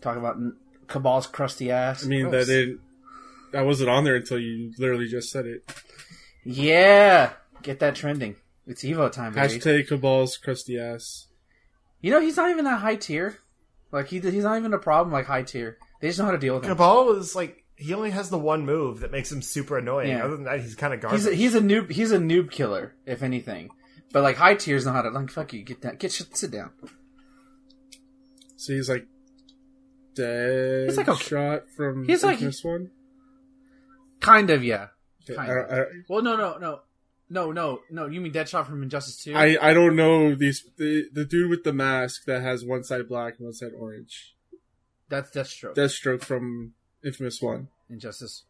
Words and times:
Talk 0.00 0.16
about 0.16 0.36
Kabal's 0.88 1.26
crusty 1.26 1.70
ass. 1.70 2.04
I 2.04 2.08
mean, 2.08 2.28
Gross. 2.28 2.46
that 2.46 2.52
didn't. 2.52 2.80
That 3.52 3.64
wasn't 3.64 3.90
on 3.90 4.04
there 4.04 4.16
until 4.16 4.38
you 4.38 4.72
literally 4.78 5.08
just 5.08 5.30
said 5.30 5.46
it. 5.46 5.70
Yeah, 6.44 7.32
get 7.62 7.80
that 7.80 7.94
trending. 7.94 8.36
It's 8.66 8.82
Evo 8.84 9.10
time, 9.10 9.32
baby. 9.32 9.54
Hashtag 9.54 9.88
Kabal's 9.88 10.36
crusty 10.36 10.78
ass. 10.78 11.28
You 12.00 12.10
know 12.10 12.20
he's 12.20 12.36
not 12.36 12.50
even 12.50 12.64
that 12.64 12.80
high 12.80 12.96
tier. 12.96 13.38
Like 13.90 14.08
he 14.08 14.20
he's 14.20 14.44
not 14.44 14.58
even 14.58 14.74
a 14.74 14.78
problem 14.78 15.12
like 15.12 15.26
high 15.26 15.42
tier. 15.42 15.78
They 16.00 16.08
just 16.08 16.18
know 16.18 16.26
how 16.26 16.32
to 16.32 16.38
deal 16.38 16.54
with 16.54 16.64
him. 16.64 16.76
Kabal 16.76 17.16
is 17.16 17.34
like 17.34 17.64
he 17.76 17.94
only 17.94 18.10
has 18.10 18.28
the 18.28 18.38
one 18.38 18.66
move 18.66 19.00
that 19.00 19.10
makes 19.10 19.32
him 19.32 19.40
super 19.40 19.78
annoying. 19.78 20.10
Yeah. 20.10 20.24
Other 20.24 20.36
than 20.36 20.44
that, 20.44 20.60
he's 20.60 20.74
kind 20.74 20.92
of 20.92 21.00
garbage. 21.00 21.20
He's 21.20 21.26
a, 21.26 21.34
he's 21.34 21.54
a 21.54 21.60
noob. 21.60 21.90
He's 21.90 22.12
a 22.12 22.18
noob 22.18 22.50
killer, 22.50 22.94
if 23.06 23.22
anything. 23.22 23.70
But 24.12 24.22
like 24.22 24.36
high 24.36 24.54
tiers 24.54 24.86
know 24.86 24.92
how 24.92 25.02
to 25.02 25.10
like 25.10 25.30
fuck 25.30 25.52
you. 25.52 25.62
Get 25.62 25.80
down. 25.80 25.96
Get 25.96 26.12
shit. 26.12 26.36
Sit 26.36 26.50
down. 26.50 26.70
So 28.56 28.72
he's 28.74 28.88
like 28.88 29.06
dead 30.22 30.88
He's 30.88 30.96
like, 30.96 31.08
okay. 31.08 31.24
shot 31.24 31.70
from 31.76 32.06
He's 32.06 32.22
like- 32.24 32.40
this 32.40 32.62
one. 32.64 32.90
Kind 34.20 34.50
of, 34.50 34.64
yeah. 34.64 34.88
Kind 35.26 35.50
I, 35.50 35.54
of. 35.54 35.70
I, 35.70 35.82
Well, 36.08 36.22
no, 36.22 36.36
no, 36.36 36.58
no, 36.58 36.80
no, 37.30 37.52
no, 37.52 37.80
no. 37.90 38.06
You 38.06 38.20
mean 38.20 38.32
Deadshot 38.32 38.66
from 38.66 38.82
Injustice 38.82 39.22
Two? 39.22 39.34
I 39.34 39.56
I 39.60 39.74
don't 39.74 39.94
know 39.96 40.34
these 40.34 40.64
the 40.76 41.08
the 41.12 41.24
dude 41.24 41.50
with 41.50 41.62
the 41.64 41.72
mask 41.72 42.24
that 42.24 42.42
has 42.42 42.64
one 42.64 42.82
side 42.84 43.08
black 43.08 43.34
and 43.38 43.44
one 43.46 43.52
side 43.54 43.72
orange. 43.78 44.34
That's 45.08 45.30
Deathstroke. 45.30 45.74
Deathstroke 45.74 46.22
from 46.22 46.74
Infamous 47.04 47.40
One. 47.40 47.68
Injustice. 47.90 48.44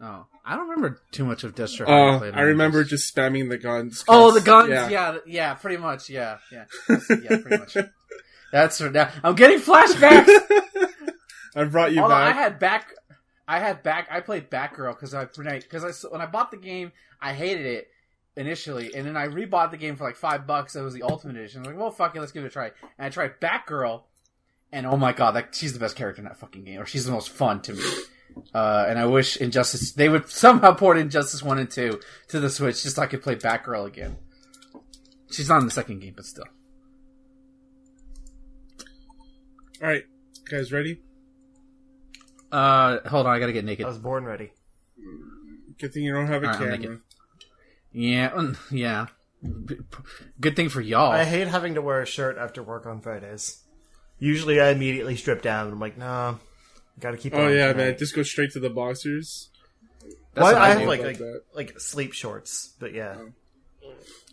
Oh, 0.00 0.26
I 0.44 0.56
don't 0.56 0.68
remember 0.68 1.00
too 1.10 1.24
much 1.24 1.44
of 1.44 1.54
Deathstroke. 1.54 1.88
Uh, 1.88 2.18
played 2.18 2.34
I 2.34 2.42
remember 2.42 2.84
just 2.84 3.14
spamming 3.14 3.48
the 3.48 3.58
guns. 3.58 4.04
Oh, 4.08 4.30
the 4.32 4.42
guns. 4.42 4.68
Yeah. 4.70 4.88
Yeah. 4.88 5.18
yeah, 5.26 5.54
pretty 5.54 5.78
much. 5.78 6.10
Yeah, 6.10 6.38
yeah, 6.52 6.64
yeah, 7.10 7.38
pretty 7.40 7.56
much. 7.56 7.76
That's 8.52 8.78
that. 8.78 9.14
I'm 9.24 9.34
getting 9.34 9.58
flashbacks. 9.60 10.26
I 11.56 11.64
brought 11.64 11.92
you 11.92 12.02
Although 12.02 12.14
I 12.14 12.32
had 12.32 12.58
back, 12.58 12.92
I 13.48 13.58
had 13.58 13.82
back. 13.82 14.08
I 14.10 14.20
played 14.20 14.50
Batgirl 14.50 14.94
because 14.94 15.14
I 15.14 15.24
because 15.24 15.84
I 15.84 16.08
when 16.08 16.20
I 16.20 16.26
bought 16.26 16.50
the 16.50 16.58
game, 16.58 16.92
I 17.20 17.32
hated 17.32 17.64
it 17.64 17.88
initially, 18.36 18.94
and 18.94 19.06
then 19.06 19.16
I 19.16 19.26
rebought 19.28 19.70
the 19.70 19.78
game 19.78 19.96
for 19.96 20.04
like 20.04 20.16
five 20.16 20.46
bucks. 20.46 20.76
It 20.76 20.82
was 20.82 20.92
the 20.92 21.02
Ultimate 21.02 21.36
Edition. 21.36 21.60
I 21.60 21.62
was 21.62 21.68
like, 21.68 21.80
well, 21.80 21.90
fuck 21.90 22.14
it, 22.14 22.20
let's 22.20 22.32
give 22.32 22.44
it 22.44 22.48
a 22.48 22.50
try. 22.50 22.66
And 22.98 23.06
I 23.06 23.08
tried 23.08 23.40
Batgirl, 23.40 24.02
and 24.70 24.86
oh 24.86 24.98
my 24.98 25.12
god, 25.12 25.34
like 25.34 25.54
she's 25.54 25.72
the 25.72 25.78
best 25.78 25.96
character 25.96 26.20
in 26.20 26.28
that 26.28 26.38
fucking 26.38 26.64
game, 26.64 26.78
or 26.78 26.84
she's 26.84 27.06
the 27.06 27.12
most 27.12 27.30
fun 27.30 27.62
to 27.62 27.72
me. 27.72 27.82
Uh, 28.52 28.84
and 28.86 28.98
I 28.98 29.06
wish 29.06 29.38
Injustice 29.38 29.92
they 29.92 30.10
would 30.10 30.28
somehow 30.28 30.74
port 30.74 30.98
Injustice 30.98 31.42
one 31.42 31.58
and 31.58 31.70
two 31.70 32.00
to 32.28 32.38
the 32.38 32.50
Switch 32.50 32.82
just 32.82 32.96
so 32.96 33.02
I 33.02 33.06
could 33.06 33.22
play 33.22 33.34
Batgirl 33.34 33.86
again. 33.86 34.18
She's 35.30 35.48
not 35.48 35.60
in 35.60 35.64
the 35.64 35.72
second 35.72 36.00
game, 36.00 36.12
but 36.14 36.26
still. 36.26 36.44
All 39.82 39.88
right, 39.88 40.04
guys, 40.50 40.70
ready? 40.70 41.00
Uh, 42.52 42.98
hold 43.08 43.26
on, 43.26 43.34
I 43.34 43.38
gotta 43.38 43.52
get 43.52 43.64
naked. 43.64 43.84
I 43.84 43.88
was 43.88 43.98
born 43.98 44.24
ready. 44.24 44.52
Good 45.78 45.92
thing 45.92 46.04
you 46.04 46.12
don't 46.12 46.26
have 46.26 46.42
a 46.42 46.46
All 46.46 46.58
right, 46.58 46.72
I'm 46.72 46.82
camera. 46.82 47.00
Yeah, 47.92 48.30
mm, 48.30 48.56
yeah. 48.70 49.06
Good 50.40 50.56
thing 50.56 50.68
for 50.68 50.80
y'all. 50.80 51.12
I 51.12 51.24
hate 51.24 51.48
having 51.48 51.74
to 51.74 51.82
wear 51.82 52.00
a 52.02 52.06
shirt 52.06 52.38
after 52.38 52.62
work 52.62 52.86
on 52.86 53.00
Fridays. 53.00 53.62
Usually, 54.18 54.60
I 54.60 54.70
immediately 54.70 55.16
strip 55.16 55.42
down. 55.42 55.70
I'm 55.70 55.80
like, 55.80 55.98
nah, 55.98 56.36
gotta 56.98 57.16
keep. 57.16 57.34
Oh 57.34 57.48
yeah, 57.48 57.72
tonight. 57.72 57.76
man, 57.76 57.98
just 57.98 58.14
go 58.14 58.22
straight 58.22 58.52
to 58.52 58.60
the 58.60 58.70
boxers. 58.70 59.50
That's 60.34 60.44
Well, 60.44 60.52
what 60.54 60.62
I 60.62 60.66
I 60.66 60.74
have 60.74 60.88
like 60.88 61.02
like, 61.02 61.20
like 61.54 61.80
sleep 61.80 62.12
shorts, 62.12 62.74
but 62.78 62.94
yeah. 62.94 63.16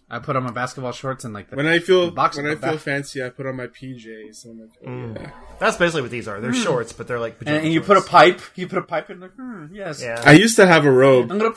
I 0.09 0.19
put 0.19 0.35
on 0.35 0.43
my 0.43 0.51
basketball 0.51 0.91
shorts 0.91 1.23
and 1.25 1.33
like 1.33 1.49
the 1.49 1.55
When 1.55 1.65
I 1.65 1.79
feel 1.79 2.11
box- 2.11 2.37
when 2.37 2.45
I 2.45 2.51
feel 2.55 2.71
back- 2.73 2.79
fancy, 2.79 3.23
I 3.23 3.29
put 3.29 3.45
on 3.47 3.55
my 3.55 3.67
PJs. 3.67 4.45
I'm 4.45 4.59
like, 4.61 4.69
oh, 4.83 4.87
Mm. 4.87 5.19
yeah. 5.21 5.31
That's 5.59 5.77
basically 5.77 6.01
what 6.03 6.11
these 6.11 6.27
are. 6.27 6.39
They're 6.39 6.53
shorts, 6.53 6.93
but 6.93 7.07
they're 7.07 7.19
like. 7.19 7.37
and, 7.45 7.49
and 7.65 7.73
you 7.73 7.81
put 7.81 7.97
a 7.97 8.01
pipe. 8.01 8.41
You 8.55 8.67
put 8.67 8.77
a 8.79 8.83
pipe 8.83 9.09
in. 9.09 9.19
Like, 9.21 9.31
hmm, 9.33 9.67
yes. 9.73 10.01
Yeah. 10.03 10.21
I 10.25 10.33
used 10.33 10.55
to 10.57 10.67
have 10.67 10.85
a 10.85 10.91
robe. 10.91 11.31
I'm 11.31 11.39
gonna. 11.39 11.55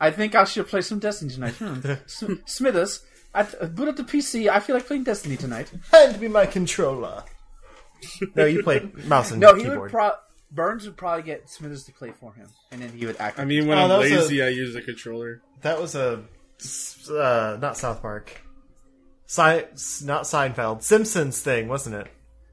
I 0.00 0.10
think 0.10 0.34
I 0.34 0.44
should 0.44 0.66
play 0.66 0.80
some 0.80 0.98
Destiny 0.98 1.30
tonight. 1.32 1.54
Hmm. 1.56 1.80
S- 2.06 2.24
Smithers, 2.46 3.02
I 3.34 3.42
boot 3.42 3.88
up 3.88 3.96
the 3.96 4.04
PC. 4.04 4.48
I 4.48 4.60
feel 4.60 4.76
like 4.76 4.86
playing 4.86 5.04
Destiny 5.04 5.36
tonight. 5.36 5.70
Hand 5.92 6.18
me 6.20 6.28
my 6.28 6.46
controller. 6.46 7.22
no, 8.34 8.44
you 8.44 8.62
play 8.62 8.88
mouse 9.04 9.30
and 9.30 9.40
No, 9.40 9.54
he 9.54 9.62
keyboard. 9.62 9.80
would. 9.80 9.90
Pro- 9.90 10.12
Burns 10.50 10.86
would 10.86 10.96
probably 10.96 11.22
get 11.24 11.50
Smithers 11.50 11.84
to 11.84 11.92
play 11.92 12.12
for 12.12 12.32
him, 12.32 12.46
and 12.70 12.80
then 12.80 12.90
he 12.96 13.06
would 13.06 13.16
act. 13.18 13.38
I 13.40 13.44
mean, 13.44 13.66
when 13.66 13.76
Oh, 13.76 13.82
I'm 13.84 13.98
was 13.98 14.10
lazy, 14.10 14.42
I 14.42 14.48
use 14.48 14.74
a 14.76 14.80
controller. 14.82 15.42
that 15.62 15.80
was 15.80 15.94
a 15.96 16.22
uh, 17.10 17.58
not 17.60 17.76
South 17.76 18.02
Park. 18.02 18.40
Si- 19.26 19.42
not 20.04 20.24
Seinfeld, 20.24 20.82
Simpsons 20.82 21.40
thing, 21.40 21.68
wasn't 21.68 21.96
it? 21.96 22.08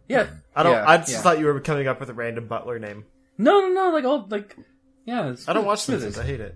yeah. 0.08 0.28
I 0.56 0.64
don't. 0.64 0.74
yeah, 0.74 0.86
I 0.88 0.98
just 0.98 1.12
yeah. 1.12 1.22
thought 1.22 1.40
you 1.40 1.46
were 1.46 1.60
coming 1.60 1.88
up 1.88 2.00
with 2.00 2.10
a 2.10 2.14
random 2.14 2.48
butler 2.48 2.80
name. 2.80 3.06
No, 3.38 3.62
no, 3.62 3.70
no. 3.70 3.90
Like 3.92 4.04
old, 4.04 4.32
like 4.32 4.56
yeah. 5.06 5.36
I 5.48 5.54
don't 5.54 5.66
watch 5.66 5.80
Simpsons. 5.80 6.18
I 6.18 6.24
hate 6.24 6.42
it. 6.42 6.56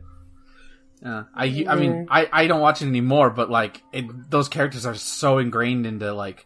Yeah, 1.02 1.24
I, 1.36 1.66
I 1.68 1.76
mean, 1.76 2.08
I, 2.10 2.28
I 2.32 2.48
don't 2.48 2.62
watch 2.62 2.82
it 2.82 2.88
anymore, 2.88 3.30
but 3.30 3.50
like, 3.50 3.84
it, 3.92 4.06
those 4.32 4.50
characters 4.50 4.86
are 4.86 4.96
so 4.96 5.38
ingrained 5.38 5.86
into 5.86 6.14
like 6.14 6.46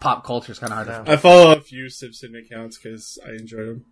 pop 0.00 0.24
culture. 0.24 0.52
It's 0.52 0.58
kind 0.58 0.72
of 0.72 0.86
hard 0.86 1.06
to. 1.06 1.12
I 1.12 1.16
follow 1.16 1.52
a 1.52 1.60
few 1.60 1.88
Simpson 1.88 2.34
accounts 2.36 2.78
because 2.78 3.18
I 3.26 3.30
enjoy 3.30 3.64
them. 3.64 3.84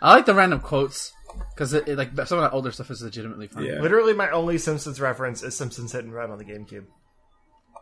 I 0.00 0.14
like 0.14 0.26
the 0.26 0.34
random 0.34 0.60
quotes 0.60 1.12
because 1.54 1.72
it, 1.72 1.88
it, 1.88 1.96
like 1.98 2.10
some 2.26 2.38
of 2.38 2.42
that 2.44 2.52
older 2.52 2.72
stuff 2.72 2.90
is 2.90 3.02
legitimately 3.02 3.48
fun. 3.48 3.64
Yeah. 3.64 3.80
Literally, 3.80 4.12
my 4.12 4.30
only 4.30 4.58
Simpsons 4.58 5.00
reference 5.00 5.42
is 5.42 5.56
Simpsons 5.56 5.92
Hit 5.92 6.04
and 6.04 6.12
Run 6.14 6.30
on 6.30 6.38
the 6.38 6.44
GameCube. 6.44 6.86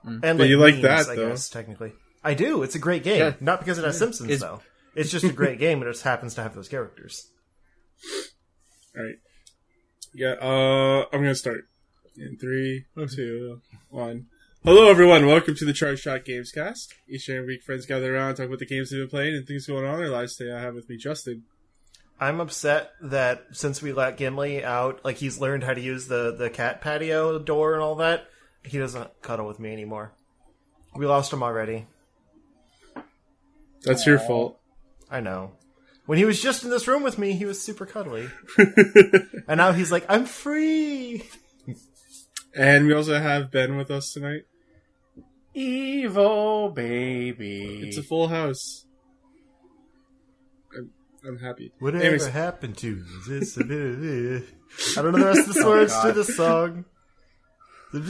And 0.04 0.20
But 0.38 0.48
you 0.48 0.58
like 0.58 0.74
memes, 0.74 0.82
that, 0.82 1.08
I 1.08 1.14
though. 1.16 1.28
guess 1.30 1.48
technically. 1.48 1.92
I 2.24 2.34
do. 2.34 2.62
It's 2.62 2.74
a 2.74 2.78
great 2.78 3.02
game, 3.04 3.18
Yeah. 3.20 3.34
not 3.40 3.60
because 3.60 3.78
it 3.78 3.84
has 3.84 3.98
Simpsons 3.98 4.30
It's- 4.30 4.40
though. 4.40 4.60
It's 4.94 5.10
just 5.10 5.24
a 5.24 5.32
great 5.32 5.58
game, 5.58 5.78
and 5.80 5.88
it 5.88 5.92
just 5.92 6.04
happens 6.04 6.34
to 6.34 6.42
have 6.42 6.54
those 6.54 6.68
characters. 6.68 7.30
All 8.96 9.02
right. 9.04 9.14
Yeah. 10.14 10.32
Uh, 10.40 11.06
I'm 11.12 11.20
gonna 11.22 11.34
start 11.34 11.64
in 12.16 12.36
three, 12.38 12.84
two, 13.14 13.60
one. 13.88 14.26
Hello, 14.64 14.90
everyone. 14.90 15.26
Welcome 15.26 15.54
to 15.56 15.64
the 15.64 15.72
Charge 15.72 16.00
Shot 16.00 16.24
Games 16.26 16.52
Cast. 16.52 16.92
Each 17.08 17.26
and 17.28 17.38
every 17.38 17.54
week, 17.54 17.62
friends 17.62 17.86
gather 17.86 18.14
around, 18.14 18.34
talk 18.34 18.46
about 18.46 18.58
the 18.58 18.66
games 18.66 18.90
they've 18.90 19.00
been 19.00 19.08
playing 19.08 19.34
and 19.34 19.46
things 19.46 19.66
going 19.66 19.86
on 19.86 19.94
in 19.94 20.00
their 20.02 20.10
lives. 20.10 20.36
Today, 20.36 20.52
I 20.52 20.60
have 20.60 20.74
with 20.74 20.88
me 20.90 20.96
Justin. 20.98 21.44
I'm 22.22 22.38
upset 22.38 22.92
that 23.00 23.46
since 23.50 23.82
we 23.82 23.92
let 23.92 24.16
Gimli 24.16 24.64
out, 24.64 25.04
like 25.04 25.16
he's 25.16 25.40
learned 25.40 25.64
how 25.64 25.74
to 25.74 25.80
use 25.80 26.06
the 26.06 26.32
the 26.32 26.50
cat 26.50 26.80
patio 26.80 27.40
door 27.40 27.74
and 27.74 27.82
all 27.82 27.96
that, 27.96 28.28
he 28.64 28.78
doesn't 28.78 29.20
cuddle 29.22 29.48
with 29.48 29.58
me 29.58 29.72
anymore. 29.72 30.12
We 30.94 31.04
lost 31.04 31.32
him 31.32 31.42
already. 31.42 31.86
That's 33.82 34.06
your 34.06 34.20
fault. 34.20 34.60
I 35.10 35.18
know. 35.18 35.54
When 36.06 36.16
he 36.16 36.24
was 36.24 36.40
just 36.40 36.62
in 36.62 36.70
this 36.70 36.86
room 36.86 37.02
with 37.02 37.18
me, 37.18 37.32
he 37.32 37.44
was 37.44 37.60
super 37.60 37.86
cuddly, 37.86 38.28
and 38.56 39.56
now 39.56 39.72
he's 39.72 39.90
like, 39.90 40.06
"I'm 40.08 40.26
free." 40.26 41.24
And 42.54 42.86
we 42.86 42.92
also 42.92 43.18
have 43.18 43.50
Ben 43.50 43.76
with 43.76 43.90
us 43.90 44.12
tonight. 44.12 44.42
Evil 45.54 46.70
baby. 46.70 47.80
It's 47.82 47.96
a 47.96 48.02
full 48.04 48.28
house. 48.28 48.86
I'm, 51.22 51.28
I'm 51.30 51.38
happy. 51.38 51.72
Whatever 51.78 52.04
Anyways, 52.04 52.26
happened 52.28 52.76
to 52.78 53.04
this? 53.28 53.56
I 53.58 55.02
don't 55.02 55.12
know 55.12 55.18
the 55.18 55.26
rest 55.26 55.48
of 55.48 55.54
the 55.54 55.62
oh, 55.64 55.68
words 55.68 56.00
to 56.02 56.12
the 56.12 56.24
song. 56.24 56.84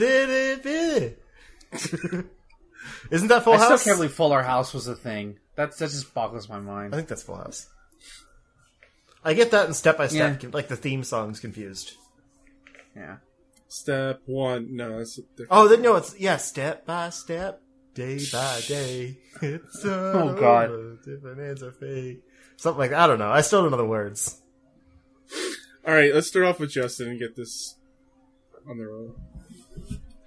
Isn't 3.11 3.27
that 3.27 3.43
Full 3.43 3.53
I 3.53 3.57
still 3.57 3.69
House? 3.69 3.83
can't 3.83 3.97
believe 3.97 4.13
Fuller 4.13 4.41
House 4.43 4.73
was 4.73 4.87
a 4.87 4.95
thing. 4.95 5.39
That's 5.55 5.77
that 5.77 5.89
just 5.89 6.13
boggles 6.13 6.49
my 6.49 6.59
mind. 6.59 6.93
I 6.93 6.97
think 6.97 7.09
that's 7.09 7.23
Full 7.23 7.35
House. 7.35 7.67
I 9.23 9.33
get 9.33 9.51
that 9.51 9.67
in 9.67 9.73
step 9.73 9.97
by 9.97 10.07
Yeah. 10.09 10.37
step, 10.37 10.53
like 10.53 10.67
the 10.67 10.75
theme 10.75 11.03
song's 11.03 11.39
confused. 11.39 11.93
Yeah. 12.95 13.17
step 13.67 14.21
one. 14.25 14.75
No, 14.75 14.99
that's 14.99 15.15
different. 15.15 15.47
Oh, 15.49 15.67
then 15.67 15.81
no, 15.81 15.95
it's 15.95 16.17
yeah, 16.19 16.37
step 16.37 16.85
by 16.85 17.09
step, 17.09 17.61
day 17.95 18.19
by 18.31 18.61
day. 18.67 19.17
It's 19.41 19.83
Oh, 19.83 20.35
God. 20.39 20.69
different 21.03 21.39
ends 21.39 21.63
are 21.63 21.71
fake. 21.71 22.21
Something 22.63 22.79
like 22.79 22.91
that. 22.91 22.99
I 23.01 23.07
don't 23.07 23.19
know. 23.19 23.29
I 23.29 23.41
still 23.41 23.61
don't 23.61 23.71
know 23.71 23.77
the 23.77 23.83
words. 23.85 24.41
All 25.85 25.93
right, 25.93 26.13
let's 26.15 26.27
start 26.27 26.45
off 26.45 26.61
with 26.61 26.71
Justin 26.71 27.09
and 27.09 27.19
get 27.19 27.35
this 27.35 27.75
on 28.69 28.77
the 28.77 28.85
roll. 28.87 29.15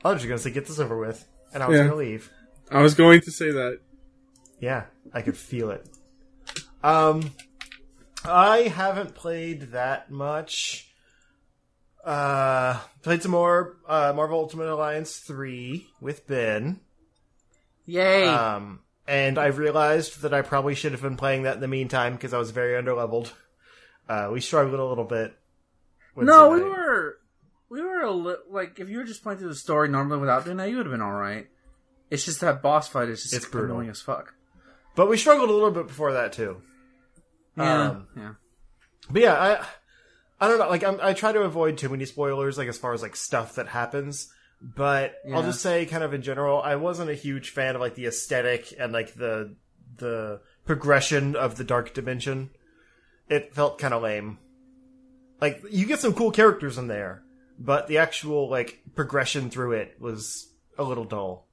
I 0.05 0.11
was 0.13 0.21
just 0.21 0.29
gonna 0.29 0.39
say 0.39 0.51
get 0.51 0.67
this 0.67 0.79
over 0.79 0.99
with, 0.99 1.27
and 1.55 1.63
I 1.63 1.67
was 1.67 1.79
Yeah. 1.79 1.85
gonna 1.85 1.97
leave. 1.97 2.31
I 2.71 2.83
was 2.83 2.93
going 2.93 3.23
to 3.23 3.31
say 3.31 3.53
that. 3.53 3.81
Yeah, 4.61 4.85
I 5.15 5.23
could 5.23 5.39
feel 5.39 5.71
it. 5.71 5.89
Um, 6.85 7.31
I 8.23 8.65
haven't 8.65 9.15
played 9.15 9.73
that 9.73 10.11
much. 10.11 10.93
Uh, 12.05 12.79
played 13.01 13.23
some 13.23 13.31
more 13.33 13.79
uh, 13.89 14.13
Marvel 14.15 14.39
Ultimate 14.41 14.69
Alliance 14.69 15.17
three 15.21 15.87
with 16.03 16.27
Ben. 16.27 16.81
Yay. 17.87 18.29
Um, 18.29 18.81
and 19.09 19.39
I 19.39 19.47
realized 19.47 20.23
that 20.23 20.35
I 20.35 20.43
probably 20.43 20.75
should 20.75 20.93
have 20.93 21.03
been 21.03 21.17
playing 21.17 21.43
that 21.45 21.55
in 21.55 21.61
the 21.61 21.69
meantime 21.69 22.13
because 22.15 22.33
I 22.35 22.39
was 22.39 22.51
very 22.51 22.81
underleveled. 22.83 23.33
Uh, 24.09 24.31
we 24.33 24.41
struggled 24.41 24.79
a 24.79 24.85
little 24.85 25.05
bit. 25.05 25.37
No, 26.17 26.51
we 26.51 26.61
night. 26.61 26.69
were 26.69 27.19
we 27.69 27.83
were 27.83 28.01
a 28.03 28.11
li- 28.11 28.35
like 28.51 28.79
if 28.79 28.89
you 28.89 28.99
were 28.99 29.05
just 29.05 29.23
playing 29.23 29.39
through 29.39 29.49
the 29.49 29.55
story 29.55 29.89
normally 29.89 30.19
without 30.19 30.45
doing 30.45 30.57
that, 30.59 30.71
you 30.71 30.77
would 30.77 30.87
have 30.87 30.93
been 30.93 31.03
all 31.03 31.13
right. 31.13 31.47
It's 32.11 32.25
just 32.25 32.41
that 32.41 32.63
boss 32.63 32.89
fight 32.89 33.09
is 33.09 33.23
just 33.23 33.35
It's 33.35 33.47
brutal. 33.47 33.77
annoying 33.77 33.91
as 33.91 34.01
fuck. 34.01 34.35
but 34.95 35.09
we 35.09 35.17
struggled 35.17 35.51
a 35.51 35.53
little 35.53 35.73
bit 35.73 35.89
before 35.89 36.13
that 36.13 36.33
too. 36.33 36.63
Yeah, 37.57 37.83
Um, 37.91 38.07
yeah. 38.17 38.33
But 39.11 39.23
yeah, 39.23 39.35
I 39.35 39.67
I 40.41 40.49
don't 40.49 40.59
know. 40.59 40.69
Like 40.69 40.85
I'm, 40.85 40.99
I 41.03 41.13
try 41.13 41.33
to 41.33 41.41
avoid 41.43 41.79
too 41.79 41.89
many 41.89 42.05
spoilers, 42.05 42.57
like 42.59 42.69
as 42.69 42.79
far 42.79 42.93
as 42.93 43.03
like 43.03 43.17
stuff 43.17 43.57
that 43.57 43.69
happens. 43.69 44.33
But 44.61 45.17
I'll 45.33 45.43
just 45.43 45.61
say, 45.61 45.85
kind 45.87 46.03
of 46.03 46.15
in 46.15 46.23
general, 46.23 46.61
I 46.63 46.77
wasn't 46.77 47.11
a 47.11 47.15
huge 47.15 47.51
fan 47.51 47.75
of 47.75 47.81
like 47.81 47.95
the 47.95 48.07
aesthetic 48.07 48.75
and 48.79 48.93
like 48.93 49.15
the 49.15 49.55
the 49.99 50.41
progression 50.65 51.37
of 51.37 51.57
the 51.57 51.65
Dark 51.65 51.95
Dimension. 51.95 52.51
It 53.29 53.55
felt 53.55 53.79
kind 53.79 53.93
of 53.93 54.03
lame. 54.03 54.39
Like 55.41 55.63
you 55.71 55.87
get 55.87 56.01
some 56.01 56.15
cool 56.15 56.31
characters 56.31 56.79
in 56.79 56.89
there, 56.89 57.23
but 57.59 57.87
the 57.87 57.99
actual 57.99 58.49
like 58.49 58.83
progression 58.95 59.51
through 59.51 59.73
it 59.73 59.97
was 60.01 60.49
a 60.79 60.83
little 60.83 61.05
dull. 61.05 61.47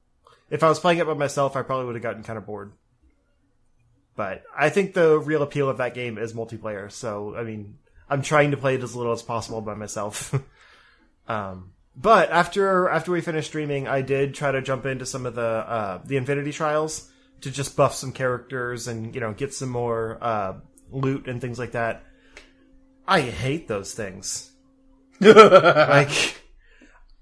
If 0.50 0.64
I 0.64 0.70
was 0.70 0.80
playing 0.80 1.00
it 1.00 1.08
by 1.08 1.14
myself, 1.14 1.56
I 1.56 1.62
probably 1.62 1.88
would 1.88 1.96
have 1.96 2.04
gotten 2.04 2.24
kind 2.24 2.38
of 2.38 2.46
bored. 2.46 2.72
But 4.16 4.44
I 4.56 4.70
think 4.70 4.94
the 4.94 5.20
real 5.20 5.42
appeal 5.42 5.70
of 5.70 5.78
that 5.78 5.94
game 5.94 6.18
is 6.18 6.34
multiplayer. 6.34 6.90
So 6.90 7.36
I 7.36 7.44
mean, 7.44 7.80
I'm 8.10 8.22
trying 8.22 8.52
to 8.52 8.58
play 8.58 8.76
it 8.76 8.84
as 8.84 8.96
little 8.96 9.12
as 9.12 9.22
possible 9.22 9.60
by 9.60 9.74
myself. 9.74 10.34
um, 11.28 11.73
but 11.96 12.32
after 12.32 12.90
after 12.90 13.12
we 13.12 13.22
finished 13.22 13.50
streaming, 13.50 13.88
I 13.88 14.02
did 14.02 14.34
try 14.34 14.52
to 14.52 14.62
jump 14.62 14.86
into 14.86 15.06
some 15.06 15.26
of 15.26 15.36
the 15.36 15.42
uh, 15.42 16.02
the 16.04 16.18
Infinity 16.18 16.52
Trials 16.52 17.10
to 17.42 17.52
just 17.52 17.76
buff 17.76 17.94
some 17.94 18.12
characters 18.12 18.88
and 18.88 19.14
you 19.14 19.22
know 19.22 19.34
get 19.34 19.54
some 19.54 19.70
more 19.70 20.18
uh, 20.22 20.54
loot 20.92 21.28
and 21.28 21.40
things 21.42 21.60
like 21.60 21.74
that. 21.74 22.04
I 23.08 23.22
hate 23.22 23.68
those 23.68 23.94
things. 23.94 24.52
like 25.20 26.42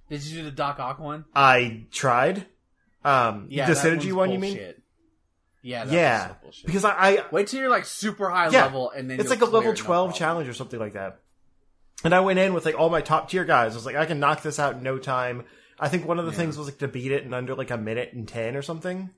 Did 0.09 0.23
you 0.23 0.39
do 0.39 0.43
the 0.45 0.51
Doc 0.51 0.79
Ock 0.79 0.99
one? 0.99 1.25
I 1.35 1.85
tried. 1.91 2.45
Um, 3.03 3.47
Yeah, 3.49 3.67
the 3.67 3.73
synergy 3.73 4.13
one's 4.13 4.15
one, 4.15 4.31
you 4.31 4.39
mean? 4.39 4.73
Yeah, 5.63 5.85
that's 5.85 5.93
Yeah, 5.93 6.33
bullshit. 6.41 6.65
because 6.65 6.85
I, 6.85 6.91
I 6.91 7.25
Wait 7.31 7.47
till 7.47 7.59
you're 7.59 7.69
like 7.69 7.85
super 7.85 8.29
high 8.29 8.49
Yeah, 8.49 8.65
level, 8.65 8.91
and 8.91 9.09
then 9.09 9.19
it's 9.19 9.29
you'll 9.29 9.39
like 9.39 9.41
a 9.41 9.51
level 9.51 9.71
it, 9.71 9.79
no 9.79 9.83
12 9.83 10.15
challenge 10.15 10.47
or 10.47 10.53
something 10.53 10.79
like 10.79 10.93
that. 10.93 11.19
And 12.03 12.15
I 12.15 12.19
went 12.21 12.39
in 12.39 12.53
with 12.53 12.65
like 12.65 12.77
all 12.79 12.89
my 12.89 13.01
top 13.01 13.29
tier 13.29 13.45
guys. 13.45 13.73
I 13.73 13.75
was 13.75 13.85
like, 13.85 13.95
I 13.95 14.05
can 14.05 14.19
knock 14.19 14.41
this 14.41 14.59
out 14.59 14.75
in 14.75 14.83
no 14.83 14.97
time. 14.97 15.43
I 15.79 15.87
think 15.89 16.07
one 16.07 16.19
of 16.19 16.25
the 16.25 16.31
things 16.31 16.57
was 16.57 16.67
like 16.67 16.77
to 16.79 16.87
beat 16.87 17.11
it 17.11 17.23
in 17.23 17.33
under 17.33 17.55
like 17.55 17.71
a 17.71 17.77
minute 17.77 18.13
and 18.13 18.27
10 18.27 18.55
or 18.55 18.61
something, 18.61 19.09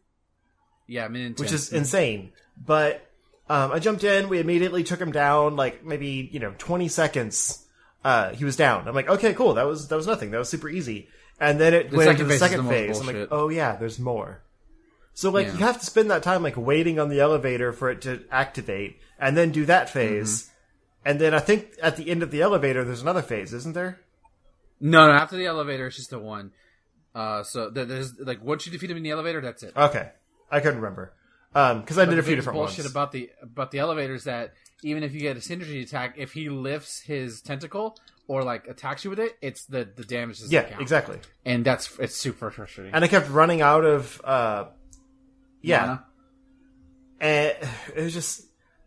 Yeah, 0.87 1.07
mean, 1.07 1.35
which 1.37 1.51
is 1.51 1.73
insane. 1.73 2.31
But 2.57 3.05
um, 3.49 3.71
I 3.71 3.79
jumped 3.79 4.03
in. 4.03 4.29
We 4.29 4.39
immediately 4.39 4.83
took 4.83 4.99
him 5.01 5.11
down, 5.11 5.55
like 5.55 5.83
maybe, 5.83 6.29
you 6.31 6.39
know, 6.39 6.53
20 6.57 6.87
seconds. 6.87 7.65
Uh, 8.03 8.31
he 8.33 8.45
was 8.45 8.55
down. 8.55 8.87
I'm 8.87 8.95
like, 8.95 9.09
okay, 9.09 9.33
cool. 9.33 9.53
That 9.55 9.63
was, 9.65 9.87
that 9.89 9.95
was 9.95 10.07
nothing. 10.07 10.31
That 10.31 10.37
was 10.37 10.49
super 10.49 10.69
easy. 10.69 11.07
And 11.39 11.59
then 11.59 11.73
it 11.73 11.89
The 11.91 11.97
went 11.97 12.09
into 12.11 12.23
the 12.25 12.33
the 12.33 12.37
second 12.39 12.65
most 12.65 12.69
phase. 12.73 12.99
I'm 12.99 13.07
like, 13.07 13.27
oh 13.31 13.49
yeah, 13.49 13.75
there's 13.75 13.99
more. 13.99 14.41
So 15.13 15.29
like 15.31 15.47
Yeah. 15.47 15.53
you 15.53 15.59
have 15.59 15.79
to 15.79 15.85
spend 15.85 16.11
that 16.11 16.23
time 16.23 16.43
like 16.43 16.55
waiting 16.57 16.99
on 16.99 17.09
the 17.09 17.19
elevator 17.19 17.71
for 17.73 17.89
it 17.91 18.01
to 18.01 18.23
activate, 18.31 18.99
and 19.19 19.35
then 19.35 19.51
do 19.51 19.65
that 19.65 19.89
phase, 19.89 20.43
Mm-hmm. 20.43 20.52
And 21.05 21.19
then 21.19 21.33
I 21.33 21.39
think 21.39 21.75
at 21.81 21.97
the 21.97 22.09
end 22.09 22.23
of 22.23 22.31
the 22.31 22.41
elevator 22.41 22.83
there's 22.83 23.01
another 23.01 23.21
phase, 23.21 23.53
isn't 23.53 23.73
there? 23.73 23.99
no, 24.79 25.07
no. 25.07 25.13
After 25.13 25.37
the 25.37 25.45
elevator, 25.45 25.87
it's 25.87 25.95
just 25.95 26.09
the 26.09 26.19
one. 26.19 26.51
Uh, 27.15 27.43
so 27.43 27.69
there's 27.69 28.19
like 28.19 28.43
once 28.43 28.65
you 28.65 28.71
defeat 28.71 28.89
him 28.89 28.97
in 28.97 29.03
the 29.03 29.11
elevator, 29.11 29.41
that's 29.41 29.63
it. 29.63 29.73
Okay, 29.75 30.09
I 30.51 30.59
couldn't 30.59 30.81
remember 30.81 31.13
because 31.53 31.99
I 31.99 32.05
did 32.05 32.17
a 32.17 32.23
few 32.23 32.35
different 32.35 32.57
bullshit 32.57 32.79
ones. 32.79 32.91
about 32.91 33.11
the 33.11 33.29
about 33.41 33.71
the 33.71 33.79
elevator 33.79 34.15
is 34.15 34.23
that 34.23 34.53
even 34.81 35.03
if 35.03 35.13
you 35.13 35.19
get 35.21 35.37
a 35.37 35.39
synergy 35.39 35.83
attack, 35.83 36.15
if 36.17 36.33
he 36.33 36.49
lifts 36.49 37.01
his 37.01 37.41
tentacle 37.41 37.97
or 38.27 38.43
like 38.43 38.67
attacks 38.67 39.03
you 39.03 39.09
with 39.11 39.19
it, 39.19 39.37
it's 39.41 39.65
the 39.65 39.87
the 39.95 40.03
damage 40.03 40.39
doesn't 40.39 40.51
yeah, 40.51 40.63
count. 40.63 40.81
exactly. 40.81 41.19
And 41.45 41.63
that's 41.63 41.97
it's 41.99 42.15
super 42.15 42.49
frustrating. 42.49 42.93
And 42.93 43.03
I 43.03 43.07
kept 43.07 43.29
running 43.29 43.61
out 43.61 43.85
of 43.85 44.19
uh, 44.23 44.65
yeah, 45.61 45.81
Mana. 45.81 46.05
and 47.21 47.55
it 47.95 48.03
was 48.03 48.13
just 48.13 48.45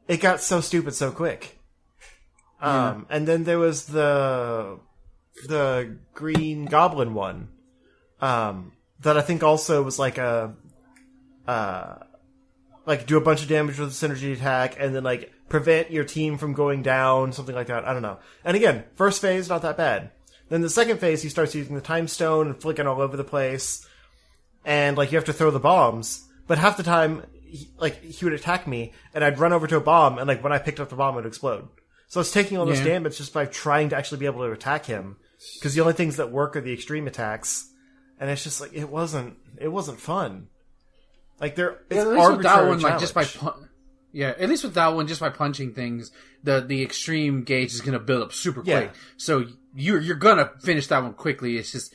it 0.08 0.20
got 0.20 0.40
so 0.40 0.60
stupid 0.60 0.94
so 0.94 1.12
quick. 1.12 1.55
Um, 2.60 3.06
and 3.10 3.26
then 3.28 3.44
there 3.44 3.58
was 3.58 3.86
the 3.86 4.78
the 5.46 5.98
Green 6.14 6.64
Goblin 6.64 7.12
one, 7.12 7.48
um, 8.20 8.72
that 9.00 9.18
I 9.18 9.20
think 9.20 9.42
also 9.42 9.82
was 9.82 9.98
like 9.98 10.16
a, 10.16 10.54
uh, 11.46 11.96
like 12.86 13.06
do 13.06 13.18
a 13.18 13.20
bunch 13.20 13.42
of 13.42 13.48
damage 13.48 13.78
with 13.78 13.90
a 13.90 13.92
synergy 13.92 14.32
attack, 14.32 14.76
and 14.78 14.94
then 14.94 15.04
like 15.04 15.32
prevent 15.48 15.90
your 15.90 16.04
team 16.04 16.38
from 16.38 16.54
going 16.54 16.82
down, 16.82 17.32
something 17.32 17.54
like 17.54 17.66
that. 17.66 17.84
I 17.84 17.92
don't 17.92 18.02
know. 18.02 18.18
And 18.44 18.56
again, 18.56 18.84
first 18.94 19.20
phase 19.20 19.48
not 19.48 19.62
that 19.62 19.76
bad. 19.76 20.10
Then 20.48 20.62
the 20.62 20.70
second 20.70 20.98
phase, 20.98 21.22
he 21.22 21.28
starts 21.28 21.54
using 21.54 21.74
the 21.74 21.80
time 21.80 22.08
stone 22.08 22.46
and 22.46 22.60
flicking 22.60 22.86
all 22.86 23.02
over 23.02 23.16
the 23.16 23.24
place, 23.24 23.86
and 24.64 24.96
like 24.96 25.12
you 25.12 25.18
have 25.18 25.24
to 25.26 25.32
throw 25.32 25.50
the 25.50 25.60
bombs. 25.60 26.24
But 26.46 26.58
half 26.58 26.76
the 26.76 26.82
time, 26.84 27.24
he, 27.42 27.68
like 27.78 28.02
he 28.02 28.24
would 28.24 28.34
attack 28.34 28.66
me, 28.66 28.92
and 29.12 29.22
I'd 29.22 29.38
run 29.38 29.52
over 29.52 29.66
to 29.66 29.76
a 29.76 29.80
bomb, 29.80 30.18
and 30.18 30.26
like 30.26 30.42
when 30.42 30.52
I 30.52 30.58
picked 30.58 30.80
up 30.80 30.88
the 30.88 30.96
bomb, 30.96 31.14
it 31.14 31.16
would 31.16 31.26
explode. 31.26 31.68
So 32.08 32.20
it's 32.20 32.30
taking 32.32 32.56
all 32.58 32.66
this 32.66 32.78
Yeah. 32.78 32.84
damage 32.84 33.16
just 33.18 33.32
by 33.34 33.46
trying 33.46 33.88
to 33.90 33.96
actually 33.96 34.18
be 34.18 34.26
able 34.26 34.44
to 34.46 34.52
attack 34.52 34.86
him, 34.86 35.16
because 35.54 35.74
the 35.74 35.80
only 35.80 35.92
things 35.92 36.16
that 36.16 36.30
work 36.30 36.54
are 36.56 36.60
the 36.60 36.72
extreme 36.72 37.06
attacks, 37.06 37.68
and 38.20 38.30
it's 38.30 38.44
just 38.44 38.60
like 38.60 38.72
it 38.72 38.88
wasn't 38.88 39.36
it 39.60 39.68
wasn't 39.68 40.00
fun. 40.00 40.48
Like 41.40 41.54
there, 41.56 41.78
it's 41.90 41.96
Yeah, 41.96 42.00
at 42.02 42.08
least 42.08 42.30
with 42.30 42.42
that 42.42 42.46
arbitrary 42.52 42.68
one, 42.68 42.80
like 42.80 42.98
just 43.00 43.14
by 43.14 43.24
challenge. 43.24 43.56
pun- 43.56 43.68
yeah, 44.12 44.34
at 44.38 44.48
least 44.48 44.64
with 44.64 44.74
that 44.74 44.94
one, 44.94 45.06
just 45.06 45.20
by 45.20 45.28
punching 45.30 45.74
things, 45.74 46.10
the 46.42 46.60
the 46.60 46.82
extreme 46.82 47.42
gauge 47.42 47.74
is 47.74 47.80
gonna 47.80 47.98
build 47.98 48.22
up 48.22 48.32
super 48.32 48.62
Yeah. 48.64 48.82
quick. 48.82 48.92
So 49.16 49.44
you're 49.74 50.00
you're 50.00 50.16
gonna 50.16 50.52
finish 50.62 50.86
that 50.86 51.02
one 51.02 51.12
quickly. 51.12 51.58
It's 51.58 51.72
just 51.72 51.92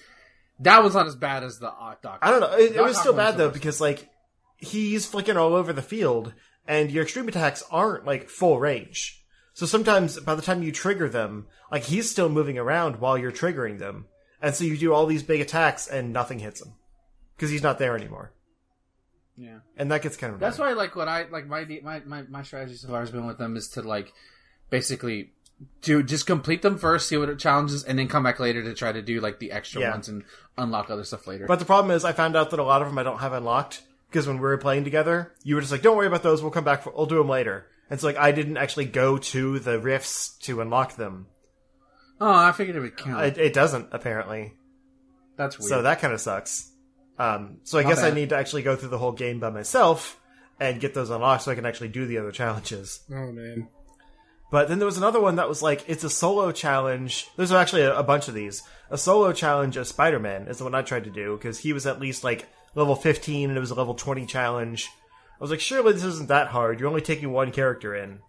that 0.60 0.84
one's 0.84 0.94
not 0.94 1.08
as 1.08 1.16
bad 1.16 1.44
as 1.44 1.58
the 1.60 1.70
uh, 1.72 1.96
doc. 2.04 2.20
I 2.22 2.30
don't 2.30 2.42
know. 2.42 2.52
It, 2.58 2.76
it 2.76 2.82
was 2.82 3.00
still 3.00 3.14
bad 3.14 3.38
though 3.38 3.50
because 3.50 3.80
like 3.82 4.10
he's 4.58 5.08
flicking 5.08 5.38
all 5.38 5.56
over 5.56 5.74
the 5.74 5.82
field, 5.82 6.34
and 6.68 6.92
your 6.92 7.04
extreme 7.04 7.28
attacks 7.30 7.64
aren't 7.72 8.06
like 8.06 8.30
full 8.30 8.60
range. 8.60 9.21
So 9.54 9.66
sometimes 9.66 10.20
by 10.20 10.36
the 10.36 10.42
time 10.42 10.64
you 10.64 10.72
trigger 10.72 11.10
them, 11.10 11.48
like 11.72 11.84
he's 11.84 12.10
still 12.10 12.30
moving 12.30 12.58
around 12.58 13.00
while 13.00 13.18
you're 13.18 13.32
triggering 13.32 13.80
them, 13.80 14.06
and 14.42 14.56
so 14.56 14.64
you 14.64 14.78
do 14.78 14.94
all 14.94 15.06
these 15.06 15.24
big 15.24 15.42
attacks 15.42 15.88
and 15.88 16.14
nothing 16.14 16.40
hits 16.40 16.62
him 16.62 16.74
because 17.36 17.50
he's 17.50 17.62
not 17.64 17.78
there 17.80 17.96
anymore, 17.98 18.32
yeah. 19.38 19.60
and 19.78 19.92
that 19.92 20.02
gets 20.02 20.16
kind 20.18 20.34
of 20.34 20.40
That's 20.40 20.58
annoying. 20.58 20.76
why, 20.76 20.84
like, 20.84 20.96
what 20.96 21.08
I 21.08 21.26
like 21.30 21.48
my 21.48 21.66
my 21.84 22.00
my 22.06 22.22
my 22.24 22.44
strategy 22.44 22.76
so 22.76 22.88
far 22.88 23.02
has 23.02 23.12
been 23.12 23.28
with 23.28 23.38
them 23.38 23.56
is 23.58 23.68
to 23.70 23.82
like 23.82 24.14
basically 24.70 25.32
do 25.82 26.02
just 26.02 26.26
complete 26.26 26.62
them 26.62 26.78
first, 26.78 27.08
see 27.08 27.18
what 27.18 27.30
it 27.30 27.38
challenges, 27.40 27.84
and 27.84 28.00
then 28.00 28.08
come 28.08 28.24
back 28.24 28.40
later 28.40 28.64
to 28.64 28.74
try 28.74 28.92
to 28.92 29.02
do 29.02 29.20
like 29.20 29.40
the 29.40 29.52
extra 29.52 29.82
Yeah. 29.82 29.92
ones 29.92 30.08
and 30.10 30.24
unlock 30.58 30.90
other 30.90 31.04
stuff 31.04 31.28
later. 31.28 31.46
But 31.46 31.60
the 31.60 31.66
problem 31.66 31.96
is, 31.96 32.04
I 32.06 32.14
found 32.14 32.36
out 32.36 32.50
that 32.52 32.60
a 32.60 32.64
lot 32.64 32.82
of 32.82 32.88
them 32.88 32.98
I 32.98 33.04
don't 33.04 33.20
have 33.20 33.34
unlocked 33.34 33.82
because 34.10 34.28
when 34.28 34.38
we 34.38 34.42
were 34.44 34.58
playing 34.58 34.84
together, 34.86 35.34
you 35.44 35.56
were 35.56 35.62
just 35.62 35.72
like, 35.74 35.82
"Don't 35.82 35.98
worry 35.98 36.08
about 36.08 36.24
those. 36.24 36.42
We'll 36.42 36.52
come 36.52 36.64
back. 36.64 36.84
For, 36.84 36.92
we'll 36.96 37.06
do 37.06 37.18
them 37.18 37.30
later." 37.30 37.68
And 37.92 38.00
so 38.00 38.08
like 38.08 38.18
I 38.18 38.32
didn't 38.32 38.58
actually 38.58 38.86
go 38.86 39.18
to 39.18 39.60
the 39.60 39.80
rifts 39.80 40.38
to 40.44 40.62
unlock 40.62 40.96
them. 40.96 41.28
oh, 42.20 42.34
I 42.34 42.52
figured 42.54 42.78
it 42.78 42.80
would 42.80 42.98
count. 42.98 43.24
It, 43.24 43.38
it 43.38 43.54
doesn't 43.54 43.90
apparently. 43.92 44.54
That's 45.38 45.60
weird. 45.60 45.70
So 45.70 45.82
that 45.84 46.00
kind 46.00 46.14
of 46.14 46.22
sucks. 46.22 46.72
Um, 47.20 47.58
so 47.64 47.78
I 47.78 47.84
My 47.84 47.90
guess 47.90 48.02
I 48.02 48.12
need 48.12 48.30
to 48.30 48.38
actually 48.38 48.64
go 48.64 48.76
through 48.76 48.90
the 48.90 48.98
whole 48.98 49.12
game 49.12 49.40
by 49.40 49.50
myself 49.50 50.20
and 50.60 50.80
get 50.80 50.94
those 50.94 51.10
unlocked 51.10 51.44
so 51.44 51.52
I 51.52 51.56
can 51.56 51.66
actually 51.66 51.90
do 51.90 52.06
the 52.06 52.18
other 52.18 52.32
challenges. 52.32 53.02
Oh 53.12 53.32
man. 53.32 53.68
But 54.52 54.68
then 54.68 54.80
there 54.80 54.86
was 54.86 54.98
another 54.98 55.20
one 55.22 55.36
that 55.36 55.48
was 55.48 55.62
like, 55.62 55.84
it's 55.88 56.04
a 56.04 56.10
solo 56.10 56.52
challenge. 56.52 57.28
There's 57.38 57.52
actually 57.52 57.84
a, 57.84 57.98
a 57.98 58.04
bunch 58.04 58.28
of 58.28 58.34
these. 58.34 58.64
A 58.90 58.98
solo 58.98 59.32
challenge 59.34 59.78
of 59.78 59.88
Spider-Man 59.88 60.48
is 60.48 60.58
the 60.58 60.66
one 60.66 60.76
I 60.76 60.82
tried 60.82 61.06
to 61.06 61.10
do 61.10 61.38
because 61.38 61.60
he 61.60 61.72
was 61.72 61.88
at 61.88 62.02
least 62.02 62.24
like 62.24 62.48
level 62.76 62.96
15 62.96 63.50
and 63.50 63.58
it 63.58 63.62
was 63.62 63.72
a 63.72 63.76
level 63.76 63.94
20 63.96 64.26
challenge. 64.26 64.90
I 65.42 65.44
was 65.44 65.50
like, 65.50 65.60
surely 65.60 65.94
this 65.94 66.04
isn't 66.04 66.28
that 66.28 66.50
hard. 66.50 66.80
You're 66.80 66.88
only 66.88 67.02
taking 67.02 67.32
one 67.32 67.52
character 67.52 67.96
in. 67.96 68.20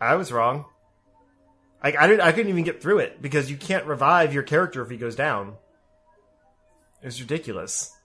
I 0.00 0.16
was 0.16 0.32
wrong. 0.32 0.64
Like 1.84 1.96
I 1.96 2.08
didn't, 2.08 2.22
I 2.22 2.32
couldn't 2.32 2.50
even 2.50 2.64
get 2.64 2.82
through 2.82 2.98
it 2.98 3.22
because 3.22 3.48
you 3.48 3.56
can't 3.56 3.86
revive 3.86 4.34
your 4.34 4.42
character 4.42 4.82
if 4.82 4.90
he 4.90 4.96
goes 4.96 5.14
down. 5.14 5.54
It's 7.00 7.20
ridiculous. 7.20 7.96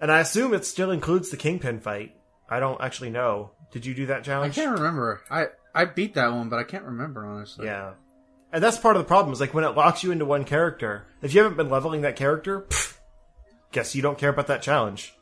And 0.00 0.10
I 0.10 0.20
assume 0.20 0.54
it 0.54 0.64
still 0.64 0.90
includes 0.90 1.28
the 1.28 1.36
Kingpin 1.36 1.80
fight. 1.80 2.16
I 2.48 2.60
don't 2.60 2.80
actually 2.80 3.10
know. 3.10 3.50
Did 3.70 3.84
you 3.84 3.92
do 3.92 4.06
that 4.06 4.24
challenge? 4.24 4.56
I 4.56 4.62
can't 4.62 4.78
remember. 4.78 5.20
I 5.30 5.48
I 5.74 5.84
beat 5.84 6.14
that 6.14 6.32
one, 6.32 6.48
but 6.48 6.58
I 6.58 6.64
can't 6.64 6.84
remember 6.84 7.26
honestly. 7.26 7.66
Yeah. 7.66 7.92
And 8.54 8.64
that's 8.64 8.78
part 8.78 8.96
of 8.96 9.02
the 9.02 9.08
problem 9.08 9.34
is 9.34 9.40
like 9.40 9.52
when 9.52 9.64
it 9.64 9.76
locks 9.76 10.02
you 10.02 10.12
into 10.12 10.24
one 10.24 10.44
character, 10.44 11.08
if 11.20 11.34
you 11.34 11.42
haven't 11.42 11.58
been 11.58 11.68
leveling 11.68 12.00
that 12.02 12.16
character, 12.16 12.62
pff, 12.62 12.96
guess 13.70 13.94
you 13.94 14.00
don't 14.00 14.16
care 14.16 14.30
about 14.30 14.46
that 14.46 14.62
challenge. 14.62 15.14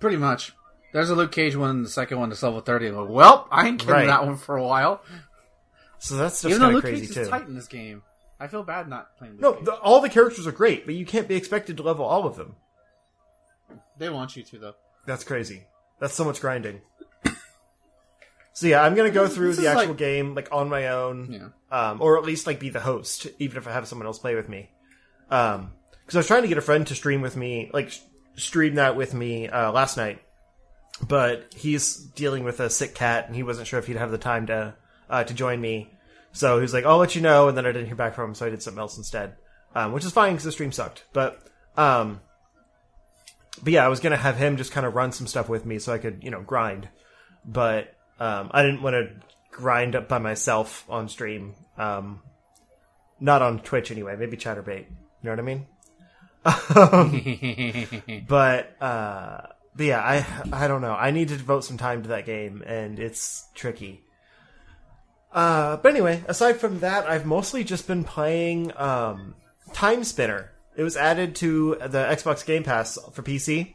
Pretty 0.00 0.16
much. 0.16 0.52
There's 0.92 1.10
a 1.10 1.14
Luke 1.14 1.32
Cage 1.32 1.54
one, 1.56 1.70
and 1.70 1.84
the 1.84 1.90
second 1.90 2.18
one 2.18 2.28
that's 2.30 2.42
level 2.42 2.60
thirty. 2.60 2.86
And 2.86 2.96
like, 2.96 3.08
well, 3.08 3.46
I 3.50 3.66
ain't 3.68 3.78
getting 3.78 3.92
Right. 3.94 4.06
that 4.06 4.24
one 4.24 4.36
for 4.36 4.56
a 4.56 4.64
while. 4.64 5.02
So 5.98 6.16
that's 6.16 6.42
just 6.42 6.46
Even 6.46 6.60
though 6.60 6.66
kind 6.66 6.76
of 6.78 6.84
Luke 6.84 6.84
crazy 6.84 7.06
Cage 7.06 7.14
too. 7.14 7.20
is 7.22 7.28
tight 7.28 7.46
in 7.48 7.54
this 7.54 7.66
game, 7.66 8.02
I 8.40 8.46
feel 8.46 8.62
bad 8.62 8.88
not 8.88 9.16
playing. 9.18 9.34
Luke 9.38 9.40
No, 9.40 9.64
the, 9.64 9.72
all 9.74 10.00
the 10.00 10.08
characters 10.08 10.46
are 10.46 10.52
great, 10.52 10.86
but 10.86 10.94
you 10.94 11.04
can't 11.04 11.26
be 11.28 11.34
expected 11.34 11.76
to 11.76 11.82
level 11.82 12.04
all 12.04 12.24
of 12.26 12.36
them. 12.36 12.54
they 13.98 14.08
want 14.08 14.36
you 14.36 14.42
to 14.44 14.58
though. 14.58 14.74
That's 15.06 15.24
crazy. 15.24 15.64
That's 16.00 16.14
so 16.14 16.24
much 16.24 16.40
grinding. 16.40 16.80
So 18.52 18.66
yeah, 18.66 18.82
I'm 18.82 18.96
gonna 18.96 19.10
go 19.12 19.28
through 19.28 19.48
this 19.54 19.58
the 19.58 19.68
actual 19.68 19.88
like- 19.90 19.96
game 19.98 20.34
like 20.34 20.48
on 20.50 20.68
my 20.68 20.88
own, 20.88 21.52
Yeah. 21.70 21.90
um, 21.90 22.02
or 22.02 22.18
at 22.18 22.24
least 22.24 22.44
like 22.46 22.58
be 22.58 22.70
the 22.70 22.80
host, 22.80 23.28
even 23.38 23.56
if 23.56 23.68
I 23.68 23.72
have 23.72 23.86
someone 23.86 24.06
else 24.06 24.18
play 24.18 24.34
with 24.34 24.48
me. 24.48 24.70
Um, 25.30 25.72
because 26.04 26.16
I 26.16 26.18
was 26.20 26.26
trying 26.26 26.42
to 26.42 26.48
get 26.48 26.58
a 26.58 26.62
friend 26.62 26.84
to 26.88 26.94
stream 26.96 27.20
with 27.20 27.36
me, 27.36 27.70
like 27.72 27.92
sh- 28.38 28.42
stream 28.42 28.76
that 28.76 28.96
with 28.96 29.14
me 29.14 29.48
uh, 29.48 29.72
last 29.72 29.96
night, 29.96 30.20
but 31.06 31.52
he's 31.54 31.96
dealing 31.96 32.44
with 32.44 32.60
a 32.60 32.70
sick 32.70 32.94
cat, 32.94 33.26
and 33.26 33.36
he 33.36 33.42
wasn't 33.42 33.66
sure 33.66 33.78
if 33.78 33.86
he'd 33.86 33.96
have 33.96 34.10
the 34.10 34.18
time 34.18 34.46
to 34.46 34.74
uh, 35.10 35.24
to 35.24 35.34
join 35.34 35.60
me. 35.60 35.92
So 36.32 36.56
he 36.56 36.62
was 36.62 36.74
like, 36.74 36.84
"I'll 36.84 36.98
let 36.98 37.14
you 37.14 37.22
know," 37.22 37.48
and 37.48 37.56
then 37.56 37.66
I 37.66 37.72
didn't 37.72 37.86
hear 37.86 37.96
back 37.96 38.14
from 38.14 38.30
him, 38.30 38.34
so 38.34 38.46
I 38.46 38.50
did 38.50 38.62
something 38.62 38.80
else 38.80 38.96
instead, 38.96 39.36
um, 39.74 39.92
which 39.92 40.04
is 40.04 40.12
fine 40.12 40.32
because 40.32 40.44
the 40.44 40.52
stream 40.52 40.72
sucked. 40.72 41.04
But 41.12 41.42
um, 41.76 42.20
but 43.62 43.72
yeah, 43.72 43.84
I 43.84 43.88
was 43.88 44.00
gonna 44.00 44.16
have 44.16 44.36
him 44.36 44.56
just 44.56 44.72
kind 44.72 44.86
of 44.86 44.94
run 44.94 45.12
some 45.12 45.26
stuff 45.26 45.48
with 45.48 45.66
me 45.66 45.78
so 45.78 45.92
I 45.92 45.98
could 45.98 46.22
you 46.22 46.30
know 46.30 46.42
grind, 46.42 46.88
but 47.44 47.94
um, 48.20 48.50
I 48.52 48.62
didn't 48.62 48.82
want 48.82 48.94
to 48.94 49.10
grind 49.50 49.96
up 49.96 50.08
by 50.08 50.18
myself 50.18 50.84
on 50.88 51.08
stream. 51.08 51.54
Um, 51.76 52.22
not 53.20 53.42
on 53.42 53.58
Twitch 53.60 53.90
anyway. 53.90 54.16
Maybe 54.16 54.36
ChatterBait. 54.36 54.86
You 54.88 54.96
know 55.24 55.30
what 55.30 55.38
I 55.40 55.42
mean? 55.42 55.66
but 58.28 58.76
uh, 58.80 59.40
but 59.76 59.86
yeah, 59.86 60.00
I 60.00 60.26
I 60.52 60.68
don't 60.68 60.80
know. 60.80 60.92
I 60.94 61.10
need 61.10 61.28
to 61.28 61.36
devote 61.36 61.64
some 61.64 61.76
time 61.78 62.02
to 62.02 62.08
that 62.10 62.26
game, 62.26 62.62
and 62.66 62.98
it's 62.98 63.46
tricky. 63.54 64.02
Uh, 65.32 65.76
but 65.76 65.90
anyway, 65.92 66.24
aside 66.26 66.54
from 66.58 66.80
that, 66.80 67.06
I've 67.08 67.26
mostly 67.26 67.62
just 67.64 67.86
been 67.86 68.02
playing 68.04 68.72
um, 68.76 69.34
Timespinner. 69.72 70.48
It 70.76 70.82
was 70.82 70.96
added 70.96 71.34
to 71.36 71.74
the 71.80 71.98
Xbox 72.10 72.46
Game 72.46 72.62
Pass 72.64 72.98
for 73.12 73.22
PC, 73.22 73.74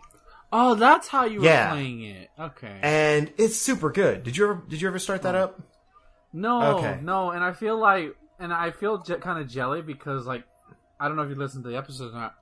oh, 0.51 0.73
that's 0.75 1.07
how 1.09 1.25
you 1.25 1.41
were 1.41 1.67
playing 1.69 2.01
it. 2.03 2.29
Okay. 2.39 2.79
and 2.81 3.31
it's 3.37 3.55
super 3.57 3.91
good. 3.91 4.23
Did 4.23 4.37
you 4.37 4.45
ever 4.49 4.63
Did 4.67 4.81
you 4.81 4.87
ever 4.87 4.99
start 4.99 5.21
that 5.23 5.35
up? 5.35 5.61
No, 6.31 6.77
Okay. 6.77 6.99
no, 7.03 7.29
and 7.31 7.43
I 7.43 7.51
feel 7.53 7.77
like, 7.77 8.15
and 8.39 8.51
I 8.51 8.71
feel 8.71 9.03
je- 9.03 9.17
kind 9.17 9.39
of 9.39 9.47
jelly 9.47 9.81
because, 9.83 10.25
like, 10.25 10.43
I 10.99 11.07
don't 11.07 11.17
know 11.17 11.23
if 11.23 11.29
you 11.29 11.35
listened 11.35 11.63
to 11.65 11.69
the 11.69 11.77
episodes 11.77 12.15
or 12.15 12.17
not, 12.19 12.33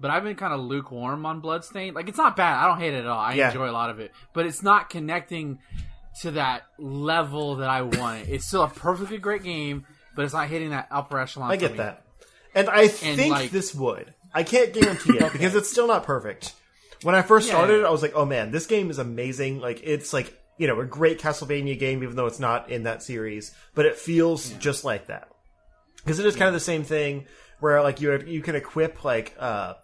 but 0.00 0.10
I've 0.10 0.24
been 0.24 0.36
kind 0.36 0.52
of 0.52 0.60
lukewarm 0.60 1.24
on 1.26 1.40
Bloodstained. 1.40 1.94
Like, 1.96 2.08
it's 2.08 2.18
not 2.18 2.36
bad. 2.36 2.56
I 2.62 2.66
don't 2.68 2.78
hate 2.78 2.94
it 2.94 2.98
at 3.00 3.06
all. 3.06 3.18
I 3.18 3.34
Yeah. 3.34 3.48
enjoy 3.48 3.68
a 3.70 3.72
lot 3.72 3.90
of 3.90 3.98
it, 4.00 4.12
but 4.32 4.46
it's 4.46 4.62
not 4.62 4.90
connecting 4.90 5.58
to 6.22 6.30
that 6.32 6.62
level 6.78 7.56
that 7.56 7.68
I 7.68 7.82
want. 7.82 8.28
it's 8.28 8.46
still 8.46 8.62
a 8.62 8.68
perfectly 8.68 9.18
great 9.18 9.42
game, 9.42 9.84
but 10.14 10.24
it's 10.24 10.34
not 10.34 10.48
hitting 10.48 10.70
that 10.70 10.88
upper 10.90 11.18
echelon. 11.18 11.50
I 11.50 11.56
get 11.56 11.76
that, 11.76 12.04
and 12.54 12.68
I 12.70 12.88
think 12.88 13.30
like- 13.32 13.50
this 13.50 13.74
would. 13.74 14.14
I 14.34 14.42
can't 14.42 14.72
guarantee 14.72 15.18
it 15.18 15.32
because 15.32 15.54
it's 15.54 15.70
still 15.70 15.86
not 15.86 16.04
perfect. 16.04 16.52
When 17.02 17.14
I 17.14 17.22
first 17.22 17.46
Yeah, 17.48 17.54
started, 17.54 17.80
yeah. 17.82 17.86
I 17.86 17.90
was 17.90 18.02
like, 18.02 18.12
"Oh 18.14 18.24
man, 18.24 18.50
this 18.50 18.66
game 18.66 18.90
is 18.90 18.98
amazing!" 18.98 19.60
Like 19.60 19.80
it's 19.82 20.12
like 20.12 20.34
you 20.58 20.66
know 20.66 20.80
a 20.80 20.84
great 20.86 21.20
Castlevania 21.20 21.78
game, 21.78 22.02
even 22.02 22.16
though 22.16 22.26
it's 22.26 22.40
not 22.40 22.70
in 22.70 22.84
that 22.84 23.02
series, 23.02 23.54
but 23.74 23.84
it 23.86 23.96
feels 23.96 24.50
just 24.52 24.84
like 24.84 25.06
that 25.06 25.28
because 25.98 26.18
it 26.18 26.24
is 26.26 26.34
kind 26.36 26.48
of 26.48 26.54
the 26.54 26.60
same 26.60 26.82
thing 26.84 27.26
where 27.60 27.82
like 27.82 28.00
you 28.00 28.18
you 28.26 28.40
can 28.42 28.56
equip 28.56 29.04
like 29.04 29.34
uh 29.38 29.74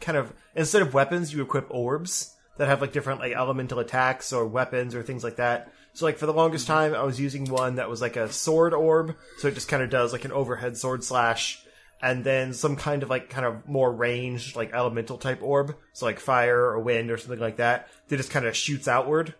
kind 0.00 0.18
of 0.18 0.32
instead 0.54 0.82
of 0.82 0.94
weapons, 0.94 1.32
you 1.32 1.42
equip 1.42 1.70
orbs 1.70 2.34
that 2.56 2.68
have 2.68 2.80
like 2.80 2.92
different 2.92 3.20
like 3.20 3.32
elemental 3.32 3.78
attacks 3.78 4.32
or 4.32 4.46
weapons 4.46 4.94
or 4.94 5.02
things 5.02 5.24
like 5.24 5.36
that. 5.36 5.72
So 5.92 6.04
like 6.04 6.18
for 6.18 6.26
the 6.26 6.32
longest 6.32 6.66
time, 6.66 6.94
I 6.94 7.02
was 7.02 7.18
using 7.18 7.46
one 7.46 7.76
that 7.76 7.90
was 7.90 8.00
like 8.00 8.16
a 8.16 8.32
sword 8.32 8.74
orb, 8.74 9.16
so 9.38 9.48
it 9.48 9.54
just 9.54 9.68
kind 9.68 9.82
of 9.82 9.90
does 9.90 10.12
like 10.12 10.24
an 10.24 10.32
overhead 10.32 10.76
sword 10.76 11.02
slash, 11.02 11.64
and 12.00 12.22
then 12.22 12.52
some 12.52 12.76
kind 12.76 13.02
of 13.02 13.10
like 13.10 13.28
kind 13.28 13.44
of 13.44 13.66
more 13.68 13.92
ranged 13.92 14.56
like 14.56 14.72
elemental 14.72 15.18
type 15.18 15.42
orb, 15.42 15.74
so 15.92 16.06
like 16.06 16.20
fire 16.20 16.60
or 16.60 16.78
wind 16.78 17.10
or 17.10 17.16
something 17.16 17.40
like 17.40 17.56
that, 17.56 17.88
that 18.08 18.16
just 18.16 18.30
kind 18.30 18.46
of 18.46 18.56
shoots 18.56 18.86
outward. 18.86 19.34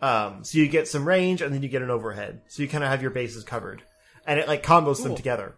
Um, 0.00 0.44
so 0.44 0.58
you 0.58 0.68
get 0.68 0.88
some 0.88 1.06
range 1.06 1.42
and 1.42 1.54
then 1.54 1.62
you 1.62 1.68
get 1.68 1.82
an 1.82 1.90
overhead, 1.90 2.42
so 2.48 2.62
you 2.62 2.68
kind 2.68 2.84
of 2.84 2.90
have 2.90 3.02
your 3.02 3.10
bases 3.10 3.44
covered, 3.44 3.82
and 4.26 4.38
it 4.38 4.48
like 4.48 4.62
combos 4.62 5.02
them 5.02 5.14
together. 5.14 5.56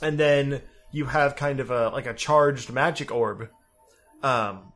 And 0.00 0.18
then 0.18 0.62
you 0.92 1.06
have 1.06 1.36
kind 1.36 1.60
of 1.60 1.70
a 1.70 1.88
like 1.90 2.06
a 2.06 2.14
charged 2.14 2.72
magic 2.72 3.12
orb, 3.12 3.48
um, 4.22 4.72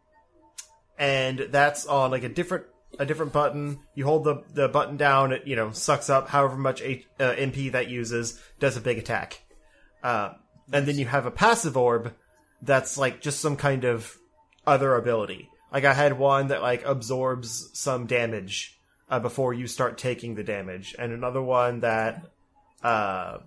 and 0.99 1.39
that's 1.51 1.87
on 1.87 2.11
like 2.11 2.25
a 2.25 2.29
different 2.29 2.65
a 2.99 3.07
different 3.07 3.33
button. 3.33 3.81
You 3.95 4.05
hold 4.05 4.25
the 4.25 4.43
the 4.53 4.69
button 4.69 4.97
down, 4.97 5.33
it 5.33 5.47
you 5.47 5.57
know 5.57 5.73
sucks 5.73 6.11
up 6.11 6.29
however 6.29 6.57
much 6.57 6.83
H, 6.83 7.07
uh, 7.19 7.35
MP 7.35 7.73
that 7.73 7.89
uses, 7.89 8.41
does 8.59 8.77
a 8.77 8.81
big 8.81 8.99
attack, 8.99 9.43
uh, 10.03 10.35
and 10.73 10.87
then 10.87 10.99
you 10.99 11.07
have 11.07 11.27
a 11.27 11.31
passive 11.31 11.77
orb 11.77 12.15
that's 12.63 12.97
like 12.97 13.21
just 13.21 13.41
some 13.41 13.57
kind 13.57 13.85
of 13.85 14.17
other 14.67 14.95
ability. 14.95 15.49
Like 15.73 15.85
I 15.85 15.95
had 15.95 16.19
one 16.19 16.49
that 16.49 16.63
like 16.63 16.85
absorbs 16.85 17.71
some 17.73 18.07
damage 18.07 18.79
uh, 19.11 19.21
before 19.21 19.53
you 19.53 19.67
start 19.67 19.99
taking 19.99 20.35
the 20.35 20.45
damage, 20.45 20.95
and 20.99 21.13
another 21.13 21.43
one 21.43 21.81
that 21.81 22.25
uh 22.83 23.39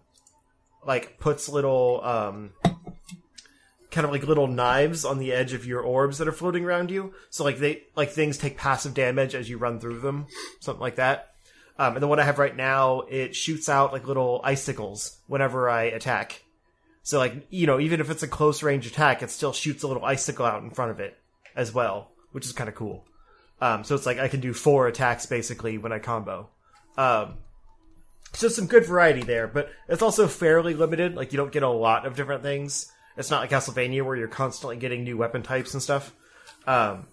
like 0.86 1.20
puts 1.20 1.48
little 1.50 2.04
um 2.04 2.52
kind 3.92 4.06
of 4.06 4.12
like 4.12 4.24
little 4.24 4.48
knives 4.48 5.06
on 5.06 5.18
the 5.18 5.32
edge 5.32 5.54
of 5.54 5.66
your 5.66 5.82
orbs 5.82 6.18
that 6.18 6.28
are 6.28 6.34
floating 6.34 6.66
around 6.66 6.92
you. 6.92 7.14
So 7.30 7.44
like 7.44 7.58
they 7.58 7.84
like 7.96 8.12
things 8.12 8.38
take 8.38 8.58
passive 8.58 8.94
damage 8.94 9.34
as 9.34 9.50
you 9.50 9.58
run 9.58 9.80
through 9.80 10.00
them, 10.00 10.28
something 10.60 10.82
like 10.82 10.96
that. 10.96 11.34
Um, 11.80 11.94
and 11.96 12.04
the 12.04 12.08
one 12.08 12.20
I 12.20 12.24
have 12.24 12.40
right 12.40 12.56
now, 12.56 13.02
it 13.02 13.36
shoots 13.36 13.70
out 13.70 13.94
like 13.94 14.08
little 14.08 14.42
icicles 14.44 15.18
whenever 15.28 15.70
I 15.70 15.84
attack. 15.84 16.44
So 17.04 17.18
like 17.18 17.48
you 17.50 17.68
know, 17.68 17.80
even 17.80 18.02
if 18.02 18.10
it's 18.10 18.24
a 18.24 18.28
close 18.28 18.62
range 18.62 18.88
attack, 18.88 19.24
it 19.24 19.32
still 19.32 19.54
shoots 19.54 19.84
a 19.84 19.88
little 19.88 20.06
icicle 20.06 20.46
out 20.46 20.64
in 20.64 20.72
front 20.72 20.92
of 20.92 21.00
it 21.00 21.18
as 21.56 21.74
well, 21.74 22.12
which 22.32 22.46
is 22.46 22.52
kind 22.52 22.70
of 22.70 22.76
cool. 22.76 23.06
Um, 23.62 23.84
so 23.84 23.96
it's 23.96 24.06
like 24.06 24.20
I 24.20 24.28
can 24.28 24.42
do 24.42 24.54
four 24.54 24.88
attacks 24.88 25.26
basically 25.26 25.78
when 25.78 25.92
I 25.92 26.00
combo. 26.00 26.50
Um, 26.98 27.36
so 28.34 28.48
some 28.50 28.68
good 28.68 28.86
variety 28.86 29.24
there, 29.24 29.48
but 29.48 29.70
it's 29.88 30.02
also 30.02 30.28
fairly 30.28 30.74
limited. 30.74 31.16
Like 31.16 31.32
you 31.32 31.38
don't 31.38 31.52
get 31.52 31.64
a 31.64 31.70
lot 31.70 32.06
of 32.06 32.16
different 32.16 32.44
things. 32.44 32.92
It's 33.18 33.32
not 33.32 33.42
like 33.42 33.50
Castlevania 33.50 34.04
where 34.04 34.16
you're 34.16 34.28
constantly 34.28 34.78
getting 34.78 35.04
new 35.04 35.18
weapon 35.18 35.42
types 35.42 35.74
and 35.74 35.82
stuff. 35.82 36.14
Um, 36.68 37.08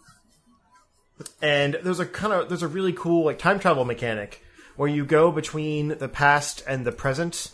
and 1.41 1.79
there's 1.83 2.01
a 2.01 2.07
kind 2.07 2.33
of 2.33 2.49
there's 2.49 2.63
a 2.63 2.69
really 2.69 2.93
cool 2.93 3.25
like 3.25 3.39
time 3.39 3.59
travel 3.59 3.85
mechanic 3.85 4.43
where 4.77 4.89
you 4.89 5.05
go 5.05 5.31
between 5.31 5.89
the 5.99 6.09
past 6.09 6.63
and 6.67 6.85
the 6.85 6.93
present. 6.93 7.51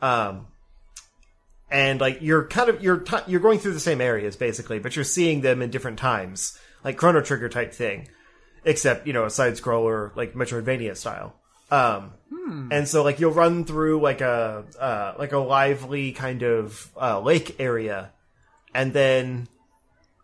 Um, 0.00 0.48
and 1.70 2.00
like 2.00 2.18
you're 2.22 2.46
kind 2.46 2.70
of 2.70 2.82
you're 2.82 2.98
ti 2.98 3.18
you're 3.26 3.40
going 3.40 3.58
through 3.58 3.74
the 3.74 3.80
same 3.80 4.00
areas 4.00 4.36
basically, 4.36 4.78
but 4.78 4.96
you're 4.96 5.04
seeing 5.04 5.40
them 5.42 5.62
in 5.62 5.70
different 5.70 5.98
times, 5.98 6.58
like 6.84 6.96
Chrono 6.96 7.20
Trigger 7.20 7.48
type 7.48 7.72
thing, 7.72 8.08
except 8.64 9.06
you 9.06 9.12
know 9.12 9.24
a 9.24 9.30
side 9.30 9.54
scroller 9.54 10.14
like 10.16 10.34
Metroidvania 10.34 10.96
style. 10.96 11.34
Um, 11.70 12.12
and 12.70 12.88
so 12.88 13.02
like 13.02 13.18
you'll 13.18 13.32
run 13.32 13.64
through 13.64 14.00
like 14.00 14.20
a 14.20 14.64
uh, 14.78 15.14
like 15.18 15.32
a 15.32 15.38
lively 15.38 16.12
kind 16.12 16.42
of 16.42 16.90
uh, 17.00 17.20
lake 17.20 17.56
area, 17.58 18.12
and 18.74 18.92
then 18.92 19.48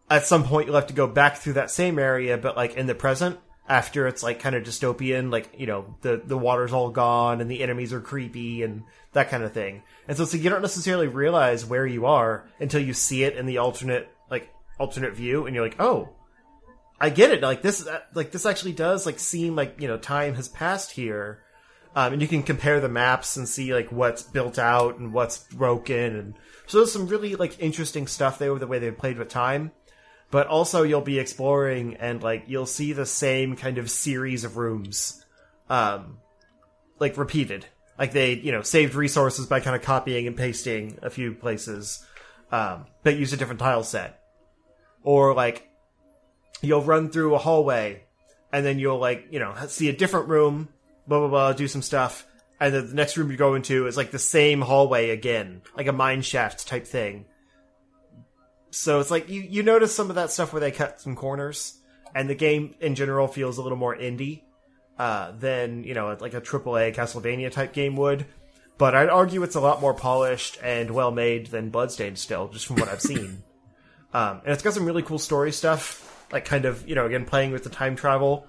at 0.08 0.26
some 0.26 0.44
point 0.44 0.66
you'll 0.66 0.76
have 0.76 0.88
to 0.88 0.94
go 0.94 1.06
back 1.06 1.38
through 1.38 1.54
that 1.54 1.70
same 1.70 1.98
area, 1.98 2.36
but 2.38 2.56
like 2.56 2.74
in 2.74 2.86
the 2.86 2.94
present 2.94 3.38
after 3.68 4.06
it's 4.06 4.22
like 4.22 4.40
kind 4.40 4.54
of 4.54 4.62
dystopian, 4.62 5.32
like 5.32 5.50
you 5.56 5.66
know 5.66 5.96
the 6.02 6.20
the 6.24 6.38
water's 6.38 6.72
all 6.72 6.90
gone 6.90 7.40
and 7.40 7.50
the 7.50 7.62
enemies 7.62 7.92
are 7.92 8.00
creepy 8.00 8.62
and 8.62 8.82
that 9.12 9.30
kind 9.30 9.42
of 9.42 9.52
thing. 9.52 9.82
And 10.08 10.16
so, 10.16 10.24
so 10.24 10.36
you 10.36 10.50
don't 10.50 10.62
necessarily 10.62 11.06
realize 11.06 11.64
where 11.64 11.86
you 11.86 12.06
are 12.06 12.48
until 12.60 12.80
you 12.80 12.94
see 12.94 13.24
it 13.24 13.36
in 13.36 13.46
the 13.46 13.58
alternate 13.58 14.08
like 14.30 14.52
alternate 14.78 15.14
view, 15.14 15.46
and 15.46 15.54
you're 15.54 15.64
like, 15.64 15.80
oh, 15.80 16.10
I 17.02 17.10
get 17.10 17.32
it. 17.32 17.42
Like 17.42 17.62
this, 17.62 17.86
like 18.14 18.30
this 18.30 18.46
actually 18.46 18.74
does 18.74 19.06
like 19.06 19.18
seem 19.18 19.56
like 19.56 19.80
you 19.80 19.88
know 19.88 19.98
time 19.98 20.34
has 20.34 20.48
passed 20.48 20.92
here, 20.92 21.42
um, 21.96 22.12
and 22.12 22.22
you 22.22 22.28
can 22.28 22.44
compare 22.44 22.78
the 22.78 22.88
maps 22.88 23.36
and 23.36 23.48
see 23.48 23.74
like 23.74 23.90
what's 23.90 24.22
built 24.22 24.56
out 24.56 24.98
and 24.98 25.12
what's 25.12 25.38
broken, 25.52 26.14
and 26.14 26.34
so 26.68 26.78
there's 26.78 26.92
some 26.92 27.08
really 27.08 27.34
like 27.34 27.58
interesting 27.58 28.06
stuff 28.06 28.38
there 28.38 28.52
with 28.52 28.60
the 28.60 28.68
way 28.68 28.78
they 28.78 28.92
played 28.92 29.18
with 29.18 29.28
time. 29.28 29.72
But 30.30 30.46
also 30.46 30.84
you'll 30.84 31.00
be 31.00 31.18
exploring 31.18 31.96
and 31.96 32.22
like 32.22 32.44
you'll 32.46 32.66
see 32.66 32.92
the 32.92 33.04
same 33.04 33.56
kind 33.56 33.78
of 33.78 33.90
series 33.90 34.44
of 34.44 34.56
rooms, 34.56 35.24
um, 35.68 36.18
like 37.00 37.16
repeated. 37.16 37.66
Like 37.98 38.12
they 38.12 38.34
you 38.34 38.52
know 38.52 38.62
saved 38.62 38.94
resources 38.94 39.46
by 39.46 39.58
kind 39.58 39.74
of 39.74 39.82
copying 39.82 40.28
and 40.28 40.36
pasting 40.36 41.00
a 41.02 41.10
few 41.10 41.34
places, 41.34 42.06
um, 42.52 42.86
but 43.02 43.16
use 43.16 43.32
a 43.32 43.36
different 43.36 43.58
tile 43.58 43.82
set, 43.82 44.22
or 45.02 45.34
like 45.34 45.68
you'll 46.62 46.82
run 46.82 47.10
through 47.10 47.34
a 47.34 47.38
hallway 47.38 48.02
and 48.52 48.64
then 48.64 48.78
you'll 48.78 48.98
like 48.98 49.26
you 49.30 49.38
know 49.38 49.54
see 49.66 49.88
a 49.88 49.92
different 49.92 50.28
room 50.28 50.68
blah 51.06 51.18
blah 51.18 51.28
blah 51.28 51.52
do 51.52 51.68
some 51.68 51.82
stuff 51.82 52.26
and 52.62 52.72
then 52.72 52.86
the 52.86 52.94
next 52.94 53.16
room 53.16 53.28
you 53.28 53.36
go 53.36 53.56
into 53.56 53.88
is 53.88 53.96
like 53.96 54.12
the 54.12 54.20
same 54.20 54.60
hallway 54.60 55.10
again 55.10 55.62
like 55.76 55.88
a 55.88 55.92
mine 55.92 56.22
shaft 56.22 56.68
type 56.68 56.86
thing. 56.86 57.24
So 58.70 59.00
it's 59.00 59.10
like 59.10 59.28
you 59.28 59.40
you 59.40 59.64
notice 59.64 59.92
some 59.92 60.10
of 60.10 60.14
that 60.14 60.30
stuff 60.30 60.52
where 60.52 60.60
they 60.60 60.70
cut 60.70 61.00
some 61.00 61.16
corners 61.16 61.76
and 62.14 62.30
the 62.30 62.36
game 62.36 62.76
in 62.78 62.94
general 62.94 63.26
feels 63.26 63.58
a 63.58 63.62
little 63.62 63.76
more 63.76 63.96
indie 63.96 64.42
uh, 64.96 65.32
than 65.32 65.82
you 65.82 65.94
know 65.94 66.16
like 66.20 66.34
a 66.34 66.40
AAA 66.40 66.94
Castlevania 66.94 67.50
type 67.50 67.72
game 67.72 67.96
would. 67.96 68.26
But 68.78 68.94
I'd 68.94 69.08
argue 69.08 69.42
it's 69.42 69.56
a 69.56 69.60
lot 69.60 69.80
more 69.80 69.92
polished 69.92 70.58
and 70.62 70.92
well 70.92 71.10
made 71.10 71.48
than 71.48 71.70
Bloodstained 71.70 72.16
still 72.16 72.46
just 72.46 72.66
from 72.66 72.76
what 72.76 72.88
I've 72.88 73.02
seen. 73.02 73.42
Um, 74.14 74.42
and 74.44 74.52
it's 74.52 74.62
got 74.62 74.74
some 74.74 74.84
really 74.84 75.02
cool 75.02 75.18
story 75.18 75.52
stuff 75.52 76.11
like 76.32 76.44
kind 76.44 76.64
of 76.64 76.86
you 76.88 76.94
know 76.94 77.06
again 77.06 77.24
playing 77.24 77.52
with 77.52 77.64
the 77.64 77.70
time 77.70 77.96
travel 77.96 78.46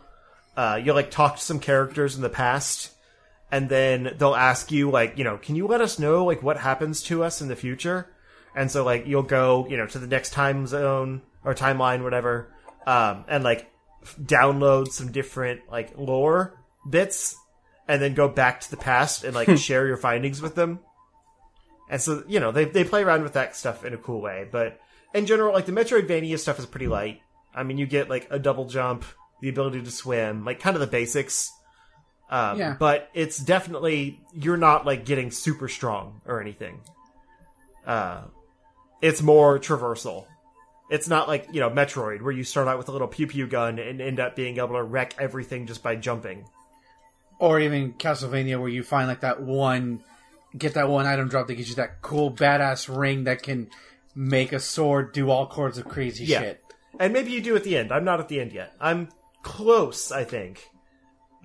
uh, 0.56 0.80
you'll 0.84 0.96
like 0.96 1.12
talk 1.12 1.36
to 1.36 1.42
some 1.42 1.60
characters 1.60 2.16
in 2.16 2.22
the 2.22 2.30
past 2.30 2.92
and 3.52 3.70
then 3.70 4.16
they'll 4.18 4.36
ask 4.36 4.72
you 4.72 4.90
like 4.90 5.18
you 5.18 5.24
know 5.24 5.38
can 5.38 5.56
you 5.56 5.68
let 5.68 5.82
us 5.82 6.00
know 6.00 6.26
like 6.26 6.42
what 6.42 6.58
happens 6.58 7.04
to 7.04 7.24
us 7.24 7.42
in 7.42 7.48
the 7.48 7.56
future 7.56 8.08
and 8.56 8.72
so 8.72 8.84
like 8.84 9.06
you'll 9.06 9.24
go 9.24 9.68
you 9.70 9.78
know 9.78 9.86
to 9.86 10.00
the 10.00 10.08
next 10.08 10.32
time 10.32 10.66
zone 10.66 11.22
or 11.44 11.54
timeline 11.54 12.04
whatever 12.04 12.54
um, 12.86 13.26
and 13.28 13.44
like 13.44 13.72
f- 14.02 14.16
download 14.22 14.90
some 14.90 15.12
different 15.12 15.62
like 15.72 15.98
lore 15.98 16.60
bits 16.90 17.36
and 17.88 18.02
then 18.02 18.14
go 18.14 18.28
back 18.28 18.62
to 18.62 18.72
the 18.72 18.78
past 18.78 19.24
and 19.24 19.36
like 19.36 19.58
share 19.58 19.88
your 19.88 19.98
findings 19.98 20.42
with 20.42 20.56
them. 20.56 20.80
And 21.90 22.02
so, 22.02 22.24
you 22.28 22.40
know, 22.40 22.52
they 22.52 22.66
they 22.66 22.84
play 22.84 23.04
around 23.04 23.24
with 23.24 23.34
that 23.34 23.56
stuff 23.56 23.86
in 23.86 23.94
a 23.94 23.98
cool 23.98 24.22
way, 24.22 24.48
but 24.52 24.80
in 25.14 25.26
general 25.26 25.54
like 25.54 25.66
the 25.66 25.72
Metroidvania 25.72 26.40
stuff 26.40 26.60
is 26.60 26.66
pretty 26.66 26.88
light. 26.88 27.22
I 27.56 27.64
mean, 27.64 27.78
you 27.78 27.86
get 27.86 28.10
like 28.10 28.28
a 28.30 28.40
double 28.40 28.66
jump, 28.66 29.06
the 29.42 29.50
ability 29.50 29.82
to 29.82 29.92
swim, 29.92 30.46
like 30.46 30.60
kind 30.60 30.76
of 30.76 30.80
the 30.82 30.88
basics. 30.88 31.52
Um, 32.30 32.58
Yeah. 32.58 32.76
But 32.80 33.10
it's 33.14 33.38
definitely 33.38 34.20
you're 34.34 34.58
not 34.58 34.86
like 34.86 35.06
getting 35.06 35.30
super 35.32 35.68
strong 35.68 36.22
or 36.26 36.42
anything. 36.42 36.80
Uh, 37.86 38.22
it's 39.02 39.22
more 39.22 39.60
traversal. 39.60 40.26
It's 40.90 41.08
not 41.08 41.28
like 41.28 41.48
you 41.52 41.60
know 41.60 41.70
Metroid 41.70 42.22
where 42.22 42.32
you 42.32 42.44
start 42.44 42.68
out 42.68 42.78
with 42.78 42.88
a 42.90 42.92
little 42.92 43.08
pew 43.08 43.28
pew 43.28 43.48
gun 43.48 43.80
and 43.80 44.02
end 44.02 44.20
up 44.20 44.36
being 44.36 44.58
able 44.58 44.76
to 44.76 44.84
wreck 44.84 45.16
everything 45.20 45.68
just 45.68 45.84
by 45.84 45.96
jumping. 45.96 46.46
Or 47.40 47.60
even 47.60 47.94
Castlevania, 47.94 48.60
where 48.60 48.70
you 48.70 48.84
find 48.84 49.08
like 49.08 49.22
that 49.22 49.42
one, 49.42 50.02
get 50.58 50.76
that 50.76 50.88
one 50.88 51.06
item 51.06 51.28
drop 51.28 51.48
that 51.48 51.56
gives 51.56 51.70
you 51.70 51.76
that 51.76 52.02
cool 52.02 52.32
badass 52.32 52.96
ring 52.96 53.26
that 53.26 53.44
can 53.44 53.70
make 54.16 54.54
a 54.54 54.60
sword 54.60 55.12
do 55.12 55.30
all 55.30 55.52
sorts 55.52 55.78
of 55.78 55.86
crazy 55.90 56.24
Yeah. 56.26 56.40
shit. 56.42 56.63
And 57.00 57.14
maybe 57.14 57.32
you 57.32 57.42
do 57.42 57.56
at 57.56 57.64
the 57.64 57.78
end. 57.78 57.92
I'm 57.92 58.04
not 58.04 58.20
at 58.20 58.28
the 58.28 58.40
end 58.40 58.54
yet. 58.54 58.74
I'm 58.80 59.10
close, 59.42 60.12
I 60.12 60.24
think. 60.24 60.70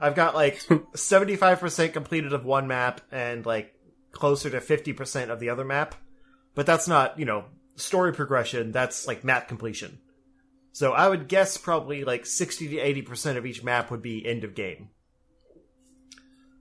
I've 0.00 0.14
got 0.14 0.34
like 0.34 0.58
75% 0.94 1.92
completed 1.92 2.32
of 2.32 2.44
one 2.44 2.68
map 2.68 3.00
and 3.10 3.44
like 3.44 3.74
closer 4.12 4.50
to 4.50 4.60
50% 4.60 5.30
of 5.30 5.40
the 5.40 5.50
other 5.50 5.64
map. 5.64 5.94
But 6.54 6.66
that's 6.66 6.88
not, 6.88 7.18
you 7.18 7.24
know, 7.24 7.44
story 7.76 8.12
progression. 8.12 8.72
That's 8.72 9.06
like 9.06 9.24
map 9.24 9.48
completion. 9.48 9.98
So 10.72 10.92
I 10.92 11.08
would 11.08 11.28
guess 11.28 11.56
probably 11.56 12.04
like 12.04 12.26
60 12.26 12.68
to 12.68 13.02
80% 13.02 13.36
of 13.36 13.46
each 13.46 13.64
map 13.64 13.90
would 13.90 14.02
be 14.02 14.24
end 14.24 14.44
of 14.44 14.54
game. 14.54 14.90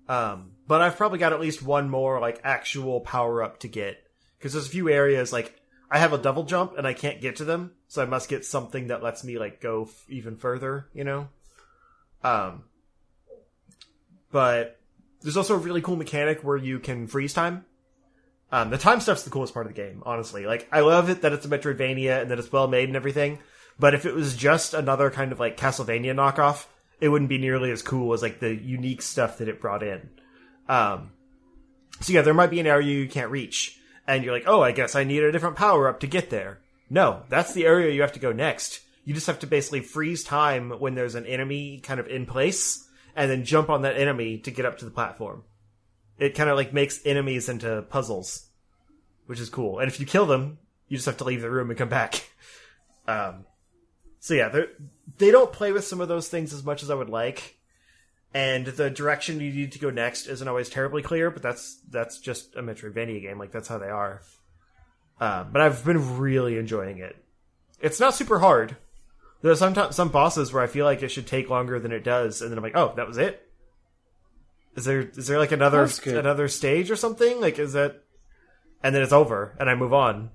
Um, 0.09 0.51
but 0.67 0.81
I've 0.81 0.97
probably 0.97 1.19
got 1.19 1.33
at 1.33 1.39
least 1.39 1.61
one 1.61 1.89
more 1.89 2.19
like 2.19 2.39
actual 2.43 3.01
power 3.01 3.43
up 3.43 3.59
to 3.59 3.67
get. 3.67 3.97
Because 4.37 4.53
there's 4.53 4.67
a 4.67 4.71
few 4.71 4.89
areas 4.89 5.33
like 5.33 5.59
I 5.89 5.99
have 5.99 6.13
a 6.13 6.17
double 6.17 6.43
jump 6.43 6.77
and 6.77 6.87
I 6.87 6.93
can't 6.93 7.21
get 7.21 7.37
to 7.37 7.45
them, 7.45 7.71
so 7.87 8.01
I 8.01 8.05
must 8.05 8.29
get 8.29 8.45
something 8.45 8.87
that 8.87 9.03
lets 9.03 9.23
me 9.23 9.37
like 9.37 9.61
go 9.61 9.83
f- 9.83 10.05
even 10.09 10.35
further, 10.35 10.87
you 10.93 11.03
know. 11.03 11.29
Um, 12.23 12.63
but 14.31 14.79
there's 15.21 15.37
also 15.37 15.55
a 15.55 15.59
really 15.59 15.81
cool 15.81 15.95
mechanic 15.95 16.43
where 16.43 16.57
you 16.57 16.79
can 16.79 17.07
freeze 17.07 17.33
time. 17.33 17.65
Um, 18.51 18.69
the 18.69 18.77
time 18.77 18.99
stuff's 18.99 19.23
the 19.23 19.29
coolest 19.29 19.53
part 19.53 19.65
of 19.65 19.73
the 19.73 19.81
game, 19.81 20.03
honestly. 20.05 20.45
Like 20.45 20.67
I 20.71 20.81
love 20.81 21.09
it 21.09 21.21
that 21.21 21.33
it's 21.33 21.45
a 21.45 21.49
Metroidvania 21.49 22.21
and 22.21 22.31
that 22.31 22.39
it's 22.39 22.51
well 22.51 22.67
made 22.67 22.89
and 22.89 22.95
everything. 22.95 23.39
But 23.79 23.93
if 23.93 24.05
it 24.05 24.13
was 24.13 24.35
just 24.35 24.73
another 24.73 25.11
kind 25.11 25.31
of 25.31 25.39
like 25.39 25.57
Castlevania 25.57 26.13
knockoff, 26.13 26.65
it 26.99 27.09
wouldn't 27.09 27.29
be 27.29 27.37
nearly 27.37 27.71
as 27.71 27.81
cool 27.81 28.13
as 28.13 28.21
like 28.21 28.39
the 28.39 28.53
unique 28.53 29.01
stuff 29.01 29.37
that 29.37 29.47
it 29.47 29.61
brought 29.61 29.83
in. 29.83 30.09
Um, 30.67 31.11
so 32.01 32.13
yeah, 32.13 32.21
there 32.21 32.33
might 32.33 32.49
be 32.49 32.59
an 32.59 32.67
area 32.67 32.87
you 32.87 33.07
can't 33.07 33.31
reach, 33.31 33.79
and 34.07 34.23
you're 34.23 34.33
like, 34.33 34.47
oh, 34.47 34.61
I 34.61 34.71
guess 34.71 34.95
I 34.95 35.03
need 35.03 35.23
a 35.23 35.31
different 35.31 35.55
power 35.55 35.87
up 35.87 35.99
to 36.01 36.07
get 36.07 36.29
there. 36.29 36.59
No, 36.89 37.23
that's 37.29 37.53
the 37.53 37.65
area 37.65 37.93
you 37.93 38.01
have 38.01 38.13
to 38.13 38.19
go 38.19 38.31
next. 38.31 38.81
You 39.03 39.13
just 39.13 39.27
have 39.27 39.39
to 39.39 39.47
basically 39.47 39.81
freeze 39.81 40.23
time 40.23 40.71
when 40.71 40.95
there's 40.95 41.15
an 41.15 41.25
enemy 41.25 41.79
kind 41.79 41.99
of 41.99 42.07
in 42.07 42.25
place, 42.25 42.87
and 43.15 43.29
then 43.29 43.45
jump 43.45 43.69
on 43.69 43.81
that 43.81 43.97
enemy 43.97 44.37
to 44.39 44.51
get 44.51 44.65
up 44.65 44.77
to 44.79 44.85
the 44.85 44.91
platform. 44.91 45.43
It 46.17 46.35
kind 46.35 46.49
of 46.49 46.55
like 46.55 46.73
makes 46.73 47.05
enemies 47.05 47.49
into 47.49 47.83
puzzles, 47.83 48.47
which 49.25 49.39
is 49.39 49.49
cool. 49.49 49.79
And 49.79 49.87
if 49.87 49.99
you 49.99 50.05
kill 50.05 50.25
them, 50.25 50.59
you 50.87 50.97
just 50.97 51.05
have 51.05 51.17
to 51.17 51.23
leave 51.23 51.41
the 51.41 51.51
room 51.51 51.69
and 51.69 51.77
come 51.77 51.89
back. 51.89 52.29
Um, 53.09 53.45
so 54.19 54.33
yeah, 54.33 54.53
they 55.17 55.31
don't 55.31 55.53
play 55.53 55.71
with 55.71 55.85
some 55.85 56.01
of 56.01 56.09
those 56.09 56.27
things 56.27 56.51
as 56.51 56.65
much 56.65 56.83
as 56.83 56.89
I 56.89 56.93
would 56.93 57.07
like 57.07 57.57
and 58.33 58.67
the 58.67 58.89
direction 58.89 59.39
you 59.39 59.51
need 59.51 59.71
to 59.71 59.79
go 59.79 59.89
next 59.89 60.27
isn't 60.27 60.47
always 60.47 60.69
terribly 60.69 61.01
clear, 61.01 61.31
but 61.31 61.41
that's 61.41 61.79
that's 61.89 62.19
just 62.19 62.55
a 62.55 62.61
Metroidvania 62.61 63.21
game. 63.21 63.39
Like 63.39 63.51
that's 63.51 63.67
how 63.67 63.77
they 63.77 63.89
are. 63.89 64.21
Uh, 65.19 65.43
but 65.43 65.61
I've 65.61 65.83
been 65.83 66.17
really 66.17 66.57
enjoying 66.57 66.99
it. 66.99 67.15
It's 67.81 67.99
not 67.99 68.15
super 68.15 68.39
hard. 68.39 68.77
There's 69.41 69.59
sometimes 69.59 69.95
some 69.95 70.09
bosses 70.09 70.51
where 70.51 70.63
I 70.63 70.67
feel 70.67 70.85
like 70.85 71.03
it 71.03 71.09
should 71.09 71.27
take 71.27 71.49
longer 71.49 71.79
than 71.79 71.91
it 71.91 72.03
does, 72.03 72.41
and 72.41 72.51
then 72.51 72.57
I'm 72.57 72.63
like, 72.63 72.75
oh, 72.75 72.93
that 72.95 73.07
was 73.07 73.17
it. 73.17 73.43
Is 74.75 74.85
there 74.85 75.01
is 75.01 75.27
there 75.27 75.39
like 75.39 75.51
another 75.51 75.89
another 76.05 76.47
stage 76.47 76.91
or 76.91 76.95
something? 76.95 77.41
Like 77.41 77.57
is 77.57 77.73
that? 77.73 78.03
And 78.83 78.93
then 78.93 79.01
it's 79.01 79.11
over, 79.11 79.55
and 79.59 79.69
I 79.69 79.75
move 79.75 79.93
on. 79.93 80.29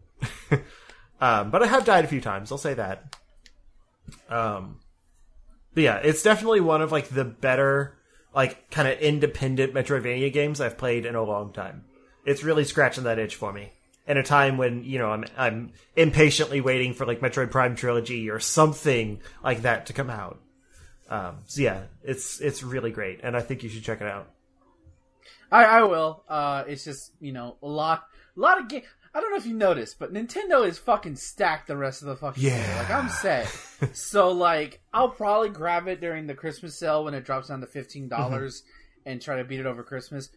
um, 1.21 1.51
but 1.53 1.63
I 1.63 1.67
have 1.67 1.85
died 1.85 2.05
a 2.05 2.09
few 2.09 2.21
times. 2.21 2.51
I'll 2.51 2.59
say 2.59 2.75
that. 2.75 3.17
Um, 4.29 4.81
but 5.75 5.85
yeah, 5.85 5.97
it's 5.99 6.25
definitely 6.25 6.61
one 6.61 6.83
of 6.83 6.91
like 6.91 7.09
the 7.09 7.25
better, 7.25 7.99
like 8.35 8.69
kind 8.71 8.89
of 8.89 8.99
independent 8.99 9.75
Metroidvania 9.75 10.33
games 10.33 10.61
I've 10.61 10.77
played 10.77 11.07
in 11.07 11.15
a 11.15 11.23
long 11.23 11.53
time. 11.53 11.85
It's 12.25 12.43
really 12.43 12.65
scratching 12.65 13.05
that 13.05 13.21
itch 13.21 13.37
for 13.37 13.53
me. 13.53 13.73
In 14.05 14.17
a 14.17 14.23
time 14.25 14.57
when 14.59 14.83
you 14.83 14.99
know 14.99 15.11
I'm 15.11 15.25
I'm 15.37 15.73
impatiently 15.95 16.61
waiting 16.61 16.93
for 16.93 17.07
like 17.07 17.21
Metroid 17.21 17.53
Prime 17.53 17.77
trilogy 17.77 18.31
or 18.31 18.41
something 18.41 19.21
like 19.45 19.63
that 19.63 19.87
to 19.87 19.93
come 19.93 20.11
out. 20.11 20.41
Um, 21.09 21.37
so 21.47 21.63
yeah, 21.63 21.83
it's 22.03 22.41
it's 22.41 22.63
really 22.63 22.91
great, 22.91 23.21
and 23.23 23.37
I 23.37 23.43
think 23.43 23.63
you 23.63 23.69
should 23.69 23.85
check 23.85 24.01
it 24.01 24.09
out. 24.09 24.29
I, 25.53 25.65
I 25.65 25.83
will. 25.83 26.25
Uh, 26.29 26.65
it's 26.67 26.85
just 26.85 27.13
you 27.21 27.33
know 27.33 27.57
a 27.63 27.67
lot, 27.69 28.05
a 28.37 28.41
lot 28.41 28.59
of 28.59 28.69
game. 28.69 28.83
I 29.15 29.21
don't 29.21 29.31
know 29.31 29.37
if 29.37 29.45
you 29.45 29.53
noticed, 29.53 29.99
but 29.99 30.13
Nintendo 30.13 30.67
is 30.67 30.79
fucking 30.79 31.17
stacked 31.17 31.69
the 31.69 31.77
rest 31.77 32.01
of 32.01 32.09
the 32.09 32.17
fucking 32.17 32.43
year. 32.43 32.57
Yeah. 32.57 32.79
Like 32.79 32.91
I'm 32.91 33.11
set. 33.11 33.47
so 33.93 34.33
like 34.33 34.81
I'll 34.93 35.11
probably 35.11 35.51
grab 35.51 35.87
it 35.87 36.01
during 36.01 36.27
the 36.27 36.35
Christmas 36.35 36.79
sale 36.79 37.05
when 37.05 37.13
it 37.13 37.25
drops 37.25 37.49
down 37.49 37.61
to 37.61 37.67
fifteen 37.67 38.09
dollars 38.09 38.63
and 39.05 39.21
try 39.21 39.37
to 39.37 39.45
beat 39.45 39.61
it 39.61 39.67
over 39.67 39.83
Christmas. 39.83 40.31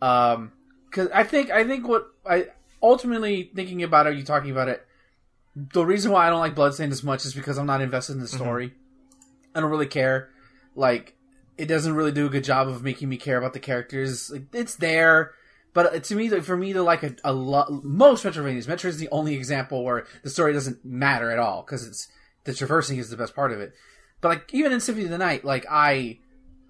Um, 0.00 0.52
because 0.88 1.08
I 1.12 1.24
think 1.24 1.50
I 1.50 1.64
think 1.64 1.88
what 1.88 2.06
I 2.24 2.46
ultimately 2.82 3.50
thinking 3.54 3.82
about 3.82 4.06
it, 4.06 4.16
you 4.16 4.24
talking 4.24 4.50
about 4.50 4.68
it. 4.68 4.86
The 5.56 5.84
reason 5.84 6.12
why 6.12 6.26
I 6.26 6.30
don't 6.30 6.40
like 6.40 6.54
Bloodstained 6.54 6.92
as 6.92 7.02
much 7.02 7.24
is 7.24 7.34
because 7.34 7.58
I'm 7.58 7.66
not 7.66 7.80
invested 7.80 8.14
in 8.14 8.20
the 8.20 8.26
mm-hmm. 8.26 8.36
story. 8.36 8.74
I 9.54 9.60
don't 9.60 9.70
really 9.70 9.86
care. 9.86 10.30
Like 10.74 11.16
it 11.58 11.66
doesn't 11.66 11.94
really 11.94 12.12
do 12.12 12.26
a 12.26 12.30
good 12.30 12.44
job 12.44 12.68
of 12.68 12.82
making 12.82 13.08
me 13.08 13.16
care 13.16 13.36
about 13.36 13.52
the 13.52 13.60
characters. 13.60 14.30
Like, 14.30 14.44
it's 14.54 14.76
there, 14.76 15.32
but 15.72 16.04
to 16.04 16.14
me, 16.14 16.28
for 16.28 16.56
me 16.56 16.72
to 16.72 16.82
like 16.82 17.02
a, 17.02 17.14
a 17.22 17.32
lot, 17.32 17.84
most 17.84 18.24
Metroidvanias, 18.24 18.66
Metroid 18.66 18.86
is 18.86 18.98
the 18.98 19.10
only 19.10 19.34
example 19.34 19.84
where 19.84 20.06
the 20.22 20.30
story 20.30 20.52
doesn't 20.52 20.84
matter 20.84 21.30
at 21.30 21.38
all 21.38 21.62
because 21.62 21.86
it's 21.86 22.08
the 22.44 22.54
traversing 22.54 22.98
is 22.98 23.10
the 23.10 23.16
best 23.16 23.34
part 23.34 23.52
of 23.52 23.60
it. 23.60 23.74
But 24.20 24.28
like 24.28 24.54
even 24.54 24.72
in 24.72 24.80
Symphony 24.80 25.04
of 25.04 25.10
the 25.10 25.18
Night, 25.18 25.44
like 25.44 25.66
I, 25.70 26.18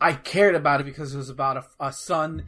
I 0.00 0.14
cared 0.14 0.54
about 0.54 0.80
it 0.80 0.84
because 0.84 1.14
it 1.14 1.18
was 1.18 1.30
about 1.30 1.56
a, 1.56 1.86
a 1.86 1.92
son 1.92 2.46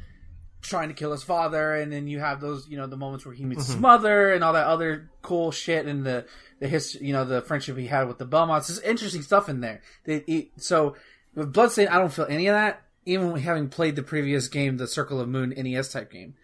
trying 0.62 0.88
to 0.88 0.94
kill 0.94 1.12
his 1.12 1.22
father, 1.22 1.74
and 1.74 1.92
then 1.92 2.06
you 2.06 2.20
have 2.20 2.40
those, 2.40 2.66
you 2.68 2.76
know, 2.78 2.86
the 2.86 2.96
moments 2.96 3.26
where 3.26 3.34
he 3.34 3.44
meets 3.44 3.66
his 3.66 3.76
mother 3.76 4.32
and 4.32 4.42
all 4.42 4.54
that 4.54 4.66
other 4.66 5.10
cool 5.20 5.50
shit, 5.50 5.84
and 5.86 6.04
the 6.06 6.24
the 6.60 6.68
history, 6.68 7.06
you 7.06 7.12
know, 7.12 7.24
the 7.24 7.42
friendship 7.42 7.76
he 7.76 7.86
had 7.88 8.08
with 8.08 8.18
the 8.18 8.24
Belmonts. 8.24 8.68
There's 8.68 8.80
interesting 8.80 9.22
stuff 9.22 9.48
in 9.48 9.60
there. 9.60 9.82
They, 10.04 10.16
it, 10.28 10.48
so 10.56 10.96
with 11.34 11.52
Bloodstain, 11.52 11.88
I 11.88 11.98
don't 11.98 12.12
feel 12.12 12.26
any 12.30 12.46
of 12.46 12.54
that, 12.54 12.82
even 13.04 13.36
having 13.36 13.68
played 13.68 13.96
the 13.96 14.02
previous 14.02 14.48
game, 14.48 14.76
the 14.76 14.86
Circle 14.86 15.20
of 15.20 15.28
Moon 15.28 15.52
NES 15.56 15.92
type 15.92 16.10
game. 16.12 16.34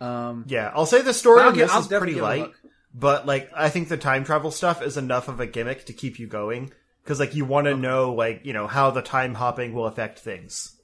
Um, 0.00 0.44
Yeah, 0.48 0.70
I'll 0.74 0.86
say 0.86 1.00
the 1.02 1.14
story 1.14 1.42
get- 1.52 1.68
this 1.68 1.76
is 1.76 1.86
pretty 1.88 2.14
give 2.14 2.22
it 2.22 2.26
a 2.26 2.28
light, 2.42 2.52
but 2.94 3.24
like 3.26 3.50
I 3.56 3.70
think 3.70 3.88
the 3.88 3.96
time 3.96 4.24
travel 4.24 4.50
stuff 4.50 4.82
is 4.82 4.96
enough 4.96 5.28
of 5.28 5.40
a 5.40 5.46
gimmick 5.46 5.86
to 5.86 5.92
keep 5.92 6.18
you 6.18 6.26
going 6.26 6.72
because 7.02 7.18
like 7.20 7.34
you 7.34 7.44
want 7.44 7.66
to 7.66 7.76
know 7.76 8.12
like 8.12 8.40
you 8.44 8.52
know 8.52 8.66
how 8.66 8.90
the 8.90 9.00
time 9.02 9.34
hopping 9.34 9.72
will 9.72 9.86
affect 9.86 10.18
things. 10.18 10.76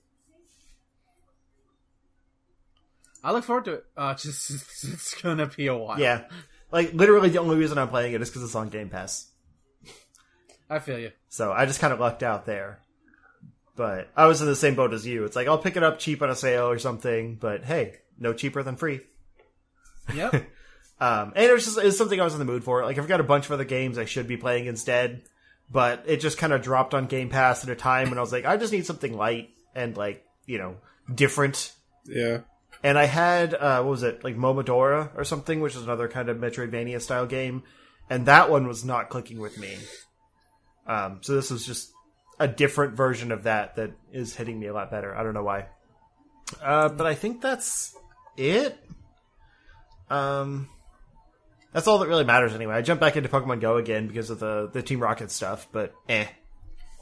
I 3.23 3.33
look 3.33 3.45
forward 3.45 3.65
to 3.67 3.75
it. 3.75 3.85
Uh, 3.97 4.15
just 4.17 4.51
it's 4.85 5.21
gonna 5.21 5.47
be 5.47 5.67
a 5.67 5.77
while. 5.77 5.99
Yeah, 5.99 6.25
like 6.71 6.93
literally 6.93 7.31
the 7.31 7.39
only 7.39 7.57
reason 7.57 7.79
I'm 7.79 7.89
playing 7.89 8.13
it 8.13 8.23
is 8.23 8.29
because 8.31 8.43
it's 8.43 8.55
on 8.55 8.69
Game 8.69 8.89
Pass. 8.89 9.31
I 10.71 10.79
feel 10.81 10.99
you. 10.99 11.13
So 11.29 11.53
I 11.53 11.67
just 11.67 11.81
kind 11.81 11.93
of 11.93 12.01
lucked 12.01 12.23
out 12.23 12.45
there. 12.45 12.81
But 13.75 14.11
I 14.17 14.27
was 14.27 14.43
in 14.43 14.49
the 14.49 14.57
same 14.57 14.75
boat 14.75 14.93
as 14.93 15.07
you. 15.07 15.25
It's 15.25 15.37
like 15.37 15.47
I'll 15.47 15.59
pick 15.59 15.77
it 15.77 15.83
up 15.83 15.99
cheap 15.99 16.21
on 16.21 16.31
a 16.31 16.35
sale 16.35 16.69
or 16.69 16.79
something, 16.79 17.37
but 17.37 17.65
hey, 17.65 17.99
no 18.19 18.33
cheaper 18.33 18.63
than 18.63 18.77
free. 18.77 19.01
Yep. 20.15 20.51
Um, 21.01 21.33
and 21.37 21.45
it 21.45 21.53
was 21.53 21.65
just 21.65 21.79
it's 21.79 21.97
something 21.97 22.21
I 22.21 22.25
was 22.25 22.33
in 22.33 22.41
the 22.41 22.45
mood 22.45 22.65
for. 22.65 22.85
Like 22.85 22.99
I've 22.99 23.07
got 23.07 23.21
a 23.21 23.25
bunch 23.25 23.47
of 23.47 23.53
other 23.53 23.65
games 23.65 23.99
I 23.99 24.05
should 24.05 24.27
be 24.27 24.37
playing 24.37 24.67
instead, 24.67 25.23
but 25.71 26.03
it 26.07 26.17
just 26.17 26.39
kind 26.39 26.53
of 26.53 26.61
dropped 26.61 26.93
on 26.93 27.07
Game 27.07 27.29
Pass 27.29 27.63
at 27.63 27.71
a 27.71 27.77
time, 27.77 28.09
and 28.09 28.19
I 28.19 28.21
was 28.21 28.33
like, 28.33 28.45
I 28.45 28.57
just 28.57 28.73
need 28.73 28.85
something 28.85 29.17
light 29.17 29.51
and 29.77 29.97
like 29.97 30.25
you 30.47 30.59
know 30.59 30.77
different. 31.15 31.73
Yeah. 32.05 32.39
And 32.83 32.97
I 32.97 33.07
had 33.07 33.55
uh, 33.55 33.83
what 33.83 33.91
was 33.91 34.03
it 34.03 34.23
like 34.23 34.37
Momodora 34.37 35.11
or 35.17 35.25
something, 35.25 35.61
which 35.61 35.75
is 35.75 35.83
another 35.83 36.09
kind 36.09 36.29
of 36.29 36.37
Metroidvania 36.37 37.01
style 37.01 37.27
game, 37.27 37.65
and 38.09 38.27
that 38.27 38.51
one 38.51 38.69
was 38.69 38.85
not 38.85 39.09
clicking 39.09 39.39
with 39.39 39.59
me. 39.59 39.77
Um, 40.87 41.19
so 41.23 41.35
this 41.35 41.51
was 41.51 41.67
just 41.67 41.91
a 42.39 42.47
different 42.47 42.95
version 42.95 43.33
of 43.33 43.43
that 43.45 43.77
that 43.77 43.93
is 44.13 44.37
hitting 44.37 44.59
me 44.61 44.69
a 44.69 44.73
lot 44.73 44.91
better. 44.91 45.15
I 45.15 45.23
don't 45.23 45.35
know 45.35 45.43
why, 45.43 45.67
uh, 46.63 46.89
but 46.89 47.07
I 47.07 47.15
think 47.15 47.41
that's 47.41 47.97
it. 48.37 48.79
Um, 50.09 50.69
that's 51.73 51.87
all 51.87 51.99
that 51.99 52.09
really 52.09 52.25
matters 52.25 52.55
anyway. 52.55 52.75
I 52.75 52.83
jumped 52.83 53.01
back 53.01 53.17
into 53.17 53.29
Pokemon 53.29 53.61
Go 53.61 53.77
again 53.77 54.07
because 54.07 54.31
of 54.31 54.39
the 54.39 54.71
the 54.73 54.83
Team 54.83 55.01
Rocket 55.01 55.31
stuff, 55.31 55.69
but 55.73 55.95
eh. 56.09 56.27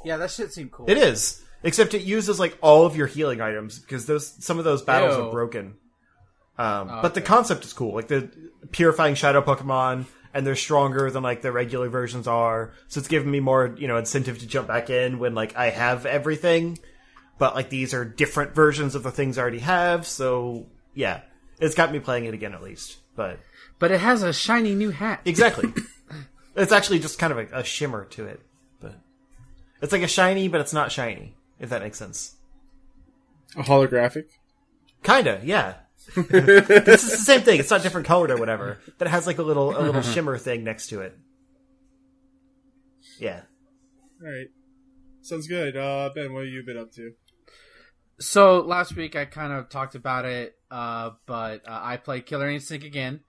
Yeah, 0.05 0.17
that 0.19 0.31
shit 0.31 0.53
seemed 0.53 0.73
cool. 0.73 0.89
It 0.89 0.99
is, 0.99 1.43
except 1.67 1.93
it 1.93 2.03
uses 2.03 2.39
like 2.41 2.57
all 2.63 2.87
of 2.87 2.97
your 2.97 3.07
healing 3.09 3.43
items 3.43 3.79
because 3.79 4.07
those 4.07 4.35
some 4.43 4.59
of 4.59 4.65
those 4.65 4.81
battles 4.83 5.17
Ew. 5.17 5.25
are 5.25 5.31
broken. 5.31 5.75
Um, 6.59 6.89
Oh, 6.91 7.03
But 7.03 7.13
the 7.13 7.21
concept 7.21 7.67
is 7.67 7.75
cool, 7.75 7.95
like 7.95 8.09
the 8.09 8.31
purifying 8.73 9.15
shadow 9.15 9.43
Pokemon, 9.43 10.07
and 10.33 10.47
they're 10.47 10.57
stronger 10.57 11.11
than 11.11 11.23
like 11.23 11.43
the 11.43 11.53
regular 11.53 11.91
versions 11.91 12.27
are. 12.27 12.73
So 12.89 12.99
it's 13.01 13.09
giving 13.09 13.31
me 13.31 13.41
more, 13.41 13.75
you 13.79 13.89
know, 13.89 13.99
incentive 13.99 14.39
to 14.39 14.47
jump 14.47 14.69
back 14.69 14.89
in 14.89 15.19
when 15.19 15.35
like 15.35 15.55
I 15.57 15.69
have 15.71 16.07
everything. 16.07 16.79
But 17.39 17.55
like 17.55 17.69
these 17.69 17.93
are 17.93 18.05
different 18.07 18.55
versions 18.55 18.95
of 18.95 19.03
the 19.03 19.11
things 19.11 19.37
I 19.37 19.43
already 19.43 19.59
have. 19.59 20.07
So 20.07 20.67
yeah, 20.95 21.21
it's 21.61 21.75
got 21.75 21.93
me 21.93 22.01
playing 22.01 22.25
it 22.25 22.33
again 22.33 22.55
at 22.55 22.63
least. 22.63 22.97
But 23.15 23.39
But 23.79 23.91
it 23.91 24.01
has 24.01 24.23
a 24.23 24.33
shiny 24.33 24.75
new 24.75 24.91
hat. 24.91 25.21
exactly, 25.27 25.71
it's 26.57 26.73
actually 26.73 27.01
just 27.01 27.19
kind 27.19 27.33
of 27.35 27.39
a, 27.39 27.59
a 27.61 27.65
shimmer 27.65 28.07
to 28.07 28.25
it. 28.27 28.41
But 28.81 28.95
it's 29.83 29.93
like 29.93 30.03
a 30.03 30.09
shiny, 30.09 30.49
but 30.49 30.63
it's 30.63 30.73
not 30.73 30.91
shiny. 30.91 31.36
If 31.59 31.71
that 31.71 31.83
makes 31.83 31.99
sense. 31.99 32.37
A 33.57 33.63
holographic. 33.63 34.27
Kinda, 35.03 35.41
yeah. 35.45 35.75
this 36.17 37.03
is 37.05 37.11
the 37.11 37.17
same 37.17 37.41
thing. 37.41 37.59
It's 37.59 37.71
not 37.71 37.83
different 37.83 38.07
colored 38.07 38.31
or 38.31 38.37
whatever, 38.37 38.79
but 38.99 39.09
it 39.09 39.11
has 39.11 39.27
like 39.27 39.39
a 39.39 39.43
little 39.43 39.77
a 39.77 39.83
little 39.83 40.03
shimmer 40.15 40.39
thing 40.39 40.63
next 40.63 40.89
to 40.89 41.01
it. 41.01 41.17
Yeah. 43.19 43.43
All 44.23 44.31
right. 44.31 44.49
Sounds 45.23 45.47
good. 45.47 45.77
Uh, 45.77 46.11
Ben, 46.15 46.33
what 46.33 46.45
have 46.45 46.53
you 46.53 46.63
been 46.65 46.77
up 46.77 46.93
to? 46.93 47.13
So 48.19 48.61
last 48.61 48.95
week 48.95 49.17
I 49.17 49.25
kind 49.25 49.53
of 49.53 49.69
talked 49.69 49.95
about 49.95 50.25
it, 50.25 50.55
uh, 50.71 51.11
but 51.27 51.67
uh, 51.69 51.81
I 51.83 51.97
played 51.97 52.27
Killer 52.27 52.49
Instinct 52.49 52.87
again, 52.87 53.21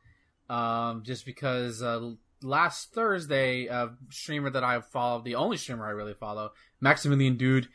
um, 0.50 1.04
just 1.04 1.26
because 1.26 1.82
uh, 1.82 2.12
last 2.42 2.94
Thursday, 2.94 3.66
a 3.68 3.92
streamer 4.10 4.50
that 4.52 4.64
I 4.64 4.80
follow, 4.82 5.22
the 5.22 5.36
only 5.36 5.58
streamer 5.58 5.86
I 5.86 5.92
really 5.92 6.14
follow, 6.14 6.52
Maximilian 6.82 7.38
Dood, 7.38 7.68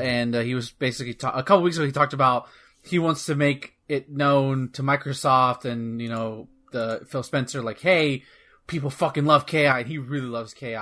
and 0.00 0.34
uh, 0.34 0.40
he 0.40 0.54
was 0.54 0.70
basically 0.70 1.14
ta- 1.14 1.32
a 1.34 1.42
couple 1.42 1.62
weeks 1.64 1.76
ago 1.76 1.86
he 1.86 1.92
talked 1.92 2.12
about 2.12 2.48
he 2.82 2.98
wants 3.00 3.26
to 3.26 3.34
make 3.34 3.74
it 3.88 4.08
known 4.10 4.70
to 4.74 4.82
Microsoft 4.82 5.64
and 5.64 6.00
you 6.00 6.08
know 6.08 6.48
the 6.72 7.04
Phil 7.08 7.22
Spencer 7.22 7.62
like, 7.62 7.80
hey, 7.80 8.22
people 8.66 8.90
fucking 8.90 9.24
love 9.24 9.46
KI, 9.46 9.66
and 9.66 9.86
he 9.88 9.98
really 9.98 10.26
loves 10.26 10.54
KI. 10.54 10.74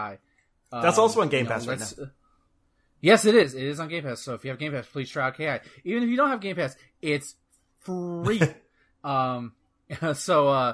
That's 0.73 0.99
Um, 0.99 1.03
also 1.05 1.21
on 1.23 1.29
Game 1.29 1.45
you 1.45 1.45
know, 1.45 1.51
Pass 1.51 1.67
right 1.67 1.79
let's- 1.79 1.99
Yes, 3.01 3.27
it 3.27 3.35
is. 3.35 3.55
It 3.55 3.63
is 3.65 3.81
on 3.81 3.89
Game 3.89 4.03
Pass. 4.03 4.21
So 4.23 4.33
if 4.33 4.45
you 4.45 4.51
have 4.51 4.59
Game 4.59 4.73
Pass, 4.73 4.87
please 4.87 5.11
try 5.11 5.27
out 5.27 5.37
KI. 5.37 5.59
Even 5.85 6.03
if 6.03 6.09
you 6.09 6.17
don't 6.17 6.31
have 6.31 6.41
Game 6.41 6.57
Pass, 6.57 6.75
it's 7.03 7.35
free. 7.81 8.41
um, 9.05 9.53
so 10.15 10.49
uh, 10.49 10.73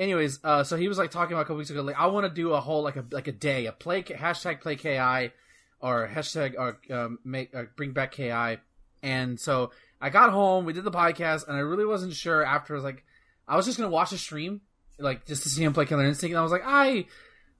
anyways, 0.00 0.40
uh, 0.42 0.64
so 0.64 0.76
he 0.76 0.88
was 0.88 0.98
like 0.98 1.10
talking 1.10 1.34
about 1.34 1.42
a 1.42 1.44
couple 1.44 1.58
weeks 1.58 1.70
ago, 1.70 1.82
like 1.82 1.98
I 1.98 2.06
want 2.06 2.26
to 2.26 2.34
do 2.34 2.52
a 2.54 2.60
whole 2.60 2.82
like 2.82 2.96
a 2.96 3.04
like 3.12 3.28
a 3.28 3.32
day, 3.32 3.66
a 3.66 3.72
play 3.72 4.02
hashtag 4.02 4.60
play 4.60 4.74
KI 4.74 5.32
or 5.80 6.08
hashtag 6.08 6.54
or 6.58 6.78
um, 6.92 7.18
make 7.24 7.54
or 7.54 7.70
bring 7.76 7.92
back 7.92 8.12
KI. 8.12 8.58
And 9.02 9.38
so 9.38 9.70
I 10.00 10.10
got 10.10 10.30
home, 10.30 10.64
we 10.64 10.72
did 10.72 10.84
the 10.84 10.90
podcast, 10.90 11.46
and 11.46 11.56
I 11.56 11.60
really 11.60 11.84
wasn't 11.84 12.14
sure 12.14 12.44
after. 12.44 12.74
I 12.74 12.76
was 12.76 12.84
like, 12.84 13.04
I 13.46 13.56
was 13.56 13.66
just 13.66 13.78
gonna 13.78 13.90
watch 13.90 14.10
the 14.10 14.18
stream, 14.18 14.62
like 14.98 15.26
just 15.26 15.42
to 15.44 15.48
see 15.48 15.62
him 15.62 15.74
play 15.74 15.84
Killer 15.84 16.04
Instinct, 16.04 16.32
and 16.32 16.40
I 16.40 16.42
was 16.42 16.52
like, 16.52 16.64
I, 16.64 17.06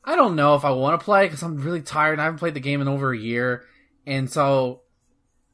I 0.03 0.17
don't 0.17 0.35
know 0.35 0.55
if 0.55 0.65
I 0.65 0.71
want 0.71 0.99
to 0.99 1.05
play 1.05 1.27
because 1.27 1.43
I'm 1.43 1.59
really 1.59 1.83
tired. 1.83 2.13
and 2.13 2.23
I 2.23 2.25
haven't 2.25 2.39
played 2.39 2.55
the 2.55 2.61
game 2.61 2.81
in 2.81 2.89
over 2.89 3.13
a 3.13 3.19
year, 3.19 3.65
and 4.07 4.31
so 4.31 4.81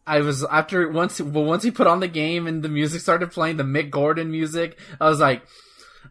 I 0.07 0.20
was 0.20 0.44
after 0.44 0.88
once. 0.88 1.20
Well, 1.20 1.44
once 1.44 1.64
he 1.64 1.72
put 1.72 1.88
on 1.88 1.99
the 1.99 2.09
game 2.09 2.46
and 2.46 2.62
the 2.62 2.68
music 2.68 3.01
started 3.01 3.33
playing, 3.33 3.57
the 3.57 3.64
Mick 3.64 3.90
Gordon 3.90 4.31
music, 4.31 4.79
I 5.01 5.09
was 5.09 5.18
like, 5.18 5.42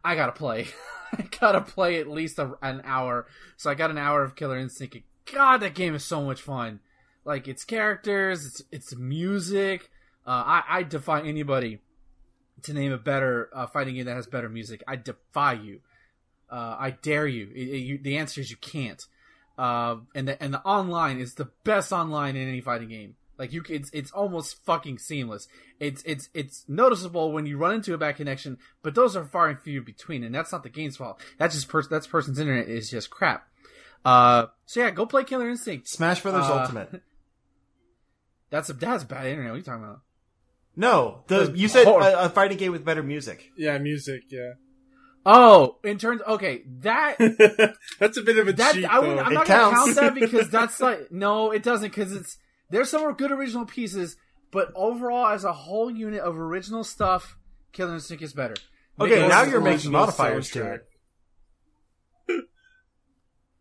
I 0.03 0.15
gotta 0.15 0.31
play. 0.31 0.67
I 1.17 1.27
gotta 1.39 1.61
play 1.61 1.99
at 1.99 2.07
least 2.07 2.39
a, 2.39 2.53
an 2.61 2.81
hour. 2.83 3.27
So 3.57 3.69
I 3.69 3.75
got 3.75 3.89
an 3.91 3.97
hour 3.97 4.23
of 4.23 4.35
Killer 4.35 4.57
Instinct. 4.57 4.97
God, 5.31 5.57
that 5.57 5.73
game 5.75 5.95
is 5.95 6.03
so 6.03 6.23
much 6.23 6.41
fun. 6.41 6.79
Like 7.23 7.47
it's 7.47 7.63
characters, 7.63 8.45
it's 8.45 8.61
it's 8.71 8.95
music. 8.95 9.89
Uh, 10.25 10.43
I 10.45 10.63
I 10.69 10.83
defy 10.83 11.21
anybody 11.21 11.79
to 12.63 12.73
name 12.73 12.91
a 12.91 12.97
better 12.97 13.49
uh, 13.53 13.67
fighting 13.67 13.95
game 13.95 14.05
that 14.05 14.15
has 14.15 14.27
better 14.27 14.49
music. 14.49 14.83
I 14.87 14.95
defy 14.95 15.53
you. 15.53 15.79
Uh, 16.49 16.75
I 16.79 16.91
dare 16.91 17.27
you. 17.27 17.49
It- 17.55 17.69
it- 17.69 17.77
you. 17.79 17.97
The 17.97 18.17
answer 18.17 18.41
is 18.41 18.51
you 18.51 18.57
can't. 18.57 19.03
Uh, 19.57 19.97
and 20.13 20.27
the 20.27 20.41
and 20.43 20.53
the 20.53 20.61
online 20.61 21.19
is 21.19 21.35
the 21.35 21.49
best 21.63 21.91
online 21.91 22.35
in 22.35 22.47
any 22.47 22.61
fighting 22.61 22.89
game. 22.89 23.15
Like 23.37 23.51
you, 23.51 23.63
it's 23.69 23.89
it's 23.91 24.11
almost 24.11 24.63
fucking 24.65 24.99
seamless. 24.99 25.47
It's 25.79 26.01
it's 26.03 26.29
it's 26.33 26.63
noticeable 26.67 27.33
when 27.33 27.45
you 27.45 27.57
run 27.57 27.73
into 27.75 27.93
a 27.93 27.97
bad 27.97 28.15
connection, 28.15 28.57
but 28.81 28.95
those 28.95 29.15
are 29.15 29.25
far 29.25 29.49
and 29.49 29.59
few 29.59 29.81
between, 29.81 30.23
and 30.23 30.33
that's 30.33 30.51
not 30.51 30.63
the 30.63 30.69
game's 30.69 30.97
fault. 30.97 31.19
That's 31.37 31.53
just 31.55 31.67
person 31.67 31.89
that's 31.91 32.07
person's 32.07 32.39
internet 32.39 32.69
is 32.69 32.89
just 32.89 33.09
crap. 33.09 33.47
Uh, 34.05 34.45
so 34.65 34.79
yeah, 34.81 34.91
go 34.91 35.05
play 35.05 35.23
Killer 35.23 35.49
Instinct. 35.49 35.87
Smash 35.89 36.21
Brothers 36.21 36.45
Uh, 36.45 36.61
Ultimate. 36.61 37.01
That's 38.51 38.69
a 38.69 38.73
that's 38.73 39.03
bad 39.03 39.25
internet. 39.25 39.51
What 39.51 39.55
are 39.55 39.57
you 39.57 39.63
talking 39.63 39.83
about? 39.83 40.01
No, 40.75 41.23
the 41.27 41.51
you 41.55 41.67
said 41.67 41.87
a, 41.87 42.25
a 42.25 42.29
fighting 42.29 42.57
game 42.57 42.71
with 42.71 42.85
better 42.85 43.01
music. 43.03 43.49
Yeah, 43.57 43.77
music. 43.79 44.23
Yeah, 44.29 44.53
Oh, 45.25 45.77
in 45.83 45.97
terms, 45.97 46.21
okay, 46.27 46.61
that 46.81 47.17
that's 47.99 48.17
a 48.17 48.21
bit 48.21 48.37
of 48.37 48.47
a 48.47 48.53
that 48.53 48.75
cheat. 48.75 48.85
I 48.85 48.99
would, 48.99 49.09
though. 49.17 49.19
I'm 49.23 49.31
It 49.31 49.35
not 49.35 49.47
gonna 49.47 49.75
count 49.75 49.95
that 49.95 50.13
because 50.13 50.49
that's 50.51 50.79
like 50.79 51.11
no, 51.11 51.51
it 51.51 51.63
doesn't 51.63 51.89
because 51.89 52.13
it's 52.13 52.37
there's 52.69 52.89
some 52.89 53.11
good 53.13 53.31
original 53.31 53.65
pieces, 53.65 54.17
but 54.51 54.71
overall 54.75 55.27
as 55.27 55.43
a 55.43 55.53
whole 55.53 55.89
unit 55.91 56.21
of 56.21 56.37
original 56.37 56.83
stuff, 56.83 57.37
Killer 57.71 57.93
Instinct 57.93 58.23
is 58.23 58.33
better. 58.33 58.55
Okay, 58.99 59.15
Because 59.15 59.29
now 59.29 59.43
you're 59.43 59.61
making 59.61 59.91
modifiers 59.91 60.49
to 60.51 60.73
it. 60.73 60.87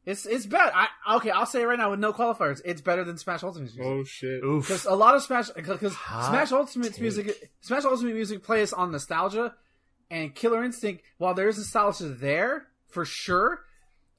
It's 0.07 0.27
it's 0.27 0.45
bad. 0.45 0.71
I 0.75 1.17
okay, 1.17 1.31
I'll 1.31 1.47
say 1.47 1.63
it 1.63 1.65
right 1.65 1.79
now 1.79 1.91
with 1.91 1.99
no 1.99 2.13
qualifiers. 2.13 2.61
It's 2.65 2.83
better 2.83 3.05
than 3.05 3.17
Smash 3.17 3.43
Ultimate's 3.43 3.75
music. 3.75 3.91
Oh 3.91 4.05
shit! 4.05 4.45
Oof. 4.45 4.67
Because 4.67 4.85
a 4.85 4.95
lot 4.95 5.15
of 5.15 5.23
Smash, 5.23 5.49
because 5.51 5.97
Smash 5.97 6.53
Ultimate's 6.53 6.97
take. 6.97 7.01
music, 7.01 7.51
Smash 7.63 7.85
Ultimate 7.87 8.15
music 8.15 8.43
plays 8.43 8.75
on 8.75 8.93
nostalgia, 8.93 9.55
and 10.11 10.35
Killer 10.35 10.63
Instinct. 10.63 11.05
While 11.17 11.33
there 11.33 11.49
is 11.49 11.57
nostalgia 11.57 12.09
there 12.09 12.67
for 12.89 13.07
sure, 13.07 13.61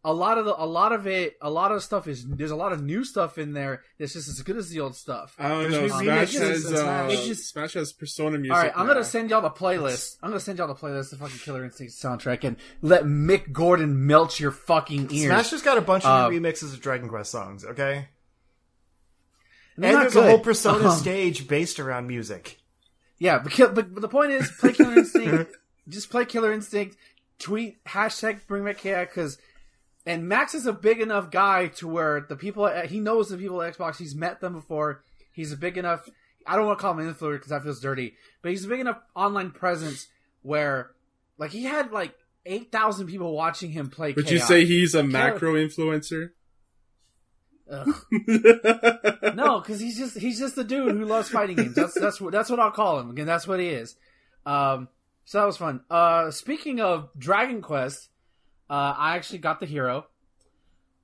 a 0.05 0.13
lot 0.13 0.37
of 0.37 0.45
the, 0.45 0.53
a 0.55 0.63
lot 0.65 0.93
of 0.93 1.07
it, 1.07 1.35
a 1.41 1.49
lot 1.49 1.71
of 1.71 1.81
stuff 1.83 2.07
is 2.07 2.25
there's 2.27 2.51
a 2.51 2.55
lot 2.55 2.71
of 2.71 2.81
new 2.83 3.03
stuff 3.03 3.37
in 3.39 3.53
there 3.53 3.81
that's 3.97 4.13
just 4.13 4.29
as 4.29 4.39
good 4.43 4.55
as 4.55 4.69
the 4.69 4.79
old 4.79 4.95
stuff. 4.95 5.35
I 5.39 5.49
don't 5.49 5.71
know. 5.71 5.87
Smash 5.87 6.33
has 6.35 6.65
uh, 6.71 6.77
Smash. 6.77 7.11
It's 7.13 7.25
just- 7.25 7.49
Smash 7.49 7.73
has 7.73 7.91
Persona 7.91 8.37
music. 8.37 8.55
All 8.55 8.61
right, 8.61 8.71
I'm 8.75 8.85
gonna 8.87 9.03
send 9.03 9.31
y'all 9.31 9.41
the 9.41 9.49
playlist. 9.49 10.17
I'm 10.21 10.29
gonna 10.29 10.39
send 10.39 10.59
y'all 10.59 10.67
the 10.67 10.75
playlist, 10.75 11.09
the 11.09 11.17
fucking 11.17 11.39
Killer 11.39 11.65
Instinct 11.65 11.93
soundtrack, 11.93 12.43
and 12.43 12.55
let 12.81 13.03
Mick 13.03 13.51
Gordon 13.51 14.05
melt 14.05 14.39
your 14.39 14.51
fucking 14.51 15.09
ears. 15.11 15.25
Smash 15.25 15.49
just 15.49 15.65
got 15.65 15.77
a 15.77 15.81
bunch 15.81 16.05
of 16.05 16.09
Uh, 16.11 16.29
new 16.29 16.39
remixes 16.39 16.71
of 16.73 16.79
Dragon 16.81 17.09
Quest 17.09 17.31
songs. 17.31 17.65
Okay, 17.65 18.07
and 19.75 19.83
there's 19.83 20.13
good. 20.13 20.23
a 20.25 20.29
whole 20.29 20.39
Persona 20.39 20.89
Um, 20.89 20.95
stage 20.97 21.47
based 21.47 21.79
around 21.79 22.07
music. 22.07 22.59
Yeah, 23.17 23.39
but, 23.39 23.73
but 23.75 23.93
but 23.93 24.01
the 24.01 24.07
point 24.09 24.31
is, 24.31 24.51
play 24.59 24.73
Killer 24.73 24.93
Instinct. 24.97 25.51
just 25.89 26.09
play 26.09 26.25
Killer 26.25 26.51
Instinct. 26.53 26.95
Tweet 27.39 27.83
hashtag 27.85 28.39
Bring 28.47 28.63
Back 28.63 28.77
KI 28.77 28.91
because, 29.01 29.37
and 30.05 30.27
Max 30.27 30.53
is 30.53 30.65
a 30.65 30.73
big 30.73 31.01
enough 31.01 31.31
guy 31.31 31.67
to 31.67 31.87
where 31.87 32.25
the 32.27 32.35
people 32.35 32.67
at, 32.67 32.87
he 32.87 32.99
knows 32.99 33.29
the 33.29 33.37
people 33.37 33.61
at 33.61 33.75
Xbox. 33.75 33.97
He's 33.97 34.15
met 34.15 34.39
them 34.39 34.53
before. 34.53 35.03
He's 35.33 35.51
a 35.51 35.57
big 35.57 35.77
enough. 35.77 36.07
I 36.45 36.55
don't 36.55 36.67
want 36.67 36.77
to 36.77 36.81
call 36.81 36.91
him 36.91 36.99
an 36.99 37.13
influencer 37.13 37.33
because 37.33 37.49
that 37.49 37.63
feels 37.63 37.79
dirty, 37.79 38.15
but 38.41 38.51
he's 38.51 38.65
a 38.65 38.67
big 38.67 38.79
enough 38.79 38.99
online 39.15 39.51
presence 39.51 40.07
where, 40.43 40.91
like, 41.37 41.51
he 41.51 41.63
had 41.63 41.91
like 41.91 42.13
eight 42.45 42.71
thousand 42.71 43.07
people 43.07 43.33
watching 43.35 43.71
him 43.71 43.89
play. 43.89 44.13
Would 44.13 44.27
KI. 44.27 44.33
you 44.35 44.39
say 44.39 44.65
he's 44.65 44.93
a 44.93 45.03
macro 45.03 45.53
influencer? 45.53 46.29
No, 49.35 49.59
because 49.59 49.79
he's 49.79 49.97
just 49.97 50.17
he's 50.17 50.39
just 50.39 50.55
the 50.55 50.63
dude 50.63 50.95
who 50.95 51.05
loves 51.05 51.29
fighting 51.29 51.55
games. 51.55 51.75
That's 51.75 51.99
that's 51.99 52.21
what 52.21 52.31
that's 52.31 52.49
what 52.49 52.59
I'll 52.59 52.71
call 52.71 52.99
him. 52.99 53.09
Again, 53.09 53.25
that's 53.25 53.47
what 53.47 53.59
he 53.59 53.69
is. 53.69 53.95
Um, 54.45 54.87
so 55.25 55.39
that 55.39 55.45
was 55.45 55.57
fun. 55.57 55.81
Uh, 55.89 56.29
speaking 56.31 56.79
of 56.79 57.09
Dragon 57.17 57.61
Quest, 57.61 58.09
uh, 58.69 58.95
I 58.97 59.15
actually 59.15 59.39
got 59.39 59.59
the 59.59 59.65
hero. 59.65 60.07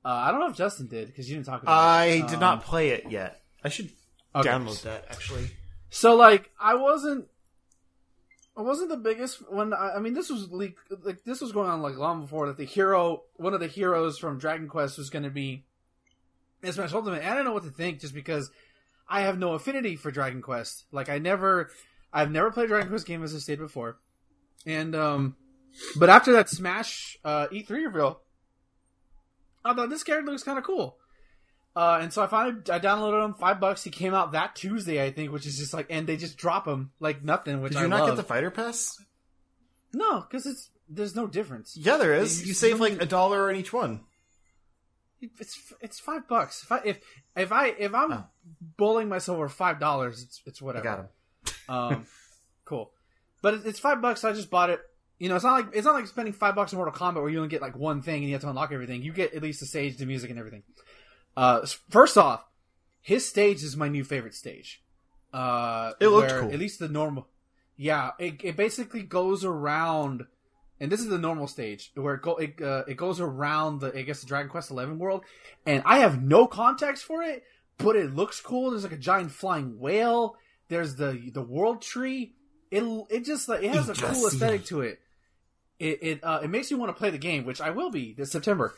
Uh, 0.04 0.10
I 0.10 0.32
don't 0.32 0.40
know 0.40 0.50
if 0.50 0.56
Justin 0.56 0.88
did 0.88 1.08
because 1.08 1.30
you 1.30 1.36
didn't 1.36 1.46
talk 1.46 1.62
about 1.62 1.72
I 1.74 2.06
it. 2.06 2.24
I 2.24 2.28
did 2.28 2.36
Um, 2.36 2.40
not 2.40 2.64
play 2.64 2.90
it 2.90 3.12
yet. 3.12 3.42
I 3.64 3.70
should 3.70 3.90
okay. 4.36 4.50
download 4.50 4.82
that 4.84 5.06
actually. 5.10 5.52
So 5.90 6.16
like, 6.16 6.50
I 6.60 6.76
wasn't. 6.76 7.28
I 8.58 8.62
wasn't 8.64 8.90
the 8.90 8.98
biggest 8.98 9.50
when 9.50 9.74
I, 9.74 9.94
I 9.96 10.00
mean 10.00 10.14
this 10.14 10.30
was 10.30 10.52
leak 10.52 10.76
like 11.04 11.24
this 11.24 11.40
was 11.40 11.54
going 11.54 11.70
on 11.70 11.82
like 11.82 11.96
long 11.96 12.22
before 12.22 12.48
that 12.48 12.58
the 12.58 12.66
hero 12.66 13.24
one 13.38 13.54
of 13.54 13.62
the 13.62 13.68
heroes 13.68 14.18
from 14.18 14.40
Dragon 14.40 14.68
Quest 14.68 14.98
was 14.98 15.10
going 15.10 15.24
to 15.24 15.30
be 15.30 15.64
Smash 16.70 16.94
Ultimate. 16.94 17.22
And 17.22 17.30
I 17.32 17.36
don't 17.36 17.46
know 17.46 17.54
what 17.54 17.64
to 17.64 17.70
think 17.70 18.02
just 18.02 18.14
because 18.14 18.52
I 19.08 19.22
have 19.22 19.40
no 19.40 19.54
affinity 19.54 19.96
for 19.96 20.12
Dragon 20.12 20.42
Quest. 20.42 20.86
Like 20.92 21.08
I 21.10 21.18
never, 21.18 21.70
I've 22.12 22.30
never 22.30 22.52
played 22.52 22.66
a 22.66 22.68
Dragon 22.68 22.90
Quest 22.90 23.06
game 23.06 23.24
as 23.24 23.34
I 23.34 23.40
stated 23.40 23.62
before, 23.62 23.98
and 24.66 24.96
um, 24.96 25.36
but 25.98 26.10
after 26.10 26.34
that 26.34 26.50
Smash 26.50 27.18
uh, 27.24 27.48
E3 27.48 27.70
reveal, 27.70 28.22
I 29.64 29.74
thought 29.74 29.90
this 29.90 30.04
character 30.04 30.32
looks 30.32 30.44
kind 30.44 30.58
of 30.58 30.64
cool. 30.64 30.98
Uh, 31.76 32.00
and 32.02 32.12
so 32.12 32.22
I 32.22 32.28
finally 32.28 32.56
I 32.70 32.80
downloaded 32.80 33.24
him 33.24 33.34
five 33.36 33.60
bucks. 33.62 33.84
He 33.84 33.92
came 33.92 34.14
out 34.14 34.34
that 34.34 34.56
Tuesday, 34.56 35.02
I 35.04 35.12
think, 35.12 35.32
which 35.32 35.46
is 35.46 35.58
just 35.58 35.74
like, 35.74 35.88
and 35.90 36.06
they 36.06 36.18
just 36.18 36.38
drop 36.38 36.68
him 36.68 36.92
like 37.00 37.24
nothing. 37.24 37.62
Which 37.62 37.72
Did 37.74 37.80
you 37.80 37.86
I 37.86 37.90
not 37.90 38.00
love. 38.02 38.10
get 38.10 38.16
the 38.18 38.24
fighter 38.24 38.52
pass? 38.52 38.98
no? 39.94 40.22
Because 40.22 40.46
it's 40.46 40.70
there's 40.90 41.16
no 41.16 41.28
difference. 41.28 41.78
Yeah, 41.78 41.96
there 41.98 42.14
is. 42.14 42.42
You- 42.42 42.48
You 42.48 42.54
save 42.54 42.80
like 42.82 43.02
a 43.02 43.06
dollar 43.06 43.50
on 43.50 43.56
each 43.56 43.72
one. 43.72 44.02
It's 45.40 45.74
it's 45.80 46.00
five 46.00 46.28
bucks. 46.28 46.64
If 46.64 46.72
I 46.72 46.82
if 46.84 47.00
if 47.38 47.52
I 47.52 47.68
if 47.68 47.94
I'm 47.94 48.12
Oh. 48.12 48.24
bullying 48.78 49.08
myself 49.08 49.38
over 49.38 49.48
five 49.50 49.80
dollars, 49.80 50.24
it's 50.24 50.42
it's 50.46 50.62
whatever. 50.62 50.88
I 50.90 50.92
got 50.92 51.00
him. 51.00 51.96
Um, 51.98 52.06
cool. 52.66 52.92
But 53.42 53.66
it's 53.66 53.80
five 53.80 54.02
bucks. 54.02 54.22
So 54.22 54.30
I 54.30 54.34
just 54.34 54.50
bought 54.50 54.72
it. 54.72 54.82
You 55.22 55.30
know, 55.30 55.36
it's 55.36 55.44
not 55.44 55.54
like 55.54 55.76
it's 55.76 55.86
not 55.86 55.94
like 55.94 56.08
spending 56.08 56.34
five 56.34 56.56
bucks 56.56 56.72
in 56.74 56.78
Mortal 56.78 56.96
Kombat 56.96 57.22
where 57.22 57.30
you 57.30 57.38
only 57.38 57.48
get 57.48 57.62
like 57.62 57.76
one 57.78 58.02
thing 58.02 58.24
and 58.24 58.26
you 58.26 58.34
have 58.34 58.42
to 58.42 58.50
unlock 58.50 58.72
everything. 58.72 59.04
You 59.04 59.14
get 59.14 59.36
at 59.36 59.44
least 59.44 59.60
the 59.60 59.68
stage, 59.68 59.98
the 59.98 60.08
music, 60.08 60.32
and 60.32 60.40
everything. 60.40 60.64
Uh, 61.38 61.64
first 61.92 62.18
off, 62.18 62.44
his 63.02 63.30
stage 63.30 63.62
is 63.62 63.78
my 63.78 63.88
new 63.88 64.04
favorite 64.04 64.34
stage. 64.34 64.82
Uh, 65.32 65.92
It 66.00 66.08
looked 66.08 66.32
cool. 66.32 66.52
At 66.52 66.58
least 66.58 66.80
the 66.80 66.90
normal. 66.90 67.28
Yeah, 67.78 68.14
it 68.18 68.44
it 68.44 68.56
basically 68.58 69.04
goes 69.04 69.46
around, 69.46 70.26
and 70.80 70.92
this 70.92 71.02
is 71.02 71.08
the 71.10 71.20
normal 71.20 71.46
stage 71.46 71.92
where 71.94 72.16
it 72.16 72.24
go 72.24 72.38
it, 72.38 72.60
uh, 72.60 72.86
it 72.88 72.98
goes 72.98 73.20
around 73.20 73.82
the 73.82 73.96
I 73.96 74.02
guess 74.02 74.22
the 74.22 74.26
Dragon 74.26 74.50
Quest 74.50 74.72
Eleven 74.72 74.98
world, 74.98 75.24
and 75.68 75.84
I 75.86 76.00
have 76.00 76.20
no 76.20 76.48
context 76.48 77.04
for 77.06 77.22
it, 77.22 77.44
but 77.78 77.96
it 77.96 78.16
looks 78.16 78.42
cool. 78.42 78.72
There's 78.72 78.82
like 78.82 78.92
a 78.92 78.98
giant 78.98 79.32
flying 79.34 79.78
whale. 79.78 80.36
There's 80.68 80.96
the 80.96 81.30
the 81.32 81.44
world 81.44 81.84
tree. 81.84 82.34
It 82.72 82.82
it 83.12 83.24
just 83.24 83.48
like 83.48 83.62
it 83.62 83.70
has 83.70 83.88
a 83.88 83.94
cool 83.94 84.26
aesthetic 84.26 84.66
to 84.66 84.82
it. 84.82 85.00
It 85.82 86.00
it 86.04 86.24
uh, 86.24 86.42
it 86.44 86.50
makes 86.50 86.70
you 86.70 86.78
want 86.78 86.90
to 86.90 86.98
play 86.98 87.10
the 87.10 87.18
game, 87.18 87.44
which 87.44 87.60
I 87.60 87.72
will 87.72 87.90
be 87.90 88.14
this 88.14 88.32
September. 88.32 88.76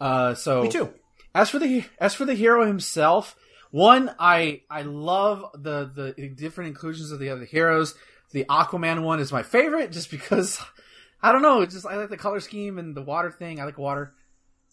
Uh, 0.00 0.34
so 0.34 0.62
Me 0.62 0.70
too. 0.70 0.94
as 1.34 1.50
for 1.50 1.58
the 1.58 1.84
as 2.00 2.14
for 2.14 2.24
the 2.24 2.34
hero 2.34 2.64
himself, 2.64 3.36
one 3.70 4.14
I 4.18 4.62
I 4.70 4.80
love 4.82 5.44
the 5.52 6.14
the 6.16 6.28
different 6.28 6.68
inclusions 6.68 7.12
of 7.12 7.18
the 7.18 7.28
other 7.28 7.44
heroes. 7.44 7.94
The 8.30 8.46
Aquaman 8.48 9.02
one 9.02 9.20
is 9.20 9.30
my 9.30 9.42
favorite, 9.42 9.92
just 9.92 10.10
because 10.10 10.58
I 11.22 11.32
don't 11.32 11.42
know. 11.42 11.60
It's 11.60 11.74
just 11.74 11.84
I 11.84 11.96
like 11.96 12.08
the 12.08 12.16
color 12.16 12.40
scheme 12.40 12.78
and 12.78 12.96
the 12.96 13.02
water 13.02 13.30
thing. 13.30 13.60
I 13.60 13.64
like 13.64 13.76
water. 13.76 14.14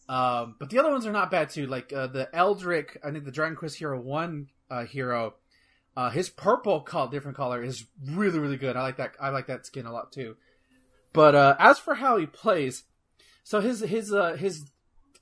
Um, 0.08 0.56
but 0.58 0.70
the 0.70 0.80
other 0.80 0.92
ones 0.92 1.06
are 1.06 1.12
not 1.12 1.30
bad 1.30 1.50
too. 1.50 1.66
Like 1.66 1.92
uh, 1.92 2.08
the 2.08 2.30
Erdrick, 2.34 2.98
I 3.04 3.12
think 3.12 3.26
the 3.26 3.32
Dragon 3.32 3.58
Quest 3.58 3.78
Hero 3.78 4.00
One 4.00 4.48
uh, 4.72 4.86
hero, 4.86 5.34
uh, 5.98 6.10
his 6.10 6.30
purple 6.30 6.80
color, 6.82 7.12
different 7.12 7.36
color, 7.36 7.62
is 7.62 7.86
really 8.02 8.40
really 8.40 8.58
good. 8.58 8.78
I 8.78 8.82
like 8.84 8.98
that. 8.98 9.16
I 9.20 9.30
like 9.30 9.48
that 9.48 9.66
skin 9.66 9.86
a 9.86 9.92
lot 9.92 10.14
too. 10.14 10.38
But 11.16 11.34
uh, 11.34 11.56
as 11.58 11.80
for 11.80 11.96
how 11.96 12.18
he 12.18 12.26
plays, 12.26 12.84
so 13.44 13.62
his 13.62 13.80
his 13.80 14.12
uh, 14.14 14.34
his 14.34 14.66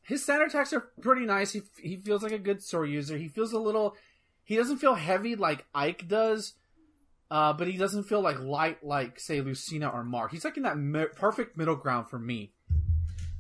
his 0.02 0.24
standard 0.24 0.50
attacks 0.50 0.74
are 0.74 0.82
pretty 1.02 1.26
nice. 1.26 1.52
He 1.52 1.62
he 1.82 1.98
feels 1.98 2.24
like 2.24 2.32
a 2.32 2.40
good 2.40 2.64
sword 2.64 2.90
user. 2.90 3.18
He 3.18 3.28
feels 3.28 3.54
a 3.54 3.60
little. 3.60 3.96
He 4.44 4.56
doesn't 4.56 4.78
feel 4.78 4.96
heavy 4.96 5.36
like 5.36 5.66
Ike 5.74 6.08
does, 6.08 6.54
uh, 7.30 7.54
but 7.54 7.68
he 7.68 7.78
doesn't 7.78 8.04
feel 8.04 8.22
like 8.22 8.40
light 8.40 8.84
like 8.84 9.20
say 9.20 9.40
Lucina 9.40 9.88
or 9.88 10.04
Marth. 10.04 10.32
He's 10.32 10.44
like 10.44 10.58
in 10.58 10.64
that 10.64 10.78
mi- 10.78 11.06
perfect 11.16 11.58
middle 11.58 11.76
ground 11.76 12.10
for 12.10 12.20
me. 12.20 12.52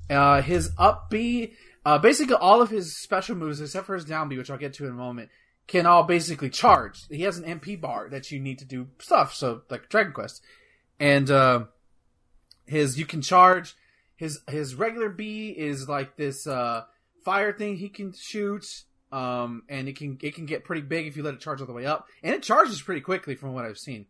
Uh, 0.10 0.42
his 0.42 0.72
up 0.78 1.10
B, 1.10 1.54
uh, 1.86 1.98
basically 1.98 2.36
all 2.36 2.62
of 2.62 2.70
his 2.70 2.96
special 2.96 3.36
moves 3.36 3.62
except 3.62 3.88
for 3.88 3.96
his 3.96 4.06
down 4.06 4.30
B, 4.30 4.38
which 4.38 4.52
I'll 4.52 4.58
get 4.58 4.74
to 4.76 4.86
in 4.86 4.92
a 4.92 4.96
moment, 4.96 5.30
can 5.68 5.86
all 5.86 6.04
basically 6.04 6.50
charge. 6.50 7.08
He 7.10 7.24
has 7.24 7.38
an 7.38 7.60
MP 7.60 7.80
bar 7.80 8.10
that 8.10 8.32
you 8.32 8.40
need 8.40 8.60
to 8.60 8.66
do 8.66 8.90
stuff. 9.00 9.34
So 9.34 9.64
like 9.70 9.90
Dragon 9.90 10.14
Quest, 10.14 10.44
and 11.00 11.32
uh, 11.32 11.66
his 12.66 12.98
you 12.98 13.06
can 13.06 13.22
charge. 13.22 13.76
His 14.16 14.40
his 14.48 14.76
regular 14.76 15.10
B 15.10 15.50
is 15.50 15.90
like 15.90 16.16
this 16.16 16.48
uh, 16.48 16.84
fire 17.24 17.52
thing 17.52 17.78
he 17.78 17.90
can 17.90 18.14
shoot, 18.14 18.66
um, 19.12 19.64
and 19.70 19.88
it 19.88 19.98
can 19.98 20.18
it 20.22 20.36
can 20.36 20.46
get 20.46 20.64
pretty 20.64 20.82
big 20.82 21.08
if 21.08 21.18
you 21.18 21.24
let 21.24 21.34
it 21.34 21.40
charge 21.40 21.62
all 21.62 21.68
the 21.68 21.74
way 21.74 21.86
up, 21.86 22.08
and 22.22 22.34
it 22.34 22.44
charges 22.44 22.82
pretty 22.82 23.02
quickly 23.02 23.36
from 23.36 23.54
what 23.54 23.66
I've 23.66 23.78
seen. 23.78 24.06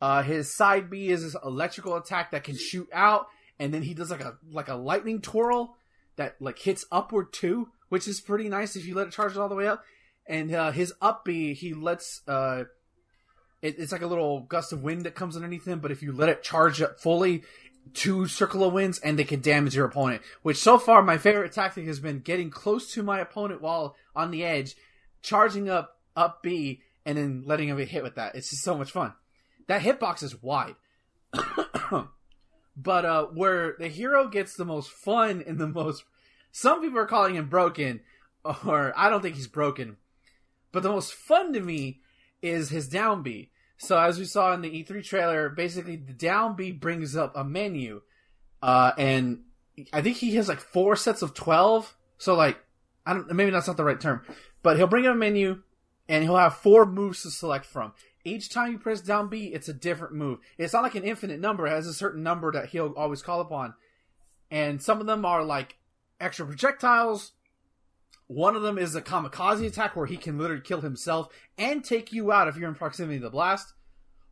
Uh, 0.00 0.22
his 0.22 0.52
side 0.52 0.90
B 0.90 1.10
is 1.10 1.22
this 1.22 1.36
electrical 1.44 1.96
attack 1.96 2.32
that 2.32 2.42
can 2.42 2.56
shoot 2.56 2.88
out, 2.92 3.26
and 3.58 3.72
then 3.72 3.82
he 3.82 3.94
does 3.94 4.10
like 4.10 4.22
a 4.22 4.36
like 4.50 4.68
a 4.68 4.74
lightning 4.74 5.20
twirl 5.20 5.76
that 6.16 6.36
like 6.40 6.58
hits 6.58 6.84
upward 6.90 7.32
too, 7.32 7.68
which 7.88 8.08
is 8.08 8.20
pretty 8.20 8.48
nice 8.48 8.74
if 8.74 8.86
you 8.86 8.94
let 8.94 9.08
it 9.08 9.12
charge 9.12 9.36
all 9.36 9.48
the 9.48 9.54
way 9.54 9.68
up. 9.68 9.84
And 10.26 10.54
uh, 10.54 10.70
his 10.70 10.92
up 11.00 11.24
B, 11.24 11.54
he 11.54 11.74
lets 11.74 12.22
uh, 12.28 12.64
it, 13.62 13.78
it's 13.78 13.92
like 13.92 14.02
a 14.02 14.06
little 14.06 14.40
gust 14.40 14.72
of 14.72 14.82
wind 14.82 15.04
that 15.04 15.14
comes 15.14 15.36
underneath 15.36 15.66
him, 15.66 15.78
but 15.78 15.92
if 15.92 16.02
you 16.02 16.12
let 16.12 16.28
it 16.28 16.42
charge 16.42 16.82
up 16.82 17.00
fully, 17.00 17.44
two 17.94 18.26
circle 18.26 18.64
of 18.64 18.72
winds 18.72 18.98
and 18.98 19.18
they 19.18 19.24
can 19.24 19.40
damage 19.40 19.74
your 19.74 19.86
opponent. 19.86 20.22
Which 20.42 20.58
so 20.58 20.78
far 20.78 21.02
my 21.02 21.18
favorite 21.18 21.52
tactic 21.52 21.86
has 21.86 22.00
been 22.00 22.20
getting 22.20 22.50
close 22.50 22.92
to 22.92 23.02
my 23.02 23.20
opponent 23.20 23.62
while 23.62 23.96
on 24.14 24.30
the 24.30 24.44
edge, 24.44 24.74
charging 25.22 25.70
up 25.70 26.00
up 26.14 26.42
B, 26.42 26.82
and 27.06 27.16
then 27.16 27.44
letting 27.46 27.68
him 27.68 27.78
get 27.78 27.88
hit 27.88 28.02
with 28.02 28.16
that. 28.16 28.34
It's 28.34 28.50
just 28.50 28.62
so 28.62 28.76
much 28.76 28.90
fun. 28.90 29.14
That 29.68 29.82
hitbox 29.82 30.22
is 30.22 30.42
wide. 30.42 30.74
but 32.76 33.04
uh 33.04 33.26
where 33.26 33.76
the 33.78 33.88
hero 33.88 34.28
gets 34.28 34.54
the 34.54 34.64
most 34.66 34.90
fun 34.90 35.42
and 35.46 35.58
the 35.58 35.66
most 35.66 36.04
some 36.50 36.82
people 36.82 36.98
are 36.98 37.06
calling 37.06 37.36
him 37.36 37.48
broken, 37.48 38.00
or 38.44 38.92
I 38.96 39.08
don't 39.08 39.22
think 39.22 39.36
he's 39.36 39.46
broken. 39.46 39.96
But 40.72 40.82
the 40.82 40.90
most 40.90 41.14
fun 41.14 41.52
to 41.54 41.60
me 41.60 42.00
is 42.42 42.68
his 42.68 42.88
down 42.88 43.22
B. 43.22 43.50
So 43.78 43.98
as 43.98 44.18
we 44.18 44.24
saw 44.26 44.52
in 44.52 44.62
the 44.62 44.70
E3 44.70 45.02
trailer, 45.02 45.48
basically 45.48 45.96
the 45.96 46.12
down 46.12 46.54
B 46.54 46.70
brings 46.70 47.16
up 47.16 47.32
a 47.36 47.42
menu, 47.42 48.02
uh, 48.62 48.92
and 48.96 49.40
I 49.92 50.02
think 50.02 50.18
he 50.18 50.36
has 50.36 50.48
like 50.48 50.60
four 50.60 50.96
sets 50.96 51.22
of 51.22 51.34
twelve. 51.34 51.96
So 52.18 52.34
like, 52.34 52.58
I 53.04 53.14
don't 53.14 53.32
maybe 53.32 53.50
that's 53.50 53.66
not 53.66 53.76
the 53.76 53.84
right 53.84 54.00
term, 54.00 54.22
but 54.62 54.76
he'll 54.76 54.86
bring 54.86 55.06
up 55.06 55.14
a 55.14 55.18
menu, 55.18 55.62
and 56.08 56.22
he'll 56.22 56.36
have 56.36 56.56
four 56.56 56.86
moves 56.86 57.22
to 57.22 57.30
select 57.30 57.64
from. 57.64 57.92
Each 58.24 58.50
time 58.50 58.70
you 58.70 58.78
press 58.78 59.00
down 59.00 59.28
B, 59.28 59.46
it's 59.46 59.68
a 59.68 59.72
different 59.72 60.14
move. 60.14 60.38
It's 60.58 60.72
not 60.72 60.84
like 60.84 60.94
an 60.94 61.02
infinite 61.02 61.40
number; 61.40 61.66
it 61.66 61.70
has 61.70 61.88
a 61.88 61.94
certain 61.94 62.22
number 62.22 62.52
that 62.52 62.68
he'll 62.68 62.94
always 62.96 63.22
call 63.22 63.40
upon, 63.40 63.74
and 64.50 64.80
some 64.80 65.00
of 65.00 65.06
them 65.06 65.24
are 65.24 65.42
like 65.42 65.76
extra 66.20 66.46
projectiles. 66.46 67.32
One 68.34 68.56
of 68.56 68.62
them 68.62 68.78
is 68.78 68.94
a 68.94 69.02
kamikaze 69.02 69.66
attack 69.66 69.94
where 69.94 70.06
he 70.06 70.16
can 70.16 70.38
literally 70.38 70.62
kill 70.62 70.80
himself 70.80 71.28
and 71.58 71.84
take 71.84 72.12
you 72.12 72.32
out 72.32 72.48
if 72.48 72.56
you're 72.56 72.68
in 72.68 72.74
proximity 72.74 73.18
to 73.18 73.24
the 73.24 73.30
blast. 73.30 73.74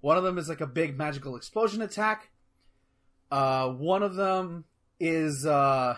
One 0.01 0.17
of 0.17 0.25
them 0.25 0.39
is 0.39 0.49
like 0.49 0.63
a 0.63 0.67
big 0.67 0.97
magical 0.97 1.37
explosion 1.37 1.83
attack. 1.83 2.31
Uh, 3.31 3.69
one 3.69 4.03
of 4.03 4.15
them 4.15 4.65
is 4.99 5.45
uh, 5.45 5.97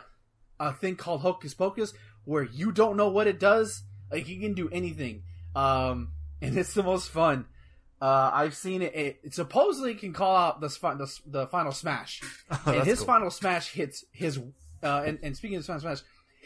a 0.59 0.73
thing 0.73 0.97
called 0.97 1.21
Hocus 1.21 1.55
Pocus 1.55 1.93
where 2.25 2.43
you 2.43 2.73
don't 2.73 2.97
know 2.97 3.09
what 3.09 3.27
it 3.29 3.38
does. 3.38 3.83
Like 4.11 4.29
you 4.29 4.41
can 4.41 4.55
do 4.55 4.69
anything, 4.71 5.23
um, 5.55 6.09
and 6.43 6.59
it's 6.59 6.75
the 6.75 6.83
most 6.83 7.09
fun. 7.09 7.47
Uh, 8.01 8.31
I've 8.35 8.57
seen 8.57 8.83
it, 8.83 8.95
it. 8.97 9.21
It 9.23 9.35
supposedly 9.35 9.95
can 9.95 10.12
call 10.12 10.37
out 10.37 10.61
the 10.61 10.69
the, 10.69 11.21
the 11.27 11.47
final 11.47 11.73
smash, 11.73 12.21
Oh, 12.51 12.62
and 12.67 12.85
his 12.85 12.99
cool. 12.99 13.07
final 13.07 13.31
smash 13.31 13.71
hits 13.73 14.05
his. 14.12 14.38
Uh, 14.83 15.05
and, 15.07 15.21
and 15.23 15.37
speaking 15.37 15.57
of 15.57 15.65
final 15.65 15.81
smash, 15.81 16.01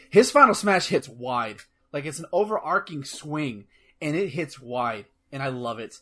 his 0.09 0.31
final 0.31 0.53
smash 0.55 0.87
hits 0.87 1.07
wide, 1.09 1.57
like 1.91 2.05
it's 2.05 2.19
an 2.19 2.25
overarching 2.31 3.03
swing, 3.03 3.65
and 4.01 4.15
it 4.15 4.29
hits 4.29 4.59
wide, 4.59 5.05
and 5.31 5.41
I 5.43 5.47
love 5.47 5.79
it. 5.79 5.95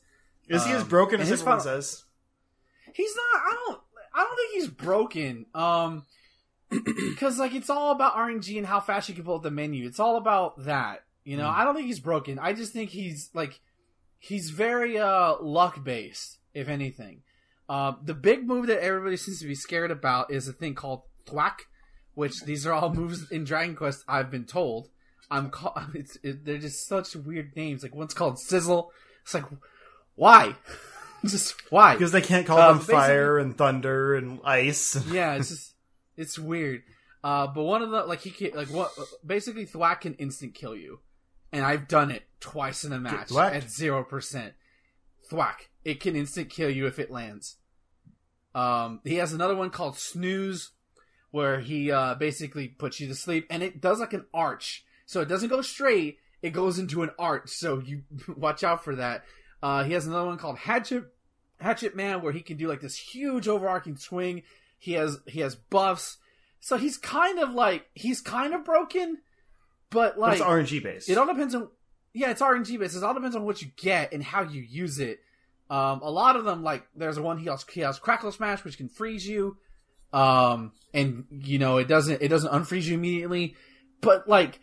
Is 0.47 0.65
he 0.65 0.71
as 0.73 0.83
Um, 0.83 0.87
broken 0.89 1.21
as 1.21 1.27
his 1.29 1.41
everyone 1.41 1.59
final- 1.59 1.81
says? 1.81 2.03
He's 2.93 3.15
not. 3.15 3.41
I 3.41 3.55
don't. 3.65 3.81
I 4.13 4.23
don't 4.23 4.35
think 4.37 4.53
he's 4.53 4.67
broken. 4.67 5.45
Um, 5.53 6.05
because 6.69 7.37
like 7.39 7.53
it's 7.53 7.69
all 7.69 7.91
about 7.91 8.15
RNG 8.15 8.57
and 8.57 8.65
how 8.65 8.79
fast 8.79 9.09
you 9.09 9.15
can 9.15 9.23
pull 9.23 9.35
up 9.35 9.43
the 9.43 9.51
menu. 9.51 9.85
It's 9.85 9.99
all 9.99 10.17
about 10.17 10.65
that. 10.65 11.03
You 11.23 11.37
know, 11.37 11.45
Mm. 11.47 11.53
I 11.55 11.63
don't 11.63 11.75
think 11.75 11.87
he's 11.87 11.99
broken. 11.99 12.39
I 12.39 12.53
just 12.53 12.71
think 12.73 12.91
he's 12.91 13.29
like 13.33 13.59
he's 14.19 14.49
very 14.51 14.97
uh 14.97 15.35
luck 15.41 15.83
based, 15.83 16.37
if 16.53 16.67
anything. 16.69 17.21
Uh, 17.67 17.93
the 18.03 18.13
big 18.13 18.45
move 18.45 18.67
that 18.67 18.81
everybody 18.83 19.17
seems 19.17 19.39
to 19.39 19.47
be 19.47 19.55
scared 19.55 19.89
about 19.91 20.31
is 20.31 20.47
a 20.47 20.53
thing 20.53 20.75
called 20.75 21.01
thwack, 21.25 21.65
which 22.15 22.41
these 22.41 22.65
are 22.65 22.73
all 22.73 22.89
moves 22.93 23.29
in 23.31 23.43
Dragon 23.43 23.75
Quest. 23.75 24.03
I've 24.07 24.31
been 24.31 24.45
told. 24.45 24.89
I'm 25.31 25.49
call- 25.49 25.79
it's 25.93 26.17
it, 26.23 26.43
they're 26.45 26.57
just 26.57 26.87
such 26.87 27.15
weird 27.15 27.55
names. 27.55 27.83
Like 27.83 27.95
one's 27.95 28.13
called 28.13 28.39
Sizzle. 28.39 28.91
It's 29.23 29.33
like 29.33 29.45
why, 30.15 30.55
just 31.25 31.55
why? 31.71 31.93
Because 31.93 32.11
they 32.11 32.21
can't 32.21 32.45
call 32.47 32.57
Uh, 32.59 32.73
them 32.73 32.79
fire 32.81 33.37
and 33.37 33.57
thunder 33.57 34.15
and 34.15 34.39
ice. 34.43 34.95
yeah, 35.11 35.35
it's 35.35 35.49
just 35.49 35.73
it's 36.17 36.39
weird. 36.39 36.83
Uh, 37.23 37.47
but 37.47 37.63
one 37.63 37.81
of 37.81 37.89
the 37.89 38.03
like 38.03 38.21
he 38.21 38.29
can 38.29 38.51
like 38.55 38.69
what 38.69 38.91
basically 39.25 39.65
Thwack 39.65 40.01
can 40.01 40.13
instant 40.15 40.53
kill 40.53 40.75
you, 40.75 40.99
and 41.51 41.65
I've 41.65 41.87
done 41.87 42.11
it 42.11 42.23
twice 42.39 42.83
in 42.83 42.93
a 42.93 42.99
match 42.99 43.31
at 43.35 43.69
zero 43.69 44.03
percent. 44.03 44.53
Thwack 45.29 45.69
it 45.83 45.99
can 45.99 46.15
instant 46.15 46.51
kill 46.51 46.69
you 46.69 46.85
if 46.85 46.99
it 46.99 47.09
lands. 47.09 47.57
Um, 48.53 49.01
he 49.03 49.15
has 49.15 49.33
another 49.33 49.55
one 49.55 49.69
called 49.71 49.97
Snooze, 49.97 50.69
where 51.35 51.59
he 51.59 51.91
uh, 51.91 52.15
basically 52.15 52.69
puts 52.69 53.01
you 53.01 53.09
to 53.09 53.13
sleep, 53.13 53.45
and 53.49 53.61
it 53.61 53.81
does 53.81 53.99
like 53.99 54.13
an 54.13 54.23
arch, 54.33 54.85
so 55.05 55.19
it 55.19 55.27
doesn't 55.27 55.49
go 55.49 55.61
straight; 55.61 56.17
it 56.41 56.51
goes 56.51 56.79
into 56.79 57.03
an 57.03 57.09
arch. 57.19 57.49
So 57.49 57.79
you 57.79 58.03
watch 58.37 58.63
out 58.63 58.85
for 58.85 58.95
that. 58.95 59.25
Uh, 59.61 59.83
he 59.83 59.91
has 59.91 60.07
another 60.07 60.27
one 60.27 60.37
called 60.37 60.57
Hatchet 60.57 61.03
Hatchet 61.59 61.93
Man, 61.93 62.21
where 62.21 62.31
he 62.31 62.39
can 62.39 62.55
do 62.55 62.69
like 62.69 62.79
this 62.79 62.97
huge 62.97 63.49
overarching 63.49 63.97
swing. 63.97 64.43
He 64.79 64.93
has 64.93 65.17
he 65.27 65.41
has 65.41 65.55
buffs, 65.55 66.19
so 66.61 66.77
he's 66.77 66.97
kind 66.97 67.39
of 67.39 67.49
like 67.53 67.85
he's 67.95 68.21
kind 68.21 68.53
of 68.53 68.63
broken, 68.63 69.17
but 69.89 70.15
But 70.15 70.19
like 70.19 70.33
it's 70.39 70.41
RNG 70.41 70.81
based. 70.83 71.09
it 71.09 71.17
all 71.17 71.27
depends 71.27 71.53
on 71.53 71.67
yeah, 72.13 72.31
it's 72.31 72.41
RNG 72.41 72.79
based. 72.79 72.95
It 72.95 73.03
all 73.03 73.13
depends 73.13 73.35
on 73.35 73.43
what 73.43 73.61
you 73.61 73.67
get 73.75 74.13
and 74.13 74.23
how 74.23 74.43
you 74.43 74.61
use 74.61 74.99
it. 74.99 75.19
Um, 75.69 75.99
a 76.01 76.09
lot 76.09 76.37
of 76.37 76.45
them 76.45 76.63
like 76.63 76.87
there's 76.95 77.19
one 77.19 77.39
he 77.39 77.47
has 77.49 77.65
he 77.69 77.81
has 77.81 77.99
Crackle 77.99 78.31
Smash 78.31 78.63
which 78.63 78.77
can 78.77 78.87
freeze 78.87 79.27
you, 79.27 79.57
um, 80.13 80.71
and 80.93 81.25
you 81.29 81.59
know 81.59 81.77
it 81.77 81.87
doesn't 81.87 82.21
it 82.21 82.29
doesn't 82.29 82.51
unfreeze 82.51 82.83
you 82.83 82.95
immediately. 82.95 83.55
but 84.01 84.27
like 84.27 84.59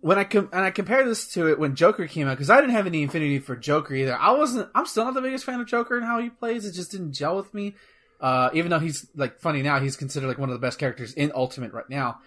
when 0.00 0.18
I 0.18 0.24
com- 0.24 0.50
and 0.52 0.64
I 0.64 0.72
compare 0.72 1.04
this 1.04 1.28
to 1.34 1.48
it 1.48 1.60
when 1.60 1.76
Joker 1.76 2.08
came 2.08 2.26
out 2.26 2.32
because 2.32 2.50
I 2.50 2.60
didn't 2.60 2.74
have 2.74 2.88
any 2.88 3.04
affinity 3.04 3.38
for 3.38 3.54
Joker 3.54 3.94
either. 3.94 4.16
I 4.16 4.32
wasn't. 4.32 4.68
I'm 4.74 4.84
still 4.86 5.04
not 5.04 5.14
the 5.14 5.22
biggest 5.22 5.44
fan 5.44 5.60
of 5.60 5.68
Joker 5.68 5.96
and 5.96 6.04
how 6.04 6.18
he 6.18 6.28
plays. 6.28 6.66
It 6.66 6.72
just 6.72 6.90
didn't 6.90 7.12
gel 7.12 7.36
with 7.36 7.54
me. 7.54 7.76
Uh, 8.20 8.50
even 8.52 8.70
though 8.70 8.80
he's 8.80 9.08
like 9.14 9.38
funny 9.38 9.62
now, 9.62 9.78
he's 9.80 9.96
considered 9.96 10.26
like 10.26 10.38
one 10.38 10.48
of 10.48 10.54
the 10.54 10.64
best 10.64 10.78
characters 10.78 11.12
in 11.14 11.30
Ultimate 11.34 11.72
right 11.72 11.88
now. 11.88 12.18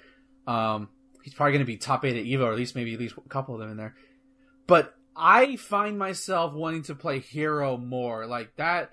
Um, 0.48 0.88
he's 1.24 1.34
probably 1.34 1.52
going 1.52 1.65
to 1.65 1.65
be 1.65 1.78
top 1.78 2.06
eight 2.06 2.15
at 2.15 2.26
Evo, 2.26 2.46
or 2.46 2.52
at 2.52 2.58
least 2.58 2.76
maybe 2.76 2.94
at 2.94 3.00
least 3.00 3.15
a 3.18 3.30
couple 3.30 3.56
of 3.56 3.60
them 3.60 3.72
in 3.72 3.78
there. 3.78 3.96
But 4.68 4.94
I 5.15 5.58
find 5.58 6.00
myself 6.00 6.54
wanting 6.54 6.84
to 6.84 6.96
play 6.96 7.20
Hero 7.20 7.78
more. 7.78 8.26
Like 8.26 8.56
that 8.56 8.91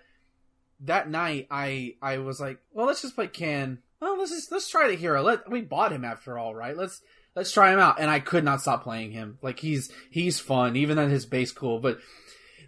that 0.83 1.09
night, 1.09 1.49
I 1.51 1.95
I 2.03 2.19
was 2.19 2.41
like, 2.41 2.59
well, 2.73 2.87
let's 2.87 3.03
just 3.03 3.15
play 3.15 3.29
Can. 3.29 3.79
Well, 4.01 4.19
let's 4.19 4.31
just 4.31 4.51
let's 4.51 4.69
try 4.69 4.89
the 4.89 4.97
Hero. 4.97 5.23
Let 5.23 5.51
we 5.51 5.61
bought 5.61 5.93
him 5.93 6.05
after 6.05 6.39
all, 6.39 6.55
right? 6.55 6.77
Let's 6.77 7.01
let's 7.35 7.53
try 7.53 7.73
him 7.73 7.79
out. 7.79 8.01
And 8.01 8.11
I 8.11 8.21
could 8.21 8.45
not 8.45 8.61
stop 8.61 8.83
playing 8.83 9.13
him. 9.13 9.39
Like 9.43 9.59
he's 9.59 9.91
he's 10.11 10.41
fun, 10.41 10.77
even 10.77 10.99
at 10.99 11.11
his 11.11 11.27
base 11.27 11.53
cool. 11.53 11.79
But 11.79 11.99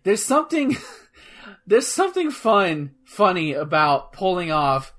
there's 0.04 0.24
something 0.24 0.76
there's 1.66 1.88
something 1.88 2.30
fun 2.30 2.92
funny 3.04 3.52
about 3.52 4.12
pulling 4.12 4.50
off 4.50 4.92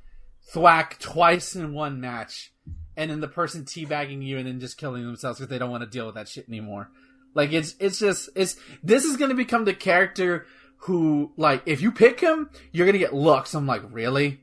thwack 0.51 0.99
twice 0.99 1.55
in 1.55 1.73
one 1.73 1.99
match 1.99 2.53
and 2.97 3.11
then 3.11 3.19
the 3.19 3.27
person 3.27 3.63
teabagging 3.63 4.23
you 4.23 4.37
and 4.37 4.47
then 4.47 4.59
just 4.59 4.77
killing 4.77 5.05
themselves 5.05 5.39
because 5.39 5.49
they 5.49 5.57
don't 5.57 5.71
want 5.71 5.83
to 5.83 5.89
deal 5.89 6.05
with 6.05 6.15
that 6.15 6.27
shit 6.27 6.47
anymore. 6.47 6.89
Like 7.33 7.51
it's 7.51 7.75
it's 7.79 7.99
just 7.99 8.29
it's 8.35 8.55
this 8.81 9.03
is 9.03 9.17
gonna 9.17 9.35
become 9.35 9.65
the 9.65 9.73
character 9.73 10.45
who 10.85 11.31
like 11.37 11.63
if 11.65 11.81
you 11.81 11.91
pick 11.91 12.19
him, 12.19 12.49
you're 12.71 12.85
gonna 12.85 12.97
get 12.97 13.13
looks. 13.13 13.53
I'm 13.53 13.67
like, 13.67 13.81
really? 13.91 14.39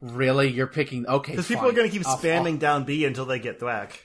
Really? 0.00 0.48
You're 0.50 0.66
picking 0.68 1.06
okay. 1.06 1.32
Because 1.32 1.48
people 1.48 1.66
are 1.68 1.72
to 1.72 1.88
keep 1.88 2.06
I'll- 2.06 2.18
spamming 2.18 2.52
I'll- 2.52 2.56
down 2.58 2.84
B 2.84 3.04
until 3.04 3.26
they 3.26 3.38
get 3.38 3.58
thwack. 3.60 4.04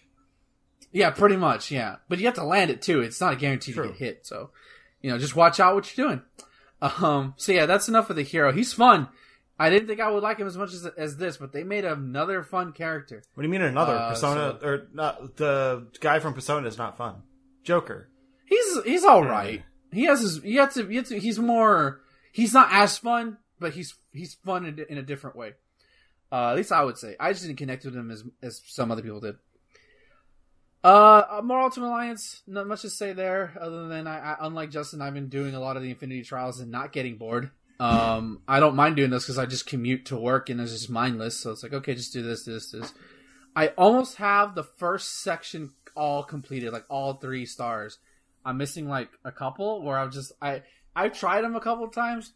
yeah, 0.92 1.12
pretty 1.12 1.38
much, 1.38 1.72
yeah. 1.72 1.98
But 2.10 2.20
you 2.20 2.26
have 2.26 2.36
to 2.36 2.44
land 2.44 2.72
it 2.72 2.82
too. 2.82 3.02
It's 3.02 3.22
not 3.22 3.34
a 3.34 3.36
guarantee 3.36 3.74
True. 3.74 3.84
to 3.84 3.90
get 3.90 3.98
hit, 3.98 4.26
so 4.26 4.52
you 5.02 5.12
know, 5.12 5.18
just 5.18 5.36
watch 5.36 5.60
out 5.60 5.76
what 5.76 5.96
you're 5.98 6.08
doing. 6.08 6.22
Um, 6.82 7.34
so 7.38 7.52
yeah, 7.52 7.66
that's 7.66 7.88
enough 7.88 8.10
of 8.10 8.16
the 8.16 8.24
hero. 8.24 8.52
He's 8.52 8.74
fun. 8.74 9.08
I 9.60 9.70
didn't 9.70 9.88
think 9.88 10.00
I 10.00 10.10
would 10.10 10.24
like 10.24 10.40
him 10.40 10.48
as 10.48 10.58
much 10.58 10.74
as 10.74 10.86
as 10.98 11.16
this, 11.18 11.38
but 11.38 11.54
they 11.54 11.64
made 11.64 11.86
another 11.86 12.42
fun 12.44 12.74
character. 12.74 13.22
What 13.36 13.44
do 13.44 13.48
you 13.48 13.52
mean 13.52 13.62
another 13.62 13.94
Uh, 13.96 14.10
Persona 14.10 14.60
or 14.64 14.88
not? 14.94 15.38
The 15.38 15.88
guy 16.02 16.20
from 16.20 16.34
Persona 16.34 16.68
is 16.68 16.78
not 16.78 16.98
fun. 16.98 17.22
Joker. 17.64 18.10
He's 18.46 18.84
he's 18.84 19.04
all 19.06 19.24
right. 19.24 19.64
He 19.94 20.06
has 20.06 20.22
his. 20.22 20.42
he 20.42 20.56
has, 20.56 20.74
to. 20.76 20.90
You 20.90 20.98
have 20.98 21.08
to. 21.08 21.20
He's 21.20 21.40
more. 21.40 22.02
He's 22.32 22.54
not 22.54 22.70
as 22.72 22.98
fun, 22.98 23.38
but 23.60 23.74
he's 23.74 23.96
he's 24.12 24.36
fun 24.46 24.66
in, 24.66 24.86
in 24.90 24.98
a 24.98 25.04
different 25.04 25.36
way. 25.36 25.54
Uh, 26.32 26.50
at 26.50 26.56
least 26.56 26.72
I 26.72 26.84
would 26.84 26.98
say. 26.98 27.16
I 27.20 27.32
just 27.32 27.46
didn't 27.46 27.58
connect 27.58 27.86
with 27.86 27.96
him 27.96 28.12
as 28.12 28.24
as 28.42 28.62
some 28.66 28.92
other 28.92 29.02
people 29.02 29.20
did. 29.20 29.36
Uh, 30.84 31.42
more 31.44 31.62
Ultimate 31.62 31.88
Alliance. 31.88 32.42
Not 32.46 32.68
much 32.68 32.82
to 32.82 32.90
say 32.90 33.14
there, 33.14 33.58
other 33.60 33.88
than 33.88 34.06
I, 34.06 34.34
I 34.34 34.38
unlike 34.42 34.70
Justin, 34.70 35.02
I've 35.02 35.14
been 35.14 35.30
doing 35.30 35.56
a 35.56 35.60
lot 35.60 35.78
of 35.78 35.84
the 35.84 35.90
Infinity 35.90 36.24
Trials 36.24 36.60
and 36.60 36.72
not 36.72 36.92
getting 36.92 37.18
bored. 37.18 37.52
Um, 37.80 38.42
I 38.48 38.60
don't 38.60 38.76
mind 38.76 38.96
doing 38.96 39.10
this 39.10 39.24
because 39.24 39.38
I 39.38 39.46
just 39.46 39.66
commute 39.66 40.06
to 40.06 40.18
work 40.18 40.50
and 40.50 40.62
it's 40.62 40.72
just 40.72 40.90
mindless. 40.90 41.40
So 41.40 41.52
it's 41.52 41.64
like, 41.64 41.74
okay, 41.74 41.96
just 41.96 42.14
do 42.14 42.22
this, 42.22 42.46
this, 42.46 42.72
this. 42.72 42.94
I 43.56 43.68
almost 43.70 44.18
have 44.18 44.56
the 44.56 44.64
first 44.64 45.22
section 45.22 45.72
all 45.96 46.24
completed, 46.24 46.72
like 46.72 46.86
all 46.90 47.16
three 47.16 47.46
stars. 47.46 48.00
I'm 48.46 48.58
missing 48.58 48.88
like 48.88 49.10
a 49.24 49.32
couple 49.32 49.82
where 49.82 49.98
I've 49.98 50.12
just 50.12 50.32
I 50.42 50.64
I 50.96 51.10
tried 51.10 51.42
them 51.42 51.56
a 51.56 51.62
couple 51.62 51.88
times. 51.88 52.34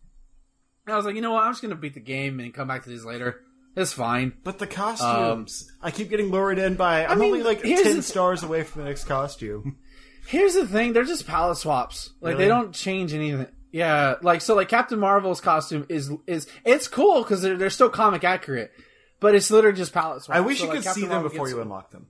And 0.86 0.94
I 0.94 0.98
was 0.98 1.06
like, 1.06 1.16
you 1.16 1.22
know 1.22 1.34
what? 1.34 1.44
I'm 1.44 1.52
just 1.52 1.62
gonna 1.62 1.76
beat 1.76 1.94
the 1.94 2.00
game 2.00 2.40
and 2.40 2.54
come 2.54 2.68
back 2.68 2.84
to 2.84 2.90
these 2.90 3.04
later. 3.06 3.42
It's 3.76 3.94
fine. 3.94 4.34
But 4.44 4.58
the 4.58 4.66
costumes, 4.68 5.72
I 5.82 5.92
keep 5.92 6.10
getting 6.10 6.32
lured 6.32 6.58
in 6.58 6.76
by. 6.76 7.06
I'm 7.06 7.12
Um, 7.12 7.20
mean, 7.20 7.32
only 7.34 7.44
like 7.44 7.62
ten 7.62 8.02
stars 8.02 8.42
away 8.42 8.64
from 8.64 8.82
the 8.84 8.88
next 8.88 9.04
costume. 9.04 9.78
Here's 10.28 10.56
the 10.56 10.68
thing: 10.68 10.94
they're 10.94 11.04
just 11.04 11.28
palette 11.28 11.58
swaps. 11.58 12.10
Like 12.20 12.34
Really? 12.34 12.46
they 12.46 12.48
don't 12.50 12.74
change 12.74 13.14
anything. 13.14 13.48
Yeah, 13.72 14.16
like 14.22 14.42
so, 14.42 14.56
like 14.56 14.70
Captain 14.70 14.98
Marvel's 14.98 15.42
costume 15.42 15.86
is 15.90 16.12
is 16.26 16.48
it's 16.66 16.88
cool 16.88 17.22
because 17.22 17.42
they're 17.42 17.58
they're 17.58 17.70
still 17.70 17.90
comic 17.90 18.24
accurate, 18.24 18.72
but 19.20 19.36
it's 19.36 19.52
literally 19.52 19.78
just 19.78 19.94
palette 19.94 20.24
swaps. 20.24 20.38
I 20.38 20.42
wish 20.42 20.58
So, 20.58 20.64
you 20.64 20.70
like, 20.70 20.78
could 20.80 20.84
Captain 20.86 21.02
see 21.04 21.08
them 21.08 21.22
Marvel 21.22 21.30
before 21.30 21.50
you 21.50 21.62
unlock 21.62 21.92
them. 21.92 22.08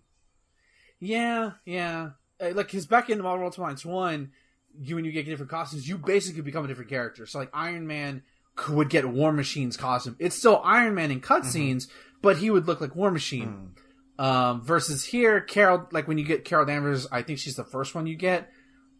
Yeah, 0.99 1.51
yeah. 1.65 2.12
Uh, 2.41 2.52
Like, 2.54 2.71
cause 2.71 2.86
back 2.86 3.10
in 3.10 3.17
the 3.17 3.23
Marvel 3.23 3.45
Ultimate 3.45 3.65
Alliance 3.65 3.86
one, 3.86 4.32
you 4.80 4.95
when 4.95 5.06
you 5.06 5.12
get 5.12 5.26
different 5.26 5.52
costumes, 5.52 5.88
you 5.88 5.97
basically 5.97 6.41
become 6.41 6.65
a 6.65 6.67
different 6.67 6.89
character. 6.89 7.26
So 7.26 7.39
like 7.39 7.50
Iron 7.54 7.88
Man 7.88 8.23
would 8.69 8.89
get 8.89 9.08
War 9.08 9.32
Machine's 9.32 9.78
costume. 9.78 10.15
It's 10.19 10.36
still 10.36 10.62
Iron 10.63 10.95
Man 10.95 11.12
in 11.12 11.21
cutscenes, 11.21 11.88
but 12.21 12.38
he 12.38 12.50
would 12.50 12.67
look 12.67 12.82
like 12.82 12.95
War 12.95 13.12
Machine. 13.12 13.71
Um, 14.19 14.62
versus 14.62 15.06
here, 15.06 15.41
Carol, 15.41 15.88
like 15.91 16.08
when 16.08 16.17
you 16.17 16.26
get 16.26 16.43
Carol 16.43 16.65
Danvers, 16.65 17.08
I 17.12 17.21
think 17.21 17.38
she's 17.39 17.56
the 17.56 17.63
first 17.63 17.93
one 17.93 18.08
you 18.08 18.15
get. 18.15 18.50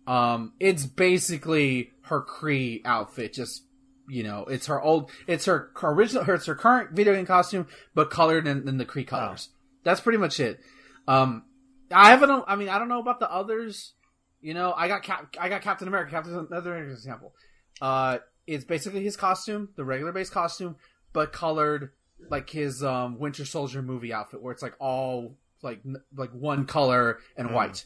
Um, 0.06 0.54
it's 0.60 0.86
basically 0.86 1.91
her 2.04 2.21
Kree 2.21 2.82
outfit, 2.86 3.34
just 3.34 3.63
you 4.08 4.23
know, 4.23 4.45
it's 4.45 4.67
her 4.67 4.82
old, 4.82 5.12
it's 5.28 5.45
her 5.45 5.71
original, 5.84 6.23
her, 6.23 6.36
it's 6.36 6.45
her 6.45 6.56
current 6.56 6.91
video 6.91 7.13
game 7.13 7.26
costume, 7.26 7.67
but 7.93 8.10
colored 8.10 8.47
in, 8.47 8.67
in 8.67 8.78
the 8.78 8.86
Kree 8.86 9.06
colors. 9.06 9.50
That's 9.84 10.00
pretty 10.00 10.17
much 10.17 10.39
it. 10.39 10.60
Um, 11.08 11.43
I 11.91 12.10
haven't. 12.10 12.43
I 12.47 12.56
mean, 12.56 12.69
I 12.69 12.80
don't 12.80 12.89
know 12.89 13.00
about 13.00 13.19
the 13.19 13.32
others. 13.32 13.93
You 14.41 14.54
know, 14.54 14.73
I 14.76 14.88
got 14.88 15.04
Cap, 15.04 15.36
I 15.39 15.50
got 15.50 15.62
Captain 15.62 15.88
America. 15.88 16.12
Captain 16.12 16.47
another 16.50 16.78
example. 16.78 17.34
Uh, 17.82 18.19
it's 18.45 18.65
basically 18.65 19.04
his 19.04 19.17
costume, 19.17 19.69
the 19.76 19.84
regular 19.86 20.12
base 20.12 20.30
costume, 20.30 20.76
but 21.13 21.32
colored 21.34 21.91
like 22.30 22.50
his 22.50 22.84
um 22.84 23.19
Winter 23.19 23.45
Soldier 23.45 23.82
movie 23.82 24.13
outfit, 24.13 24.41
where 24.41 24.52
it's 24.54 24.62
like 24.63 24.76
all 24.80 25.36
like 25.63 25.80
like 26.15 26.32
one 26.32 26.65
color 26.65 27.19
and 27.36 27.50
Mm. 27.50 27.54
white. 27.54 27.86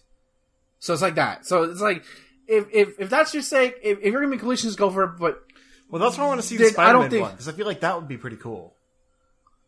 So 0.80 0.94
it's 0.94 1.02
like 1.02 1.16
that. 1.16 1.46
So 1.46 1.64
it's 1.64 1.82
like 1.82 2.04
if 2.48 2.66
if, 2.74 3.00
if 3.00 3.10
that's 3.10 3.34
your 3.34 3.44
sake, 3.44 3.76
if, 3.84 4.00
if 4.00 4.06
you're 4.06 4.22
gonna 4.22 4.32
be 4.36 4.38
collisions, 4.40 4.76
go 4.76 4.90
for 4.90 5.04
it. 5.04 5.18
But 5.20 5.44
Well, 5.90 6.02
that's 6.02 6.18
why 6.18 6.26
I 6.26 6.28
want 6.28 6.42
to 6.42 6.48
see 6.48 6.58
the 6.58 6.66
Did- 6.66 6.78
I 6.78 6.92
don't 6.92 7.04
Spider-Man 7.04 7.10
think- 7.12 7.22
one 7.24 7.32
because 7.32 7.48
I 7.48 7.52
feel 7.54 7.66
like 7.68 7.80
that 7.82 7.96
would 7.98 8.08
be 8.08 8.18
pretty 8.18 8.38
cool. 8.38 8.76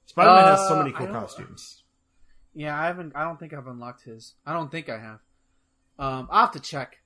Spider-Man 0.08 0.43
has 0.46 0.67
so 0.67 0.76
Uh, 0.76 0.78
many 0.80 0.91
cool 0.91 1.08
costumes. 1.08 1.83
Yeah, 2.54 2.80
I 2.80 2.88
haven't. 2.88 3.13
I 3.16 3.24
don't 3.24 3.39
think 3.39 3.54
I've 3.54 3.68
unlocked 3.68 4.04
his. 4.04 4.36
I 4.46 4.54
don't 4.54 4.72
think 4.72 4.89
I 4.89 5.00
have. 5.00 5.20
Um, 5.98 6.28
I'll 6.32 6.46
have 6.46 6.54
to 6.54 6.60
check. 6.60 6.98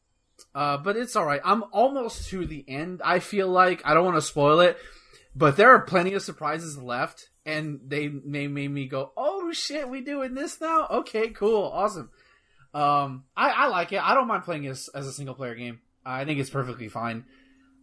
Uh, 0.54 0.78
but 0.78 0.96
it's 0.96 1.16
all 1.16 1.26
right. 1.26 1.42
I'm 1.44 1.64
almost 1.72 2.30
to 2.30 2.46
the 2.46 2.64
end. 2.68 3.02
I 3.04 3.20
feel 3.20 3.48
like 3.48 3.82
I 3.86 3.94
don't 3.94 4.06
want 4.06 4.18
to 4.18 4.22
spoil 4.22 4.60
it, 4.60 4.78
but 5.36 5.58
there 5.58 5.70
are 5.70 5.82
plenty 5.82 6.14
of 6.14 6.22
surprises 6.22 6.78
left, 6.78 7.30
and 7.46 7.80
they 7.88 8.08
they 8.08 8.48
made 8.48 8.72
me 8.72 8.88
go, 8.88 9.12
"Oh 9.18 9.52
shit, 9.52 9.90
we 9.90 10.02
doing 10.02 10.36
this 10.36 10.62
now? 10.62 10.88
Okay, 10.92 11.30
cool, 11.30 11.64
awesome." 11.64 12.12
Um, 12.74 13.24
I, 13.36 13.50
I 13.50 13.68
like 13.68 13.92
it. 13.94 14.02
I 14.02 14.14
don't 14.14 14.28
mind 14.28 14.44
playing 14.44 14.68
as, 14.68 14.90
as 14.94 15.08
a 15.08 15.14
single 15.14 15.34
player 15.34 15.56
game. 15.56 15.80
I 16.06 16.26
think 16.26 16.40
it's 16.40 16.50
perfectly 16.50 16.90
fine. 16.90 17.26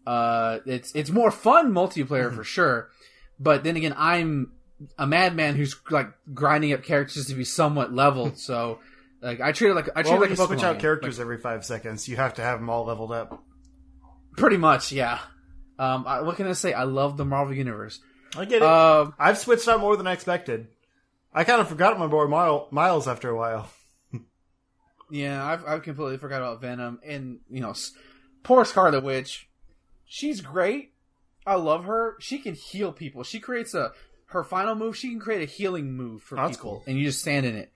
Uh, 0.06 0.58
it's 0.66 0.94
it's 0.94 1.10
more 1.10 1.30
fun 1.30 1.72
multiplayer 1.72 2.32
for 2.36 2.44
sure, 2.44 2.90
but 3.40 3.64
then 3.64 3.76
again, 3.76 3.94
I'm 3.96 4.52
a 4.98 5.06
madman 5.06 5.56
who's 5.56 5.76
like 5.90 6.08
grinding 6.32 6.72
up 6.72 6.82
characters 6.82 7.26
to 7.26 7.34
be 7.34 7.44
somewhat 7.44 7.92
leveled. 7.92 8.38
so, 8.38 8.80
like, 9.20 9.40
I 9.40 9.52
treat 9.52 9.70
it 9.70 9.74
like 9.74 9.88
I 9.94 10.02
treat 10.02 10.12
Well, 10.12 10.22
it 10.22 10.30
like 10.30 10.38
you 10.38 10.44
a 10.44 10.46
switch 10.46 10.62
out 10.62 10.74
game. 10.74 10.80
characters 10.80 11.20
every 11.20 11.38
five 11.38 11.64
seconds, 11.64 12.08
you 12.08 12.16
have 12.16 12.34
to 12.34 12.42
have 12.42 12.58
them 12.60 12.70
all 12.70 12.84
leveled 12.84 13.12
up. 13.12 13.42
Pretty 14.36 14.56
much, 14.56 14.92
yeah. 14.92 15.20
Um, 15.78 16.04
I, 16.06 16.20
what 16.22 16.36
can 16.36 16.46
I 16.46 16.52
say? 16.52 16.72
I 16.72 16.84
love 16.84 17.16
the 17.16 17.24
Marvel 17.24 17.54
universe. 17.54 18.00
I 18.36 18.44
get 18.44 18.56
it. 18.56 18.62
Um, 18.62 19.14
I've 19.18 19.38
switched 19.38 19.68
out 19.68 19.80
more 19.80 19.96
than 19.96 20.06
I 20.06 20.12
expected. 20.12 20.68
I 21.32 21.44
kind 21.44 21.60
of 21.60 21.68
forgot 21.68 21.98
my 21.98 22.06
boy 22.06 22.26
Miles 22.26 23.08
after 23.08 23.28
a 23.28 23.36
while. 23.36 23.68
yeah, 25.10 25.44
I've 25.44 25.64
I've 25.66 25.82
completely 25.82 26.18
forgot 26.18 26.38
about 26.42 26.60
Venom, 26.60 27.00
and 27.04 27.40
you 27.50 27.60
know, 27.60 27.74
poor 28.42 28.64
Scarlet 28.64 29.02
Witch. 29.02 29.48
She's 30.04 30.40
great. 30.40 30.92
I 31.46 31.56
love 31.56 31.84
her. 31.84 32.16
She 32.20 32.38
can 32.38 32.54
heal 32.54 32.92
people. 32.92 33.22
She 33.24 33.40
creates 33.40 33.74
a 33.74 33.92
her 34.34 34.44
final 34.44 34.74
move. 34.74 34.96
She 34.96 35.08
can 35.10 35.18
create 35.20 35.42
a 35.42 35.50
healing 35.50 35.94
move 35.96 36.22
for 36.22 36.36
That's 36.36 36.56
people, 36.56 36.70
cool. 36.72 36.84
and 36.86 36.98
you 36.98 37.04
just 37.06 37.20
stand 37.20 37.46
in 37.46 37.56
it. 37.56 37.72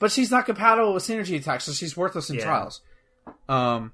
But 0.00 0.10
she's 0.12 0.30
not 0.30 0.46
compatible 0.46 0.94
with 0.94 1.02
synergy 1.02 1.36
attacks, 1.36 1.64
so 1.64 1.72
she's 1.72 1.96
worthless 1.96 2.30
in 2.30 2.36
Yeah. 2.36 2.44
trials. 2.44 2.80
Um, 3.48 3.92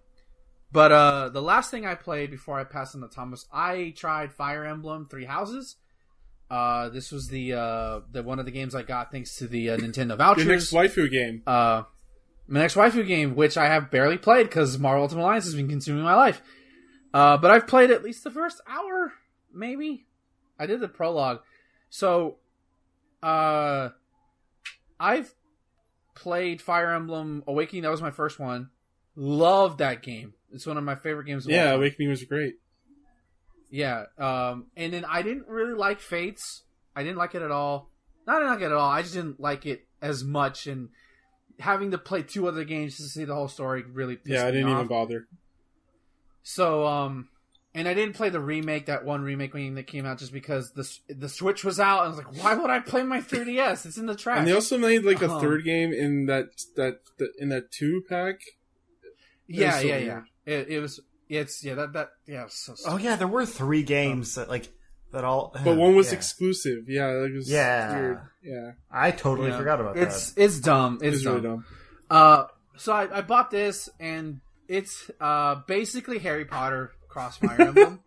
but 0.72 0.92
uh, 0.92 1.28
the 1.30 1.42
last 1.42 1.70
thing 1.70 1.86
I 1.86 1.94
played 1.94 2.30
before 2.30 2.58
I 2.58 2.64
passed 2.64 2.94
on 2.94 3.00
to 3.02 3.08
Thomas, 3.08 3.46
I 3.52 3.92
tried 3.96 4.32
Fire 4.32 4.64
Emblem 4.64 5.06
Three 5.10 5.24
Houses. 5.24 5.76
Uh, 6.50 6.88
this 6.88 7.12
was 7.12 7.28
the 7.28 7.52
uh, 7.54 8.00
the 8.10 8.22
one 8.22 8.38
of 8.40 8.44
the 8.44 8.50
games 8.52 8.74
I 8.74 8.82
got 8.82 9.12
thanks 9.12 9.36
to 9.36 9.46
the 9.46 9.70
uh, 9.70 9.76
Nintendo 9.76 10.08
Your 10.08 10.16
vouchers. 10.16 10.46
next 10.46 10.72
waifu 10.72 11.10
game. 11.10 11.42
Uh, 11.46 11.84
my 12.48 12.60
next 12.60 12.74
waifu 12.74 13.06
game, 13.06 13.36
which 13.36 13.56
I 13.56 13.66
have 13.66 13.90
barely 13.92 14.18
played 14.18 14.44
because 14.48 14.76
Marvel 14.78 15.02
Ultimate 15.04 15.22
Alliance 15.22 15.44
has 15.44 15.54
been 15.54 15.68
consuming 15.68 16.02
my 16.02 16.14
life. 16.16 16.42
Uh, 17.14 17.36
but 17.36 17.50
I've 17.52 17.66
played 17.68 17.90
at 17.92 18.02
least 18.02 18.24
the 18.24 18.30
first 18.32 18.60
hour, 18.68 19.12
maybe. 19.52 20.06
I 20.58 20.66
did 20.66 20.80
the 20.80 20.88
prologue, 20.88 21.40
so 21.90 22.36
uh, 23.22 23.90
I've 24.98 25.34
played 26.14 26.62
Fire 26.62 26.94
Emblem 26.94 27.44
Awakening. 27.46 27.82
That 27.82 27.90
was 27.90 28.02
my 28.02 28.10
first 28.10 28.38
one. 28.38 28.70
Loved 29.16 29.78
that 29.78 30.02
game. 30.02 30.34
It's 30.52 30.66
one 30.66 30.76
of 30.76 30.84
my 30.84 30.94
favorite 30.94 31.26
games. 31.26 31.44
Of 31.44 31.50
all 31.50 31.56
Yeah. 31.56 31.72
Awakening 31.72 32.08
was 32.08 32.24
great. 32.24 32.54
Yeah. 33.70 34.04
Um, 34.18 34.66
and 34.76 34.92
then 34.92 35.04
I 35.04 35.22
didn't 35.22 35.46
really 35.48 35.74
like 35.74 36.00
Fates. 36.00 36.62
I 36.94 37.02
didn't 37.02 37.18
like 37.18 37.34
it 37.34 37.42
at 37.42 37.50
all. 37.50 37.90
Not 38.26 38.42
like 38.42 38.60
it 38.60 38.64
at 38.64 38.72
all. 38.72 38.90
I 38.90 39.02
just 39.02 39.14
didn't 39.14 39.40
like 39.40 39.66
it 39.66 39.86
as 40.02 40.24
much. 40.24 40.66
And 40.66 40.88
having 41.58 41.90
to 41.90 41.98
play 41.98 42.22
two 42.22 42.48
other 42.48 42.64
games 42.64 42.96
to 42.96 43.04
see 43.04 43.24
the 43.24 43.34
whole 43.34 43.48
story 43.48 43.82
really 43.82 44.16
pissed 44.16 44.30
Yeah, 44.30 44.46
I 44.46 44.50
didn't 44.50 44.70
even 44.70 44.86
bother. 44.86 45.26
So, 46.42 46.86
um, 46.86 47.28
and 47.74 47.86
I 47.86 47.94
didn't 47.94 48.14
play 48.16 48.30
the 48.30 48.40
remake, 48.40 48.86
that 48.86 49.04
one 49.04 49.22
remake 49.22 49.52
game 49.52 49.74
that 49.76 49.86
came 49.86 50.04
out, 50.06 50.18
just 50.18 50.32
because 50.32 50.72
the 50.72 50.88
the 51.14 51.28
Switch 51.28 51.64
was 51.64 51.78
out. 51.78 52.04
I 52.04 52.08
was 52.08 52.16
like, 52.16 52.42
why 52.42 52.54
would 52.54 52.70
I 52.70 52.80
play 52.80 53.02
my 53.02 53.20
3DS? 53.20 53.86
It's 53.86 53.96
in 53.96 54.06
the 54.06 54.14
trash. 54.16 54.38
And 54.38 54.46
they 54.48 54.52
also 54.52 54.76
made 54.78 55.04
like 55.04 55.22
a 55.22 55.30
Um, 55.30 55.40
third 55.40 55.64
game 55.64 55.92
in 55.92 56.26
that 56.26 56.46
that, 56.76 56.98
that 57.18 57.30
in 57.38 57.48
that 57.50 57.70
two 57.70 58.02
pack. 58.08 58.40
yeah, 59.46 59.78
so 59.78 59.86
yeah, 59.86 59.94
weird. 59.96 60.06
yeah. 60.46 60.54
It, 60.54 60.68
it 60.68 60.80
was. 60.80 61.00
It's 61.28 61.62
yeah. 61.64 61.74
That 61.74 61.92
that 61.92 62.10
yeah. 62.26 62.44
was 62.44 62.54
So 62.54 62.74
Oh 62.86 62.96
yeah, 62.96 63.16
there 63.16 63.28
were 63.28 63.46
three 63.46 63.82
games 63.84 64.34
that 64.34 64.48
like 64.48 64.68
that 65.12 65.22
all. 65.24 65.54
But 65.64 65.76
one 65.76 65.94
was 65.96 66.08
yeah. 66.10 66.18
exclusive. 66.18 66.88
Yeah, 66.88 67.06
like, 67.06 67.30
it 67.30 67.36
was 67.36 67.50
Yeah. 67.50 67.94
weird. 68.00 68.20
Yeah, 68.42 68.70
I 68.90 69.10
totally 69.12 69.50
Yeah. 69.50 69.58
forgot 69.58 69.80
about 69.80 69.96
it's 69.96 70.32
that. 70.32 70.42
it's 70.42 70.58
dumb. 70.60 70.98
It's, 71.02 71.16
it's 71.16 71.24
dumb. 71.24 71.34
really 71.34 71.46
dumb. 71.48 71.64
Uh, 72.10 72.44
so 72.76 72.92
I, 72.92 73.18
I 73.18 73.20
bought 73.20 73.50
this, 73.52 73.88
and 74.00 74.40
it's 74.66 75.08
uh 75.20 75.56
basically 75.68 76.18
Harry 76.18 76.44
Potter 76.44 76.92
cross 77.10 77.36
Fire 77.36 77.60
Emblem. 77.60 78.00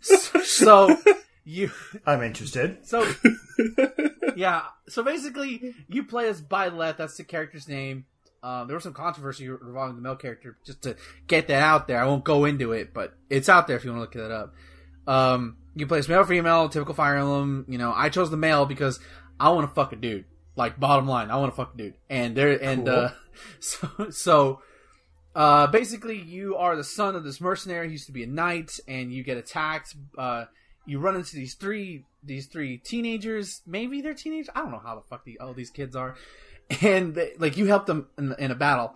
so, 0.00 0.40
so 0.42 0.96
you 1.44 1.70
I'm 2.06 2.22
interested. 2.22 2.78
so 2.86 3.06
yeah. 4.36 4.62
So 4.88 5.02
basically, 5.02 5.74
you 5.88 6.04
play 6.04 6.28
as 6.28 6.40
Byleth. 6.42 6.96
That's 6.96 7.16
the 7.16 7.24
character's 7.24 7.68
name. 7.68 8.06
Um, 8.42 8.68
there 8.68 8.76
was 8.76 8.84
some 8.84 8.92
controversy 8.94 9.48
revolving 9.48 9.96
the 9.96 10.02
male 10.02 10.16
character. 10.16 10.56
Just 10.64 10.82
to 10.82 10.96
get 11.26 11.48
that 11.48 11.62
out 11.62 11.88
there, 11.88 12.00
I 12.00 12.06
won't 12.06 12.24
go 12.24 12.44
into 12.44 12.72
it, 12.72 12.94
but 12.94 13.14
it's 13.28 13.48
out 13.48 13.66
there 13.66 13.76
if 13.76 13.84
you 13.84 13.90
want 13.92 14.12
to 14.12 14.20
look 14.20 14.26
it 14.26 14.32
up. 14.32 14.54
Um, 15.06 15.56
you 15.74 15.86
play 15.86 15.98
as 15.98 16.08
male, 16.08 16.20
or 16.20 16.24
female, 16.24 16.68
typical 16.68 16.94
Fire 16.94 17.16
Emblem. 17.16 17.64
You 17.68 17.78
know, 17.78 17.92
I 17.94 18.08
chose 18.10 18.30
the 18.30 18.36
male 18.36 18.64
because 18.66 19.00
I 19.40 19.50
want 19.50 19.68
to 19.68 19.74
fuck 19.74 19.92
a 19.92 19.96
dude. 19.96 20.24
Like 20.54 20.78
bottom 20.78 21.06
line, 21.08 21.30
I 21.30 21.36
want 21.36 21.52
to 21.52 21.56
fuck 21.56 21.74
a 21.74 21.76
dude. 21.76 21.94
And 22.10 22.36
there, 22.36 22.62
and 22.62 22.86
Cool. 22.86 22.94
uh, 22.94 23.10
so 23.60 23.88
so. 24.10 24.62
Uh, 25.34 25.66
basically, 25.66 26.18
you 26.18 26.56
are 26.56 26.76
the 26.76 26.84
son 26.84 27.14
of 27.14 27.24
this 27.24 27.40
mercenary. 27.40 27.86
He 27.86 27.92
used 27.92 28.06
to 28.06 28.12
be 28.12 28.24
a 28.24 28.26
knight, 28.26 28.80
and 28.88 29.12
you 29.12 29.22
get 29.22 29.36
attacked. 29.36 29.94
Uh, 30.16 30.46
you 30.86 30.98
run 30.98 31.16
into 31.16 31.36
these 31.36 31.54
three 31.54 32.04
these 32.22 32.46
three 32.46 32.78
teenagers. 32.78 33.62
Maybe 33.66 34.00
they're 34.00 34.14
teenagers. 34.14 34.50
I 34.54 34.60
don't 34.60 34.72
know 34.72 34.80
how 34.82 34.96
the 34.96 35.02
fuck 35.02 35.24
the, 35.24 35.38
all 35.38 35.54
these 35.54 35.70
kids 35.70 35.94
are. 35.96 36.16
And 36.82 37.14
they, 37.14 37.32
like 37.38 37.56
you 37.56 37.64
help 37.64 37.86
them 37.86 38.08
in, 38.18 38.34
in 38.38 38.50
a 38.50 38.54
battle, 38.54 38.92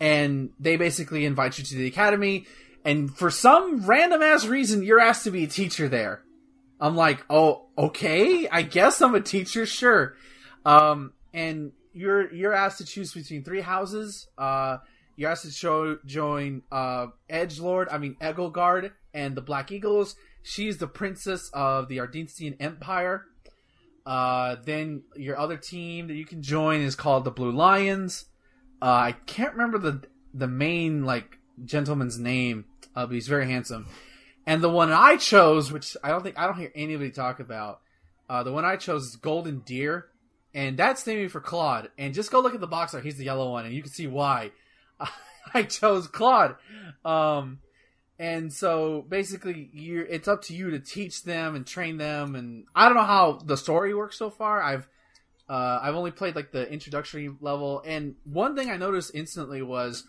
and 0.00 0.50
they 0.58 0.76
basically 0.76 1.24
invite 1.24 1.56
you 1.56 1.62
to 1.62 1.76
the 1.76 1.86
academy. 1.86 2.46
And 2.84 3.16
for 3.16 3.30
some 3.30 3.86
random 3.86 4.20
ass 4.22 4.44
reason, 4.44 4.82
you're 4.82 4.98
asked 4.98 5.22
to 5.24 5.30
be 5.30 5.44
a 5.44 5.46
teacher 5.46 5.88
there. 5.88 6.20
I'm 6.80 6.96
like, 6.96 7.24
oh, 7.30 7.66
okay, 7.78 8.48
I 8.48 8.62
guess 8.62 9.00
I'm 9.00 9.14
a 9.14 9.20
teacher, 9.20 9.66
sure. 9.66 10.16
Um, 10.66 11.12
and 11.32 11.70
you're 11.92 12.32
you're 12.34 12.52
asked 12.52 12.78
to 12.78 12.84
choose 12.84 13.12
between 13.12 13.44
three 13.44 13.60
houses. 13.60 14.26
Uh, 14.36 14.78
you're 15.16 15.30
asked 15.30 15.44
to 15.44 15.50
show, 15.50 15.98
join 16.04 16.62
uh, 16.70 17.08
Edge 17.28 17.60
Lord, 17.60 17.88
I 17.90 17.98
mean 17.98 18.16
Edelgard, 18.20 18.92
and 19.12 19.34
the 19.34 19.42
Black 19.42 19.70
Eagles. 19.70 20.16
She's 20.42 20.78
the 20.78 20.86
princess 20.86 21.50
of 21.52 21.88
the 21.88 21.98
Adrestian 21.98 22.56
Empire. 22.60 23.26
Uh, 24.04 24.56
then 24.64 25.02
your 25.14 25.38
other 25.38 25.56
team 25.56 26.08
that 26.08 26.14
you 26.14 26.24
can 26.24 26.42
join 26.42 26.80
is 26.80 26.96
called 26.96 27.24
the 27.24 27.30
Blue 27.30 27.52
Lions. 27.52 28.24
Uh, 28.80 28.86
I 28.86 29.12
can't 29.26 29.52
remember 29.52 29.78
the 29.78 30.02
the 30.34 30.48
main 30.48 31.04
like 31.04 31.38
gentleman's 31.64 32.18
name, 32.18 32.64
uh, 32.96 33.06
but 33.06 33.14
he's 33.14 33.28
very 33.28 33.46
handsome. 33.46 33.86
And 34.44 34.62
the 34.62 34.68
one 34.68 34.90
I 34.90 35.16
chose, 35.18 35.70
which 35.70 35.96
I 36.02 36.08
don't 36.08 36.22
think 36.22 36.36
I 36.36 36.46
don't 36.46 36.58
hear 36.58 36.72
anybody 36.74 37.10
talk 37.10 37.38
about, 37.38 37.80
uh, 38.28 38.42
the 38.42 38.52
one 38.52 38.64
I 38.64 38.76
chose 38.76 39.04
is 39.04 39.16
Golden 39.16 39.60
Deer, 39.60 40.06
and 40.52 40.76
that's 40.76 41.06
naming 41.06 41.28
for 41.28 41.40
Claude. 41.40 41.90
And 41.96 42.12
just 42.12 42.32
go 42.32 42.40
look 42.40 42.54
at 42.54 42.60
the 42.60 42.66
box 42.66 42.94
art; 42.94 43.04
he's 43.04 43.18
the 43.18 43.24
yellow 43.24 43.52
one, 43.52 43.66
and 43.66 43.74
you 43.74 43.82
can 43.82 43.92
see 43.92 44.08
why 44.08 44.50
I 45.54 45.64
chose 45.64 46.08
Claude. 46.08 46.56
Um, 47.04 47.58
and 48.18 48.52
so 48.52 49.04
basically, 49.08 49.70
you 49.72 50.06
it's 50.08 50.28
up 50.28 50.42
to 50.42 50.54
you 50.54 50.70
to 50.70 50.78
teach 50.78 51.24
them 51.24 51.54
and 51.54 51.66
train 51.66 51.96
them. 51.96 52.34
And 52.34 52.66
I 52.74 52.86
don't 52.86 52.96
know 52.96 53.04
how 53.04 53.40
the 53.44 53.56
story 53.56 53.94
works 53.94 54.16
so 54.16 54.30
far. 54.30 54.62
I've 54.62 54.88
uh, 55.48 55.80
I've 55.82 55.96
only 55.96 56.12
played 56.12 56.36
like 56.36 56.52
the 56.52 56.70
introductory 56.70 57.30
level, 57.40 57.82
and 57.84 58.14
one 58.24 58.56
thing 58.56 58.70
I 58.70 58.76
noticed 58.76 59.10
instantly 59.14 59.60
was 59.60 60.04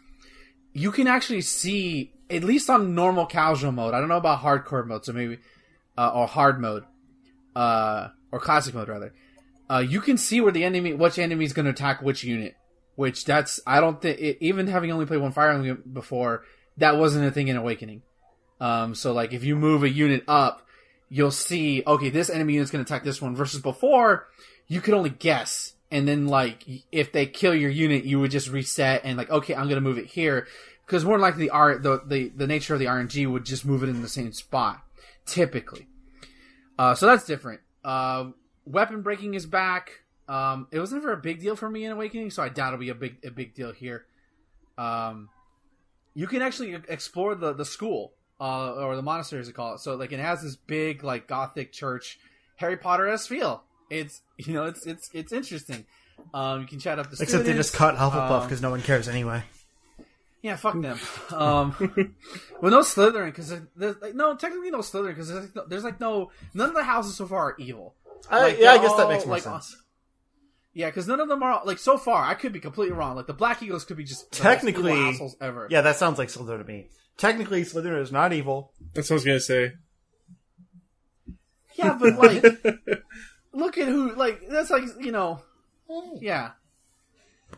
you 0.73 0.91
can 0.91 1.07
actually 1.07 1.41
see 1.41 2.13
at 2.29 2.43
least 2.43 2.69
on 2.69 2.95
normal 2.95 3.25
casual 3.25 3.71
mode. 3.71 3.93
I 3.93 3.99
don't 3.99 4.09
know 4.09 4.17
about 4.17 4.41
hardcore 4.41 4.85
mode, 4.85 5.05
so 5.05 5.13
maybe 5.13 5.39
uh, 5.97 6.11
or 6.13 6.27
hard 6.27 6.59
mode, 6.59 6.83
uh, 7.55 8.09
or 8.31 8.39
classic 8.39 8.73
mode 8.73 8.89
rather. 8.89 9.13
Uh, 9.69 9.79
you 9.79 10.01
can 10.01 10.17
see 10.17 10.41
where 10.41 10.51
the 10.51 10.63
enemy, 10.63 10.93
which 10.93 11.17
enemy 11.17 11.45
is 11.45 11.53
going 11.53 11.65
to 11.65 11.71
attack 11.71 12.01
which 12.01 12.23
unit. 12.23 12.55
Which 12.95 13.25
that's 13.25 13.59
I 13.65 13.79
don't 13.79 14.01
think 14.01 14.19
even 14.39 14.67
having 14.67 14.91
only 14.91 15.05
played 15.05 15.21
one 15.21 15.31
Fire 15.31 15.51
Emblem 15.51 15.83
before, 15.91 16.43
that 16.77 16.97
wasn't 16.97 17.25
a 17.25 17.31
thing 17.31 17.47
in 17.47 17.55
Awakening. 17.55 18.03
Um, 18.59 18.95
so 18.95 19.13
like 19.13 19.33
if 19.33 19.43
you 19.43 19.55
move 19.55 19.83
a 19.83 19.89
unit 19.89 20.23
up, 20.27 20.65
you'll 21.09 21.31
see 21.31 21.83
okay 21.85 22.09
this 22.09 22.29
enemy 22.29 22.53
unit's 22.53 22.71
going 22.71 22.83
to 22.83 22.87
attack 22.87 23.03
this 23.03 23.21
one. 23.21 23.35
Versus 23.35 23.61
before, 23.61 24.27
you 24.67 24.79
could 24.79 24.93
only 24.93 25.09
guess, 25.09 25.73
and 25.89 26.07
then 26.07 26.27
like 26.27 26.63
if 26.91 27.11
they 27.11 27.25
kill 27.25 27.55
your 27.55 27.71
unit, 27.71 28.05
you 28.05 28.19
would 28.19 28.31
just 28.31 28.49
reset 28.49 29.01
and 29.03 29.17
like 29.17 29.29
okay 29.29 29.55
I'm 29.55 29.65
going 29.65 29.75
to 29.75 29.81
move 29.81 29.97
it 29.97 30.05
here 30.05 30.47
because 30.85 31.03
more 31.03 31.19
likely 31.19 31.45
the 31.45 31.49
R 31.49 31.77
the, 31.77 32.01
the 32.05 32.29
the 32.29 32.47
nature 32.47 32.73
of 32.73 32.79
the 32.79 32.85
RNG 32.85 33.29
would 33.29 33.45
just 33.45 33.65
move 33.65 33.83
it 33.83 33.89
in 33.89 34.01
the 34.01 34.09
same 34.09 34.31
spot 34.33 34.83
typically. 35.25 35.87
Uh, 36.77 36.95
so 36.95 37.05
that's 37.07 37.25
different. 37.25 37.61
Uh, 37.83 38.31
weapon 38.65 39.01
breaking 39.01 39.33
is 39.33 39.45
back. 39.45 40.02
Um, 40.27 40.67
it 40.71 40.79
was 40.79 40.93
never 40.93 41.11
a 41.11 41.17
big 41.17 41.39
deal 41.41 41.55
for 41.55 41.69
me 41.69 41.83
in 41.85 41.91
Awakening, 41.91 42.31
so 42.31 42.41
I 42.43 42.49
doubt 42.49 42.73
it'll 42.73 42.79
be 42.79 42.89
a 42.89 42.95
big 42.95 43.17
a 43.25 43.31
big 43.31 43.53
deal 43.55 43.71
here. 43.71 44.05
Um, 44.77 45.29
you 46.13 46.27
can 46.27 46.41
actually 46.41 46.75
explore 46.87 47.35
the 47.35 47.53
the 47.53 47.65
school 47.65 48.13
uh, 48.39 48.73
or 48.73 48.95
the 48.95 49.01
monastery 49.01 49.41
as 49.41 49.47
they 49.47 49.53
call 49.53 49.75
it. 49.75 49.79
So 49.79 49.95
like 49.95 50.11
it 50.11 50.19
has 50.19 50.41
this 50.41 50.55
big 50.55 51.03
like 51.03 51.27
gothic 51.27 51.71
church, 51.71 52.19
Harry 52.55 52.77
Potter 52.77 53.07
esque 53.07 53.27
feel. 53.29 53.63
It's 53.89 54.21
you 54.37 54.53
know 54.53 54.65
it's 54.65 54.85
it's 54.85 55.09
it's 55.13 55.33
interesting. 55.33 55.85
Um, 56.33 56.61
you 56.61 56.67
can 56.67 56.79
chat 56.79 56.99
up 56.99 57.09
the 57.11 57.17
Except 57.21 57.43
they 57.43 57.53
just 57.53 57.73
cut 57.73 57.95
Hufflepuff 57.95 58.29
Um, 58.31 58.43
because 58.43 58.61
no 58.61 58.69
one 58.69 58.81
cares 58.81 59.09
anyway. 59.09 59.43
yeah, 60.41 60.55
fuck 60.55 60.79
them. 60.79 60.97
Um, 61.31 61.75
well, 62.61 62.71
no 62.71 62.79
Slytherin 62.79 63.25
because 63.25 63.51
like 63.75 64.15
no 64.15 64.35
technically 64.35 64.71
no 64.71 64.79
Slytherin 64.79 65.09
because 65.09 65.27
there's, 65.29 65.41
like, 65.45 65.55
no- 65.55 65.65
there's 65.67 65.83
like 65.83 65.99
no 65.99 66.31
none 66.53 66.69
of 66.69 66.75
the 66.75 66.83
houses 66.83 67.17
so 67.17 67.25
far 67.25 67.51
are 67.51 67.55
evil. 67.59 67.95
I, 68.29 68.41
Like, 68.41 68.59
yeah, 68.59 68.71
I 68.71 68.77
they're 68.77 68.87
guess 68.87 68.97
that 68.97 69.09
makes 69.09 69.25
more 69.25 69.35
like, 69.35 69.43
sense. 69.43 69.75
Yeah, 70.73 70.87
because 70.87 71.07
none 71.07 71.19
of 71.19 71.27
them 71.27 71.43
are 71.43 71.61
like 71.65 71.77
so 71.77 71.97
far. 71.97 72.23
I 72.25 72.33
could 72.33 72.51
be 72.51 72.59
completely 72.59 72.95
wrong. 72.95 73.15
Like 73.15 73.27
the 73.27 73.33
Black 73.33 73.61
Eagles 73.61 73.85
could 73.85 73.97
be 73.97 74.03
just 74.03 74.31
Technically- 74.31 74.93
evil 74.93 75.09
assholes 75.09 75.35
ever. 75.39 75.67
Yeah, 75.69 75.81
that 75.81 75.97
sounds 75.97 76.17
like 76.17 76.29
Slytherin 76.29 76.59
to 76.59 76.63
me. 76.63 76.87
Technically, 77.17 77.61
Slytherin 77.63 78.01
is 78.01 78.11
not 78.11 78.33
evil. 78.33 78.73
That's 78.93 79.09
what 79.09 79.15
I 79.15 79.17
was 79.17 79.25
gonna 79.25 79.39
say. 79.39 79.71
yeah, 81.75 81.97
but 81.99 82.15
like, 82.17 82.43
look 83.53 83.77
at 83.77 83.87
who 83.87 84.15
like 84.15 84.41
that's 84.49 84.69
like 84.71 84.83
you 84.99 85.11
know, 85.11 85.41
yeah. 86.19 86.51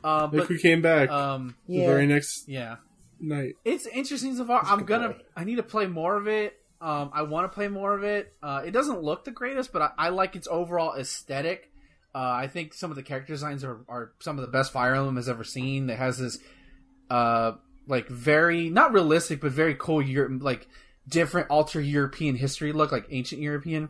Uh, 0.04 0.24
Look 0.32 0.32
but 0.32 0.48
who 0.48 0.58
came 0.58 0.82
back 0.82 1.10
um, 1.10 1.56
the 1.70 1.86
very 1.86 2.06
next 2.06 2.50
yeah, 2.50 2.76
night. 3.22 3.54
it's 3.64 3.88
interesting 3.88 4.36
so 4.36 4.44
far. 4.44 4.62
I'm 4.66 4.84
gonna. 4.84 5.10
boy. 5.10 5.22
I 5.38 5.46
need 5.46 5.56
to 5.56 5.64
play 5.64 5.88
more 5.88 6.18
of 6.18 6.28
it. 6.28 6.54
Um, 6.82 7.12
I 7.14 7.22
want 7.22 7.50
to 7.50 7.56
play 7.56 7.70
more 7.70 7.94
of 7.94 8.04
it. 8.04 8.34
Uh, 8.44 8.62
it 8.66 8.72
doesn't 8.72 9.02
look 9.02 9.24
the 9.24 9.32
greatest, 9.32 9.72
but 9.72 9.82
I, 9.82 9.92
I 9.98 10.10
like 10.10 10.36
its 10.36 10.50
overall 10.52 10.96
aesthetic. 10.96 11.72
Uh, 12.16 12.20
I 12.44 12.48
think 12.48 12.74
some 12.74 12.92
of 12.92 12.96
the 12.96 13.04
character 13.04 13.34
designs 13.34 13.66
are, 13.66 13.80
are 13.90 14.14
some 14.22 14.40
of 14.40 14.46
the 14.46 14.52
best 14.52 14.72
Fire 14.72 14.96
Emblem 14.96 15.18
has 15.18 15.28
ever 15.28 15.44
seen. 15.44 15.90
It 15.90 15.98
has 15.98 16.18
this, 16.18 16.40
uh, 17.10 17.52
like 17.88 18.08
very 18.08 18.70
not 18.70 18.94
realistic, 18.94 19.42
but 19.42 19.52
very 19.52 19.76
cool, 19.78 20.02
Euro- 20.02 20.40
like 20.40 20.66
different 21.10 21.50
alter 21.50 21.82
European 21.82 22.36
history 22.38 22.72
look, 22.72 22.94
like 22.94 23.06
ancient 23.10 23.42
European. 23.42 23.90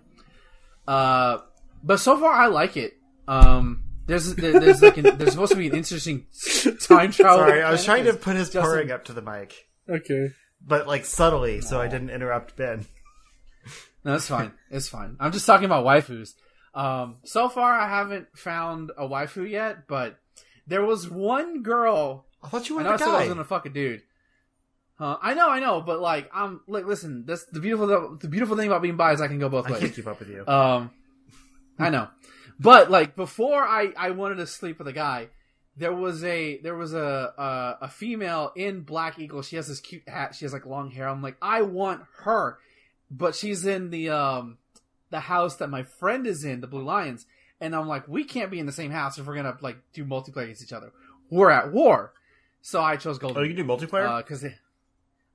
Uh, 0.88 1.38
but 1.84 1.99
so 1.99 2.17
far 2.17 2.34
I 2.34 2.47
like 2.47 2.78
it. 2.78 2.97
Um, 3.28 3.84
there's 4.07 4.34
there, 4.36 4.59
there's 4.59 4.82
like 4.82 4.97
an, 4.97 5.17
there's 5.17 5.32
supposed 5.34 5.51
to 5.51 5.57
be 5.57 5.67
an 5.67 5.76
interesting 5.76 6.26
time 6.82 7.11
travel. 7.11 7.39
Sorry, 7.45 7.61
I 7.61 7.69
was 7.71 7.86
trying 7.86 8.05
to 8.05 8.13
put 8.13 8.36
his 8.36 8.47
Justin- 8.49 8.63
purring 8.63 8.91
up 8.91 9.05
to 9.05 9.13
the 9.13 9.21
mic, 9.21 9.53
Okay. 9.88 10.30
but 10.65 10.88
like 10.88 11.05
subtly, 11.05 11.61
so 11.61 11.80
I 11.80 11.88
didn't 11.88 12.09
interrupt 12.09 12.55
Ben. 12.55 12.86
No, 14.03 14.15
it's 14.15 14.28
fine. 14.28 14.51
It's 14.71 14.88
fine. 14.88 15.15
I'm 15.19 15.32
just 15.32 15.45
talking 15.45 15.65
about 15.65 15.86
waifus. 15.86 16.34
Um, 16.76 17.17
so 17.23 17.47
far, 17.49 17.73
I 17.73 17.88
haven't 17.88 18.28
found 18.38 18.91
a 18.97 19.07
waifu 19.07 19.49
yet, 19.49 19.88
but 19.88 20.19
there 20.67 20.84
was 20.84 21.09
one 21.09 21.63
girl. 21.63 22.26
I 22.43 22.49
thought 22.49 22.67
you 22.69 22.76
I 22.76 22.78
were 22.80 22.84
know 22.84 22.93
I 22.93 22.97
the 22.97 23.05
I 23.05 23.07
was 23.07 23.21
guy. 23.21 23.28
gonna 23.30 23.43
fuck 23.45 23.65
a 23.65 23.69
dude. 23.69 24.03
Huh? 24.97 25.17
I 25.21 25.34
know, 25.34 25.49
I 25.49 25.59
know, 25.59 25.82
but 25.82 25.99
like, 25.99 26.30
I'm 26.34 26.61
like, 26.67 26.86
listen. 26.86 27.26
This 27.26 27.45
the 27.45 27.59
beautiful 27.59 28.17
the 28.17 28.28
beautiful 28.28 28.55
thing 28.57 28.67
about 28.67 28.82
being 28.82 28.97
bi 28.97 29.13
is 29.13 29.21
I 29.21 29.28
can 29.28 29.39
go 29.39 29.49
both 29.49 29.65
I 29.65 29.69
can't 29.69 29.82
ways. 29.84 29.95
keep 29.95 30.07
up 30.07 30.19
with 30.19 30.30
you. 30.30 30.45
Um, 30.47 30.91
I 31.80 31.89
know, 31.89 32.07
but 32.59 32.91
like 32.91 33.15
before 33.15 33.63
I 33.63 33.91
I 33.97 34.11
wanted 34.11 34.36
to 34.36 34.47
sleep 34.47 34.78
with 34.80 34.88
a 34.88 34.93
guy. 34.93 35.30
There 35.78 35.91
was 35.93 36.23
a 36.23 36.59
there 36.61 36.76
was 36.78 36.93
a, 36.93 37.34
a 37.38 37.78
a 37.86 37.88
female 37.89 38.53
in 38.55 38.84
Black 38.84 39.19
Eagle. 39.19 39.41
She 39.41 39.57
has 39.57 39.67
this 39.67 39.82
cute 39.82 40.07
hat. 40.07 40.34
She 40.34 40.45
has 40.45 40.53
like 40.53 40.65
long 40.65 40.89
hair. 40.89 41.09
I'm 41.09 41.21
like, 41.21 41.36
I 41.41 41.63
want 41.63 42.01
her, 42.19 42.59
but 43.11 43.36
she's 43.36 43.65
in 43.65 43.89
the 43.89 44.09
um 44.11 44.57
the 45.16 45.22
house 45.22 45.55
that 45.57 45.70
my 45.70 45.84
friend 45.84 46.28
is 46.28 46.43
in, 46.43 46.59
the 46.61 46.68
Blue 46.68 46.84
Lions. 46.84 47.26
And 47.61 47.74
I'm 47.74 47.88
like, 47.88 48.05
we 48.07 48.26
can't 48.26 48.51
be 48.51 48.59
in 48.59 48.66
the 48.66 48.72
same 48.82 48.91
house 48.91 49.18
if 49.18 49.26
we're 49.26 49.36
gonna 49.36 49.57
like 49.61 49.78
do 49.93 50.03
multiplayer 50.03 50.43
against 50.43 50.63
each 50.63 50.74
other. 50.74 50.91
we're 51.30 51.49
at 51.49 51.72
war. 51.72 52.11
So 52.61 52.82
I 52.82 52.97
chose 52.97 53.18
Golden 53.20 53.38
Oh, 53.38 53.41
you 53.45 53.55
can 53.55 53.66
do 53.66 53.72
multiplayer. 53.74 54.18
because 54.18 54.43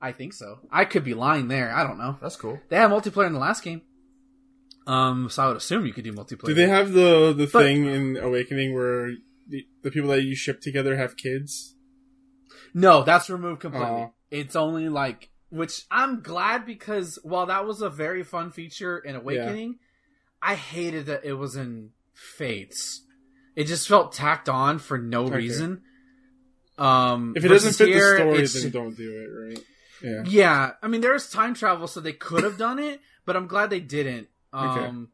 I 0.02 0.12
think 0.12 0.32
so. 0.34 0.58
I 0.70 0.84
could 0.84 1.04
be 1.04 1.14
lying 1.14 1.48
there. 1.48 1.72
I 1.74 1.82
don't 1.86 1.98
know. 1.98 2.18
That's 2.20 2.36
cool. 2.36 2.60
They 2.68 2.76
had 2.76 2.90
multiplayer 2.90 3.26
in 3.26 3.32
the 3.32 3.38
last 3.38 3.62
game. 3.64 3.82
Um, 4.86 5.28
so 5.30 5.42
I 5.44 5.48
would 5.48 5.56
assume 5.56 5.86
you 5.86 5.92
could 5.92 6.04
do 6.04 6.12
multiplayer. 6.12 6.46
Do 6.46 6.54
they 6.54 6.68
have 6.68 6.92
the 6.92 7.32
the 7.32 7.48
But- 7.52 7.62
thing 7.62 7.86
in 7.86 8.16
Awakening 8.18 8.74
where 8.74 9.12
the, 9.48 9.66
the 9.82 9.90
people 9.90 10.10
that 10.10 10.22
you 10.22 10.34
ship 10.34 10.60
together 10.60 10.96
have 10.96 11.16
kids? 11.16 11.74
No, 12.74 13.02
that's 13.02 13.28
removed 13.30 13.60
completely. 13.62 14.02
Aw. 14.02 14.10
It's 14.30 14.54
only 14.56 14.88
like, 14.88 15.30
which 15.50 15.84
I'm 15.90 16.22
glad 16.22 16.64
because 16.64 17.18
while 17.22 17.46
that 17.46 17.66
was 17.66 17.82
a 17.82 17.90
very 17.90 18.22
fun 18.22 18.50
feature 18.50 18.98
in 18.98 19.16
Awakening, 19.16 19.78
I 20.40 20.54
hated 20.54 21.06
that 21.06 21.24
it 21.24 21.34
was 21.34 21.56
in 21.56 21.90
Fates. 22.14 23.02
It 23.56 23.64
just 23.64 23.88
felt 23.88 24.12
tacked 24.12 24.48
on 24.48 24.78
for 24.78 24.96
no 24.96 25.24
Okay. 25.24 25.36
reason. 25.36 25.82
Um, 26.78 27.34
If 27.36 27.44
it 27.44 27.48
doesn't 27.48 27.74
fit 27.74 27.88
here, 27.88 28.16
the 28.16 28.46
story, 28.46 28.62
then 28.62 28.70
don't 28.70 28.96
do 28.96 29.10
it. 29.12 29.26
Right? 29.26 29.64
Yeah. 30.02 30.22
Yeah, 30.26 30.72
I 30.82 30.88
mean, 30.88 31.02
there's 31.02 31.28
time 31.28 31.54
travel, 31.54 31.86
so 31.86 32.00
they 32.00 32.14
could 32.14 32.44
have 32.44 32.56
done 32.56 32.78
it, 32.78 33.00
but 33.26 33.36
I'm 33.36 33.46
glad 33.46 33.68
they 33.68 33.80
didn't. 33.80 34.28
Okay. 34.54 34.80
Um, 34.86 35.08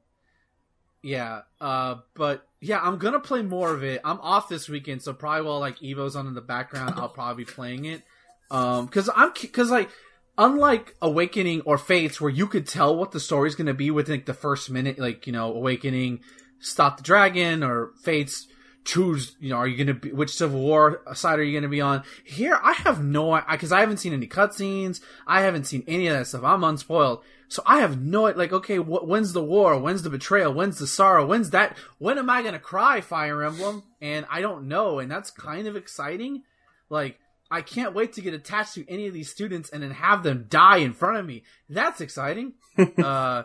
yeah, 1.03 1.43
uh, 1.61 1.97
but 2.15 2.47
yeah, 2.61 2.81
I'm 2.81 2.99
gonna 2.99 3.21
play 3.21 3.43
more 3.43 3.73
of 3.75 3.83
it. 3.85 4.01
I'm 4.05 4.21
off 4.21 4.49
this 4.49 4.69
weekend, 4.69 5.03
so 5.03 5.13
probably 5.13 5.47
while 5.47 5.61
like 5.61 5.83
Evo's 5.83 6.17
on 6.17 6.27
in 6.27 6.35
the 6.35 6.41
background, 6.41 6.95
I'll 6.97 7.09
probably 7.09 7.45
be 7.45 7.51
playing 7.51 7.85
it. 7.87 8.03
Um, 8.51 8.87
because 8.87 9.11
I'm 9.15 9.33
because 9.41 9.71
like 9.71 9.91
unlike 10.39 10.95
Awakening 11.01 11.63
or 11.63 11.79
Fates, 11.79 12.21
where 12.21 12.31
you 12.31 12.47
could 12.47 12.67
tell 12.67 12.97
what 12.97 13.13
the 13.13 13.21
story's 13.21 13.55
gonna 13.55 13.75
be 13.75 13.91
within 13.91 14.17
like, 14.17 14.27
the 14.27 14.35
first 14.35 14.71
minute, 14.71 14.99
like 14.99 15.27
you 15.27 15.33
know, 15.33 15.53
Awakening, 15.53 16.21
stop 16.59 16.97
the 16.97 17.03
dragon, 17.03 17.63
or 17.63 17.93
Fates. 18.03 18.49
Choose, 18.85 19.35
you 19.41 19.51
know, 19.51 19.57
are 19.57 19.67
you 19.67 19.77
going 19.77 19.89
to 19.89 19.95
be, 19.95 20.13
which 20.13 20.31
Civil 20.31 20.61
War 20.61 21.03
side 21.13 21.41
are 21.41 21.43
you 21.43 21.51
going 21.51 21.65
to 21.65 21.69
be 21.69 21.81
on? 21.81 22.05
Here, 22.25 22.57
I 22.63 22.73
have 22.73 23.03
no, 23.03 23.43
because 23.51 23.73
I 23.73 23.81
haven't 23.81 23.97
seen 23.97 24.13
any 24.13 24.29
cutscenes. 24.29 25.01
I 25.27 25.41
haven't 25.41 25.65
seen 25.65 25.83
any 25.89 26.07
of 26.07 26.17
that 26.17 26.29
stuff. 26.29 26.45
I'm 26.45 26.63
unspoiled. 26.63 27.25
So 27.49 27.65
I 27.67 27.81
have 27.81 28.01
no, 28.01 28.23
like, 28.27 28.53
okay, 28.53 28.77
wh- 28.77 29.05
when's 29.05 29.33
the 29.33 29.43
war? 29.43 29.77
When's 29.77 30.05
the 30.05 30.09
betrayal? 30.11 30.55
When's 30.55 30.79
the 30.79 30.87
sorrow? 30.87 31.27
When's 31.27 31.51
that? 31.51 31.77
When 31.99 32.17
am 32.17 32.31
I 32.31 32.43
going 32.43 32.55
to 32.55 32.61
cry, 32.61 33.01
Fire 33.01 33.43
Emblem? 33.43 33.83
And 34.01 34.25
I 34.31 34.41
don't 34.41 34.69
know. 34.69 35.01
And 35.01 35.11
that's 35.11 35.33
kind 35.33 35.67
of 35.67 35.75
exciting. 35.75 36.45
Like, 36.89 37.19
I 37.51 37.63
can't 37.63 37.95
wait 37.95 38.15
to 38.15 38.21
get 38.21 38.35
attached 38.35 38.75
to 38.75 38.89
any 38.91 39.07
of 39.07 39.15
these 39.15 39.31
students 39.31 39.71
and 39.71 39.83
then 39.83 39.93
have 39.93 40.23
them 40.23 40.47
die 40.49 40.79
in 40.79 40.93
front 40.93 41.19
of 41.19 41.27
me. 41.27 41.45
That's 41.69 42.01
exciting. 42.01 42.55
uh, 43.03 43.45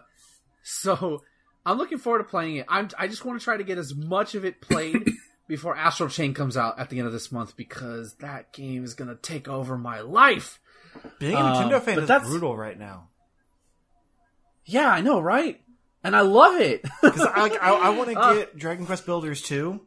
so 0.64 1.22
I'm 1.66 1.78
looking 1.78 1.98
forward 2.00 2.20
to 2.20 2.24
playing 2.26 2.56
it. 2.58 2.66
I'm, 2.68 2.90
I 2.98 3.08
just 3.08 3.24
want 3.26 3.40
to 3.40 3.44
try 3.44 3.58
to 3.58 3.64
get 3.64 3.78
as 3.78 3.94
much 3.96 4.34
of 4.36 4.44
it 4.46 4.60
played 4.62 5.08
before 5.48 5.76
Astral 5.76 6.10
Chain 6.10 6.34
comes 6.34 6.58
out 6.58 6.80
at 6.80 6.90
the 6.90 6.98
end 6.98 7.08
of 7.08 7.14
this 7.14 7.32
month 7.32 7.56
because 7.56 8.16
that 8.16 8.54
game 8.54 8.84
is 8.84 8.94
going 8.96 9.10
to 9.10 9.16
take 9.16 9.48
over 9.48 9.78
my 9.78 10.02
life. 10.02 10.60
Being 11.20 11.36
a 11.36 11.40
Um, 11.40 11.70
Nintendo 11.70 11.82
fan 11.82 11.96
but 11.96 12.02
is 12.04 12.08
that's- 12.08 12.28
brutal 12.30 12.58
right 12.58 12.78
now. 12.78 13.10
Yeah, 14.66 14.90
I 14.90 15.02
know, 15.02 15.20
right? 15.20 15.62
And 16.04 16.16
I 16.16 16.22
love 16.22 16.60
it. 16.60 16.82
Because 17.02 17.22
I, 17.22 17.42
like, 17.42 17.62
I, 17.62 17.72
I 17.74 17.90
want 17.90 18.10
to 18.10 18.16
get 18.16 18.58
Dragon 18.58 18.86
Quest 18.86 19.06
Builders 19.06 19.42
2 19.44 19.80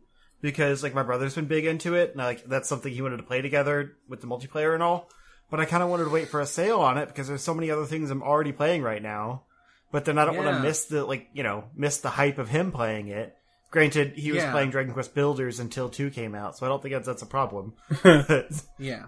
because 0.44 0.82
like 0.82 0.94
my 0.94 1.02
brother's 1.02 1.34
been 1.34 1.46
big 1.46 1.64
into 1.64 1.94
it, 1.94 2.10
and 2.10 2.18
like 2.18 2.44
that's 2.44 2.68
something 2.68 2.92
he 2.92 3.00
wanted 3.00 3.16
to 3.16 3.22
play 3.22 3.40
together 3.40 3.96
with 4.08 4.20
the 4.20 4.26
multiplayer 4.26 4.74
and 4.74 4.82
all. 4.82 5.08
But 5.50 5.58
I 5.60 5.64
kind 5.64 5.82
of 5.82 5.88
wanted 5.88 6.04
to 6.04 6.10
wait 6.10 6.28
for 6.28 6.40
a 6.40 6.46
sale 6.46 6.80
on 6.80 6.98
it 6.98 7.06
because 7.06 7.28
there's 7.28 7.42
so 7.42 7.54
many 7.54 7.70
other 7.70 7.86
things 7.86 8.10
I'm 8.10 8.22
already 8.22 8.52
playing 8.52 8.82
right 8.82 9.02
now. 9.02 9.44
But 9.90 10.04
then 10.04 10.18
I 10.18 10.24
don't 10.26 10.36
want 10.36 10.48
to 10.54 10.62
miss 10.62 10.84
the 10.84 11.04
like 11.04 11.28
you 11.32 11.42
know 11.42 11.64
miss 11.74 11.98
the 11.98 12.10
hype 12.10 12.36
of 12.38 12.48
him 12.50 12.72
playing 12.72 13.08
it. 13.08 13.34
Granted, 13.70 14.12
he 14.16 14.32
was 14.32 14.42
Yeah. 14.42 14.52
playing 14.52 14.70
Dragon 14.70 14.92
Quest 14.92 15.14
Builders 15.14 15.58
until 15.60 15.88
two 15.88 16.10
came 16.10 16.34
out, 16.34 16.56
so 16.58 16.64
I 16.66 16.68
don't 16.68 16.80
think 16.82 16.92
that's, 16.94 17.06
that's 17.06 17.22
a 17.22 17.26
problem. 17.26 17.72
yeah. 18.04 18.42
yeah, 18.78 19.06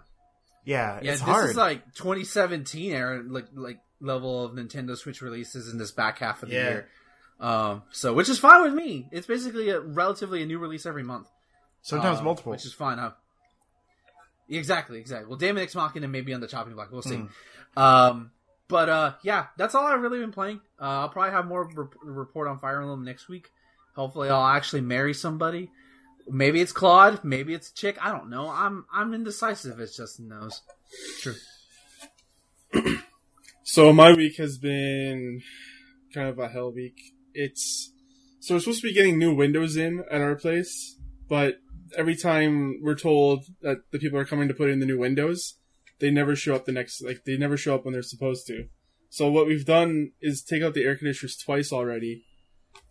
Yeah, 0.64 0.99
it's 1.03 1.11
this 1.12 1.20
hard. 1.20 1.51
is 1.51 1.57
like 1.57 1.84
2017 1.95 2.93
era, 2.93 3.22
like 3.26 3.47
like 3.55 3.78
level 4.01 4.45
of 4.45 4.53
Nintendo 4.53 4.97
Switch 4.97 5.20
releases 5.22 5.70
in 5.72 5.78
this 5.78 5.91
back 5.93 6.18
half 6.18 6.43
of 6.43 6.49
the 6.49 6.55
Yeah. 6.57 6.68
year. 6.68 6.89
Um, 7.39 7.82
so 7.91 8.12
which 8.14 8.28
is 8.28 8.39
fine 8.39 8.62
with 8.62 8.72
me. 8.74 9.09
It's 9.12 9.26
basically 9.26 9.68
a 9.70 9.80
relatively 9.80 10.43
a 10.43 10.47
new 10.47 10.59
release 10.59 10.87
every 10.87 11.03
month. 11.03 11.28
Sometimes 11.82 12.18
Um, 12.18 12.24
multiple. 12.24 12.53
which 12.53 12.64
is 12.64 12.72
fine. 12.72 12.99
Huh? 12.99 13.12
Exactly, 14.49 14.99
exactly. 14.99 15.28
Well, 15.28 15.37
Daemon 15.39 15.62
X 15.62 15.74
Machina 15.74 16.09
may 16.09 16.20
be 16.22 16.32
on 16.32 16.41
the 16.41 16.47
chopping 16.47 16.74
block. 16.74 16.91
We'll 16.93 17.03
see. 17.03 17.22
Um, 17.76 18.30
but 18.68 18.89
uh, 18.89 19.12
yeah, 19.22 19.47
that's 19.57 19.74
all 19.74 19.87
I've 19.87 20.01
really 20.01 20.18
been 20.20 20.32
playing. 20.32 20.61
Uh, 20.80 20.84
I'll 21.03 21.09
probably 21.09 21.32
have 21.32 21.47
more 21.47 21.68
rep- 21.74 21.95
report 22.03 22.49
on 22.49 22.59
Fire 22.59 22.80
Emblem 22.80 23.05
next 23.05 23.28
week. 23.28 23.51
Hopefully, 23.95 24.28
I'll 24.28 24.47
actually 24.47 24.82
marry 24.82 25.14
somebody. 25.14 25.70
Maybe 26.28 26.61
it's 26.61 26.72
Claude. 26.72 27.22
Maybe 27.22 27.55
it's 27.55 27.70
a 27.70 27.74
chick. 27.74 27.97
I 28.05 28.11
don't 28.11 28.30
know. 28.30 28.49
I'm 28.49 28.84
I'm 28.93 29.14
indecisive. 29.14 29.78
It's 29.78 29.97
Justin 29.97 30.28
knows. 30.28 30.62
True. 31.20 31.34
So 33.68 33.93
my 33.93 34.12
week 34.12 34.37
has 34.37 34.59
been 34.59 35.43
kind 36.14 36.28
of 36.28 36.39
a 36.39 36.47
hell 36.49 36.70
week. 36.72 36.95
It's 37.37 37.93
so 38.41 38.55
we're 38.55 38.61
supposed 38.61 38.80
to 38.82 38.89
be 38.89 38.95
getting 38.95 39.18
new 39.18 39.34
windows 39.34 39.76
in 39.76 40.05
at 40.11 40.20
our 40.20 40.37
place, 40.37 40.97
but 41.28 41.57
every 41.97 42.16
time 42.16 42.80
we're 42.82 42.95
told 42.95 43.45
that 43.62 43.78
the 43.93 43.99
people 43.99 44.18
are 44.18 44.24
coming 44.24 44.49
to 44.49 44.55
put 44.55 44.70
in 44.70 44.80
the 44.80 44.87
new 44.87 44.99
windows, 44.99 45.59
they 45.99 46.11
never 46.11 46.37
show 46.37 46.55
up 46.55 46.64
the 46.64 46.72
next 46.72 47.03
like 47.03 47.24
they 47.24 47.37
never 47.37 47.57
show 47.57 47.74
up 47.74 47.84
when 47.84 47.93
they're 47.93 48.03
supposed 48.03 48.47
to. 48.49 48.66
So 49.11 49.30
what 49.30 49.47
we've 49.47 49.64
done 49.64 50.12
is 50.20 50.43
take 50.43 50.62
out 50.62 50.74
the 50.74 50.84
air 50.84 50.97
conditioners 50.97 51.37
twice 51.37 51.72
already. 51.72 52.24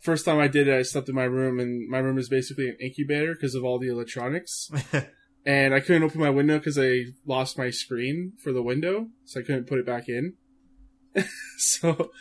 First 0.02 0.26
time 0.26 0.40
I 0.40 0.48
did 0.48 0.68
it, 0.68 0.78
I 0.78 0.82
slept 0.82 1.10
in 1.10 1.16
my 1.16 1.24
room, 1.24 1.60
and 1.60 1.90
my 1.90 2.00
room 2.00 2.18
is 2.18 2.30
basically 2.30 2.68
an 2.70 2.78
incubator 2.82 3.34
because 3.34 3.56
of 3.56 3.64
all 3.64 3.80
the 3.80 3.90
electronics. 3.90 4.70
and 5.46 5.74
I 5.74 5.80
couldn't 5.80 6.04
open 6.04 6.20
my 6.20 6.30
window 6.30 6.58
because 6.58 6.80
I 6.80 7.06
lost 7.26 7.58
my 7.58 7.70
screen 7.70 8.34
for 8.44 8.52
the 8.52 8.64
window, 8.64 9.08
so 9.26 9.40
I 9.40 9.44
couldn't 9.44 9.68
put 9.68 9.80
it 9.80 9.86
back 9.86 10.10
in. 10.10 10.34
so 11.58 12.12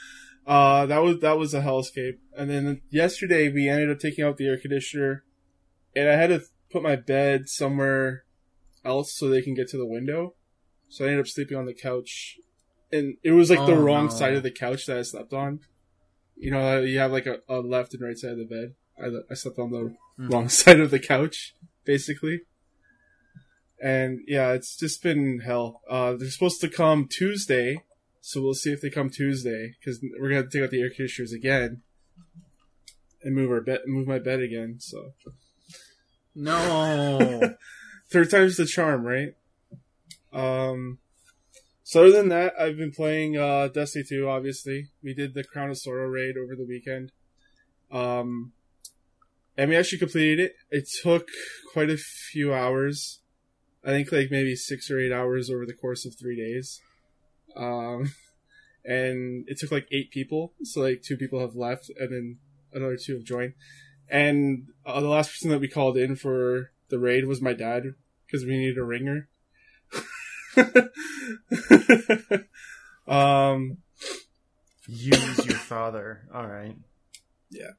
uh, 0.47 0.86
that 0.86 0.99
was 1.03 1.20
that 1.20 1.38
was 1.38 1.55
a 1.55 1.61
hellscape. 1.62 2.18
And 2.36 2.51
then 2.51 2.80
yesterday 2.90 3.51
we 3.51 3.68
ended 3.68 3.90
up 3.90 3.99
taking 3.99 4.24
out 4.24 4.36
the 4.36 4.47
air 4.47 4.59
conditioner, 4.59 5.24
and 5.97 6.09
I 6.09 6.14
had 6.16 6.28
to 6.30 6.42
put 6.70 6.82
my 6.82 6.97
bed 6.97 7.49
somewhere 7.49 8.24
else 8.84 9.12
so 9.14 9.28
they 9.28 9.42
can 9.42 9.55
get 9.55 9.68
to 9.70 9.76
the 9.78 9.86
window. 9.86 10.34
So 10.88 11.05
I 11.05 11.09
ended 11.09 11.20
up 11.20 11.28
sleeping 11.28 11.57
on 11.57 11.66
the 11.66 11.74
couch, 11.74 12.36
and 12.92 13.16
it 13.22 13.32
was 13.32 13.51
like 13.51 13.64
the 13.66 13.72
Oh, 13.72 13.80
wrong 13.82 14.05
no. 14.07 14.11
side 14.11 14.34
of 14.34 14.42
the 14.42 14.51
couch 14.51 14.86
that 14.86 14.99
I 14.99 15.03
slept 15.03 15.32
on. 15.32 15.61
You 16.36 16.51
know, 16.51 16.80
you 16.82 16.99
have 16.99 17.12
like 17.12 17.26
a, 17.26 17.38
a 17.49 17.61
left 17.61 17.95
and 17.95 18.03
right 18.03 18.18
side 18.18 18.32
of 18.32 18.38
the 18.38 18.45
bed. 18.45 18.74
I, 19.01 19.09
I 19.30 19.34
slept 19.34 19.59
on 19.59 19.70
the 19.70 19.95
Mhm. 20.20 20.30
wrong 20.30 20.49
side 20.61 20.80
of 20.80 20.90
the 20.90 20.99
couch, 20.99 21.55
basically. 21.84 22.42
And 23.82 24.20
yeah, 24.26 24.53
it's 24.53 24.76
just 24.76 25.03
been 25.03 25.40
hell. 25.40 25.80
Uh, 25.88 26.14
they're 26.14 26.30
supposed 26.30 26.61
to 26.62 26.68
come 26.68 27.07
Tuesday, 27.09 27.82
so 28.27 28.41
we'll 28.41 28.55
see 28.55 28.72
if 28.72 28.81
they 28.81 28.89
come 28.89 29.11
Tuesday 29.11 29.75
because 29.79 30.03
we're 30.18 30.29
gonna 30.31 30.37
have 30.37 30.49
to 30.49 30.59
take 30.59 30.64
out 30.64 30.70
the 30.70 30.81
air 30.81 30.89
conditioners 30.89 31.31
again 31.31 31.83
and 33.22 33.35
move 33.35 33.51
our 33.51 33.61
bed, 33.61 33.81
move 33.85 34.07
my 34.09 34.18
bed 34.18 34.41
again. 34.41 34.77
So 34.79 35.12
No. 36.35 37.55
third 38.11 38.31
time's 38.31 38.57
the 38.57 38.64
charm, 38.64 39.05
right? 39.05 39.35
Um. 40.33 41.01
So 41.83 42.05
other 42.05 42.12
than 42.12 42.31
that, 42.31 42.55
I've 42.59 42.79
been 42.79 42.93
playing 42.93 43.37
uh, 43.37 43.68
Destiny 43.68 44.07
2. 44.09 44.27
Obviously, 44.27 44.89
we 45.03 45.12
did 45.12 45.35
the 45.35 45.45
Crown 45.45 45.68
of 45.68 45.77
Sorrow 45.77 46.07
raid 46.07 46.37
over 46.39 46.57
the 46.57 46.64
weekend. 46.64 47.12
Um, 47.93 48.53
and 49.59 49.68
we 49.68 49.77
actually 49.77 49.99
completed 49.99 50.41
it. 50.41 50.55
It 50.70 50.89
took 51.03 51.29
quite 51.75 51.91
a 51.91 51.99
few 51.99 52.55
hours. 52.55 53.20
I 53.85 53.89
think 53.89 54.11
like 54.11 54.31
maybe 54.31 54.57
six 54.57 54.91
or 54.91 54.99
eight 54.99 55.12
hours 55.12 55.51
over 55.51 55.66
the 55.66 55.75
course 55.75 56.07
of 56.07 56.14
three 56.18 56.37
days. 56.37 56.81
Um, 57.57 58.12
and 58.84 59.44
it 59.48 59.59
took 59.59 59.72
like 59.72 59.88
eight 59.90 60.11
people. 60.11 60.52
So 60.62 60.82
like 60.82 61.02
two 61.02 61.16
people 61.16 61.40
have 61.40 61.55
left, 61.55 61.90
and 61.98 62.11
then 62.11 62.38
another 62.72 62.96
two 62.96 63.14
have 63.14 63.24
joined. 63.24 63.55
And 64.09 64.68
uh, 64.84 65.00
the 65.00 65.09
last 65.09 65.30
person 65.30 65.50
that 65.50 65.61
we 65.61 65.68
called 65.68 65.96
in 65.96 66.16
for 66.16 66.70
the 66.90 66.98
raid 66.98 67.26
was 67.26 67.40
my 67.40 67.55
dad 67.55 67.94
because 68.26 68.44
we 68.44 68.59
needed 68.59 68.78
a 68.78 68.84
ringer. 68.84 69.28
um, 73.09 73.78
Use 74.86 75.46
your 75.46 75.57
father. 75.57 76.28
All 76.32 76.46
right. 76.46 76.76
Yeah. 77.50 77.70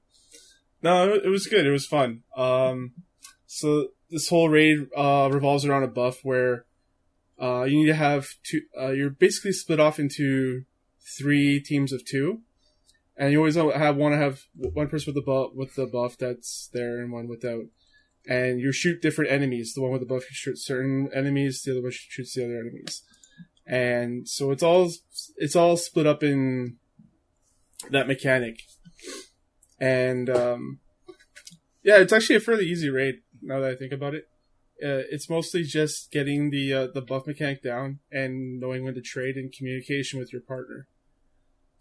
No, 0.81 1.13
it, 1.13 1.25
it 1.25 1.29
was 1.29 1.47
good. 1.47 1.65
It 1.65 1.71
was 1.71 1.85
fun. 1.85 2.23
Um, 2.35 2.93
so 3.45 3.89
this 4.09 4.27
whole 4.27 4.49
raid 4.49 4.87
uh, 4.95 5.29
revolves 5.31 5.65
around 5.65 5.83
a 5.83 5.87
buff 5.87 6.19
where 6.23 6.65
uh, 7.41 7.63
you 7.63 7.77
need 7.77 7.87
to 7.87 7.95
have 7.95 8.27
two. 8.43 8.61
Uh, 8.79 8.91
you're 8.91 9.09
basically 9.09 9.51
split 9.51 9.79
off 9.79 9.99
into 9.99 10.63
three 11.17 11.59
teams 11.59 11.91
of 11.91 12.05
two, 12.05 12.41
and 13.17 13.31
you 13.31 13.39
always 13.39 13.55
have 13.55 13.97
want 13.97 14.13
to 14.13 14.17
have 14.17 14.43
one 14.53 14.87
person 14.87 15.13
with 15.13 15.23
the 15.23 15.31
buff 15.31 15.51
with 15.53 15.75
the 15.75 15.85
buff 15.85 16.17
that's 16.17 16.69
there 16.73 16.99
and 16.99 17.11
one 17.11 17.27
without. 17.27 17.65
And 18.27 18.59
you 18.59 18.71
shoot 18.71 19.01
different 19.01 19.31
enemies. 19.31 19.73
The 19.73 19.81
one 19.81 19.91
with 19.91 20.01
the 20.01 20.07
buff 20.07 20.23
shoots 20.29 20.65
certain 20.65 21.09
enemies. 21.13 21.61
The 21.61 21.71
other 21.71 21.83
one 21.83 21.91
shoots 21.91 22.33
the 22.33 22.45
other 22.45 22.59
enemies. 22.59 23.03
And 23.67 24.27
so 24.27 24.51
it's 24.51 24.63
all 24.63 24.91
it's 25.37 25.55
all 25.55 25.77
split 25.77 26.07
up 26.07 26.23
in 26.23 26.77
that 27.91 28.07
mechanic. 28.07 28.61
And 29.79 30.29
um, 30.29 30.79
yeah, 31.83 31.97
it's 31.97 32.13
actually 32.13 32.37
a 32.37 32.39
fairly 32.39 32.65
easy 32.65 32.89
raid 32.89 33.21
now 33.41 33.59
that 33.59 33.71
I 33.71 33.75
think 33.75 33.91
about 33.91 34.15
it. 34.15 34.27
Uh, 34.83 35.07
it's 35.09 35.29
mostly 35.29 35.63
just 35.63 36.11
getting 36.11 36.49
the 36.49 36.73
uh, 36.73 36.87
the 36.93 37.01
buff 37.01 37.25
mechanic 37.27 37.63
down 37.63 37.99
and 38.11 38.59
knowing 38.59 38.83
when 38.83 38.93
to 38.93 39.01
trade 39.01 39.37
and 39.37 39.53
communication 39.53 40.19
with 40.19 40.33
your 40.33 40.41
partner. 40.41 40.87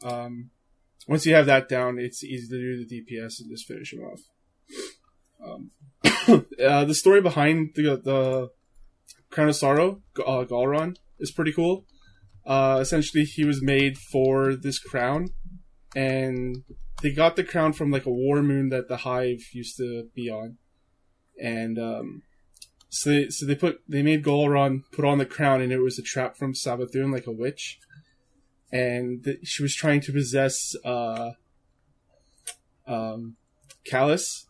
Um, 0.04 0.50
once 1.08 1.26
you 1.26 1.34
have 1.34 1.46
that 1.46 1.68
down, 1.68 1.98
it's 1.98 2.22
easy 2.22 2.48
to 2.48 2.56
do 2.56 2.84
the 2.84 3.02
DPS 3.02 3.40
and 3.40 3.50
just 3.50 3.66
finish 3.66 3.92
him 3.92 4.00
off. 4.00 4.20
Um, 5.44 5.70
uh, 6.64 6.84
the 6.84 6.94
story 6.94 7.20
behind 7.20 7.70
the 7.74 7.96
the 7.96 8.50
Crown 9.30 9.48
of 9.48 9.56
Sorrow, 9.56 10.00
uh, 10.18 10.44
Gahlran, 10.44 10.96
is 11.18 11.32
pretty 11.32 11.52
cool. 11.52 11.86
Uh, 12.46 12.78
essentially, 12.80 13.24
he 13.24 13.44
was 13.44 13.60
made 13.62 13.98
for 13.98 14.54
this 14.54 14.78
crown, 14.78 15.30
and 15.96 16.62
they 17.02 17.10
got 17.10 17.36
the 17.36 17.44
crown 17.44 17.72
from 17.72 17.90
like 17.90 18.06
a 18.06 18.10
war 18.10 18.42
moon 18.42 18.68
that 18.68 18.88
the 18.88 18.98
Hive 18.98 19.40
used 19.52 19.76
to 19.78 20.08
be 20.14 20.30
on, 20.30 20.58
and 21.42 21.78
um, 21.78 22.22
so 22.94 23.10
they 23.10 23.28
so 23.28 23.44
they 23.44 23.56
put 23.56 23.82
they 23.88 24.02
made 24.02 24.22
Gahlran 24.22 24.84
put 24.92 25.04
on 25.04 25.18
the 25.18 25.26
crown, 25.26 25.60
and 25.60 25.72
it 25.72 25.80
was 25.80 25.98
a 25.98 26.02
trap 26.02 26.36
from 26.36 26.54
Savathun, 26.54 27.12
like 27.12 27.26
a 27.26 27.32
witch, 27.32 27.80
and 28.70 29.36
she 29.42 29.64
was 29.64 29.74
trying 29.74 30.00
to 30.02 30.12
possess 30.12 30.76
uh, 30.84 31.32
um, 32.86 33.34
Calus 33.84 34.44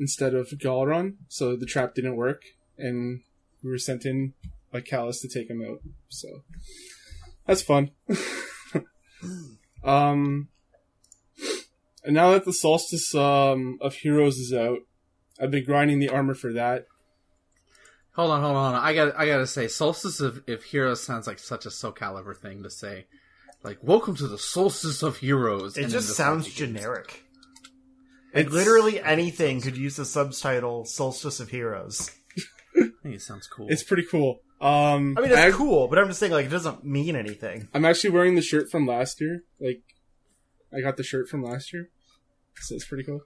instead 0.00 0.34
of 0.34 0.48
Gahlran, 0.48 1.14
so 1.28 1.54
the 1.54 1.66
trap 1.66 1.94
didn't 1.94 2.16
work, 2.16 2.42
and 2.76 3.20
we 3.62 3.70
were 3.70 3.78
sent 3.78 4.04
in 4.04 4.34
by 4.72 4.80
Calus 4.80 5.20
to 5.20 5.28
take 5.28 5.48
him 5.48 5.64
out. 5.64 5.80
So 6.08 6.42
that's 7.46 7.62
fun. 7.62 7.92
um, 9.84 10.48
and 12.02 12.14
now 12.14 12.32
that 12.32 12.44
the 12.44 12.52
Solstice 12.52 13.14
um, 13.14 13.78
of 13.80 13.94
Heroes 13.94 14.38
is 14.38 14.52
out, 14.52 14.80
I've 15.40 15.52
been 15.52 15.64
grinding 15.64 16.00
the 16.00 16.08
armor 16.08 16.34
for 16.34 16.52
that. 16.54 16.86
Hold 18.14 18.30
on, 18.30 18.42
hold 18.42 18.56
on, 18.56 18.64
hold 18.64 18.76
on. 18.76 18.82
I 18.88 18.94
got, 18.94 19.18
I 19.18 19.26
gotta 19.26 19.46
say, 19.46 19.66
Solstice 19.66 20.20
of 20.20 20.42
if 20.46 20.64
Heroes 20.64 21.02
sounds 21.02 21.26
like 21.26 21.38
such 21.38 21.66
a 21.66 21.70
Soul 21.70 21.92
Calibur 21.92 22.36
thing 22.36 22.62
to 22.62 22.70
say. 22.70 23.06
Like, 23.64 23.78
welcome 23.82 24.14
to 24.16 24.28
the 24.28 24.38
Solstice 24.38 25.02
of 25.02 25.16
Heroes. 25.16 25.76
It 25.76 25.88
just 25.88 26.14
sounds 26.14 26.52
generic. 26.52 27.24
Like 28.32 28.50
literally 28.50 29.00
anything 29.00 29.60
could 29.60 29.76
use 29.76 29.96
the 29.96 30.04
subtitle 30.04 30.84
"Solstice 30.84 31.40
of 31.40 31.50
Heroes." 31.50 32.10
I 32.76 32.88
think 33.02 33.14
it 33.16 33.22
sounds 33.22 33.46
cool. 33.46 33.66
It's 33.68 33.82
pretty 33.84 34.04
cool. 34.04 34.40
Um, 34.60 35.16
I 35.18 35.20
mean, 35.20 35.30
it's 35.30 35.38
I- 35.38 35.50
cool, 35.52 35.88
but 35.88 35.98
I'm 35.98 36.08
just 36.08 36.18
saying, 36.20 36.32
like, 36.32 36.46
it 36.46 36.50
doesn't 36.50 36.84
mean 36.84 37.16
anything. 37.16 37.68
I'm 37.74 37.84
actually 37.84 38.10
wearing 38.10 38.34
the 38.34 38.42
shirt 38.42 38.70
from 38.70 38.86
last 38.86 39.20
year. 39.20 39.42
Like, 39.60 39.82
I 40.72 40.80
got 40.80 40.96
the 40.96 41.02
shirt 41.02 41.28
from 41.28 41.42
last 41.42 41.72
year, 41.72 41.90
so 42.60 42.74
it's 42.74 42.86
pretty 42.86 43.04
cool. 43.04 43.20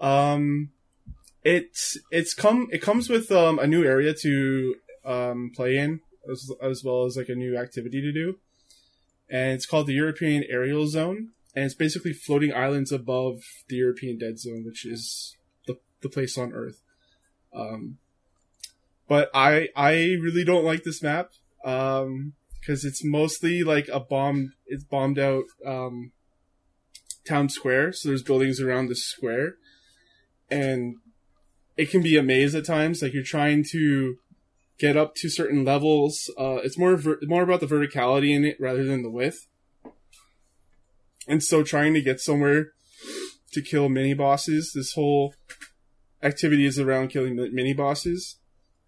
Um, 0.00 0.70
it's 1.44 1.98
it's 2.10 2.34
come 2.34 2.68
it 2.72 2.82
comes 2.82 3.08
with 3.08 3.30
um 3.30 3.58
a 3.58 3.66
new 3.66 3.84
area 3.84 4.14
to 4.22 4.74
um 5.04 5.52
play 5.54 5.76
in 5.76 6.00
as 6.30 6.50
as 6.62 6.82
well 6.82 7.04
as 7.04 7.16
like 7.16 7.28
a 7.28 7.34
new 7.34 7.56
activity 7.56 8.00
to 8.00 8.12
do, 8.12 8.38
and 9.28 9.52
it's 9.52 9.66
called 9.66 9.86
the 9.86 9.94
European 9.94 10.44
Aerial 10.48 10.86
Zone, 10.86 11.30
and 11.54 11.64
it's 11.66 11.74
basically 11.74 12.12
floating 12.12 12.52
islands 12.52 12.90
above 12.90 13.42
the 13.68 13.76
European 13.76 14.18
Dead 14.18 14.38
Zone, 14.38 14.64
which 14.64 14.84
is 14.86 15.36
the 15.66 15.78
the 16.00 16.08
place 16.08 16.38
on 16.38 16.52
Earth. 16.52 16.80
Um, 17.54 17.98
but 19.06 19.30
I 19.34 19.68
I 19.76 19.92
really 20.20 20.44
don't 20.44 20.64
like 20.64 20.84
this 20.84 21.02
map. 21.02 21.30
Um, 21.64 22.34
because 22.64 22.84
it's 22.84 23.04
mostly 23.04 23.62
like 23.62 23.88
a 23.88 24.00
bomb. 24.00 24.54
It's 24.66 24.84
bombed 24.84 25.18
out 25.18 25.44
um, 25.66 26.12
town 27.26 27.48
square, 27.48 27.92
so 27.92 28.08
there's 28.08 28.22
buildings 28.22 28.60
around 28.60 28.88
the 28.88 28.96
square, 28.96 29.56
and 30.50 30.96
it 31.76 31.90
can 31.90 32.02
be 32.02 32.16
a 32.16 32.22
maze 32.22 32.54
at 32.54 32.66
times. 32.66 33.02
Like 33.02 33.12
you're 33.12 33.22
trying 33.22 33.64
to 33.72 34.16
get 34.78 34.96
up 34.96 35.14
to 35.16 35.28
certain 35.28 35.64
levels. 35.64 36.30
Uh, 36.38 36.56
it's 36.56 36.78
more 36.78 36.96
ver- 36.96 37.20
more 37.22 37.42
about 37.42 37.60
the 37.60 37.66
verticality 37.66 38.34
in 38.34 38.44
it 38.44 38.56
rather 38.60 38.84
than 38.84 39.02
the 39.02 39.10
width. 39.10 39.46
And 41.26 41.42
so, 41.42 41.62
trying 41.62 41.94
to 41.94 42.02
get 42.02 42.20
somewhere 42.20 42.72
to 43.52 43.62
kill 43.62 43.88
mini 43.88 44.14
bosses. 44.14 44.72
This 44.74 44.92
whole 44.92 45.34
activity 46.22 46.66
is 46.66 46.78
around 46.78 47.08
killing 47.08 47.36
mini 47.36 47.72
bosses. 47.72 48.36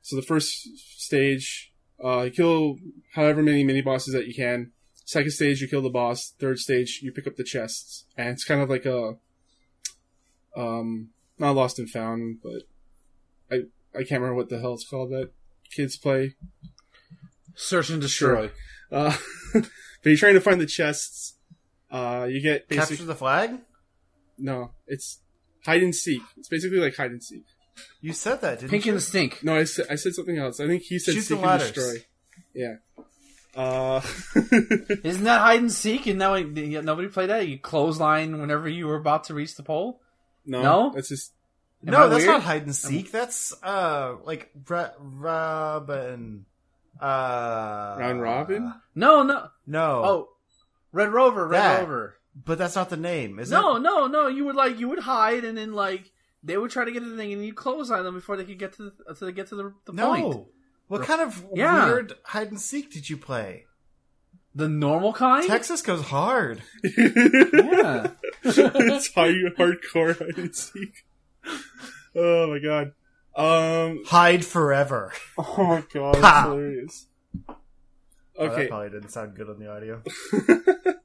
So 0.02 0.16
the 0.16 0.22
first 0.22 0.68
stage 0.98 1.72
uh, 2.02 2.22
you 2.22 2.30
kill 2.30 2.76
however 3.14 3.42
many 3.42 3.64
mini 3.64 3.80
bosses 3.80 4.12
that 4.14 4.26
you 4.26 4.34
can. 4.34 4.72
Second 5.04 5.30
stage, 5.30 5.60
you 5.60 5.68
kill 5.68 5.82
the 5.82 5.90
boss. 5.90 6.34
Third 6.38 6.58
stage, 6.58 7.00
you 7.02 7.12
pick 7.12 7.26
up 7.26 7.36
the 7.36 7.44
chests, 7.44 8.06
and 8.16 8.30
it's 8.30 8.44
kind 8.44 8.60
of 8.60 8.68
like 8.68 8.84
a, 8.84 9.14
um, 10.56 11.10
not 11.38 11.54
lost 11.54 11.78
and 11.78 11.88
found, 11.88 12.38
but 12.42 12.62
I 13.50 13.54
I 13.94 13.98
can't 13.98 14.20
remember 14.20 14.34
what 14.34 14.48
the 14.48 14.58
hell 14.60 14.74
it's 14.74 14.88
called 14.88 15.10
that 15.10 15.30
kids 15.74 15.96
play. 15.96 16.34
Search 17.54 17.90
and 17.90 18.00
destroy. 18.00 18.50
Uh, 18.92 19.16
but 19.54 19.64
you're 20.04 20.16
trying 20.16 20.34
to 20.34 20.40
find 20.40 20.60
the 20.60 20.66
chests. 20.66 21.34
Uh, 21.90 22.26
you 22.30 22.40
get 22.42 22.68
Capture 22.68 23.04
the 23.04 23.14
flag. 23.14 23.58
no, 24.38 24.72
it's 24.86 25.20
hide 25.64 25.82
and 25.82 25.94
seek. 25.94 26.22
It's 26.36 26.48
basically 26.48 26.78
like 26.78 26.94
hide 26.96 27.10
and 27.12 27.22
seek. 27.22 27.44
You 28.00 28.12
said 28.12 28.40
that, 28.42 28.58
didn't 28.60 28.70
Pink 28.70 28.86
you? 28.86 28.92
in 28.92 28.96
the 28.96 29.00
stink. 29.02 29.42
No, 29.42 29.56
I 29.56 29.64
said, 29.64 29.86
I 29.90 29.94
said 29.96 30.14
something 30.14 30.38
else. 30.38 30.60
I 30.60 30.66
think 30.66 30.82
he 30.82 30.98
said 30.98 31.14
Shoot 31.14 31.20
seek 31.22 31.28
the 31.28 31.34
and 31.36 31.46
ladders. 31.46 31.72
destroy. 31.72 32.04
Yeah. 32.54 32.74
Uh, 33.54 34.02
Isn't 35.02 35.24
that 35.24 35.40
hide 35.40 35.60
and 35.60 35.72
seek? 35.72 36.06
And 36.06 36.18
now 36.18 36.36
nobody 36.38 37.08
played 37.08 37.30
that. 37.30 37.48
You 37.48 37.58
clothesline 37.58 38.38
whenever 38.38 38.68
you 38.68 38.86
were 38.86 38.96
about 38.96 39.24
to 39.24 39.34
reach 39.34 39.54
the 39.56 39.62
pole. 39.62 39.98
no, 40.44 40.62
No? 40.62 40.92
that's 40.94 41.08
just 41.08 41.32
Am 41.86 41.92
no, 41.92 42.04
I 42.04 42.08
that's 42.08 42.24
weird? 42.24 42.30
not 42.34 42.42
hide 42.42 42.62
and 42.64 42.74
seek. 42.74 43.12
That's 43.12 43.54
uh, 43.62 44.16
like 44.24 44.50
Ra- 44.68 44.90
Robin. 44.98 46.44
Uh, 47.00 47.96
Round 47.98 48.20
Robin? 48.22 48.74
No, 48.94 49.22
no. 49.22 49.48
No. 49.66 50.02
Oh, 50.04 50.28
Red 50.92 51.12
Rover, 51.12 51.46
Red 51.46 51.60
That. 51.60 51.80
Rover. 51.82 52.16
but 52.44 52.58
that's 52.58 52.74
not 52.74 52.90
the 52.90 52.96
name, 52.96 53.38
is 53.38 53.50
No, 53.50 53.76
it? 53.76 53.80
no, 53.80 54.06
no. 54.06 54.06
No. 54.08 54.26
You 54.28 54.46
would 54.46 54.56
like 54.56 54.78
you 54.78 54.88
would 54.88 55.00
hide, 55.00 55.44
and 55.44 55.56
then 55.58 55.72
like 55.74 56.10
they 56.42 56.56
would 56.56 56.70
try 56.70 56.84
to 56.84 56.90
get 56.92 57.00
to 57.04 57.08
the 57.10 57.16
thing, 57.16 57.32
and 57.32 57.44
you 57.44 57.52
close 57.52 57.90
on 57.90 58.02
them 58.04 58.14
before 58.14 58.36
they 58.36 58.44
could 58.44 58.58
get 58.58 58.72
to 58.74 58.84
the, 58.84 58.92
until 59.08 59.26
they 59.26 59.32
get 59.32 59.48
to 59.48 59.56
the, 59.56 59.74
the 59.84 59.92
No. 59.92 60.08
point. 60.14 60.46
What 60.88 61.02
kind 61.02 61.20
of 61.20 61.44
Yeah. 61.54 61.86
weird 61.86 62.14
hide 62.24 62.48
and 62.48 62.60
seek 62.60 62.90
did 62.92 63.10
you 63.10 63.16
play? 63.16 63.64
The 64.54 64.68
normal 64.68 65.12
kind. 65.12 65.46
Texas 65.46 65.82
goes 65.82 66.02
hard. 66.02 66.62
Yeah. 66.96 68.06
it's 68.42 69.12
high, 69.14 69.32
hardcore 69.58 70.16
hide 70.18 70.38
and 70.38 70.54
seek. 70.56 71.04
Oh 72.18 72.46
my 72.48 72.58
god. 72.58 72.92
Um. 73.36 74.02
Hide 74.06 74.44
forever. 74.44 75.12
Oh 75.38 75.64
my 75.66 75.84
god, 75.92 76.14
that's 76.14 76.24
Ha! 76.26 76.42
hilarious. 76.48 77.06
Oh, 77.48 77.54
that 78.38 78.52
Okay. 78.52 78.68
probably 78.68 78.88
didn't 78.90 79.10
sound 79.10 79.34
good 79.36 79.50
on 79.50 79.58
the 79.58 79.70
audio. 79.70 80.02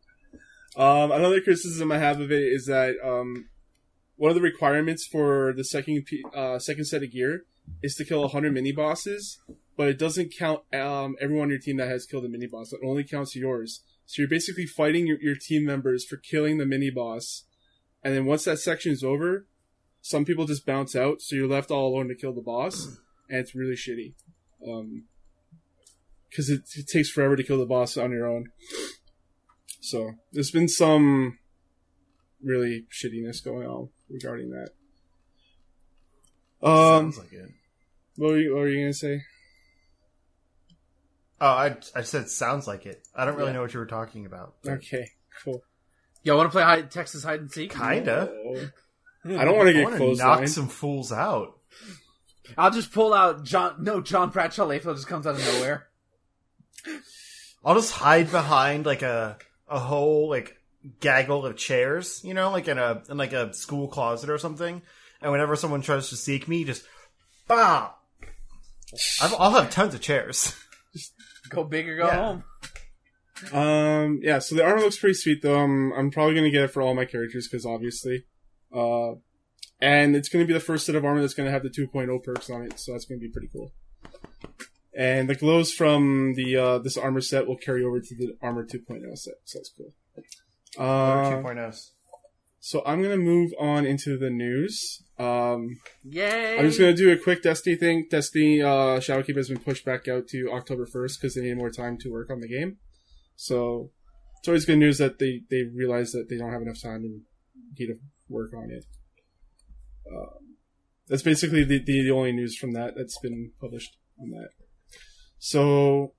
um. 0.76 1.12
Another 1.12 1.42
criticism 1.42 1.92
I 1.92 1.98
have 1.98 2.20
of 2.22 2.32
it 2.32 2.44
is 2.44 2.66
that 2.68 2.96
um, 3.04 3.50
one 4.16 4.30
of 4.32 4.36
the 4.36 4.42
requirements 4.42 5.06
for 5.06 5.54
the 5.56 5.64
second 5.64 6.06
uh 6.34 6.60
second 6.60 6.86
set 6.86 7.04
of 7.04 7.12
gear 7.12 7.44
is 7.84 7.96
to 7.96 8.06
kill 8.06 8.28
hundred 8.30 8.54
mini 8.54 8.72
bosses, 8.72 9.40
but 9.78 9.90
it 9.90 10.00
doesn't 10.00 10.34
count 10.38 10.62
um 10.74 11.16
everyone 11.22 11.44
on 11.46 11.50
your 11.50 11.60
team 11.60 11.78
that 11.78 11.90
has 11.90 12.06
killed 12.06 12.24
a 12.26 12.30
mini 12.30 12.48
boss. 12.48 12.72
It 12.72 12.80
only 12.86 13.04
counts 13.04 13.36
yours. 13.36 13.84
So 14.06 14.22
you're 14.22 14.30
basically 14.30 14.66
fighting 14.66 15.08
your, 15.08 15.20
your 15.22 15.36
team 15.36 15.66
members 15.66 16.06
for 16.06 16.18
killing 16.18 16.58
the 16.58 16.66
mini 16.66 16.90
boss, 16.90 17.44
and 18.04 18.16
then 18.16 18.26
once 18.26 18.44
that 18.46 18.60
section 18.60 18.92
is 18.92 19.04
over, 19.04 19.46
some 20.02 20.26
people 20.26 20.46
just 20.46 20.66
bounce 20.66 20.96
out, 20.96 21.22
so 21.22 21.36
you're 21.36 21.48
left 21.48 21.72
all 21.72 21.88
alone 21.94 22.08
to 22.10 22.16
kill 22.16 22.34
the 22.34 22.42
boss, 22.42 22.98
and 23.30 23.40
it's 23.40 23.56
really 23.56 23.76
shitty. 23.76 24.14
Um, 24.68 25.06
because 26.30 26.50
it, 26.50 26.62
it 26.76 26.88
takes 26.88 27.10
forever 27.10 27.36
to 27.36 27.44
kill 27.44 27.58
the 27.58 27.66
boss 27.66 27.98
on 27.98 28.12
your 28.12 28.26
own. 28.26 28.46
So 29.82 30.12
there's 30.32 30.52
been 30.52 30.68
some 30.70 31.38
really 32.42 32.86
shittiness 32.92 33.44
going 33.44 33.68
on 33.68 33.90
regarding 34.10 34.50
that. 34.52 34.70
Um, 36.66 37.12
Sounds 37.12 37.18
like 37.18 37.34
it. 37.34 37.50
what 38.16 38.32
were 38.32 38.38
you, 38.40 38.54
what 38.54 38.60
were 38.62 38.70
you 38.70 38.82
gonna 38.84 38.94
say? 38.94 39.22
Oh, 41.40 41.48
I 41.48 41.76
I 41.96 42.02
said 42.04 42.30
sounds 42.30 42.68
like 42.68 42.86
it. 42.86 43.02
I 43.16 43.26
don't 43.26 43.36
really 43.36 43.48
Yeah. 43.50 43.54
know 43.54 43.62
what 43.64 43.74
you 43.74 43.80
were 43.80 43.86
talking 43.88 44.26
about. 44.26 44.54
Okay, 44.66 45.10
cool. 45.44 45.64
Y'all 46.24 46.38
want 46.38 46.48
to 46.48 46.52
play 46.52 46.62
hide, 46.64 46.92
Texas 46.92 47.24
hide 47.24 47.40
and 47.40 47.52
seek? 47.52 47.72
Kinda. 47.74 48.32
Oh. 48.32 48.70
I 49.26 49.46
don't 49.46 49.56
want 49.58 49.68
to 49.68 49.74
get 49.74 49.88
close 49.98 50.18
knock 50.18 50.40
line. 50.40 50.48
some 50.48 50.68
fools 50.68 51.12
out. 51.12 51.58
I'll 52.58 52.72
just 52.72 52.92
pull 52.92 53.14
out 53.14 53.44
John. 53.44 53.76
No, 53.84 54.02
John 54.02 54.30
Bradshaw 54.30 54.66
Layfield 54.68 54.96
just 54.96 55.08
comes 55.08 55.28
out 55.28 55.36
of 55.36 55.46
nowhere. 55.46 55.88
I'll 57.64 57.76
just 57.76 57.94
hide 57.94 58.32
behind 58.32 58.86
like 58.86 59.02
a 59.04 59.38
a 59.68 59.80
whole 59.80 60.30
like 60.30 60.58
gaggle 61.00 61.46
of 61.46 61.56
chairs, 61.58 62.22
you 62.24 62.34
know, 62.34 62.50
like 62.52 62.68
in 62.68 62.78
a 62.80 63.04
in 63.10 63.18
like 63.18 63.34
a 63.34 63.54
school 63.54 63.88
closet 63.88 64.30
or 64.30 64.38
something. 64.38 64.82
And 65.22 65.32
whenever 65.32 65.56
someone 65.56 65.82
tries 65.82 66.10
to 66.10 66.16
seek 66.18 66.48
me, 66.48 66.64
just 66.64 66.84
bah. 67.48 67.92
I've, 69.22 69.34
I'll 69.40 69.52
have 69.52 69.70
tons 69.70 69.94
of 69.94 70.02
chairs. 70.02 70.56
Just 70.94 71.14
Go 71.50 71.64
big 71.64 71.88
or 71.88 71.98
go 71.98 72.08
Yeah. 72.08 72.16
home. 72.16 72.44
Um, 73.54 74.20
yeah. 74.22 74.40
So 74.40 74.56
the 74.56 74.64
armor 74.66 74.82
looks 74.82 74.98
pretty 75.00 75.14
sweet, 75.14 75.42
though. 75.42 75.60
I'm 75.60 75.94
I'm 75.94 76.12
probably 76.12 76.36
gonna 76.36 76.50
get 76.52 76.64
it 76.64 76.72
for 76.72 76.82
all 76.82 76.94
my 76.96 77.06
characters 77.06 77.48
because 77.48 77.66
obviously, 77.66 78.26
uh, 78.76 79.14
and 79.80 80.16
it's 80.16 80.30
gonna 80.30 80.46
be 80.46 80.54
the 80.54 80.60
first 80.60 80.86
set 80.86 80.96
of 80.96 81.04
armor 81.04 81.22
that's 81.22 81.34
gonna 81.34 81.52
have 81.52 81.64
the 81.64 81.70
2.0 81.70 82.24
perks 82.24 82.50
on 82.50 82.64
it, 82.64 82.80
so 82.80 82.92
that's 82.92 83.06
gonna 83.06 83.20
be 83.20 83.30
pretty 83.30 83.50
cool. 83.52 83.72
And 84.94 85.30
the 85.30 85.36
glows 85.36 85.72
from 85.72 86.34
the 86.36 86.58
uh, 86.58 86.78
this 86.80 86.98
armor 86.98 87.22
set 87.22 87.48
will 87.48 87.58
carry 87.58 87.84
over 87.84 88.00
to 88.00 88.16
the 88.16 88.38
armor 88.42 88.66
2.0 88.66 89.18
set, 89.18 89.36
so 89.46 89.60
that's 89.60 89.72
cool. 89.76 89.94
Uh, 90.78 91.42
2.0s. 91.42 91.92
so 92.60 92.82
I'm 92.86 93.02
gonna 93.02 93.18
move 93.18 93.52
on 93.60 93.86
into 93.86 94.18
the 94.18 94.30
news. 94.30 95.02
Um, 95.18 95.80
Yay! 96.04 96.58
I'm 96.58 96.66
just 96.66 96.80
gonna 96.80 96.94
do 96.94 97.12
a 97.12 97.18
quick 97.18 97.42
Destiny 97.42 97.76
thing. 97.76 98.08
Destiny 98.10 98.62
uh, 98.62 99.00
Shadowkeep 99.00 99.38
has 99.38 99.50
been 99.50 99.60
pushed 99.60 99.86
back 99.86 100.08
out 100.08 100.28
to 100.30 100.52
October 100.52 100.86
1st 100.86 101.20
because 101.20 101.36
they 101.36 101.42
need 101.42 101.58
more 101.58 101.72
time 101.72 101.98
to 102.00 102.12
work 102.12 102.30
on 102.30 102.40
the 102.40 102.48
game. 102.48 102.78
So 103.36 103.92
it's 104.40 104.48
always 104.48 104.66
good 104.66 104.78
news 104.80 104.98
that 104.98 105.20
they 105.20 105.42
they 105.50 105.64
realize 105.64 106.12
that 106.12 106.28
they 106.30 106.38
don't 106.38 106.52
have 106.52 106.62
enough 106.62 106.82
time 106.82 107.04
and 107.04 107.22
need 107.80 107.88
to 107.88 108.00
work 108.32 108.54
on 108.56 108.72
it. 108.72 108.86
Uh, 110.12 110.38
that's 111.08 111.24
basically 111.24 111.64
the, 111.64 111.80
the 111.84 112.04
the 112.04 112.12
only 112.12 112.32
news 112.32 112.56
from 112.58 112.74
that 112.74 112.94
that's 112.96 113.20
been 113.20 113.52
published 113.60 113.98
on 114.20 114.30
that. 114.32 114.50
So 115.40 116.14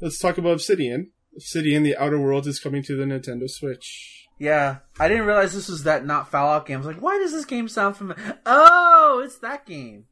let's 0.00 0.18
talk 0.18 0.38
about 0.38 0.52
Obsidian. 0.54 1.10
Obsidian: 1.36 1.82
The 1.82 1.96
Outer 1.96 2.20
Worlds 2.20 2.46
is 2.46 2.60
coming 2.60 2.82
to 2.84 2.96
the 2.96 3.04
Nintendo 3.04 3.48
Switch. 3.48 4.26
Yeah, 4.38 4.78
I 4.98 5.08
didn't 5.08 5.26
realize 5.26 5.52
this 5.54 5.68
was 5.68 5.84
that 5.84 6.04
not 6.04 6.30
Fallout 6.30 6.66
game. 6.66 6.76
I 6.76 6.78
was 6.78 6.86
like, 6.88 7.02
why 7.02 7.18
does 7.18 7.32
this 7.32 7.44
game 7.44 7.68
sound 7.68 7.96
familiar? 7.96 8.38
Oh, 8.46 9.22
it's 9.24 9.38
that 9.38 9.64
game. 9.64 10.06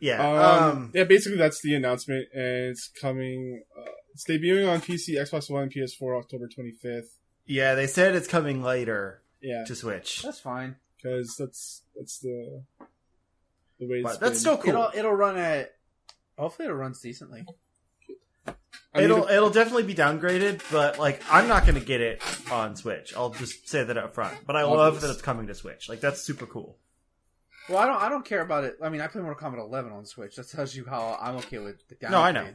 Yeah. 0.00 0.20
Um, 0.20 0.70
Um, 0.78 0.92
yeah, 0.94 1.04
basically 1.04 1.38
that's 1.38 1.62
the 1.62 1.74
announcement, 1.74 2.26
and 2.34 2.70
it's 2.70 2.90
coming. 3.00 3.62
Uh, 3.78 3.90
it's 4.12 4.24
debuting 4.28 4.70
on 4.70 4.80
PC, 4.80 5.16
Xbox 5.16 5.50
One, 5.50 5.68
PS4, 5.70 6.18
October 6.18 6.48
25th. 6.48 7.06
yeah, 7.46 7.74
they 7.74 7.86
said 7.86 8.14
it's 8.14 8.28
coming 8.28 8.62
later 8.62 9.22
Yeah, 9.46 9.64
to 9.64 9.74
Switch. 9.76 10.22
That's 10.22 10.40
fine. 10.40 10.76
because 10.96 11.36
that's 11.36 11.82
that's 11.96 12.18
the 12.18 12.64
the 13.78 13.86
way. 13.88 14.02
That's 14.02 14.18
been. 14.18 14.34
still 14.34 14.56
cool. 14.58 14.70
It'll 14.70 14.90
it'll 14.94 15.12
run 15.12 15.36
at. 15.38 15.72
Hopefully, 16.36 16.68
it 16.68 16.72
runs 16.72 17.00
decently. 17.00 17.46
I 18.94 19.02
It'll 19.02 19.26
to- 19.26 19.34
it'll 19.34 19.50
definitely 19.50 19.82
be 19.84 19.94
downgraded, 19.94 20.62
but 20.72 20.98
like 20.98 21.22
I'm 21.30 21.48
not 21.48 21.62
going 21.64 21.78
to 21.78 21.84
get 21.84 22.00
it 22.00 22.22
on 22.50 22.76
Switch. 22.76 23.14
I'll 23.16 23.30
just 23.30 23.68
say 23.68 23.84
that 23.84 23.96
up 23.96 24.14
front. 24.14 24.36
But 24.46 24.56
I 24.56 24.64
love 24.64 25.00
that 25.02 25.10
it's 25.10 25.22
coming 25.22 25.46
to 25.48 25.54
Switch. 25.54 25.88
Like 25.88 26.00
that's 26.00 26.22
super 26.22 26.46
cool. 26.46 26.78
Well, 27.68 27.78
I 27.78 27.86
don't. 27.86 28.02
I 28.02 28.08
don't 28.08 28.24
care 28.24 28.40
about 28.40 28.64
it. 28.64 28.76
I 28.82 28.88
mean, 28.88 29.00
I 29.00 29.06
play 29.08 29.20
Mortal 29.22 29.50
Kombat 29.50 29.58
11 29.58 29.92
on 29.92 30.06
Switch. 30.06 30.36
That 30.36 30.48
tells 30.48 30.74
you 30.74 30.86
how 30.88 31.18
I'm 31.20 31.36
okay 31.36 31.58
with 31.58 31.86
the 31.88 31.96
downgrades. 31.96 32.10
No, 32.10 32.20
I 32.20 32.32
know. 32.32 32.46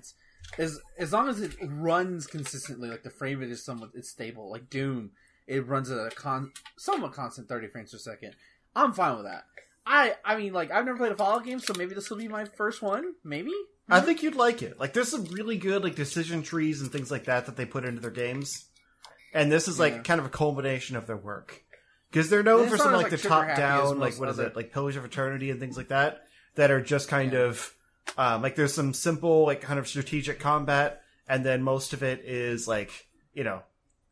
As 0.57 0.79
as 0.97 1.13
long 1.13 1.29
as 1.29 1.41
it 1.41 1.53
runs 1.61 2.27
consistently, 2.27 2.89
like 2.89 3.03
the 3.03 3.09
frame 3.09 3.39
rate 3.39 3.51
is 3.51 3.63
somewhat 3.63 3.91
it's 3.93 4.09
stable. 4.09 4.49
Like 4.49 4.69
Doom, 4.69 5.11
it 5.51 5.67
runs 5.67 5.91
at 5.91 5.97
a 5.97 6.09
con 6.09 6.51
somewhat 6.77 7.13
constant 7.13 7.47
30 7.49 7.67
frames 7.67 7.91
per 7.91 7.97
second. 7.97 8.33
I'm 8.75 8.93
fine 8.93 9.15
with 9.17 9.25
that. 9.25 9.43
I 9.85 10.15
I 10.23 10.37
mean, 10.37 10.53
like 10.53 10.71
I've 10.71 10.85
never 10.85 10.97
played 10.97 11.11
a 11.11 11.15
Fallout 11.17 11.43
game, 11.45 11.59
so 11.59 11.73
maybe 11.77 11.93
this 11.93 12.09
will 12.09 12.17
be 12.17 12.27
my 12.27 12.45
first 12.45 12.81
one. 12.81 13.13
Maybe. 13.23 13.51
I 13.89 13.99
think 13.99 14.23
you'd 14.23 14.35
like 14.35 14.61
it. 14.61 14.79
Like 14.79 14.93
there's 14.93 15.09
some 15.09 15.25
really 15.25 15.57
good 15.57 15.83
like 15.83 15.95
decision 15.95 16.43
trees 16.43 16.81
and 16.81 16.91
things 16.91 17.11
like 17.11 17.25
that 17.25 17.45
that 17.47 17.57
they 17.57 17.65
put 17.65 17.83
into 17.83 17.99
their 17.99 18.11
games, 18.11 18.65
and 19.33 19.51
this 19.51 19.67
is 19.67 19.79
like 19.79 19.93
Yeah. 19.93 20.01
kind 20.03 20.19
of 20.19 20.25
a 20.25 20.29
culmination 20.29 20.95
of 20.95 21.07
their 21.07 21.17
work 21.17 21.61
because 22.09 22.29
they're 22.29 22.43
known 22.43 22.69
for 22.69 22.77
some 22.77 22.91
not 22.93 23.01
like 23.01 23.11
the 23.11 23.17
top 23.17 23.45
trigger 23.45 23.61
happy 23.61 23.61
as 23.83 23.89
down 23.89 23.99
like 23.99 24.17
what 24.19 24.29
is 24.29 24.39
other- 24.39 24.49
it 24.49 24.55
like 24.55 24.71
Pillars 24.71 24.95
of 24.95 25.03
Eternity 25.03 25.49
and 25.49 25.59
things 25.59 25.75
like 25.77 25.89
that 25.89 26.23
that 26.55 26.71
are 26.71 26.81
just 26.81 27.09
kind 27.09 27.33
of 27.33 27.73
um, 28.17 28.41
like 28.41 28.55
there's 28.55 28.73
some 28.73 28.93
simple 28.93 29.45
like 29.45 29.61
kind 29.61 29.79
of 29.79 29.87
strategic 29.87 30.39
combat, 30.39 31.01
and 31.27 31.43
then 31.45 31.61
most 31.63 31.91
of 31.93 32.01
it 32.03 32.21
is 32.23 32.67
like 32.67 32.91
you 33.33 33.43
know 33.43 33.61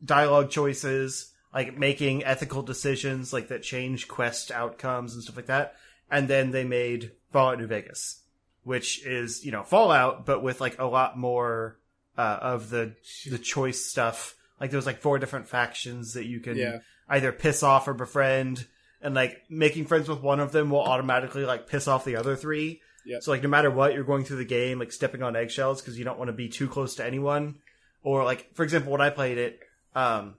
dialogue 0.03 0.49
choices 0.49 1.33
like 1.53 1.77
making 1.77 2.23
ethical 2.23 2.61
decisions 2.61 3.33
like 3.33 3.47
that 3.47 3.63
change 3.63 4.07
quest 4.07 4.51
outcomes 4.51 5.13
and 5.15 5.23
stuff 5.23 5.35
like 5.35 5.47
that. 5.47 5.75
And 6.11 6.27
then 6.27 6.51
they 6.51 6.63
made 6.63 7.11
Fallout 7.31 7.59
New 7.59 7.67
Vegas, 7.67 8.21
which 8.63 9.03
is 9.05 9.45
you 9.45 9.51
know 9.51 9.63
Fallout, 9.63 10.25
but 10.25 10.41
with 10.43 10.61
like 10.61 10.79
a 10.79 10.85
lot 10.85 11.17
more 11.17 11.77
uh, 12.17 12.37
of 12.41 12.69
the 12.69 12.95
the 13.29 13.39
choice 13.39 13.83
stuff. 13.85 14.35
Like 14.59 14.71
there 14.71 14.77
was 14.77 14.85
like 14.85 14.99
four 14.99 15.19
different 15.19 15.47
factions 15.47 16.13
that 16.13 16.25
you 16.25 16.39
can 16.39 16.57
Yeah. 16.57 16.79
either 17.07 17.31
piss 17.31 17.63
off 17.63 17.87
or 17.87 17.93
befriend, 17.93 18.67
and 19.01 19.15
like 19.15 19.41
making 19.49 19.85
friends 19.85 20.09
with 20.09 20.21
one 20.21 20.39
of 20.39 20.51
them 20.51 20.69
will 20.69 20.81
automatically 20.81 21.45
like 21.45 21.67
piss 21.67 21.87
off 21.87 22.05
the 22.05 22.15
other 22.17 22.35
three. 22.35 22.81
Yep. 23.05 23.23
So 23.23 23.31
like 23.31 23.41
no 23.43 23.49
matter 23.49 23.71
what, 23.71 23.93
you're 23.93 24.03
going 24.03 24.23
through 24.25 24.37
the 24.37 24.45
game 24.45 24.77
like 24.79 24.91
stepping 24.91 25.23
on 25.23 25.35
eggshells 25.35 25.81
because 25.81 25.97
you 25.97 26.03
don't 26.05 26.19
want 26.19 26.27
to 26.29 26.33
be 26.33 26.49
too 26.49 26.67
close 26.67 26.95
to 26.95 27.05
anyone. 27.05 27.55
Or 28.03 28.23
like 28.23 28.53
for 28.53 28.63
example, 28.63 28.91
when 28.91 29.01
I 29.01 29.09
played 29.09 29.37
it, 29.37 29.59
um, 29.99 30.35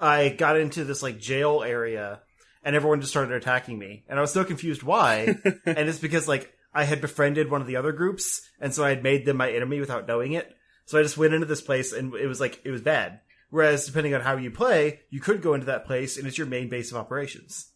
I 0.00 0.28
got 0.28 0.56
into 0.58 0.84
this 0.84 1.02
like 1.02 1.18
jail 1.18 1.62
area 1.62 2.20
and 2.62 2.76
everyone 2.76 3.00
just 3.00 3.12
started 3.12 3.34
attacking 3.34 3.78
me. 3.78 4.04
And 4.08 4.18
I 4.18 4.22
was 4.22 4.32
so 4.32 4.44
confused 4.44 4.82
why. 4.82 5.34
and 5.66 5.88
it's 5.88 5.98
because 5.98 6.28
like 6.28 6.52
I 6.74 6.84
had 6.84 7.00
befriended 7.00 7.50
one 7.50 7.60
of 7.60 7.66
the 7.66 7.76
other 7.76 7.92
groups 7.92 8.42
and 8.60 8.74
so 8.74 8.84
I 8.84 8.90
had 8.90 9.02
made 9.02 9.24
them 9.24 9.36
my 9.38 9.50
enemy 9.50 9.80
without 9.80 10.06
knowing 10.06 10.32
it. 10.32 10.54
So 10.86 10.98
I 10.98 11.02
just 11.02 11.18
went 11.18 11.34
into 11.34 11.46
this 11.46 11.62
place 11.62 11.92
and 11.92 12.14
it 12.14 12.26
was 12.26 12.40
like 12.40 12.60
it 12.64 12.70
was 12.70 12.82
bad. 12.82 13.20
Whereas 13.50 13.86
depending 13.86 14.14
on 14.14 14.20
how 14.20 14.36
you 14.36 14.50
play, 14.50 15.00
you 15.10 15.20
could 15.20 15.42
go 15.42 15.54
into 15.54 15.66
that 15.66 15.86
place 15.86 16.16
and 16.16 16.26
it's 16.26 16.38
your 16.38 16.46
main 16.46 16.68
base 16.68 16.90
of 16.92 16.96
operations. 16.98 17.70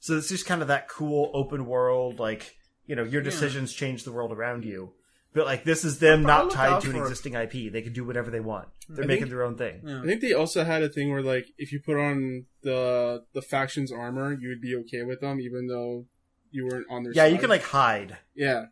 So 0.00 0.18
it's 0.18 0.28
just 0.28 0.44
kind 0.46 0.60
of 0.60 0.68
that 0.68 0.88
cool 0.88 1.30
open 1.32 1.64
world, 1.64 2.18
like, 2.18 2.56
you 2.86 2.94
know, 2.94 3.04
your 3.04 3.22
Yeah. 3.22 3.30
decisions 3.30 3.72
change 3.72 4.04
the 4.04 4.12
world 4.12 4.32
around 4.32 4.64
you. 4.64 4.92
But 5.34 5.46
like 5.46 5.64
this 5.64 5.84
is 5.84 5.98
them 5.98 6.22
not 6.22 6.50
tied 6.52 6.80
to 6.82 6.90
an 6.90 6.96
existing 6.96 7.34
IP. 7.34 7.72
They 7.72 7.82
can 7.82 7.92
do 7.92 8.04
whatever 8.04 8.30
they 8.30 8.40
want. 8.40 8.68
They're 8.88 9.04
I 9.04 9.06
making 9.08 9.24
think- 9.24 9.30
their 9.30 9.42
own 9.42 9.56
thing. 9.56 9.80
Yeah. 9.84 10.02
I 10.02 10.06
think 10.06 10.20
they 10.20 10.32
also 10.32 10.62
had 10.64 10.82
a 10.82 10.88
thing 10.88 11.10
where 11.10 11.22
like 11.22 11.46
if 11.58 11.72
you 11.72 11.80
put 11.80 11.96
on 11.98 12.46
the 12.62 13.24
the 13.32 13.42
faction's 13.42 13.90
armor, 13.90 14.32
you 14.32 14.48
would 14.48 14.60
be 14.60 14.76
okay 14.76 15.02
with 15.02 15.20
them, 15.20 15.40
even 15.40 15.66
though 15.66 16.06
you 16.52 16.66
weren't 16.70 16.86
on 16.88 17.02
their. 17.02 17.12
Yeah, 17.12 17.26
you 17.26 17.34
side. 17.34 17.40
can 17.40 17.50
like 17.50 17.62
hide. 17.64 18.16
yeah. 18.34 18.66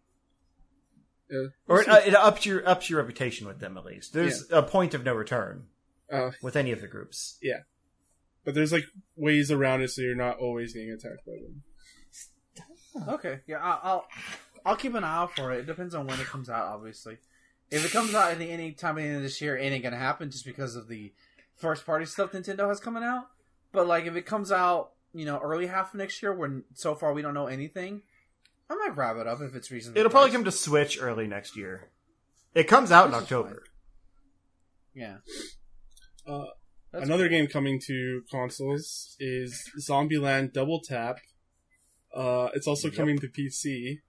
Yeah. 1.29 1.47
Or 1.67 1.81
it, 1.81 1.89
uh, 1.89 2.01
it 2.05 2.15
ups 2.15 2.45
your 2.47 2.69
ups 2.69 2.91
your 2.91 3.01
reputation 3.01 3.47
with 3.47 3.59
them 3.59 3.77
at 3.79 3.85
least. 3.85 4.13
There's 4.13 4.45
a 4.53 4.63
point 4.63 4.93
of 4.95 5.03
no 5.03 5.15
return 5.15 5.65
Uh, 6.13 6.31
with 6.43 6.57
any 6.57 6.73
of 6.73 6.81
the 6.83 6.87
groups. 6.87 7.39
Yeah. 7.43 7.61
But 8.45 8.55
there's 8.55 8.71
like 8.73 8.85
ways 9.17 9.51
around 9.51 9.81
it 9.83 9.89
so 9.91 10.03
you're 10.03 10.15
not 10.15 10.39
always 10.39 10.75
getting 10.75 10.91
attacked 10.91 11.25
by 11.27 11.33
them. 11.43 11.63
Okay, 13.15 13.41
yeah, 13.47 13.57
I'll, 13.59 13.81
I'll 13.83 14.07
I'll 14.65 14.77
keep 14.77 14.95
an 14.95 15.05
eye 15.05 15.17
out 15.17 15.35
for 15.37 15.53
it. 15.53 15.61
It 15.61 15.67
depends 15.67 15.95
on 15.95 16.07
when 16.07 16.21
it 16.21 16.27
comes 16.27 16.49
out, 16.49 16.67
obviously. 16.67 17.19
If 17.71 17.85
it 17.85 17.91
comes 17.91 18.15
out 18.15 18.33
any 18.33 18.51
any 18.51 18.73
time 18.73 18.99
at 18.99 19.03
the 19.03 19.07
end 19.07 19.17
of 19.17 19.23
this 19.23 19.41
year, 19.41 19.57
it 19.57 19.65
ain't 19.73 19.83
gonna 19.83 19.97
happen 19.97 20.31
just 20.31 20.45
because 20.45 20.77
of 20.77 20.89
the 20.89 21.13
first 21.57 21.87
party 21.87 22.05
stuff 22.05 22.33
Nintendo 22.33 22.69
has 22.69 22.81
coming 22.81 23.03
out. 23.03 23.29
But 23.73 23.87
like, 23.87 24.05
if 24.07 24.15
it 24.15 24.27
comes 24.27 24.53
out, 24.53 24.93
you 25.15 25.25
know, 25.25 25.39
early 25.39 25.67
half 25.67 25.95
of 25.95 25.99
next 25.99 26.23
year, 26.23 26.33
when 26.35 26.65
so 26.75 26.95
far 26.95 27.13
we 27.13 27.23
don't 27.23 27.35
know 27.35 27.47
anything, 27.47 28.03
I 28.69 28.75
might 28.75 28.97
wrap 28.97 29.17
it 29.17 29.27
up 29.27 29.41
if 29.41 29.55
it's 29.55 29.71
reasonable. 29.71 29.99
It'll 29.99 30.11
probably 30.11 30.31
come 30.33 30.45
to 30.45 30.53
Switch 30.53 30.99
early 31.01 31.27
next 31.27 31.57
year. 31.57 31.89
It 32.55 32.65
comes 32.65 32.93
out 32.93 33.09
in 33.09 33.15
October. 33.15 33.65
Yeah. 34.95 35.17
Uh, 36.27 36.45
That's 36.93 37.07
Another 37.07 37.29
game 37.29 37.47
coming 37.47 37.81
to 37.87 38.23
consoles 38.31 39.17
is 39.19 39.65
Zombieland 39.81 40.53
Double 40.53 40.81
Tap. 40.83 41.17
Uh, 42.15 42.49
it's 42.55 42.67
also 42.67 42.89
Yep. 42.89 42.97
coming 42.97 43.19
to 43.19 43.29
PC. 43.29 44.01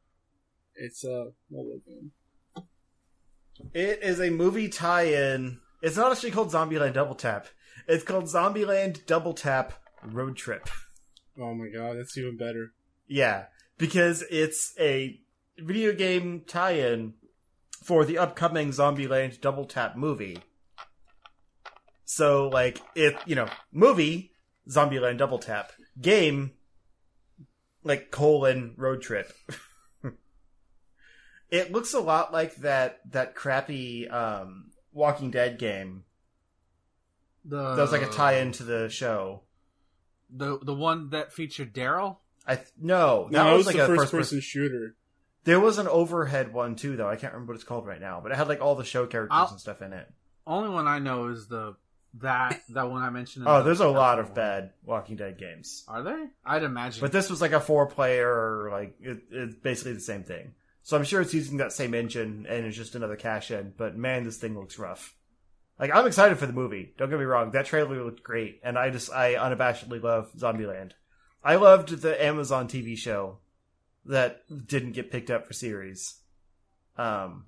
It's 0.76 1.03
a 1.03 1.32
mobile 1.49 1.82
game. 1.86 2.11
It 3.74 3.99
is 4.01 4.19
a 4.19 4.30
movie 4.30 4.69
tie-in. 4.69 5.59
It's 5.82 5.97
not 5.97 6.11
actually 6.11 6.32
called 6.32 6.51
Zombieland 6.51 6.93
Double 6.93 7.15
Tap. 7.15 7.47
It's 7.88 8.03
called 8.03 8.26
Zombieland 8.26 9.05
Double 9.05 9.34
Tap 9.34 9.74
Road 10.03 10.36
Trip. 10.36 10.69
Oh 11.39 11.53
my 11.53 11.67
god, 11.67 11.97
that's 11.97 12.17
even 12.17 12.38
better. 12.38 12.74
Yeah, 13.07 13.45
because 13.78 14.24
it's 14.30 14.74
a 14.80 15.19
video 15.57 15.93
game 15.93 16.43
tie-in 16.47 17.13
for 17.84 18.05
the 18.05 18.17
upcoming 18.17 18.69
Zombieland 18.69 19.41
Double 19.41 19.65
Tap 19.65 19.95
movie. 19.97 20.39
So, 22.05 22.47
like, 22.49 22.80
if, 22.95 23.15
you 23.26 23.36
know, 23.36 23.47
movie, 23.71 24.32
Zombieland 24.69 25.17
Double 25.17 25.39
Tap, 25.39 25.71
game, 25.99 26.51
like, 27.84 28.11
colon, 28.11 28.74
road 28.78 29.01
trip. 29.01 29.32
it 31.54 31.72
looks 31.72 31.93
a 31.93 31.99
lot 31.99 32.34
like 32.34 32.56
that, 32.58 32.99
that 33.12 33.36
crappy, 33.36 34.10
um, 34.10 34.72
Walking 34.91 35.32
Dead 35.32 35.58
game. 35.60 36.04
the 37.45 37.76
That 37.76 37.82
was 37.82 37.91
like 37.91 38.01
a 38.01 38.10
tie-in 38.10 38.51
to 38.54 38.64
the 38.64 38.89
show. 38.89 39.41
the 40.30 40.58
the 40.60 40.74
one 40.74 41.10
that 41.12 41.32
featured 41.34 41.74
Daryl. 41.74 42.18
I, 42.45 42.56
th- 42.56 42.68
no, 42.80 43.30
that 43.32 43.32
No, 43.32 43.54
it 43.54 43.58
was, 43.58 43.66
was 43.66 43.68
like 43.68 43.76
the 43.78 43.84
a 43.86 43.88
first 43.88 43.99
first 44.01 44.12
person 44.12 44.39
shooter. 44.41 44.95
There 45.45 45.60
was 45.60 45.78
an 45.78 45.88
overhead 45.88 46.54
one 46.54 46.76
too, 46.76 46.95
though. 46.95 47.08
I 47.10 47.16
can't 47.18 47.34
remember 47.34 47.51
what 47.54 47.56
it's 47.56 47.64
called 47.64 47.86
right 47.86 47.99
now, 48.01 48.20
but 48.22 48.32
it 48.32 48.36
had 48.36 48.47
like 48.47 48.62
all 48.62 48.76
the 48.76 48.84
show 48.86 49.06
characters 49.08 49.36
I'll- 49.36 49.49
and 49.51 49.60
stuff 49.60 49.82
in 49.82 49.93
it. 49.93 50.12
Only 50.45 50.70
one 50.70 50.88
I 50.88 50.99
know 50.99 51.28
is 51.28 51.47
the 51.47 51.76
that 52.16 52.62
that 52.70 52.89
one 52.91 53.01
I 53.01 53.10
mentioned. 53.10 53.45
Oh, 53.47 53.58
the- 53.60 53.64
there's 53.64 53.80
a 53.80 53.88
lot 53.88 54.20
of 54.20 54.28
one. 54.28 54.36
bad 54.36 54.70
Walking 54.84 55.16
Dead 55.16 55.38
games, 55.38 55.84
Are 55.88 56.04
there? 56.04 56.30
I'd 56.45 56.64
imagine. 56.64 57.01
but 57.01 57.12
this 57.12 57.30
was 57.30 57.41
like 57.41 57.54
a 57.54 57.60
four-player, 57.62 58.70
like 58.72 58.95
it, 59.01 59.24
it's 59.32 59.56
basically 59.56 59.93
the 59.93 59.99
same 60.01 60.24
thing. 60.24 60.54
So 60.84 60.97
I'm 60.97 61.05
sure 61.05 61.21
it's 61.21 61.34
using 61.34 61.57
that 61.57 61.71
same 61.71 61.93
engine 61.93 62.45
and 62.47 62.65
it's 62.65 62.75
just 62.75 62.95
another 62.95 63.15
cash 63.15 63.51
in. 63.51 63.73
But 63.75 63.95
man, 63.95 64.23
this 64.23 64.38
thing 64.38 64.57
looks 64.57 64.77
rough. 64.77 65.15
Like 65.79 65.91
I'm 65.93 66.05
excited 66.05 66.38
for 66.38 66.45
the 66.45 66.53
movie. 66.53 66.93
Don't 66.97 67.09
get 67.09 67.19
me 67.19 67.25
wrong, 67.25 67.51
that 67.51 67.65
trailer 67.65 68.03
looked 68.03 68.23
great, 68.23 68.59
and 68.63 68.77
I 68.77 68.89
just 68.89 69.11
I 69.11 69.34
unabashedly 69.34 70.01
love 70.03 70.31
Zombieland. 70.38 70.91
I 71.43 71.55
loved 71.55 71.89
the 71.89 72.23
Amazon 72.23 72.67
TV 72.67 72.97
show 72.97 73.39
that 74.05 74.43
didn't 74.67 74.91
get 74.91 75.11
picked 75.11 75.31
up 75.31 75.47
for 75.47 75.53
series. 75.53 76.15
Um, 76.97 77.47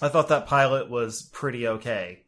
I 0.00 0.08
thought 0.08 0.28
that 0.28 0.46
pilot 0.46 0.90
was 0.90 1.22
pretty 1.32 1.68
okay, 1.68 2.24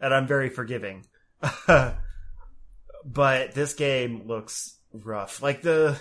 and 0.00 0.14
I'm 0.14 0.26
very 0.26 0.48
forgiving. 0.48 1.04
but 1.66 3.54
this 3.54 3.74
game 3.74 4.26
looks 4.26 4.78
rough. 4.92 5.42
Like 5.42 5.62
the 5.62 5.98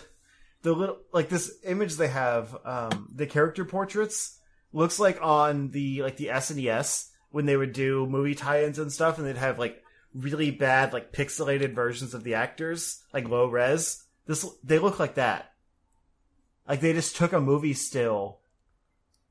the 0.63 0.73
little 0.73 0.97
like 1.13 1.29
this 1.29 1.51
image 1.63 1.95
they 1.95 2.07
have, 2.07 2.57
um, 2.65 3.09
the 3.13 3.27
character 3.27 3.63
portraits 3.63 4.39
looks 4.71 4.99
like 4.99 5.19
on 5.21 5.69
the 5.69 6.01
like 6.01 6.17
the 6.17 6.27
SNES 6.27 7.09
when 7.29 7.45
they 7.45 7.57
would 7.57 7.73
do 7.73 8.07
movie 8.07 8.33
tie-ins 8.33 8.79
and 8.79 8.91
stuff, 8.91 9.17
and 9.17 9.27
they'd 9.27 9.37
have 9.37 9.59
like 9.59 9.83
really 10.13 10.51
bad 10.51 10.93
like 10.93 11.11
pixelated 11.11 11.75
versions 11.75 12.13
of 12.13 12.23
the 12.23 12.33
actors, 12.33 13.03
like 13.13 13.27
low 13.29 13.45
res. 13.45 14.03
This 14.25 14.45
they 14.63 14.79
look 14.79 14.99
like 14.99 15.15
that. 15.15 15.53
Like 16.67 16.79
they 16.79 16.93
just 16.93 17.17
took 17.17 17.33
a 17.33 17.41
movie 17.41 17.73
still 17.73 18.39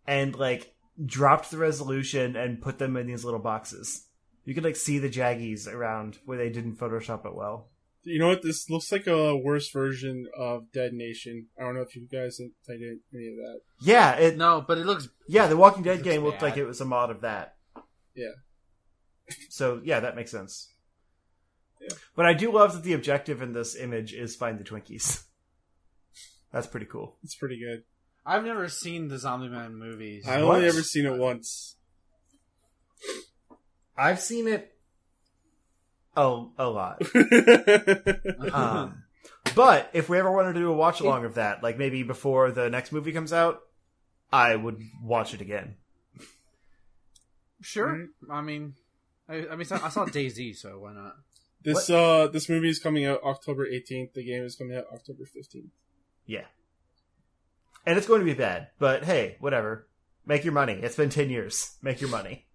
and 0.07 0.37
like 0.37 0.74
dropped 1.05 1.51
the 1.51 1.57
resolution 1.57 2.37
and 2.37 2.61
put 2.61 2.78
them 2.78 2.97
in 2.97 3.07
these 3.07 3.24
little 3.24 3.41
boxes. 3.41 4.07
You 4.45 4.55
could 4.55 4.64
like 4.64 4.76
see 4.76 4.99
the 4.99 5.09
jaggies 5.09 5.66
around 5.66 6.18
where 6.26 6.37
they 6.37 6.51
didn't 6.51 6.78
Photoshop 6.78 7.24
it 7.24 7.35
well. 7.35 7.72
You 8.05 8.18
know 8.18 8.28
what? 8.28 8.42
This 8.42 8.68
looks 8.68 8.90
like 8.90 9.07
a 9.07 9.36
worse 9.36 9.70
version 9.70 10.26
of 10.36 10.72
Dead 10.72 10.92
Nation. 10.92 11.46
I 11.59 11.62
don't 11.62 11.74
know 11.74 11.82
if 11.82 11.94
you 11.94 12.09
guys 12.11 12.38
have 12.38 12.50
played 12.66 12.80
any 12.82 13.28
of 13.28 13.36
that. 13.36 13.61
Yeah, 13.80 14.14
it 14.16 14.36
No, 14.36 14.61
but 14.66 14.78
it 14.78 14.86
looks 14.86 15.09
yeah, 15.28 15.46
the 15.46 15.57
Walking 15.57 15.82
Dead 15.84 15.98
Looks 15.98 16.03
game 16.05 16.24
looked 16.24 16.40
bad. 16.40 16.46
like 16.46 16.57
it 16.57 16.64
was 16.64 16.80
a 16.80 16.84
mod 16.84 17.11
of 17.11 17.20
that. 17.20 17.55
Yeah. 18.14 18.32
So 19.50 19.80
yeah, 19.84 20.00
that 20.00 20.16
makes 20.16 20.30
sense. 20.32 20.72
Yeah. 21.80 21.94
But 22.16 22.26
I 22.26 22.34
do 22.34 22.50
love 22.53 22.72
that 22.74 22.82
the 22.82 22.92
objective 22.92 23.40
in 23.40 23.53
this 23.53 23.76
image 23.76 24.12
is 24.12 24.34
find 24.36 24.59
the 24.59 24.64
Twinkies. 24.64 25.22
That's 26.53 26.66
pretty 26.66 26.86
cool. 26.86 27.16
It's 27.22 27.34
pretty 27.36 27.59
good. 27.59 27.84
I've 28.26 28.44
never 28.44 28.68
seen 28.68 29.09
the 29.09 29.18
Zombie 29.18 29.48
Man 29.48 29.74
movies. 29.76 30.26
I 30.28 30.42
What? 30.42 30.57
only 30.57 30.68
ever 30.68 30.82
seen 30.82 31.07
it 31.07 31.18
once. 31.18 31.76
I've 33.96 34.20
seen 34.20 34.48
it 34.48 34.72
a, 36.17 36.45
a 36.59 36.69
lot. 36.69 37.03
Um, 38.53 39.05
but 39.55 39.91
if 39.93 40.09
we 40.09 40.19
ever 40.19 40.31
wanted 40.31 40.55
to 40.55 40.61
do 40.61 40.71
a 40.71 40.75
watch 40.75 41.01
along 41.01 41.25
of 41.25 41.35
that, 41.35 41.63
like 41.63 41.79
maybe 41.79 42.03
before 42.03 42.51
the 42.51 42.69
next 42.69 42.93
movie 42.93 43.13
comes 43.13 43.33
out, 43.33 43.61
I 44.33 44.57
would 44.57 44.81
watch 45.03 45.33
it 45.33 45.41
again. 45.41 45.77
Sure. 47.61 48.09
I 48.31 48.41
mean, 48.41 48.75
I, 49.29 49.47
I 49.49 49.57
mean, 49.57 49.67
I 49.71 49.89
saw 49.89 50.05
Daisy, 50.05 50.53
so 50.53 50.79
why 50.81 50.93
not? 50.93 51.17
this 51.65 51.91
uh 51.91 52.29
this 52.33 52.49
movie 52.49 52.69
is 52.69 52.79
coming 52.79 53.05
out 53.05 53.23
October 53.23 53.67
18th. 53.67 54.15
The 54.15 54.25
game 54.25 54.45
is 54.45 54.57
coming 54.57 54.77
out 54.77 54.87
October 54.93 55.25
15th. 55.25 55.71
Yeah. 56.27 56.45
And 57.87 57.99
it's 57.99 58.07
going 58.07 58.21
to 58.21 58.25
be 58.25 58.35
bad, 58.35 58.69
but 58.79 59.05
hey, 59.05 59.37
whatever. 59.41 59.89
Make 60.25 60.45
your 60.45 60.53
money. 60.53 60.75
It's 60.75 60.95
been 60.95 61.11
10 61.11 61.31
years. 61.31 61.77
Make 61.83 62.01
your 62.01 62.11
money. 62.11 62.47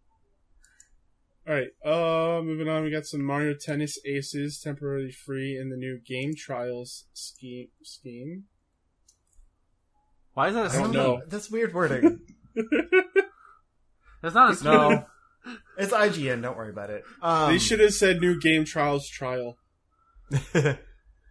All 1.47 1.53
right. 1.53 1.69
Uh, 1.85 2.41
moving 2.41 2.67
on. 2.67 2.83
We 2.83 2.91
got 2.91 3.05
some 3.05 3.23
Mario 3.23 3.53
Tennis 3.53 3.97
Aces 4.05 4.59
temporarily 4.59 5.11
free 5.11 5.57
in 5.57 5.69
the 5.69 5.77
new 5.77 5.99
game 6.05 6.33
trials 6.35 7.05
scheme. 7.13 7.69
Scheme. 7.83 8.45
Why 10.33 10.49
is 10.49 10.55
that 10.55 10.65
a 10.65 10.69
I 10.69 10.73
don't 10.73 10.83
scheme? 10.89 10.93
know. 10.93 11.21
That's 11.27 11.49
weird 11.49 11.73
wording. 11.73 12.19
That's 14.21 14.35
not 14.35 14.51
a 14.51 14.55
scheme. 14.55 14.71
no. 14.71 15.05
It's 15.77 15.93
IGN. 15.93 16.41
Don't 16.41 16.57
worry 16.57 16.69
about 16.71 16.89
it. 16.89 17.03
Um, 17.21 17.51
they 17.51 17.59
should 17.59 17.79
have 17.79 17.93
said 17.93 18.19
new 18.19 18.37
game 18.39 18.65
trials 18.65 19.07
trial. 19.07 19.57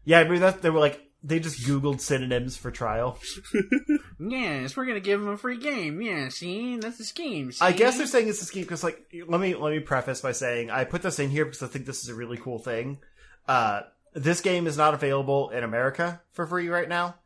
yeah, 0.05 0.21
I 0.21 0.25
mean, 0.27 0.41
that, 0.41 0.63
they 0.63 0.71
were 0.71 0.81
like, 0.81 1.06
they 1.23 1.41
just 1.41 1.67
Googled 1.67 2.01
synonyms 2.01 2.57
for 2.57 2.71
trial. 2.71 3.19
Yes, 4.19 4.77
we're 4.77 4.87
gonna 4.87 5.01
give 5.01 5.21
him 5.21 5.29
a 5.29 5.37
free 5.37 5.59
game. 5.59 6.01
Yeah, 6.01 6.31
see, 6.31 6.79
that's 6.79 6.99
a 7.01 7.05
scheme. 7.05 7.53
See? 7.53 7.63
I 7.63 7.73
guess 7.73 7.99
they're 7.99 8.07
saying 8.07 8.29
it's 8.29 8.41
a 8.41 8.47
scheme 8.47 8.63
because, 8.63 8.83
like, 8.83 9.13
let 9.29 9.41
me 9.41 9.55
let 9.55 9.73
me 9.73 9.81
preface 9.81 10.23
by 10.23 10.33
saying 10.33 10.71
I 10.71 10.85
put 10.85 11.03
this 11.03 11.19
in 11.19 11.29
here 11.29 11.45
because 11.45 11.63
I 11.63 11.67
think 11.67 11.85
this 11.85 12.03
is 12.03 12.09
a 12.09 12.15
really 12.15 12.39
cool 12.39 12.59
thing. 12.59 12.99
Uh, 13.47 13.83
this 14.15 14.41
game 14.41 14.67
is 14.67 14.79
not 14.79 14.95
available 14.95 15.51
in 15.51 15.65
America 15.65 16.23
for 16.33 16.47
free 16.47 16.69
right 16.69 16.89
now. 16.89 17.17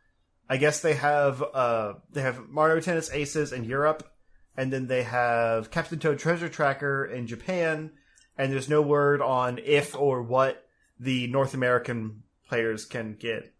I 0.48 0.56
guess 0.56 0.80
they 0.80 0.94
have 0.94 1.42
uh 1.42 1.94
they 2.10 2.22
have 2.22 2.48
Mario 2.48 2.80
Tennis 2.80 3.10
Aces 3.12 3.52
in 3.52 3.62
Europe, 3.62 4.12
and 4.56 4.72
then 4.72 4.88
they 4.88 5.04
have 5.04 5.70
Captain 5.70 6.00
Toad 6.00 6.18
Treasure 6.18 6.48
Tracker 6.48 7.04
in 7.04 7.28
Japan, 7.28 7.92
and 8.36 8.52
there's 8.52 8.68
no 8.68 8.82
word 8.82 9.22
on 9.22 9.60
if 9.64 9.94
or 9.94 10.22
what 10.22 10.66
the 10.98 11.28
North 11.28 11.54
American 11.54 12.24
players 12.48 12.84
can 12.84 13.14
get 13.14 13.54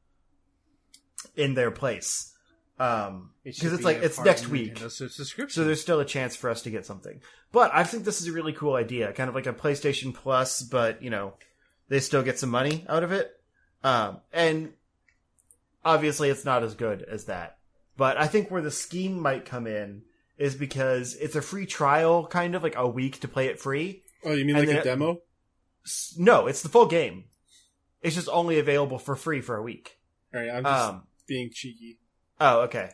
in 1.36 1.54
their 1.54 1.70
place. 1.70 2.34
Um, 2.78 3.32
It 3.44 3.56
because 3.56 3.72
it's 3.74 3.78
be 3.80 3.84
like 3.84 3.98
it's 4.02 4.18
next 4.20 4.48
week. 4.48 4.78
So 4.78 5.64
there's 5.64 5.80
still 5.80 6.00
a 6.00 6.04
chance 6.04 6.34
for 6.36 6.48
us 6.48 6.62
to 6.62 6.70
get 6.70 6.86
something. 6.86 7.20
But 7.52 7.70
I 7.74 7.84
think 7.84 8.04
this 8.04 8.20
is 8.20 8.28
a 8.28 8.32
really 8.32 8.52
cool 8.52 8.74
idea, 8.74 9.12
kind 9.12 9.28
of 9.28 9.34
like 9.34 9.46
a 9.46 9.52
PlayStation 9.52 10.14
Plus, 10.14 10.62
but 10.62 11.02
you 11.02 11.10
know, 11.10 11.34
they 11.88 12.00
still 12.00 12.22
get 12.22 12.38
some 12.38 12.50
money 12.50 12.84
out 12.88 13.02
of 13.02 13.12
it. 13.12 13.32
Um, 13.84 14.18
and 14.32 14.72
obviously, 15.84 16.30
it's 16.30 16.44
not 16.44 16.62
as 16.62 16.74
good 16.74 17.02
as 17.02 17.26
that. 17.26 17.58
But 17.96 18.16
I 18.16 18.26
think 18.26 18.50
where 18.50 18.62
the 18.62 18.70
scheme 18.70 19.20
might 19.20 19.44
come 19.44 19.66
in 19.66 20.02
is 20.38 20.54
because 20.54 21.14
it's 21.16 21.36
a 21.36 21.42
free 21.42 21.66
trial, 21.66 22.26
kind 22.26 22.54
of 22.54 22.62
like 22.62 22.76
a 22.76 22.88
week 22.88 23.20
to 23.20 23.28
play 23.28 23.46
it 23.48 23.60
free. 23.60 24.02
Oh, 24.24 24.32
you 24.32 24.44
mean 24.46 24.56
And 24.56 24.66
like 24.68 24.76
a 24.76 24.80
it- 24.80 24.84
demo? 24.84 25.20
No, 26.16 26.46
it's 26.46 26.62
the 26.62 26.68
full 26.68 26.86
game. 26.86 27.24
It's 28.02 28.14
just 28.14 28.28
only 28.30 28.58
available 28.58 28.98
for 28.98 29.16
free 29.16 29.40
for 29.42 29.56
a 29.56 29.62
week. 29.62 29.98
All 30.34 30.40
right, 30.40 30.50
I'm 30.50 30.64
just 30.64 30.88
Um, 30.88 31.02
being 31.30 31.50
cheeky. 31.52 31.98
oh, 32.40 32.60
okay. 32.62 32.90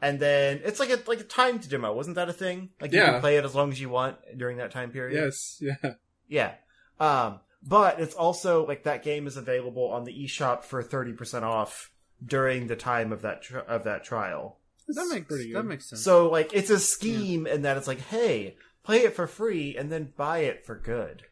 And 0.00 0.20
then 0.20 0.60
it's 0.64 0.78
like 0.78 0.90
a 0.90 0.98
like 1.08 1.18
a 1.20 1.24
timed 1.24 1.68
demo, 1.68 1.92
wasn't 1.92 2.14
that 2.16 2.28
a 2.28 2.32
thing? 2.32 2.70
Like 2.80 2.92
you 2.92 3.00
Yeah. 3.00 3.10
can 3.12 3.20
play 3.20 3.36
it 3.36 3.44
as 3.44 3.54
long 3.56 3.72
as 3.72 3.80
you 3.80 3.88
want 3.88 4.16
during 4.36 4.58
that 4.58 4.70
time 4.70 4.92
period. 4.92 5.16
Yes, 5.20 5.58
yeah. 5.60 5.94
Yeah. 6.28 6.52
Um, 7.00 7.40
but 7.64 7.98
it's 8.00 8.14
also 8.14 8.64
like 8.66 8.84
that 8.84 9.02
game 9.02 9.26
is 9.26 9.36
available 9.36 9.88
on 9.90 10.04
the 10.04 10.12
eShop 10.24 10.62
for 10.62 10.82
30% 10.84 11.42
off 11.42 11.90
during 12.24 12.68
the 12.68 12.76
time 12.76 13.12
of 13.12 13.22
that 13.22 13.42
tri- 13.42 13.62
of 13.66 13.84
that 13.84 14.04
trial. 14.04 14.60
that 14.88 15.08
makes 15.12 15.26
pretty 15.26 15.52
that 15.52 15.64
makes 15.64 15.88
sense. 15.88 16.02
So 16.02 16.30
like 16.30 16.52
it's 16.54 16.70
a 16.70 16.78
scheme 16.78 17.46
in 17.48 17.62
that 17.62 17.76
it's 17.76 17.88
like, 17.88 18.00
hey, 18.02 18.56
play 18.84 18.98
it 18.98 19.14
for 19.16 19.26
free 19.26 19.76
and 19.76 19.90
then 19.90 20.12
buy 20.16 20.38
it 20.40 20.64
for 20.64 20.76
good. 20.78 21.24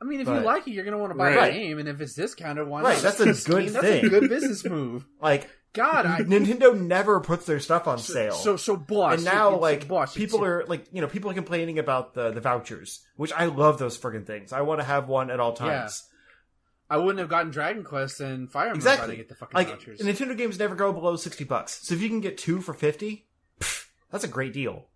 I 0.00 0.04
mean, 0.04 0.20
if 0.20 0.26
but- 0.26 0.38
you 0.40 0.44
like 0.46 0.66
it, 0.68 0.72
you're 0.72 0.84
gonna 0.84 0.98
want 0.98 1.12
to 1.12 1.18
buy 1.18 1.34
Right. 1.34 1.52
the 1.52 1.58
game, 1.58 1.78
and 1.78 1.88
if 1.88 2.00
it's 2.00 2.14
discounted, 2.14 2.66
why 2.68 2.82
Right, 2.82 2.98
that's 2.98 3.20
a 3.20 3.24
good 3.26 3.36
scheme. 3.36 3.72
That's 3.72 3.84
thing. 3.86 4.04
a 4.04 4.08
good 4.08 4.28
business 4.28 4.64
move. 4.64 5.04
Like 5.20 5.48
God, 5.72 6.04
I 6.06 6.18
Nintendo 6.22 6.78
never 6.78 7.20
puts 7.20 7.46
their 7.46 7.60
stuff 7.60 7.86
on 7.88 7.98
sale. 7.98 8.32
so 8.34 8.56
so 8.56 8.76
boss. 8.76 9.14
and 9.14 9.24
now 9.24 9.48
it's- 9.48 9.60
like 9.62 9.88
boss, 9.88 10.14
people 10.14 10.40
it's- 10.40 10.48
are 10.50 10.64
like 10.66 10.84
you 10.92 11.00
know 11.00 11.06
people 11.08 11.30
are 11.30 11.34
complaining 11.34 11.78
about 11.78 12.14
the 12.14 12.30
the 12.30 12.40
vouchers 12.40 13.00
which 13.16 13.32
i 13.32 13.46
love 13.46 13.78
those 13.78 13.96
friggin' 13.98 14.26
things. 14.26 14.52
I 14.52 14.60
want 14.62 14.80
to 14.80 14.84
have 14.84 15.08
one 15.08 15.30
at 15.30 15.40
all 15.40 15.52
times. 15.54 16.04
I 16.90 16.98
wouldn't 16.98 17.20
have 17.20 17.30
gotten 17.30 17.50
Dragon 17.50 17.84
Quest 17.84 18.20
and 18.20 18.50
Fire 18.52 18.66
Emblem 18.68 18.80
if 18.80 18.86
I 18.86 18.92
exactly. 18.92 19.16
didn't 19.16 19.28
get 19.28 19.28
the 19.30 19.34
fucking 19.36 19.54
like 19.56 19.68
vouchers. 19.68 20.00
nintendo 20.00 20.36
games 20.36 20.58
never 20.58 20.74
go 20.74 20.92
below 20.92 21.16
60 21.16 21.44
bucks. 21.44 21.80
So 21.82 21.94
if 21.94 22.02
you 22.02 22.08
can 22.10 22.20
get 22.20 22.36
two 22.36 22.60
for 22.60 22.74
50 22.74 23.26
pff, 23.60 23.86
that's 24.10 24.24
a 24.24 24.28
great 24.28 24.52
deal. 24.52 24.88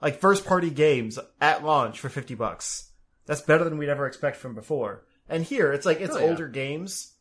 Like 0.00 0.18
first 0.18 0.44
party 0.44 0.70
games 0.70 1.20
at 1.40 1.62
launch 1.64 2.00
for 2.00 2.08
50 2.08 2.34
bucks. 2.34 2.90
That's 3.26 3.40
better 3.40 3.62
than 3.62 3.78
we'd 3.78 3.88
ever 3.88 4.06
expect 4.08 4.36
from 4.36 4.56
before. 4.56 5.04
And 5.28 5.44
here 5.44 5.72
it's 5.72 5.86
like 5.86 6.00
it's 6.00 6.16
Oh, 6.16 6.18
yeah. 6.18 6.24
older 6.26 6.48
games 6.48 7.11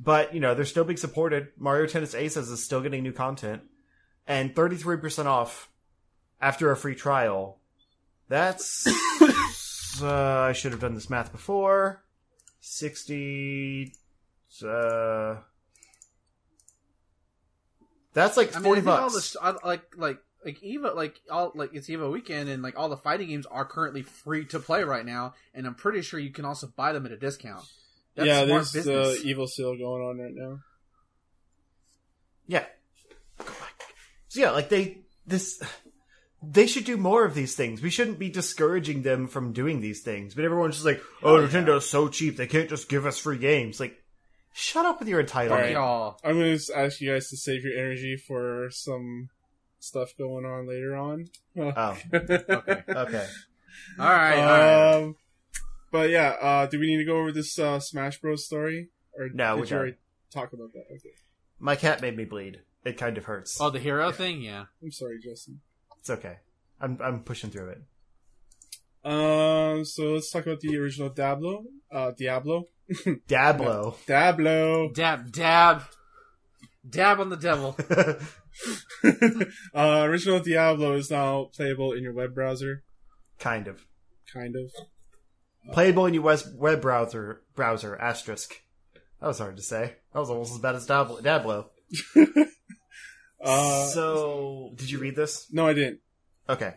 but 0.00 0.32
you 0.32 0.40
know 0.40 0.54
they're 0.54 0.64
still 0.64 0.84
being 0.84 0.96
supported. 0.96 1.48
Mario 1.58 1.86
tennis 1.86 2.14
aces 2.14 2.48
is 2.50 2.62
still 2.62 2.80
getting 2.80 3.02
new 3.02 3.12
content. 3.12 3.62
And 4.26 4.54
33% 4.54 5.24
off 5.24 5.70
after 6.40 6.70
a 6.70 6.76
free 6.76 6.94
trial. 6.94 7.58
That's 8.28 8.86
uh, 10.02 10.40
i 10.40 10.52
should 10.52 10.72
have 10.72 10.80
done 10.80 10.94
this 10.94 11.10
math 11.10 11.32
before. 11.32 12.04
60 12.60 13.92
uh 14.64 15.36
that's 18.12 18.36
like 18.36 18.54
I 18.56 18.60
40 18.60 18.80
mean, 18.80 18.90
all 18.90 19.10
bucks. 19.10 19.32
the 19.32 19.58
like 19.64 19.96
like 19.96 20.18
like 20.44 20.60
Evo 20.60 20.94
like 20.94 21.20
all 21.30 21.52
like 21.54 21.70
it's 21.74 21.88
Evo 21.88 22.10
weekend 22.10 22.48
and 22.48 22.62
like 22.62 22.76
all 22.76 22.88
the 22.88 22.96
fighting 22.96 23.28
games 23.28 23.46
are 23.46 23.64
currently 23.64 24.02
free 24.02 24.44
to 24.46 24.58
play 24.58 24.82
right 24.82 25.04
now, 25.06 25.34
and 25.54 25.66
I'm 25.66 25.74
pretty 25.74 26.02
sure 26.02 26.18
you 26.18 26.30
can 26.30 26.44
also 26.44 26.66
buy 26.74 26.92
them 26.92 27.06
at 27.06 27.12
a 27.12 27.16
discount. 27.16 27.64
That's 28.18 28.26
yeah, 28.26 28.44
smart 28.46 28.48
there's 28.72 28.76
uh, 28.88 28.90
business. 28.92 29.22
the 29.22 29.28
evil 29.28 29.46
seal 29.46 29.76
going 29.78 30.02
on 30.02 30.18
right 30.18 30.34
now. 30.34 30.58
Yeah. 32.46 32.64
So 34.28 34.40
yeah, 34.40 34.50
like 34.50 34.68
they 34.68 34.98
this 35.26 35.62
they 36.42 36.66
should 36.66 36.84
do 36.84 36.96
more 36.96 37.24
of 37.24 37.34
these 37.34 37.54
things. 37.54 37.80
We 37.82 37.90
shouldn't 37.90 38.18
be 38.18 38.28
discouraging 38.28 39.02
them 39.02 39.26
from 39.26 39.52
doing 39.52 39.80
these 39.80 40.02
things. 40.02 40.34
But 40.34 40.44
everyone's 40.44 40.74
just 40.74 40.86
like, 40.86 41.02
"Oh, 41.22 41.36
Oh, 41.36 41.40
yeah. 41.40 41.46
Nintendo's 41.48 41.88
so 41.88 42.08
cheap. 42.08 42.36
They 42.36 42.46
can't 42.46 42.68
just 42.68 42.88
give 42.88 43.06
us 43.06 43.18
free 43.18 43.38
games." 43.38 43.80
Like, 43.80 43.96
shut 44.52 44.84
up 44.86 44.98
with 44.98 45.08
your 45.08 45.22
entitlement. 45.22 45.50
Alright. 45.50 45.72
Y'all. 45.72 46.18
I'm 46.24 46.38
going 46.38 46.58
to 46.58 46.78
ask 46.78 47.00
you 47.00 47.12
guys 47.12 47.28
to 47.30 47.36
save 47.36 47.64
your 47.64 47.76
energy 47.78 48.16
for 48.16 48.68
some 48.70 49.30
stuff 49.80 50.10
going 50.18 50.44
on 50.44 50.66
later 50.68 50.96
on. 50.96 51.26
Oh, 51.56 51.96
Okay. 52.12 52.82
okay. 52.88 53.26
All 53.98 54.06
right. 54.06 54.38
all 54.38 54.44
right. 54.44 54.94
Um, 54.96 55.16
but 55.90 56.10
yeah, 56.10 56.36
uh, 56.40 56.66
do 56.66 56.78
we 56.78 56.86
need 56.86 56.98
to 56.98 57.04
go 57.04 57.18
over 57.18 57.32
this 57.32 57.58
uh, 57.58 57.80
Smash 57.80 58.20
Bros. 58.20 58.44
story? 58.44 58.88
Or 59.16 59.28
No, 59.32 59.56
did 59.56 59.60
we're 59.60 59.66
you 59.66 59.76
already 59.76 59.96
talk 60.32 60.52
about 60.52 60.72
that? 60.72 60.84
Okay. 60.92 61.10
My 61.58 61.76
cat 61.76 62.00
made 62.02 62.16
me 62.16 62.24
bleed. 62.24 62.60
It 62.84 62.96
kind 62.96 63.18
of 63.18 63.24
hurts. 63.24 63.58
Oh, 63.60 63.70
the 63.70 63.80
hero 63.80 64.12
thing, 64.12 64.40
yeah. 64.42 64.66
I'm 64.82 64.92
sorry, 64.92 65.18
Justin. 65.20 65.60
It's 65.98 66.10
okay. 66.10 66.36
I'm 66.80 66.98
I'm 67.02 67.20
pushing 67.24 67.50
through 67.50 67.70
it. 67.70 67.82
Um, 69.04 69.84
so 69.84 70.12
let's 70.12 70.30
talk 70.30 70.46
about 70.46 70.60
the 70.60 70.76
original 70.78 71.08
Diablo. 71.08 71.64
Uh, 71.90 72.12
Diablo. 72.16 72.68
Diablo. 73.26 73.96
Diablo. 74.06 74.90
Dab, 74.92 75.32
dab, 75.32 75.82
dab 76.88 77.20
on 77.20 77.30
the 77.30 77.36
devil. 77.36 77.76
uh, 79.74 80.02
original 80.08 80.40
Diablo 80.40 80.94
is 80.94 81.10
now 81.10 81.48
playable 81.54 81.92
in 81.92 82.02
your 82.02 82.12
web 82.12 82.34
browser. 82.34 82.82
kind 83.38 83.66
of. 83.68 83.86
Kind 84.32 84.56
of. 84.56 84.70
Playable 85.72 86.06
in 86.06 86.14
your 86.14 86.22
web 86.22 86.80
browser. 86.80 87.42
Browser 87.54 87.96
asterisk. 87.96 88.62
That 89.20 89.26
was 89.26 89.38
hard 89.38 89.56
to 89.56 89.62
say. 89.62 89.96
That 90.12 90.20
was 90.20 90.30
almost 90.30 90.52
as 90.52 90.58
bad 90.58 90.76
as 90.76 90.86
Diablo. 90.86 91.20
Diablo. 91.20 91.70
Uh, 93.40 93.86
so, 93.86 94.72
did 94.74 94.90
you 94.90 94.98
read 94.98 95.14
this? 95.14 95.46
no, 95.52 95.68
I 95.68 95.72
didn't. 95.72 96.00
Okay. 96.48 96.74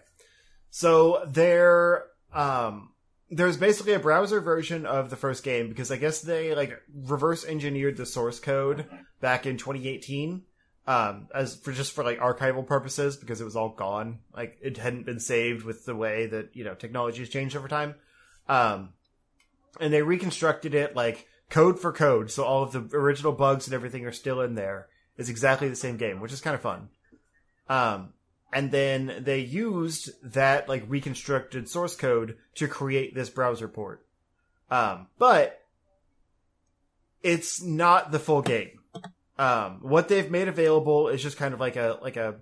So 0.69 1.23
there 1.27 2.05
um 2.33 2.91
there's 3.29 3.57
basically 3.57 3.93
a 3.93 3.99
browser 3.99 4.41
version 4.41 4.85
of 4.85 5.09
the 5.09 5.15
first 5.15 5.43
game 5.43 5.69
because 5.69 5.91
I 5.91 5.97
guess 5.97 6.21
they 6.21 6.53
like 6.55 6.79
reverse 6.93 7.45
engineered 7.45 7.97
the 7.97 8.05
source 8.05 8.39
code 8.39 8.85
back 9.21 9.45
in 9.45 9.57
2018 9.57 10.43
um 10.87 11.27
as 11.33 11.55
for 11.55 11.71
just 11.71 11.93
for 11.93 12.03
like 12.03 12.19
archival 12.19 12.65
purposes 12.65 13.17
because 13.17 13.41
it 13.41 13.45
was 13.45 13.55
all 13.55 13.69
gone. 13.69 14.19
Like 14.33 14.57
it 14.61 14.77
hadn't 14.77 15.05
been 15.05 15.19
saved 15.19 15.65
with 15.65 15.85
the 15.85 15.95
way 15.95 16.27
that, 16.27 16.55
you 16.55 16.63
know, 16.63 16.75
technology 16.75 17.19
has 17.19 17.29
changed 17.29 17.55
over 17.55 17.67
time. 17.67 17.95
Um 18.51 18.89
and 19.79 19.93
they 19.93 20.01
reconstructed 20.01 20.75
it 20.75 20.95
like 20.95 21.27
code 21.49 21.79
for 21.79 21.91
code 21.91 22.31
so 22.31 22.43
all 22.43 22.63
of 22.63 22.71
the 22.71 22.97
original 22.97 23.31
bugs 23.31 23.67
and 23.67 23.73
everything 23.73 24.05
are 24.05 24.11
still 24.11 24.41
in 24.41 24.55
there. 24.55 24.87
It's 25.17 25.29
exactly 25.29 25.69
the 25.69 25.75
same 25.75 25.97
game, 25.97 26.19
which 26.19 26.33
is 26.33 26.41
kind 26.41 26.55
of 26.55 26.61
fun. 26.61 26.89
Um 27.69 28.13
and 28.53 28.71
then 28.71 29.21
they 29.21 29.39
used 29.39 30.11
that 30.33 30.67
like 30.67 30.83
reconstructed 30.87 31.69
source 31.69 31.95
code 31.95 32.37
to 32.55 32.67
create 32.67 33.15
this 33.15 33.29
browser 33.29 33.67
port. 33.67 34.05
Um, 34.69 35.07
but 35.17 35.61
it's 37.23 37.61
not 37.61 38.11
the 38.11 38.19
full 38.19 38.41
game. 38.41 38.79
Um, 39.37 39.79
what 39.81 40.07
they've 40.07 40.29
made 40.29 40.47
available 40.47 41.07
is 41.07 41.23
just 41.23 41.37
kind 41.37 41.53
of 41.53 41.59
like 41.59 41.75
a 41.75 41.97
like 42.01 42.17
a 42.17 42.35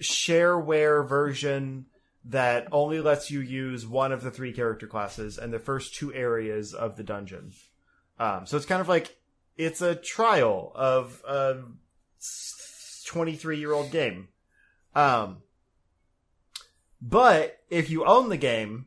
shareware 0.00 1.06
version 1.06 1.86
that 2.24 2.68
only 2.70 3.00
lets 3.00 3.30
you 3.30 3.40
use 3.40 3.86
one 3.86 4.12
of 4.12 4.22
the 4.22 4.30
three 4.30 4.52
character 4.52 4.86
classes 4.86 5.38
and 5.38 5.52
the 5.52 5.58
first 5.58 5.94
two 5.94 6.14
areas 6.14 6.72
of 6.72 6.96
the 6.96 7.02
dungeon. 7.02 7.52
Um, 8.18 8.46
so 8.46 8.56
it's 8.56 8.66
kind 8.66 8.80
of 8.80 8.88
like 8.88 9.16
it's 9.56 9.82
a 9.82 9.94
trial 9.94 10.72
of 10.74 11.20
a 11.26 11.62
23 13.06 13.58
year 13.58 13.72
old 13.72 13.90
game. 13.90 14.28
Um, 14.94 15.38
but 17.00 17.58
if 17.68 17.90
you 17.90 18.04
own 18.04 18.28
the 18.28 18.36
game, 18.36 18.86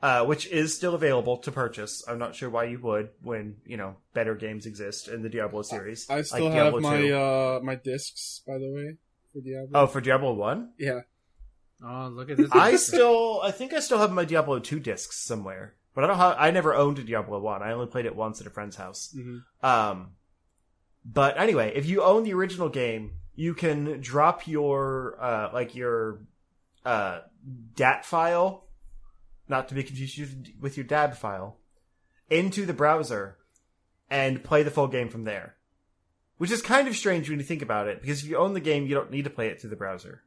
uh, 0.00 0.24
which 0.24 0.46
is 0.46 0.76
still 0.76 0.94
available 0.94 1.38
to 1.38 1.50
purchase, 1.50 2.04
I'm 2.06 2.18
not 2.18 2.36
sure 2.36 2.48
why 2.48 2.64
you 2.64 2.78
would 2.80 3.08
when 3.20 3.56
you 3.66 3.76
know 3.76 3.96
better 4.14 4.36
games 4.36 4.66
exist 4.66 5.08
in 5.08 5.22
the 5.22 5.28
Diablo 5.28 5.62
series. 5.62 6.08
I 6.08 6.22
still 6.22 6.44
like 6.44 6.52
have 6.52 6.72
Diablo 6.74 6.80
my 6.80 6.96
2. 6.98 7.16
uh 7.16 7.60
my 7.64 7.74
discs, 7.74 8.42
by 8.46 8.58
the 8.58 8.70
way, 8.70 8.96
for 9.32 9.40
Diablo. 9.40 9.80
oh 9.80 9.86
for 9.88 10.00
Diablo 10.00 10.34
One. 10.34 10.70
yeah. 10.78 11.00
Oh, 11.84 12.08
look 12.08 12.30
at 12.30 12.36
this. 12.36 12.50
I 12.52 12.76
still, 12.76 13.40
I 13.42 13.50
think 13.50 13.72
I 13.72 13.80
still 13.80 13.98
have 13.98 14.12
my 14.12 14.24
Diablo 14.24 14.58
Two 14.58 14.80
discs 14.80 15.16
somewhere, 15.24 15.74
but 15.94 16.04
I 16.04 16.06
don't 16.08 16.16
have. 16.16 16.36
I 16.38 16.50
never 16.50 16.74
owned 16.74 16.98
a 16.98 17.04
Diablo 17.04 17.38
One. 17.38 17.62
I 17.62 17.72
only 17.72 17.86
played 17.86 18.06
it 18.06 18.16
once 18.16 18.40
at 18.40 18.46
a 18.46 18.50
friend's 18.50 18.76
house. 18.76 19.14
hmm 19.14 19.38
Um, 19.62 20.10
but 21.04 21.38
anyway, 21.38 21.72
if 21.74 21.86
you 21.86 22.02
own 22.02 22.24
the 22.24 22.34
original 22.34 22.68
game, 22.68 23.12
you 23.34 23.54
can 23.54 24.00
drop 24.00 24.46
your 24.48 25.16
uh, 25.20 25.50
like 25.52 25.74
your 25.76 26.20
uh, 26.84 27.20
DAT 27.76 28.04
file, 28.04 28.66
not 29.48 29.68
to 29.68 29.74
be 29.74 29.84
confused 29.84 30.50
with 30.60 30.76
your 30.76 30.84
DAB 30.84 31.14
file, 31.14 31.58
into 32.28 32.66
the 32.66 32.72
browser 32.72 33.36
and 34.10 34.42
play 34.42 34.62
the 34.62 34.70
full 34.70 34.88
game 34.88 35.08
from 35.08 35.24
there. 35.24 35.54
Which 36.38 36.50
is 36.50 36.62
kind 36.62 36.88
of 36.88 36.96
strange 36.96 37.28
when 37.28 37.38
you 37.38 37.44
think 37.44 37.62
about 37.62 37.88
it, 37.88 38.00
because 38.00 38.22
if 38.22 38.28
you 38.28 38.36
own 38.36 38.54
the 38.54 38.60
game, 38.60 38.86
you 38.86 38.94
don't 38.94 39.10
need 39.10 39.24
to 39.24 39.30
play 39.30 39.48
it 39.48 39.60
through 39.60 39.70
the 39.70 39.76
browser. 39.76 40.22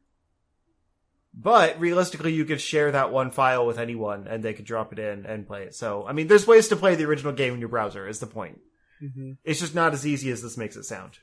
But 1.34 1.80
realistically, 1.80 2.34
you 2.34 2.44
could 2.46 2.60
share 2.60 2.92
that 2.92 3.12
one 3.12 3.32
file 3.32 3.66
with 3.66 3.80
anyone, 3.80 4.28
and 4.28 4.44
they 4.44 4.54
could 4.54 4.66
drop 4.66 4.92
it 4.92 5.00
in 5.00 5.26
and 5.26 5.48
play 5.48 5.64
it. 5.64 5.74
So, 5.76 6.06
I 6.06 6.12
mean, 6.12 6.28
there's 6.28 6.46
ways 6.46 6.68
to 6.68 6.76
play 6.76 6.96
the 6.96 7.06
original 7.06 7.32
game 7.32 7.54
in 7.54 7.60
your 7.62 7.70
browser. 7.70 8.08
Is 8.08 8.20
the 8.20 8.28
point? 8.28 8.60
hmm 9.00 9.32
It's 9.46 9.62
just 9.62 9.74
not 9.74 9.94
as 9.94 10.06
easy 10.06 10.30
as 10.30 10.42
this 10.42 10.58
makes 10.58 10.76
it 10.76 10.84
sound. 10.84 11.20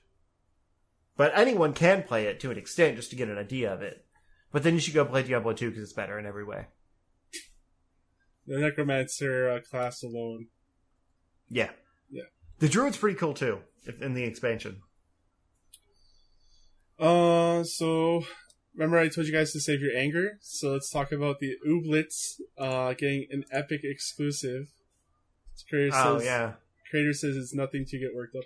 But 1.17 1.33
anyone 1.37 1.75
can 1.75 2.05
play 2.05 2.25
it 2.27 2.41
to 2.41 2.51
an 2.51 2.57
extent 2.59 2.97
just 2.97 3.11
to 3.11 3.17
get 3.17 3.29
an 3.29 3.37
idea 3.39 3.73
of 3.73 3.83
it. 3.83 4.05
But 4.51 4.63
then 4.63 4.73
you 4.75 4.81
should 4.81 4.95
go 4.95 5.05
play 5.05 5.23
Diablo 5.25 5.53
2 5.53 5.69
because 5.69 5.83
it's 5.83 5.93
better 5.93 6.19
in 6.19 6.25
every 6.27 6.45
way. 6.45 6.67
The 8.47 8.59
Necromancer 8.59 9.51
uh, 9.51 9.61
class 9.61 10.03
alone. 10.03 10.47
Yeah. 11.51 11.69
Yeah. 12.11 12.23
The 12.61 12.69
Druid's 12.69 12.97
pretty 12.97 13.19
cool 13.19 13.35
too, 13.35 13.59
if- 13.85 14.01
in 14.01 14.15
the 14.15 14.25
expansion. 14.25 14.81
Uh, 16.99 17.63
so 17.65 18.25
remember 18.79 18.99
I 18.99 19.09
told 19.09 19.27
you 19.27 19.33
guys 19.33 19.53
to 19.53 19.61
save 19.61 19.81
your 19.83 19.95
anger. 19.97 20.39
So 20.41 20.71
let's 20.73 20.89
talk 20.89 21.11
about 21.13 21.41
the 21.41 21.57
Ooblets 21.67 22.41
uh 22.57 22.95
getting 22.95 23.27
an 23.31 23.45
epic 23.53 23.81
exclusive. 23.85 24.69
Creator 25.69 25.95
Oh, 25.97 26.19
says, 26.19 26.27
yeah. 26.27 26.53
Creator 26.91 27.13
says 27.13 27.37
it's 27.37 27.53
nothing 27.55 27.85
to 27.87 27.99
get 27.99 28.15
worked 28.15 28.37
up 28.37 28.45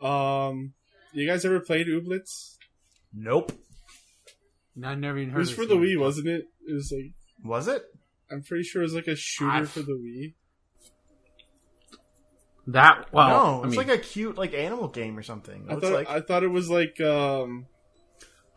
about. 0.00 0.48
Um, 0.48 0.72
you 1.12 1.28
guys 1.28 1.44
ever 1.44 1.60
played 1.60 1.86
Ooblets? 1.86 2.56
Nope. 3.12 3.52
I 4.82 4.94
never 4.94 5.18
even 5.18 5.32
heard. 5.32 5.38
It 5.38 5.40
was 5.40 5.50
for 5.50 5.66
the 5.66 5.74
game. 5.74 5.82
Wii, 5.84 6.00
wasn't 6.00 6.28
it? 6.28 6.44
It 6.66 6.72
was 6.72 6.92
like 6.92 7.12
Was 7.44 7.68
it? 7.68 7.82
I'm 8.30 8.42
pretty 8.42 8.62
sure 8.64 8.80
it 8.82 8.86
was 8.86 8.94
like 8.94 9.08
a 9.08 9.16
shooter 9.16 9.50
I've- 9.50 9.66
for 9.66 9.80
the 9.80 9.92
Wii. 9.92 10.34
That 12.68 13.10
well, 13.14 13.28
no, 13.28 13.62
I 13.62 13.66
it's 13.66 13.76
mean, 13.76 13.88
like 13.88 13.98
a 13.98 14.02
cute 14.02 14.36
like 14.36 14.52
animal 14.52 14.88
game 14.88 15.16
or 15.16 15.22
something. 15.22 15.66
It 15.70 15.76
I 15.76 15.80
thought 15.80 15.92
like... 15.92 16.08
I 16.10 16.20
thought 16.20 16.42
it 16.42 16.48
was 16.50 16.68
like 16.68 17.00
um 17.00 17.64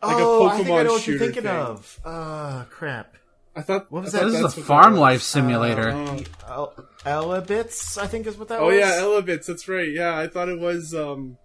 like 0.02 0.16
a 0.16 0.20
oh, 0.20 0.46
I 0.46 0.56
think 0.56 0.68
I 0.70 0.82
know 0.82 0.92
what 0.92 1.06
you're 1.06 1.18
thinking 1.18 1.42
thing. 1.44 1.52
of. 1.52 2.00
Uh, 2.04 2.64
crap. 2.70 3.14
I 3.54 3.60
thought 3.62 3.92
What 3.92 4.04
was 4.04 4.12
that? 4.12 4.24
this 4.24 4.34
is 4.40 4.56
a 4.58 4.62
farm 4.62 4.96
life 4.96 5.20
simulator. 5.22 5.90
Oh. 5.92 6.18
El- 6.48 6.74
Elebits, 7.04 7.98
I 7.98 8.06
think 8.06 8.26
is 8.26 8.36
what 8.38 8.48
that 8.48 8.60
Oh 8.60 8.66
was. 8.66 8.76
yeah, 8.78 8.92
Elebits. 9.00 9.46
That's 9.46 9.68
right. 9.68 9.90
Yeah, 9.90 10.16
I 10.18 10.26
thought 10.28 10.48
it 10.48 10.58
was. 10.58 10.94
um 10.94 11.36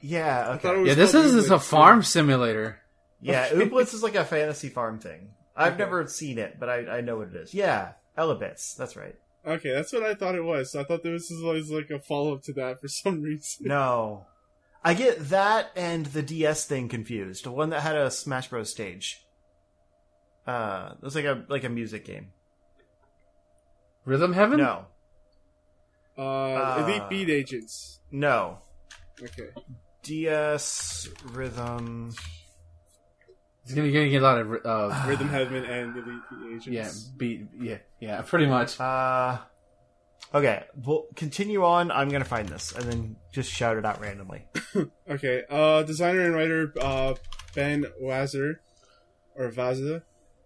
yeah, 0.00 0.46
I 0.48 0.52
okay. 0.54 0.62
thought 0.62 0.74
it 0.76 0.78
was 0.78 0.88
yeah, 0.88 0.94
this 0.94 1.14
is, 1.14 1.34
this 1.34 1.44
is 1.44 1.50
a 1.50 1.56
Ooblets, 1.56 1.62
farm 1.62 2.02
simulator. 2.02 2.80
Yeah, 3.20 3.48
Okay. 3.52 3.66
Ooblets 3.68 3.92
is 3.92 4.02
like 4.02 4.14
a 4.14 4.24
fantasy 4.24 4.70
farm 4.70 4.98
thing. 4.98 5.32
I've 5.54 5.74
Okay. 5.74 5.82
never 5.82 6.06
seen 6.06 6.38
it, 6.38 6.56
but 6.58 6.70
I, 6.70 6.86
I 6.86 7.00
know 7.02 7.18
what 7.18 7.28
it 7.28 7.34
is. 7.36 7.52
Yeah, 7.52 7.92
Elebits. 8.16 8.76
That's 8.76 8.96
right. 8.96 9.14
Okay, 9.46 9.72
that's 9.72 9.92
what 9.92 10.02
I 10.02 10.14
thought 10.14 10.34
it 10.34 10.44
was. 10.44 10.74
I 10.74 10.84
thought 10.84 11.02
this 11.02 11.30
was 11.30 11.42
always 11.44 11.70
like 11.70 11.90
a 11.90 11.98
follow 11.98 12.34
up 12.34 12.42
to 12.44 12.52
that 12.54 12.80
for 12.80 12.88
some 12.88 13.20
reason. 13.20 13.66
No, 13.68 14.24
I 14.82 14.94
get 14.94 15.28
that 15.28 15.70
and 15.76 16.06
the 16.06 16.22
DS 16.22 16.66
thing 16.66 16.88
confused. 16.88 17.44
The 17.44 17.50
one 17.52 17.70
that 17.70 17.80
had 17.82 17.96
a 17.96 18.10
Smash 18.10 18.48
Bros. 18.48 18.70
stage. 18.70 19.20
Uh, 20.46 20.92
it 20.96 21.02
was 21.04 21.14
like 21.14 21.26
a 21.26 21.44
like 21.48 21.64
a 21.64 21.68
music 21.68 22.04
game. 22.04 22.28
Rhythm 24.04 24.32
Heaven. 24.32 24.58
No, 24.58 24.86
Uh, 26.16 26.22
Uh. 26.22 26.84
Elite 26.86 27.08
Beat 27.10 27.30
Agents. 27.30 28.00
no. 28.10 28.58
Okay. 29.22 29.50
DS 30.02 31.08
rhythm. 31.32 32.10
It's 33.64 33.74
gonna, 33.74 33.92
gonna 33.92 34.08
get 34.08 34.22
a 34.22 34.24
lot 34.24 34.38
of 34.38 34.50
uh, 34.64 35.04
Rhythm 35.06 35.28
Heaven 35.28 35.64
and 35.66 35.94
Elite 35.94 36.22
Beat 36.30 36.54
Agents. 36.56 36.66
yeah, 36.68 36.90
beat 37.18 37.46
yeah, 37.60 37.76
yeah, 38.00 38.22
pretty 38.22 38.46
much. 38.46 38.80
Uh, 38.80 39.38
okay. 40.34 40.64
We'll 40.84 41.06
continue 41.16 41.64
on. 41.64 41.90
I'm 41.90 42.08
gonna 42.08 42.24
find 42.24 42.48
this 42.48 42.72
and 42.72 42.84
then 42.84 43.16
just 43.32 43.50
shout 43.50 43.76
it 43.76 43.84
out 43.84 44.00
randomly. 44.00 44.46
Okay. 45.08 45.42
Uh, 45.50 45.82
designer 45.82 46.20
and 46.20 46.34
writer 46.34 46.72
uh, 46.80 47.14
Ben 47.54 47.86
Wazer 48.00 48.56
or 49.34 49.50
Vaza 49.50 50.02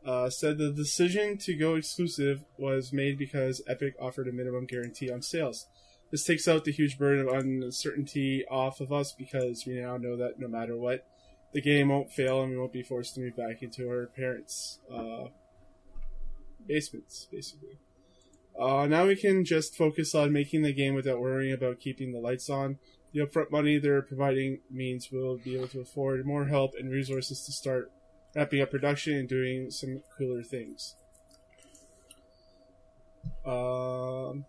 uh, 0.06 0.30
said 0.30 0.58
the 0.58 0.72
decision 0.72 1.36
to 1.38 1.54
go 1.54 1.74
exclusive 1.74 2.44
was 2.58 2.92
made 2.92 3.18
because 3.18 3.62
Epic 3.66 3.94
offered 4.00 4.28
a 4.28 4.32
minimum 4.32 4.66
guarantee 4.66 5.10
on 5.10 5.22
sales. 5.22 5.66
This 6.10 6.24
takes 6.24 6.46
out 6.46 6.64
the 6.64 6.72
huge 6.72 6.98
burden 6.98 7.26
of 7.26 7.34
uncertainty 7.34 8.44
off 8.50 8.80
of 8.80 8.92
us 8.92 9.12
because 9.12 9.64
we 9.66 9.74
now 9.74 9.96
know 9.96 10.16
that 10.16 10.38
no 10.38 10.48
matter 10.48 10.76
what, 10.76 11.06
the 11.52 11.60
game 11.60 11.88
won't 11.88 12.12
fail 12.12 12.42
and 12.42 12.50
we 12.50 12.58
won't 12.58 12.72
be 12.72 12.82
forced 12.82 13.14
to 13.14 13.20
move 13.20 13.36
back 13.36 13.62
into 13.62 13.88
our 13.88 14.06
parents' 14.06 14.78
uh, 14.92 15.24
basements, 16.66 17.26
basically. 17.30 17.78
Uh, 18.58 18.86
now 18.86 19.06
we 19.06 19.16
can 19.16 19.44
just 19.44 19.76
focus 19.76 20.14
on 20.14 20.32
making 20.32 20.62
the 20.62 20.72
game 20.72 20.94
without 20.94 21.20
worrying 21.20 21.52
about 21.52 21.80
keeping 21.80 22.12
the 22.12 22.20
lights 22.20 22.48
on. 22.48 22.78
The 23.12 23.20
upfront 23.20 23.50
money 23.50 23.78
they're 23.78 24.02
providing 24.02 24.60
means 24.70 25.08
we'll 25.10 25.38
be 25.38 25.56
able 25.56 25.68
to 25.68 25.80
afford 25.80 26.24
more 26.26 26.46
help 26.46 26.74
and 26.78 26.90
resources 26.90 27.44
to 27.46 27.52
start 27.52 27.90
wrapping 28.34 28.60
up 28.60 28.70
production 28.70 29.14
and 29.14 29.28
doing 29.28 29.70
some 29.70 30.02
cooler 30.16 30.42
things. 30.42 30.96
Um, 33.46 34.44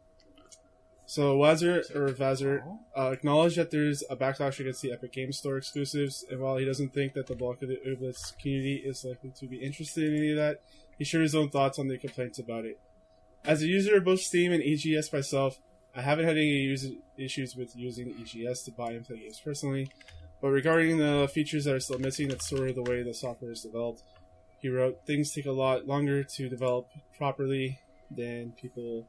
So 1.07 1.37
Wazir 1.37 1.83
or 1.93 2.09
Vazir 2.09 2.63
uh, 2.97 3.11
acknowledged 3.11 3.57
that 3.57 3.69
there's 3.69 4.03
a 4.09 4.15
backlash 4.15 4.59
against 4.59 4.81
the 4.81 4.91
Epic 4.91 5.13
Game 5.13 5.31
Store 5.31 5.57
exclusives, 5.57 6.25
and 6.29 6.39
while 6.39 6.57
he 6.57 6.65
doesn't 6.65 6.93
think 6.93 7.13
that 7.13 7.27
the 7.27 7.35
bulk 7.35 7.61
of 7.61 7.69
the 7.69 7.79
Ooblets 7.87 8.37
community 8.39 8.81
is 8.83 9.05
likely 9.05 9.31
to 9.39 9.47
be 9.47 9.57
interested 9.57 10.05
in 10.05 10.17
any 10.17 10.31
of 10.31 10.37
that, 10.37 10.61
he 10.97 11.05
shared 11.05 11.23
his 11.23 11.35
own 11.35 11.49
thoughts 11.49 11.77
on 11.77 11.87
the 11.87 11.97
complaints 11.97 12.39
about 12.39 12.65
it. 12.65 12.79
As 13.47 13.61
a 13.61 13.67
user 13.67 13.97
of 13.97 14.03
both 14.03 14.21
Steam 14.21 14.51
and 14.51 14.63
EGS 14.63 15.13
myself, 15.13 15.59
I 15.95 16.01
haven't 16.01 16.25
had 16.25 16.37
any 16.37 16.75
issues 17.17 17.55
with 17.55 17.75
using 17.75 18.15
EGS 18.19 18.63
to 18.63 18.71
buy 18.71 18.91
and 18.91 19.05
play 19.05 19.19
games 19.19 19.39
personally, 19.43 19.89
but 20.41 20.49
regarding 20.49 20.97
the 20.97 21.29
features 21.33 21.65
that 21.65 21.75
are 21.75 21.79
still 21.79 21.99
missing, 21.99 22.27
that's 22.27 22.49
sort 22.49 22.69
of 22.69 22.75
the 22.75 22.83
way 22.83 23.03
the 23.03 23.13
software 23.13 23.51
is 23.51 23.61
developed. 23.61 24.03
He 24.61 24.69
wrote, 24.69 25.05
things 25.05 25.31
take 25.31 25.45
a 25.45 25.51
lot 25.51 25.87
longer 25.87 26.23
to 26.23 26.49
develop 26.49 26.89
properly 27.17 27.79
than 28.09 28.53
people 28.59 29.07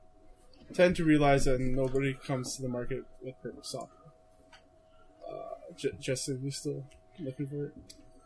tend 0.75 0.97
to 0.97 1.05
realize 1.05 1.45
that 1.47 1.61
nobody 1.61 2.15
comes 2.15 2.57
to 2.57 2.63
the 2.63 2.69
market 2.69 3.05
with 3.23 3.35
perfect 3.43 3.67
software. 3.67 4.13
Uh, 5.27 5.73
J- 5.77 5.93
Justin, 5.99 6.41
you 6.45 6.51
still 6.51 6.85
looking 7.21 7.47
for 7.47 7.67
it? 7.67 7.73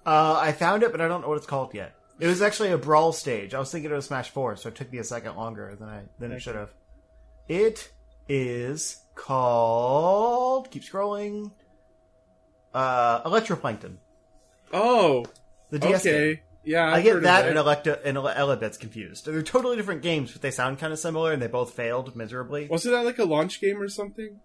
Uh, 0.05 0.39
I 0.41 0.53
found 0.53 0.83
it, 0.83 0.91
but 0.91 1.01
I 1.01 1.09
don't 1.09 1.21
know 1.21 1.29
what 1.29 1.37
it's 1.37 1.47
called 1.47 1.75
yet. 1.75 1.95
It 2.21 2.27
was 2.27 2.43
actually 2.43 2.71
a 2.71 2.79
brawl 2.79 3.13
stage. 3.13 3.55
I 3.55 3.59
was 3.59 3.71
thinking 3.73 3.91
it 3.91 3.95
was 3.95 4.07
Smash 4.07 4.31
Four, 4.31 4.57
so 4.57 4.69
it 4.69 4.75
took 4.75 4.93
me 4.93 4.99
a 4.99 5.05
second 5.05 5.37
longer 5.37 5.75
than 5.79 5.89
I 5.89 6.03
than 6.19 6.33
it 6.33 6.41
should 6.43 6.55
have. 6.57 6.71
It 7.49 7.91
is 8.29 8.99
called. 9.15 10.71
Keep 10.71 10.83
scrolling. 10.85 11.53
Uh, 12.73 13.23
Electroplankton, 13.29 13.97
Oh, 14.73 15.25
the 15.71 15.81
DS 15.81 16.05
game. 16.05 16.15
okay. 16.15 16.43
Yeah, 16.63 16.85
I 16.87 16.99
I've 16.99 17.03
get 17.03 17.09
heard 17.15 17.17
of 17.17 17.23
that 17.25 17.49
and 17.49 17.59
Electa 17.59 18.01
and 18.05 18.17
Ele- 18.17 18.29
Elebits 18.35 18.79
confused. 18.79 19.25
They're 19.27 19.43
totally 19.43 19.77
different 19.77 20.03
games, 20.03 20.31
but 20.33 20.43
they 20.43 20.51
sound 20.53 20.79
kind 20.79 20.93
of 20.93 20.99
similar, 21.01 21.33
and 21.33 21.43
they 21.43 21.49
both 21.49 21.73
failed 21.73 22.15
miserably. 22.15 22.69
Wasn't 22.69 22.95
that 22.95 23.05
like 23.05 23.19
a 23.19 23.25
launch 23.25 23.61
game 23.61 23.81
or 23.81 23.89
something? 23.89 24.39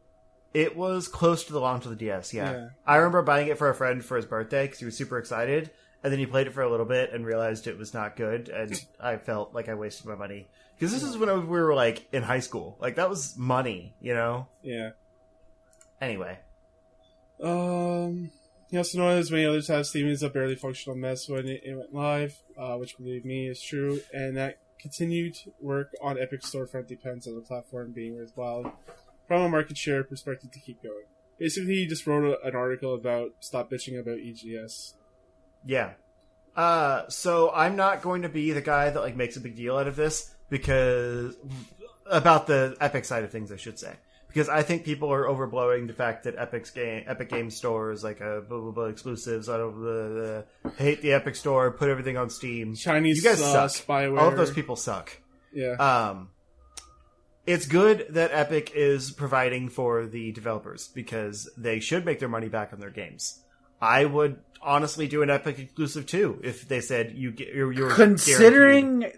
It 0.55 0.75
was 0.75 1.07
close 1.07 1.43
to 1.43 1.53
the 1.53 1.59
launch 1.59 1.83
of 1.83 1.91
the 1.91 1.97
DS. 1.97 2.33
Yeah, 2.33 2.51
Yeah. 2.51 2.67
I 2.87 2.95
remember 2.95 3.21
buying 3.21 3.47
it 3.49 3.57
for 3.59 3.69
a 3.69 3.75
friend 3.75 4.03
for 4.03 4.15
his 4.17 4.25
birthday 4.25 4.63
because 4.63 4.79
he 4.79 4.85
was 4.85 4.97
super 4.97 5.19
excited, 5.19 5.69
and 6.05 6.11
then 6.11 6.19
he 6.19 6.27
played 6.27 6.45
it 6.45 6.53
for 6.53 6.61
a 6.61 6.69
little 6.69 6.85
bit 6.85 7.11
and 7.13 7.25
realized 7.25 7.65
it 7.65 7.79
was 7.79 7.91
not 7.91 8.15
good, 8.15 8.47
and 8.49 8.79
I 8.99 9.17
felt 9.17 9.55
like 9.55 9.69
I 9.69 9.73
wasted 9.73 10.05
my 10.05 10.13
money 10.13 10.47
because 10.77 10.93
this 10.93 11.01
is 11.01 11.17
when 11.17 11.29
we 11.47 11.59
were 11.59 11.73
like 11.73 12.07
in 12.13 12.21
high 12.21 12.41
school. 12.41 12.77
Like 12.79 12.97
that 12.97 13.09
was 13.09 13.35
money, 13.35 13.95
you 13.99 14.13
know. 14.13 14.47
Yeah. 14.61 14.91
Anyway, 15.99 16.37
Um, 17.41 18.29
he 18.69 18.77
also 18.77 19.01
as 19.07 19.31
many 19.31 19.45
others 19.45 19.67
have 19.69 19.87
Steam 19.87 20.07
is 20.07 20.21
a 20.21 20.29
barely 20.29 20.53
functional 20.53 20.95
mess 20.95 21.27
when 21.27 21.47
it, 21.47 21.63
it 21.65 21.75
went 21.75 21.91
live, 21.91 22.37
uh, 22.55 22.75
which 22.75 22.99
believe 22.99 23.25
me 23.25 23.47
is 23.47 23.59
true, 23.59 24.01
and 24.13 24.37
that 24.37 24.59
continued 24.79 25.37
work 25.59 25.91
on 26.03 26.19
Epic 26.19 26.41
Storefront 26.41 26.85
depends 26.85 27.25
on 27.25 27.33
the 27.33 27.41
platform 27.41 27.93
being 27.93 28.15
worthwhile 28.15 28.77
from 29.27 29.41
a 29.41 29.49
market 29.49 29.75
share 29.75 30.03
perspective 30.03 30.51
to 30.51 30.59
keep 30.59 30.83
going. 30.83 31.05
Basically, 31.39 31.77
he 31.77 31.87
just 31.87 32.05
wrote 32.05 32.25
a, 32.25 32.47
an 32.47 32.55
article 32.55 32.93
about 32.93 33.31
stop 33.39 33.71
bitching 33.71 33.99
about 33.99 34.19
EGS. 34.19 34.93
Yeah. 35.65 35.91
Uh, 36.55 37.09
so 37.09 37.51
I'm 37.53 37.75
not 37.75 38.01
going 38.01 38.21
to 38.21 38.29
be 38.29 38.51
the 38.51 38.61
guy 38.61 38.89
that 38.89 38.99
like 38.99 39.15
makes 39.15 39.35
a 39.35 39.41
big 39.41 39.55
deal 39.55 39.77
out 39.77 39.87
of 39.87 39.95
this 39.95 40.33
because 40.49 41.35
about 42.05 42.47
the 42.47 42.77
Epic 42.79 43.05
side 43.05 43.23
of 43.23 43.31
things, 43.31 43.51
I 43.51 43.57
should 43.57 43.77
say. 43.77 43.93
Because 44.27 44.49
I 44.49 44.63
think 44.63 44.83
people 44.83 45.13
are 45.13 45.23
overblowing 45.23 45.87
the 45.87 45.93
fact 45.93 46.25
that 46.25 46.35
Epic's 46.37 46.69
game, 46.69 47.05
Epic 47.07 47.29
Game 47.29 47.49
Store 47.49 47.91
is 47.91 48.03
like 48.03 48.19
a 48.19 48.41
blah 48.47 48.59
blah 48.59 48.71
blah 48.71 48.85
exclusives. 48.85 49.47
I 49.47 49.57
don't 49.57 49.81
the, 49.81 50.45
hate 50.77 51.01
the 51.01 51.13
Epic 51.13 51.37
Store. 51.37 51.71
Put 51.71 51.89
everything 51.89 52.17
on 52.17 52.29
Steam. 52.29 52.75
Chinese 52.75 53.23
You 53.23 53.29
guys 53.29 53.41
uh, 53.41 53.67
suck. 53.69 53.87
spyware. 53.87 54.19
All 54.19 54.27
of 54.27 54.35
those 54.35 54.51
people 54.51 54.75
suck. 54.75 55.21
Yeah. 55.53 55.75
Um, 55.75 56.29
it's 57.45 57.65
good 57.65 58.07
that 58.09 58.31
Epic 58.33 58.71
is 58.75 59.11
providing 59.11 59.69
for 59.69 60.05
the 60.05 60.31
developers 60.33 60.89
because 60.89 61.49
they 61.55 61.79
should 61.79 62.03
make 62.05 62.19
their 62.19 62.29
money 62.29 62.49
back 62.49 62.73
on 62.73 62.79
their 62.79 62.89
games. 62.89 63.41
I 63.81 64.03
would 64.03 64.39
honestly 64.65 65.07
do 65.07 65.21
an 65.21 65.29
Epic 65.29 65.59
exclusive 65.59 66.05
too 66.05 66.39
if 66.43 66.67
they 66.67 66.81
said 66.81 67.13
you 67.15 67.31
get 67.31 67.53
you're, 67.53 67.71
you're 67.71 67.89
guaranteed- 67.95 68.25
Considering 68.25 69.11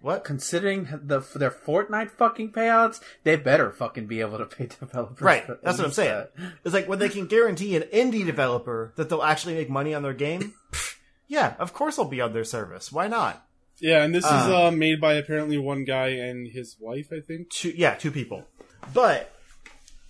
what 0.00 0.24
considering 0.24 0.88
the 1.02 1.20
their 1.34 1.50
Fortnite 1.50 2.10
fucking 2.10 2.52
payouts, 2.52 3.00
they 3.24 3.34
better 3.36 3.70
fucking 3.72 4.06
be 4.06 4.20
able 4.20 4.38
to 4.38 4.46
pay 4.46 4.66
developers. 4.80 5.20
right. 5.20 5.46
That's 5.62 5.78
what 5.78 5.86
I'm 5.86 5.92
saying. 5.92 6.26
least 6.38 6.54
It's 6.64 6.74
like 6.74 6.88
when 6.88 6.98
they 6.98 7.08
can 7.08 7.26
guarantee 7.26 7.74
an 7.76 7.82
indie 7.84 8.24
developer 8.24 8.92
that 8.96 9.08
they'll 9.08 9.22
actually 9.22 9.54
make 9.54 9.68
money 9.70 9.94
on 9.94 10.02
their 10.02 10.14
game. 10.14 10.54
yeah, 11.28 11.54
of 11.58 11.72
course 11.72 11.98
I'll 11.98 12.04
be 12.04 12.20
on 12.20 12.32
their 12.32 12.44
service. 12.44 12.92
Why 12.92 13.08
not? 13.08 13.42
yeah, 13.80 14.02
and 14.04 14.14
this 14.14 14.24
is 14.24 14.30
uh, 14.30 14.68
uh, 14.68 14.70
made 14.70 15.00
by 15.00 15.14
apparently 15.14 15.58
one 15.58 15.84
guy 15.84 16.08
and 16.08 16.48
his 16.48 16.76
wife, 16.80 17.08
I 17.12 17.20
think. 17.20 17.50
two 17.50 17.70
yeah 17.76 17.94
two 17.94 18.10
people 18.10 18.44
but 18.94 19.32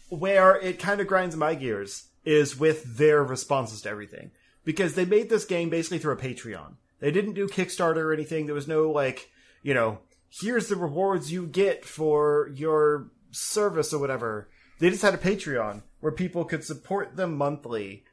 where 0.08 0.56
it 0.60 0.78
kind 0.78 1.00
of 1.00 1.06
grinds 1.06 1.34
my 1.36 1.54
gears 1.54 2.08
is 2.24 2.58
with 2.58 2.96
their 2.96 3.24
responses 3.24 3.82
to 3.82 3.88
everything 3.88 4.30
because 4.66 4.94
they 4.94 5.06
made 5.06 5.30
this 5.30 5.46
game 5.46 5.70
basically 5.70 5.98
through 5.98 6.12
a 6.12 6.16
patreon. 6.18 6.74
They 6.98 7.10
didn't 7.10 7.32
do 7.32 7.48
kickstarter 7.48 7.98
or 7.98 8.12
anything. 8.12 8.44
There 8.44 8.54
was 8.54 8.68
no 8.68 8.90
like 8.90 9.30
you 9.62 9.72
know 9.72 10.00
here's 10.28 10.68
the 10.68 10.76
rewards 10.76 11.32
you 11.32 11.46
get 11.46 11.86
for 11.86 12.50
your 12.54 13.08
service 13.30 13.94
or 13.94 13.98
whatever. 13.98 14.50
They 14.78 14.90
just 14.90 15.02
had 15.02 15.14
a 15.14 15.18
patreon 15.18 15.82
where 16.00 16.12
people 16.12 16.44
could 16.44 16.64
support 16.64 17.16
them 17.16 17.38
monthly 17.38 18.04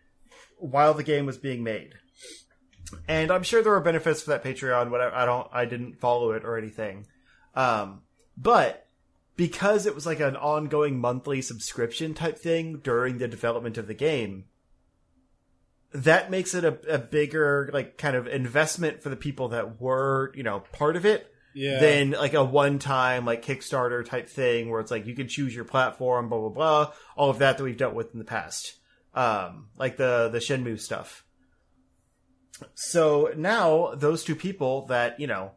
while 0.57 0.93
the 0.93 1.03
game 1.03 1.25
was 1.25 1.37
being 1.37 1.63
made. 1.63 1.95
And 3.07 3.31
i'm 3.31 3.43
sure 3.43 3.63
there 3.63 3.73
are 3.73 3.81
benefits 3.81 4.21
for 4.21 4.29
that 4.29 4.43
patreon 4.43 4.91
whatever 4.91 5.15
i 5.15 5.25
don't 5.25 5.47
i 5.51 5.65
didn't 5.65 5.99
follow 5.99 6.31
it 6.31 6.45
or 6.45 6.57
anything. 6.57 7.07
Um, 7.55 8.01
but 8.37 8.87
because 9.35 9.85
it 9.85 9.95
was 9.95 10.05
like 10.05 10.19
an 10.19 10.35
ongoing 10.35 10.99
monthly 10.99 11.41
subscription 11.41 12.13
type 12.13 12.37
thing 12.37 12.79
during 12.83 13.17
the 13.17 13.27
development 13.27 13.77
of 13.77 13.87
the 13.87 13.93
game, 13.93 14.45
that 15.93 16.29
makes 16.31 16.53
it 16.55 16.63
a, 16.63 16.77
a 16.95 16.97
bigger 16.97 17.69
like 17.73 17.97
kind 17.97 18.15
of 18.15 18.27
investment 18.27 19.01
for 19.03 19.09
the 19.09 19.15
people 19.15 19.49
that 19.49 19.79
were 19.79 20.31
you 20.35 20.43
know 20.43 20.61
part 20.71 20.95
of 20.95 21.05
it 21.05 21.31
Yeah. 21.53 21.79
than 21.79 22.11
like 22.11 22.33
a 22.33 22.43
one 22.43 22.79
time 22.79 23.25
like 23.25 23.45
Kickstarter 23.45 24.03
type 24.05 24.27
thing 24.29 24.69
where 24.69 24.79
it's 24.81 24.89
like 24.91 25.05
you 25.05 25.15
can 25.15 25.27
choose 25.27 25.53
your 25.55 25.65
platform, 25.65 26.29
blah 26.29 26.39
blah 26.39 26.49
blah, 26.49 26.93
all 27.15 27.29
of 27.29 27.39
that 27.39 27.57
that 27.57 27.63
we've 27.63 27.77
dealt 27.77 27.93
with 27.93 28.11
in 28.13 28.19
the 28.19 28.25
past, 28.25 28.75
um, 29.13 29.67
like 29.77 29.97
the 29.97 30.29
the 30.29 30.39
Shenmue 30.39 30.79
stuff. 30.79 31.23
So 32.75 33.31
now 33.35 33.93
those 33.95 34.23
two 34.23 34.35
people 34.35 34.85
that 34.87 35.19
you 35.19 35.27
know 35.27 35.51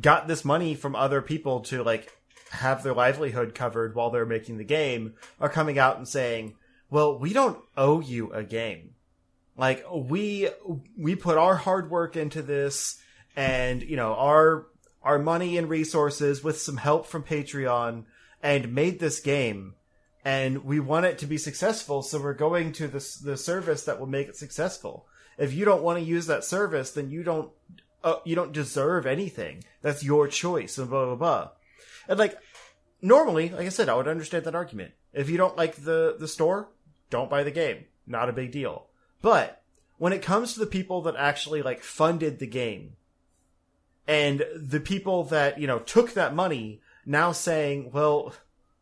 got 0.00 0.28
this 0.28 0.44
money 0.44 0.74
from 0.74 0.94
other 0.96 1.20
people 1.22 1.60
to 1.60 1.82
like 1.82 2.10
have 2.50 2.82
their 2.82 2.94
livelihood 2.94 3.54
covered 3.54 3.94
while 3.94 4.10
they're 4.10 4.24
making 4.26 4.56
the 4.58 4.64
game 4.64 5.14
are 5.40 5.48
coming 5.48 5.78
out 5.78 5.96
and 5.96 6.06
saying, 6.08 6.54
"Well, 6.90 7.18
we 7.18 7.32
don't 7.32 7.58
owe 7.76 8.00
you 8.00 8.32
a 8.32 8.42
game. 8.44 8.93
Like 9.56 9.84
we 9.92 10.48
we 10.96 11.14
put 11.14 11.38
our 11.38 11.56
hard 11.56 11.90
work 11.90 12.16
into 12.16 12.42
this 12.42 13.00
and, 13.36 13.82
you 13.82 13.96
know, 13.96 14.14
our 14.14 14.66
our 15.02 15.18
money 15.18 15.58
and 15.58 15.68
resources 15.68 16.42
with 16.42 16.60
some 16.60 16.76
help 16.76 17.06
from 17.06 17.22
Patreon 17.22 18.04
and 18.42 18.74
made 18.74 19.00
this 19.00 19.20
game 19.20 19.74
and 20.24 20.64
we 20.64 20.80
want 20.80 21.04
it 21.06 21.18
to 21.18 21.26
be 21.26 21.36
successful, 21.36 22.02
so 22.02 22.20
we're 22.20 22.32
going 22.32 22.72
to 22.72 22.88
the 22.88 23.18
the 23.22 23.36
service 23.36 23.84
that 23.84 24.00
will 24.00 24.06
make 24.06 24.28
it 24.28 24.36
successful. 24.36 25.06
If 25.36 25.52
you 25.52 25.64
don't 25.64 25.82
want 25.82 25.98
to 25.98 26.04
use 26.04 26.26
that 26.26 26.44
service, 26.44 26.92
then 26.92 27.10
you 27.10 27.22
don't 27.22 27.50
uh, 28.02 28.16
you 28.24 28.34
don't 28.34 28.52
deserve 28.52 29.06
anything. 29.06 29.64
That's 29.82 30.02
your 30.02 30.26
choice, 30.28 30.78
and 30.78 30.88
blah 30.88 31.04
blah 31.04 31.16
blah. 31.16 31.50
And 32.08 32.18
like 32.18 32.38
normally, 33.02 33.50
like 33.50 33.66
I 33.66 33.70
said, 33.70 33.88
I 33.90 33.94
would 33.94 34.08
understand 34.08 34.44
that 34.44 34.54
argument. 34.54 34.92
If 35.12 35.28
you 35.28 35.36
don't 35.36 35.56
like 35.56 35.76
the 35.76 36.16
the 36.18 36.28
store, 36.28 36.70
don't 37.10 37.30
buy 37.30 37.42
the 37.42 37.50
game. 37.50 37.84
Not 38.06 38.30
a 38.30 38.32
big 38.32 38.50
deal. 38.50 38.86
But 39.22 39.62
when 39.98 40.12
it 40.12 40.22
comes 40.22 40.52
to 40.54 40.60
the 40.60 40.66
people 40.66 41.02
that 41.02 41.16
actually 41.16 41.62
like 41.62 41.82
funded 41.82 42.38
the 42.38 42.46
game, 42.46 42.96
and 44.06 44.44
the 44.54 44.80
people 44.80 45.24
that 45.24 45.58
you 45.60 45.66
know 45.66 45.78
took 45.78 46.12
that 46.14 46.34
money 46.34 46.80
now 47.06 47.32
saying, 47.32 47.90
"Well, 47.92 48.34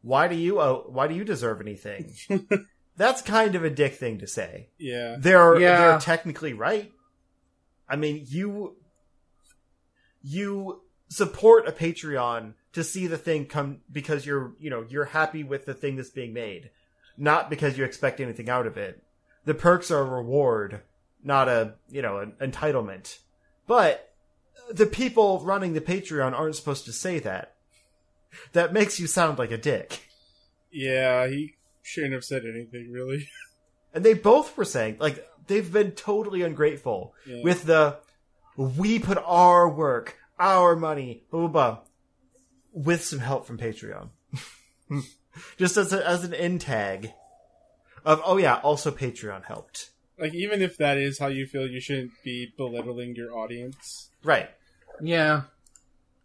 why 0.03 0.29
do 0.29 0.35
you 0.35 0.61
owe, 0.61 0.85
why 0.89 1.07
do 1.09 1.15
you 1.15 1.25
deserve 1.25 1.61
anything?" 1.61 2.13
That's 2.97 3.23
kind 3.23 3.55
of 3.55 3.65
a 3.65 3.71
dick 3.71 3.95
thing 3.95 4.19
to 4.19 4.27
say. 4.27 4.69
yeah. 4.79 5.17
They're 5.19 5.59
Yeah. 5.59 5.79
they're 5.79 5.99
technically 6.01 6.53
right. 6.53 6.93
I 7.89 7.97
mean, 7.97 8.25
you 8.29 8.77
you 10.23 10.83
support 11.09 11.69
a 11.69 11.73
Patreon 11.73 12.55
to 12.73 12.83
see 12.85 13.07
the 13.07 13.19
thing 13.19 13.47
come 13.47 13.81
because 13.91 14.25
you're 14.27 14.53
you 14.59 14.71
know 14.71 14.85
you're 14.89 15.07
happy 15.07 15.45
with 15.45 15.67
the 15.67 15.75
thing 15.75 15.97
that's 15.97 16.11
being 16.11 16.33
made, 16.33 16.71
not 17.17 17.51
because 17.51 17.77
you 17.79 17.85
expect 17.85 18.21
anything 18.21 18.49
out 18.49 18.67
of 18.67 18.77
it. 18.77 19.03
The 19.45 19.55
perks 19.55 19.91
are 19.91 20.01
a 20.01 20.05
reward, 20.05 20.81
not 21.23 21.49
a 21.49 21.75
you 21.91 22.03
know 22.03 22.19
an 22.19 22.33
entitlement. 22.41 23.19
But 23.67 24.13
the 24.71 24.87
people 24.87 25.41
running 25.41 25.73
the 25.75 25.81
Patreon 25.81 26.33
aren't 26.33 26.57
supposed 26.57 26.85
to 26.87 26.93
say 26.93 27.19
that. 27.21 27.55
That 28.53 28.73
makes 28.73 28.99
you 28.99 29.07
sound 29.07 29.39
like 29.39 29.51
a 29.51 29.59
dick. 29.59 30.09
Yeah, 30.71 31.27
he 31.29 31.55
shouldn't 31.83 32.15
have 32.15 32.25
said 32.25 32.43
anything, 32.45 32.91
really. 32.93 33.29
And 33.95 34.03
they 34.03 34.15
both 34.15 34.57
were 34.57 34.65
saying, 34.65 34.97
like, 35.01 35.23
they've 35.49 35.71
been 35.71 35.91
totally 35.91 36.41
ungrateful 36.41 37.13
Yeah. 37.27 37.43
with 37.43 37.65
the, 37.65 37.99
we 38.57 38.99
put 38.99 39.19
our 39.23 39.69
work, 39.69 40.17
our 40.39 40.75
money, 40.75 41.25
blah, 41.31 41.41
blah, 41.41 41.49
blah, 41.49 41.79
with 42.73 43.05
some 43.05 43.19
help 43.19 43.47
from 43.47 43.59
Patreon. 43.59 44.09
just 45.59 45.77
as 45.77 45.93
a, 45.93 46.09
as 46.09 46.25
an 46.25 46.33
end 46.33 46.63
tag 46.63 47.13
of 48.05 48.21
oh 48.25 48.37
yeah, 48.37 48.57
also 48.57 48.91
Patreon 48.91 49.45
helped. 49.45 49.91
Like 50.19 50.35
even 50.35 50.63
if 50.63 50.77
that 50.79 50.99
is 50.99 51.19
how 51.19 51.29
you 51.29 51.47
feel, 51.47 51.67
you 51.67 51.81
shouldn't 51.81 52.13
be 52.25 52.53
belittling 52.57 53.15
your 53.17 53.37
audience. 53.37 54.11
Right. 54.23 54.49
Yeah. 55.01 55.43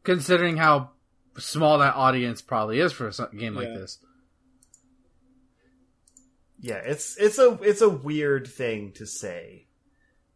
Considering 0.04 0.58
how 0.58 0.92
small 1.38 1.80
that 1.80 1.96
audience 1.96 2.42
probably 2.42 2.80
is 2.80 2.94
for 2.94 3.08
a 3.08 3.36
game 3.36 3.56
like 3.56 3.68
Yeah. 3.70 3.78
this. 3.78 4.00
Yeah, 6.60 6.78
it's 6.78 7.18
it's 7.18 7.38
a 7.38 7.58
it's 7.62 7.82
a 7.82 7.90
weird 7.90 8.48
thing 8.48 8.92
to 8.94 9.06
say. 9.06 9.68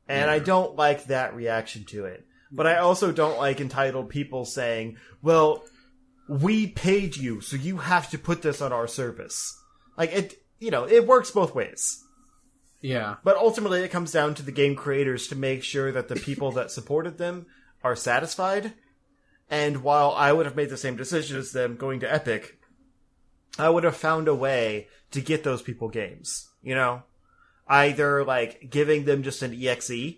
And 0.07 0.29
I 0.29 0.39
don't 0.39 0.75
like 0.75 1.05
that 1.05 1.35
reaction 1.35 1.85
to 1.85 2.05
it. 2.05 2.25
But 2.51 2.67
I 2.67 2.77
also 2.77 3.11
don't 3.11 3.37
like 3.37 3.61
entitled 3.61 4.09
people 4.09 4.43
saying, 4.45 4.97
"Well, 5.21 5.63
we 6.27 6.67
paid 6.67 7.15
you, 7.15 7.39
so 7.41 7.55
you 7.55 7.77
have 7.77 8.09
to 8.11 8.19
put 8.19 8.41
this 8.41 8.61
on 8.61 8.73
our 8.73 8.87
service." 8.87 9.57
Like 9.97 10.11
it, 10.11 10.40
you 10.61 10.71
know, 10.71 10.87
it 10.87 11.05
works 11.05 11.31
both 11.31 11.53
ways. 11.53 12.05
Yeah. 12.79 13.15
But 13.23 13.35
ultimately, 13.35 13.81
it 13.83 13.91
comes 13.91 14.11
down 14.11 14.35
to 14.35 14.43
the 14.43 14.51
game 14.51 14.75
creators 14.75 15.27
to 15.27 15.35
make 15.35 15.63
sure 15.63 15.91
that 15.91 16.07
the 16.07 16.15
people 16.15 16.51
that 16.53 16.71
supported 16.71 17.17
them 17.17 17.47
are 17.83 17.95
satisfied. 17.95 18.73
And 19.49 19.83
while 19.83 20.13
I 20.15 20.31
would 20.31 20.45
have 20.45 20.55
made 20.55 20.69
the 20.69 20.77
same 20.77 20.95
decision 20.95 21.37
as 21.37 21.51
them 21.51 21.75
going 21.75 21.99
to 21.99 22.13
Epic, 22.13 22.59
I 23.59 23.69
would 23.69 23.83
have 23.83 23.97
found 23.97 24.27
a 24.27 24.35
way 24.35 24.87
to 25.11 25.19
get 25.19 25.43
those 25.43 25.61
people 25.61 25.89
games. 25.89 26.49
You 26.63 26.75
know? 26.75 27.03
Either 27.67 28.23
like 28.23 28.69
giving 28.69 29.05
them 29.05 29.23
just 29.23 29.41
an 29.41 29.53
EXE 29.53 30.17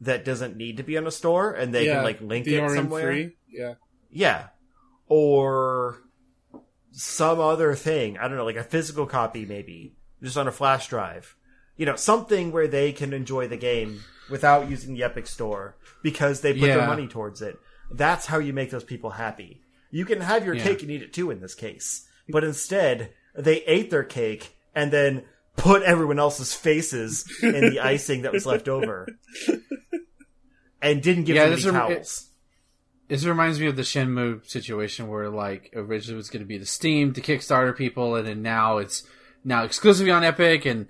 that 0.00 0.24
doesn't 0.24 0.56
need 0.56 0.78
to 0.78 0.82
be 0.82 0.96
on 0.96 1.06
a 1.06 1.10
store 1.10 1.52
and 1.52 1.74
they 1.74 1.86
yeah, 1.86 1.96
can 1.96 2.04
like 2.04 2.20
link 2.20 2.46
it 2.46 2.60
DRM 2.60 2.76
somewhere. 2.76 3.02
free. 3.02 3.36
Yeah, 3.48 3.74
Yeah. 4.10 4.48
Or 5.08 6.02
some 6.98 7.38
other 7.40 7.74
thing. 7.74 8.18
I 8.18 8.26
don't 8.26 8.36
know, 8.36 8.44
like 8.44 8.56
a 8.56 8.64
physical 8.64 9.06
copy 9.06 9.44
maybe, 9.44 9.94
just 10.22 10.36
on 10.36 10.48
a 10.48 10.52
flash 10.52 10.88
drive. 10.88 11.36
You 11.76 11.84
know, 11.86 11.96
something 11.96 12.52
where 12.52 12.66
they 12.68 12.92
can 12.92 13.12
enjoy 13.12 13.48
the 13.48 13.56
game 13.58 14.02
without 14.30 14.70
using 14.70 14.94
the 14.94 15.02
Epic 15.02 15.26
Store 15.26 15.76
because 16.02 16.40
they 16.40 16.52
put 16.54 16.68
their 16.68 16.86
money 16.86 17.06
towards 17.06 17.42
it. 17.42 17.58
That's 17.90 18.26
how 18.26 18.38
you 18.38 18.52
make 18.52 18.70
those 18.70 18.82
people 18.84 19.10
happy. 19.10 19.60
You 19.90 20.04
can 20.06 20.20
have 20.22 20.44
your 20.44 20.54
Yeah. 20.54 20.64
cake 20.64 20.82
and 20.82 20.90
eat 20.90 21.02
it 21.02 21.12
too 21.12 21.30
in 21.30 21.40
this 21.40 21.54
case. 21.54 22.08
But 22.28 22.44
instead, 22.44 23.12
they 23.34 23.62
ate 23.64 23.90
their 23.90 24.02
cake 24.02 24.56
and 24.74 24.90
then 24.90 25.24
put 25.56 25.82
everyone 25.82 26.18
else's 26.18 26.54
faces 26.54 27.24
in 27.42 27.70
the 27.70 27.80
icing 27.92 28.22
that 28.22 28.32
was 28.32 28.46
left 28.46 28.68
over. 28.68 29.06
And 30.82 31.02
didn't 31.02 31.24
give 31.24 31.36
Yeah, 31.36 31.44
them 31.48 31.54
any 31.54 31.62
towels. 31.62 32.25
This 33.08 33.24
reminds 33.24 33.60
me 33.60 33.66
of 33.66 33.76
the 33.76 33.82
Shenmue 33.82 34.46
situation 34.48 35.06
where 35.08 35.28
like 35.30 35.70
originally 35.74 36.14
it 36.14 36.16
was 36.16 36.30
going 36.30 36.42
to 36.42 36.46
be 36.46 36.58
the 36.58 36.66
Steam 36.66 37.12
to 37.12 37.20
Kickstarter 37.20 37.76
people, 37.76 38.16
and 38.16 38.26
then 38.26 38.42
now 38.42 38.78
it's 38.78 39.04
now 39.44 39.64
exclusively 39.64 40.10
on 40.10 40.24
Epic, 40.24 40.64
and 40.66 40.86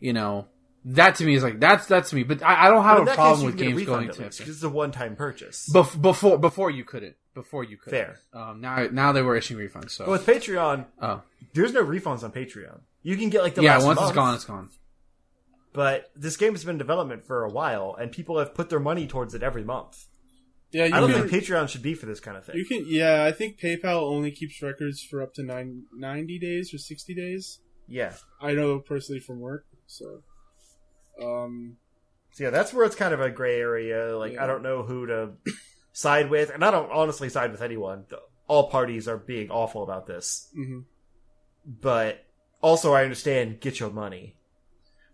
you 0.00 0.12
know 0.12 0.46
that 0.84 1.14
to 1.16 1.24
me 1.24 1.34
is 1.34 1.42
like 1.42 1.60
that's 1.60 1.86
that's 1.86 2.10
to 2.10 2.16
me. 2.16 2.24
But 2.24 2.42
I, 2.42 2.66
I 2.66 2.70
don't 2.70 2.82
have 2.82 3.06
a 3.06 3.14
problem 3.14 3.46
with 3.46 3.56
games 3.56 3.84
going 3.84 4.08
to 4.08 4.24
Epic. 4.24 4.38
'cause 4.38 4.48
it's 4.48 4.62
a 4.64 4.68
one-time 4.68 5.14
purchase. 5.14 5.68
Bef- 5.72 6.00
before 6.00 6.38
before 6.38 6.70
you 6.70 6.84
couldn't 6.84 7.14
before 7.34 7.62
you 7.64 7.76
could 7.76 7.90
Fair. 7.92 8.18
Um, 8.32 8.60
now 8.60 8.88
now 8.90 9.12
they 9.12 9.22
were 9.22 9.36
issuing 9.36 9.66
refunds. 9.66 9.90
So 9.90 10.06
But 10.06 10.10
with 10.10 10.26
Patreon, 10.26 10.86
oh 11.00 11.22
there's 11.54 11.72
no 11.72 11.84
refunds 11.84 12.24
on 12.24 12.32
Patreon. 12.32 12.80
You 13.02 13.16
can 13.16 13.30
get 13.30 13.42
like 13.42 13.54
the 13.54 13.62
yeah, 13.62 13.74
last 13.74 13.84
once 13.84 14.00
month, 14.00 14.10
it's 14.10 14.16
gone, 14.16 14.34
it's 14.34 14.44
gone. 14.44 14.68
But 15.72 16.10
this 16.14 16.36
game 16.36 16.52
has 16.52 16.64
been 16.64 16.74
in 16.74 16.78
development 16.78 17.24
for 17.24 17.44
a 17.44 17.48
while, 17.48 17.96
and 17.98 18.12
people 18.12 18.38
have 18.38 18.54
put 18.54 18.68
their 18.68 18.80
money 18.80 19.06
towards 19.06 19.34
it 19.34 19.42
every 19.42 19.64
month. 19.64 20.06
Yeah. 20.72 20.86
You 20.86 20.94
I 20.94 21.00
don't 21.00 21.12
can, 21.12 21.28
think 21.28 21.44
Patreon 21.44 21.68
should 21.68 21.82
be 21.82 21.94
for 21.94 22.06
this 22.06 22.20
kind 22.20 22.36
of 22.36 22.44
thing. 22.44 22.56
you 22.56 22.64
can. 22.64 22.84
Yeah, 22.86 23.24
I 23.24 23.32
think 23.32 23.58
PayPal 23.60 24.02
only 24.02 24.30
keeps 24.30 24.60
records 24.62 25.02
for 25.02 25.22
up 25.22 25.34
to 25.34 25.42
nine, 25.42 25.84
90 25.94 26.38
days 26.38 26.72
or 26.74 26.78
sixty 26.78 27.14
days. 27.14 27.60
yeah. 27.88 28.14
I 28.40 28.52
know 28.54 28.78
personally 28.80 29.20
from 29.20 29.40
work. 29.40 29.66
So, 29.86 30.22
um, 31.22 31.76
So 32.32 32.44
yeah, 32.44 32.50
that's 32.50 32.72
where 32.72 32.84
it's 32.86 32.96
kind 32.96 33.12
of 33.14 33.20
a 33.20 33.30
gray 33.30 33.60
area. 33.60 34.16
Like 34.16 34.32
Yeah. 34.34 34.44
I 34.44 34.46
don't 34.46 34.62
know 34.62 34.82
who 34.82 35.06
to 35.06 35.32
side 35.92 36.30
with, 36.30 36.50
and 36.50 36.64
I 36.64 36.70
don't 36.70 36.90
honestly 36.90 37.28
side 37.28 37.52
with 37.52 37.62
anyone. 37.62 38.06
All 38.48 38.68
parties 38.70 39.06
are 39.08 39.18
being 39.18 39.50
awful 39.50 39.82
about 39.82 40.06
this. 40.06 40.48
mhm. 40.56 40.84
But 41.64 42.24
also, 42.60 42.92
I 42.92 43.02
understand 43.04 43.60
get 43.60 43.78
your 43.78 43.90
money. 43.90 44.36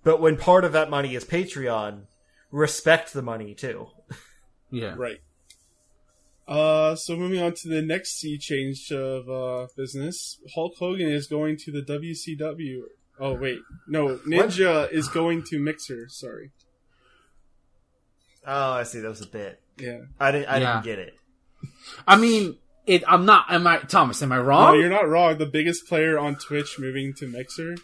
But 0.05 0.21
when 0.21 0.37
part 0.37 0.65
of 0.65 0.73
that 0.73 0.89
money 0.91 1.15
is 1.15 1.25
Patreon, 1.25 2.05
respect 2.51 3.13
the 3.13 3.23
money 3.23 3.55
too. 3.55 3.89
Yeah, 4.71 4.95
right. 4.97 5.19
Uh, 6.49 6.97
so 6.97 7.15
moving 7.15 7.41
on 7.43 7.53
to 7.53 7.69
the 7.69 7.83
next 7.83 8.19
sea 8.19 8.39
change 8.39 8.91
of 8.91 9.29
uh, 9.29 9.67
business, 9.77 10.41
Hulk 10.55 10.75
Hogan 10.79 11.09
is 11.09 11.27
going 11.27 11.59
to 11.59 11.71
the 11.71 11.83
WCW. 11.83 12.81
Oh 13.21 13.35
wait, 13.35 13.59
no, 13.87 14.17
Ninja 14.27 14.91
is 14.91 15.09
going 15.09 15.43
to 15.51 15.59
Mixer. 15.59 16.07
Sorry. 16.09 16.53
Oh, 18.47 18.73
I 18.73 18.85
see. 18.85 19.01
That 19.01 19.09
was 19.09 19.21
a 19.21 19.27
bit. 19.27 19.61
Yeah. 19.79 19.99
I 20.19 20.31
didn't. 20.33 20.49
I 20.49 20.59
Yeah. 20.59 20.73
didn't 20.75 20.85
get 20.85 20.99
it. 21.01 21.15
I 22.07 22.17
mean, 22.17 22.57
it. 22.87 23.03
I'm 23.07 23.27
not. 23.27 23.47
Am 23.51 23.67
I 23.67 23.79
Thomas? 23.79 24.23
Am 24.23 24.33
I 24.33 24.39
wrong? 24.39 24.73
No, 24.75 24.81
you're 24.81 24.89
not 24.89 25.07
wrong. 25.09 25.37
The 25.37 25.47
biggest 25.47 25.87
player 25.87 26.19
on 26.19 26.37
Twitch 26.37 26.79
moving 26.79 27.13
to 27.19 27.27
Mixer. 27.27 27.75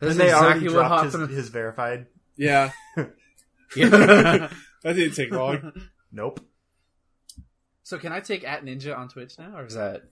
That's 0.00 0.12
and 0.12 0.20
they 0.20 0.32
already 0.32 0.66
exactly 0.66 0.76
what 0.76 0.88
dropped 0.88 1.04
his, 1.04 1.14
happened. 1.14 1.30
his 1.30 1.48
verified. 1.48 2.06
Yeah, 2.36 2.72
Yeah. 3.76 3.88
that 4.82 4.92
didn't 4.94 5.14
take 5.14 5.30
long. 5.30 5.72
Nope. 6.12 6.40
So 7.90 7.98
can 7.98 8.12
I 8.12 8.20
take 8.20 8.44
at 8.44 8.64
Ninja 8.64 8.96
on 8.96 9.08
Twitch 9.08 9.36
now, 9.36 9.56
or 9.58 9.66
is 9.66 9.74
that 9.74 10.04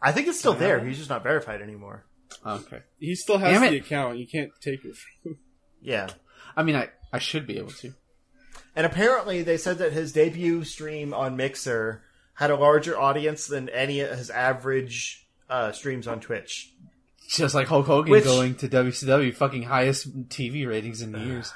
I 0.00 0.12
think 0.12 0.26
it's 0.28 0.38
still 0.38 0.54
there. 0.54 0.82
He's 0.82 0.96
just 0.96 1.10
not 1.10 1.22
verified 1.22 1.60
anymore. 1.60 2.06
okay? 2.46 2.80
He 2.98 3.14
still 3.14 3.36
has 3.36 3.52
Damn 3.60 3.70
the 3.70 3.76
it. 3.76 3.84
account. 3.84 4.16
You 4.16 4.26
can't 4.26 4.50
take 4.62 4.84
it. 4.86 4.96
From 4.96 5.36
Yeah. 5.82 6.08
I 6.56 6.62
mean, 6.62 6.76
I 6.76 6.88
I 7.12 7.18
should 7.18 7.46
be 7.46 7.58
able 7.58 7.72
to. 7.72 7.92
And 8.74 8.86
apparently, 8.86 9.42
they 9.42 9.58
said 9.58 9.76
that 9.78 9.92
his 9.92 10.12
debut 10.12 10.64
stream 10.64 11.12
on 11.12 11.36
Mixer 11.36 12.02
had 12.34 12.50
a 12.50 12.56
larger 12.56 12.98
audience 12.98 13.46
than 13.46 13.68
any 13.68 14.00
of 14.00 14.16
his 14.16 14.30
average 14.30 15.26
uh, 15.50 15.72
streams 15.72 16.06
on 16.06 16.20
Twitch. 16.20 16.72
Just 17.28 17.54
like 17.54 17.66
Hulk 17.66 17.86
Hogan 17.86 18.10
Which- 18.10 18.24
going 18.24 18.54
to 18.56 18.68
WCW, 18.68 19.34
fucking 19.34 19.64
highest 19.64 20.28
TV 20.30 20.66
ratings 20.66 21.02
in 21.02 21.12
years. 21.14 21.52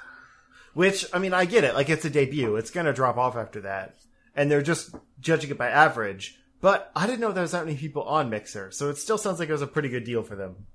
Which, 0.74 1.06
I 1.14 1.18
mean, 1.18 1.32
I 1.32 1.44
get 1.46 1.64
it. 1.64 1.74
Like, 1.74 1.88
it's 1.88 2.04
a 2.04 2.10
debut. 2.10 2.56
It's 2.56 2.70
going 2.72 2.86
to 2.86 2.92
drop 2.92 3.16
off 3.16 3.36
after 3.36 3.60
that. 3.62 3.94
And 4.34 4.50
they're 4.50 4.62
just 4.62 4.94
judging 5.20 5.50
it 5.50 5.58
by 5.58 5.68
average. 5.68 6.36
But 6.60 6.90
I 6.96 7.06
didn't 7.06 7.20
know 7.20 7.30
there 7.32 7.42
was 7.42 7.52
that 7.52 7.64
many 7.66 7.76
people 7.76 8.02
on 8.02 8.30
Mixer. 8.30 8.70
So 8.70 8.88
it 8.88 8.96
still 8.98 9.18
sounds 9.18 9.38
like 9.38 9.48
it 9.48 9.52
was 9.52 9.62
a 9.62 9.66
pretty 9.66 9.88
good 9.90 10.04
deal 10.04 10.22
for 10.22 10.34
them. 10.34 10.66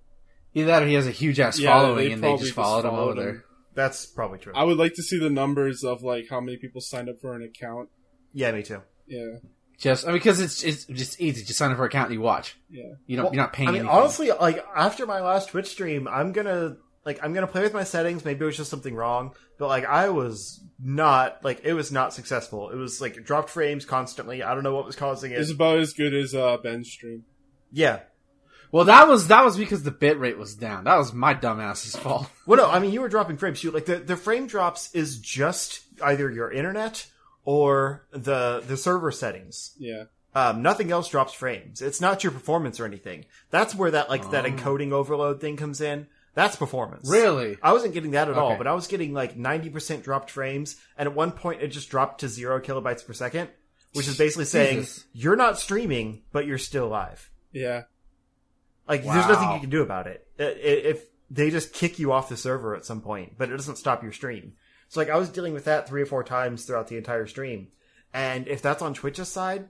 Either 0.54 0.68
that, 0.68 0.84
or 0.84 0.88
he 0.88 0.94
has 0.94 1.08
a 1.08 1.12
huge 1.12 1.40
ass 1.40 1.60
Yeah, 1.60 1.70
following, 1.72 1.96
they 2.08 2.12
and 2.14 2.24
they 2.24 2.28
probably 2.28 2.38
just 2.46 2.56
just 2.56 2.56
followed 2.56 2.86
him 2.86 2.94
over 2.96 3.12
him. 3.12 3.18
there. 3.18 3.44
That's 3.76 4.06
probably 4.06 4.40
true. 4.40 4.54
I 4.56 4.64
would 4.64 4.78
like 4.78 4.94
to 4.96 5.04
see 5.04 5.20
the 5.20 5.30
numbers 5.30 5.84
of 5.84 6.02
like 6.04 6.26
how 6.30 6.40
many 6.42 6.58
people 6.58 6.82
signed 6.82 7.10
up 7.10 7.20
for 7.22 7.36
an 7.36 7.44
account. 7.44 7.90
yeah, 8.34 8.52
me 8.52 8.64
too. 8.64 8.82
Yeah, 9.08 9.38
Just 9.80 10.06
I 10.06 10.10
mean, 10.10 10.18
because 10.18 10.40
it's 10.42 10.64
it's 10.64 10.86
just 10.86 11.20
easy. 11.22 11.44
Just 11.44 11.58
sign 11.58 11.72
up 11.72 11.78
for 11.78 11.84
an 11.84 11.88
account 11.90 12.08
and 12.10 12.16
you 12.16 12.22
watch. 12.22 12.58
yeah. 12.70 12.84
You 13.08 13.16
don't. 13.18 13.26
Well, 13.26 13.34
you're 13.36 13.44
not 13.44 13.54
paying. 13.54 13.70
I 13.70 13.72
mean, 13.72 13.82
anything. 13.82 13.98
honestly, 13.98 14.32
like 14.32 14.64
after 14.76 15.06
my 15.06 15.22
last 15.22 15.50
Twitch 15.50 15.68
stream, 15.68 16.08
I'm 16.08 16.32
gonna 16.32 16.78
like 17.06 17.20
I'm 17.24 17.34
gonna 17.34 17.48
play 17.48 17.62
with 17.64 17.74
my 17.74 17.84
settings. 17.84 18.26
Maybe 18.26 18.42
it 18.44 18.46
was 18.46 18.58
just 18.58 18.70
something 18.70 18.96
wrong, 18.96 19.34
but 19.58 19.68
like 19.68 19.86
I 19.86 20.10
was 20.10 20.62
not 20.84 21.44
like 21.44 21.62
it 21.64 21.74
was 21.74 21.92
not 21.92 22.14
successful. 22.14 22.70
It 22.70 22.76
was 22.76 23.02
like 23.02 23.24
dropped 23.26 23.50
frames 23.50 23.86
constantly. 23.86 24.44
I 24.44 24.54
don't 24.54 24.64
know 24.64 24.76
what 24.76 24.86
was 24.86 24.96
causing 24.96 25.32
it. 25.32 25.40
It's 25.40 25.52
about 25.52 25.80
as 25.80 25.94
good 25.94 26.14
as 26.14 26.34
uh, 26.36 26.58
Ben's 26.58 26.90
stream. 26.92 27.26
yeah. 27.72 28.00
Well, 28.72 28.86
that 28.86 29.08
was 29.08 29.30
that 29.30 29.44
was 29.44 29.58
because 29.58 29.82
the 29.82 29.90
bit 29.90 30.20
rate 30.20 30.38
was 30.38 30.54
down. 30.54 30.84
That 30.84 30.98
was 30.98 31.12
my 31.12 31.34
dumbass's 31.34 31.96
fault. 31.96 32.30
Well, 32.46 32.58
no, 32.58 32.70
I 32.70 32.78
mean 32.80 32.92
you 32.94 33.02
were 33.02 33.10
dropping 33.10 33.38
frames 33.38 33.62
too. 33.62 33.72
Like 33.72 33.86
the 33.86 33.96
the 33.98 34.16
frame 34.16 34.46
drops 34.46 34.94
is 34.94 35.18
just 35.18 35.82
either 36.04 36.30
your 36.30 36.52
internet 36.52 37.08
or 37.46 38.06
the 38.12 38.62
the 38.68 38.78
server 38.78 39.12
settings. 39.12 39.74
Yeah, 39.80 40.04
Um, 40.36 40.62
nothing 40.62 40.92
else 40.92 41.10
drops 41.10 41.34
frames. 41.34 41.82
It's 41.82 42.00
not 42.00 42.24
your 42.24 42.32
performance 42.32 42.80
or 42.80 42.86
anything. 42.86 43.26
That's 43.50 43.74
where 43.74 43.90
that 43.90 44.08
like 44.10 44.30
that 44.32 44.46
Oh. 44.46 44.50
encoding 44.52 44.92
overload 44.92 45.42
thing 45.42 45.58
comes 45.58 45.82
in. 45.82 46.06
That's 46.36 46.56
performance. 46.56 47.10
Really? 47.10 47.58
I 47.62 47.74
wasn't 47.74 47.94
getting 47.94 48.12
that 48.12 48.30
at 48.30 48.38
all, 48.38 48.56
but 48.58 48.68
I 48.68 48.74
was 48.74 48.88
getting 48.88 49.14
like 49.14 49.36
90% 49.38 50.04
dropped 50.04 50.32
frames, 50.32 50.76
and 50.98 51.08
at 51.10 51.16
one 51.16 51.32
point 51.32 51.62
it 51.62 51.70
just 51.70 51.90
dropped 51.90 52.22
to 52.22 52.30
zero 52.30 52.60
kilobytes 52.60 53.06
per 53.06 53.14
second, 53.14 53.50
which 53.94 54.08
is 54.08 54.18
basically 54.18 54.46
saying 54.46 54.80
Jesus. 54.82 55.06
you're 55.14 55.36
not 55.36 55.60
streaming, 55.60 56.22
but 56.32 56.46
you're 56.46 56.58
still 56.58 56.88
live. 56.88 57.30
yeah. 57.52 57.84
Like, 58.88 59.04
there's 59.04 59.28
nothing 59.28 59.52
you 59.54 59.60
can 59.60 59.70
do 59.70 59.84
about 59.84 60.08
it. 60.08 60.26
If 60.40 61.04
they 61.30 61.52
just 61.52 61.74
kick 61.74 62.00
you 62.00 62.12
off 62.12 62.28
the 62.30 62.36
server 62.36 62.76
at 62.76 62.86
some 62.86 63.02
point, 63.02 63.34
but 63.38 63.50
it 63.52 63.56
doesn't 63.56 63.76
stop 63.76 64.02
your 64.02 64.12
stream. 64.12 64.54
So, 64.88 65.00
like, 65.00 65.12
I 65.12 65.18
was 65.18 65.30
dealing 65.30 65.54
with 65.54 65.66
that 65.66 65.88
three 65.88 66.02
or 66.02 66.08
four 66.08 66.24
times 66.24 66.66
throughout 66.66 66.88
the 66.88 66.98
entire 66.98 67.28
stream. 67.28 67.68
And 68.16 68.48
if 68.48 68.64
that's 68.64 68.82
on 68.82 68.96
Twitch's 68.96 69.28
side, 69.28 69.68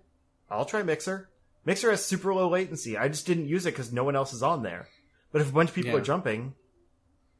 I'll 0.49 0.63
try 0.63 0.83
Mixer. 0.83 1.27
Mixer 1.65 1.89
has 1.91 2.05
super 2.05 2.33
low 2.33 2.47
latency. 2.47 2.97
I 2.97 3.09
just 3.09 3.27
didn't 3.27 3.49
use 3.49 3.65
it 3.65 3.71
because 3.71 3.91
no 3.91 4.05
one 4.05 4.15
else 4.15 4.31
is 4.31 4.41
on 4.41 4.63
there. 4.63 4.87
But 5.31 5.41
if 5.41 5.49
a 5.49 5.53
bunch 5.53 5.69
of 5.69 5.75
people 5.75 5.91
Yeah. 5.91 5.97
are 5.97 6.01
jumping, 6.01 6.55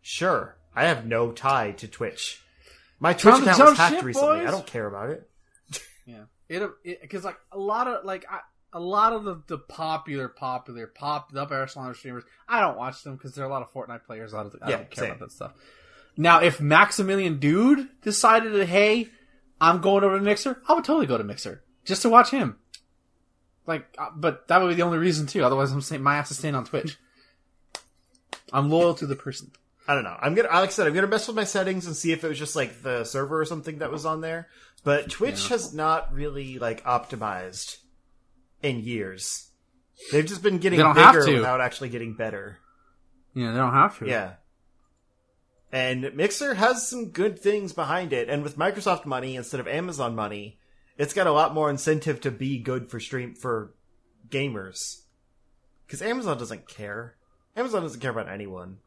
sure. 0.02 0.58
I 0.76 0.86
have 0.86 1.06
no 1.06 1.32
tie 1.32 1.72
to 1.74 1.88
Twitch. 1.88 2.42
My 3.00 3.14
Twitch 3.14 3.36
account 3.42 3.60
was 3.60 3.78
hacked 3.78 4.04
recently. 4.04 4.40
boys. 4.40 4.48
I 4.48 4.52
don't 4.52 4.68
care 4.68 4.86
about 4.88 5.10
it. 5.10 5.30
Yeah. 6.06 6.24
It 6.48 7.02
because 7.02 7.24
like 7.24 7.38
a 7.52 7.60
lot 7.60 7.88
of 7.88 8.04
like 8.04 8.26
I 8.30 8.40
a 8.74 8.80
lot 8.80 9.14
of 9.14 9.24
the, 9.24 9.42
the 9.48 9.58
popular, 9.60 10.28
popular, 10.28 10.88
pop, 10.88 11.32
the 11.32 11.42
upper 11.42 11.62
echelon 11.62 11.94
streamers, 11.94 12.24
I 12.48 12.62
don't 12.62 12.78
watch 12.78 13.04
them 13.04 13.16
because 13.16 13.36
there 13.36 13.44
are 13.46 13.48
a 13.48 13.52
lot 13.52 13.62
of 13.62 13.72
Fortnite 13.72 14.06
players. 14.06 14.34
I 14.34 14.42
don't, 14.44 14.56
I 14.62 14.70
Yeah, 14.70 14.76
don't 14.78 14.90
care 14.92 15.04
same. 15.04 15.10
about 15.16 15.20
that 15.28 15.32
stuff. 15.32 15.52
Now, 16.18 16.42
if 16.42 16.60
Maximilian 16.60 17.40
Dood 17.40 17.88
decided 18.02 18.54
that, 18.54 18.66
hey, 18.68 19.08
I'm 19.62 19.82
going 19.82 20.04
over 20.04 20.18
to 20.18 20.24
Mixer, 20.24 20.62
I 20.68 20.74
would 20.74 20.84
totally 20.84 21.06
go 21.08 21.18
to 21.18 21.24
Mixer 21.24 21.64
just 21.86 22.02
to 22.04 22.10
watch 22.10 22.30
him. 22.32 22.58
Like, 23.68 23.86
uh, 23.98 24.10
but 24.16 24.48
that 24.48 24.62
would 24.62 24.70
be 24.70 24.76
the 24.76 24.82
only 24.84 24.98
reason 24.98 25.28
too. 25.28 25.44
Otherwise, 25.44 25.72
I'm 25.72 25.82
saying 25.82 26.02
my 26.02 26.18
ass 26.18 26.32
is 26.32 26.38
staying 26.40 26.56
on 26.56 26.66
Twitch. 26.66 26.98
I'm 28.52 28.70
loyal 28.70 28.94
to 28.96 29.06
the 29.06 29.16
person. 29.16 29.52
I 29.88 29.96
don't 29.96 30.04
know. 30.04 30.18
I'm 30.20 30.36
gonna, 30.36 30.50
like 30.50 30.70
I 30.70 30.72
said, 30.72 30.88
I'm 30.88 30.94
gonna 30.94 31.08
mess 31.08 31.28
with 31.28 31.36
my 31.36 31.44
settings 31.44 31.88
and 31.88 31.96
see 31.96 32.12
if 32.12 32.24
it 32.24 32.28
was 32.28 32.38
just 32.38 32.56
like 32.56 32.84
the 32.84 33.04
server 33.04 33.42
or 33.42 33.46
something 33.46 33.80
that 33.80 33.92
was 33.92 34.06
on 34.06 34.22
there. 34.22 34.48
But 34.84 35.10
Twitch 35.10 35.44
Yeah. 35.44 35.50
has 35.50 35.74
not 35.74 36.14
really 36.14 36.60
like 36.60 36.84
optimized 36.84 37.78
in 38.62 38.80
years. 38.84 39.50
They've 40.12 40.26
just 40.26 40.44
been 40.44 40.60
getting 40.60 40.78
They 40.78 40.84
don't 40.84 40.96
have 40.96 41.14
bigger 41.16 41.38
without 41.38 41.60
actually 41.62 41.90
getting 41.90 42.14
better. 42.14 42.60
Yeah, 43.34 43.52
they 43.52 43.58
don't 43.58 43.74
have 43.74 43.98
to. 44.00 44.08
Yeah. 44.08 44.34
And 45.72 46.16
Mixer 46.16 46.56
has 46.56 46.88
some 46.88 47.10
good 47.10 47.38
things 47.40 47.74
behind 47.74 48.12
it, 48.14 48.28
and 48.30 48.42
with 48.42 48.58
Microsoft 48.58 49.06
money 49.06 49.36
instead 49.36 49.60
of 49.60 49.68
Amazon 49.68 50.16
money, 50.16 50.58
it's 50.98 51.14
got 51.14 51.28
a 51.28 51.32
lot 51.32 51.54
more 51.54 51.70
incentive 51.70 52.22
to 52.22 52.32
be 52.32 52.58
good 52.60 52.90
for 52.90 53.00
stream 53.00 53.36
for 53.36 53.74
gamers. 54.30 55.02
Because 55.86 56.02
Amazon 56.02 56.38
doesn't 56.38 56.68
care. 56.68 57.16
Amazon 57.60 57.82
doesn't 57.84 58.00
care 58.00 58.12
about 58.12 58.30
anyone. 58.30 58.78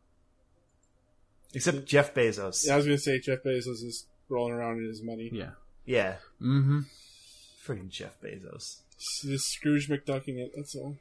Except 1.54 1.84
Jeff 1.84 2.14
Bezos. 2.14 2.66
Yeah, 2.66 2.74
I 2.74 2.76
was 2.76 2.86
gonna 2.86 2.98
say 2.98 3.18
Jeff 3.20 3.42
Bezos 3.44 3.84
is 3.84 4.06
rolling 4.28 4.54
around 4.54 4.78
in 4.78 4.86
his 4.88 5.02
money. 5.02 5.28
Yeah. 5.32 5.50
Yeah. 5.84 6.16
Mm-hmm. 6.40 6.80
Freaking 7.64 7.90
Jeff 7.90 8.18
Bezos. 8.20 8.80
Just 9.22 9.50
Scrooge 9.50 9.88
McDucking 9.88 10.38
it. 10.38 10.52
That's 10.56 10.74
all. 10.74 10.96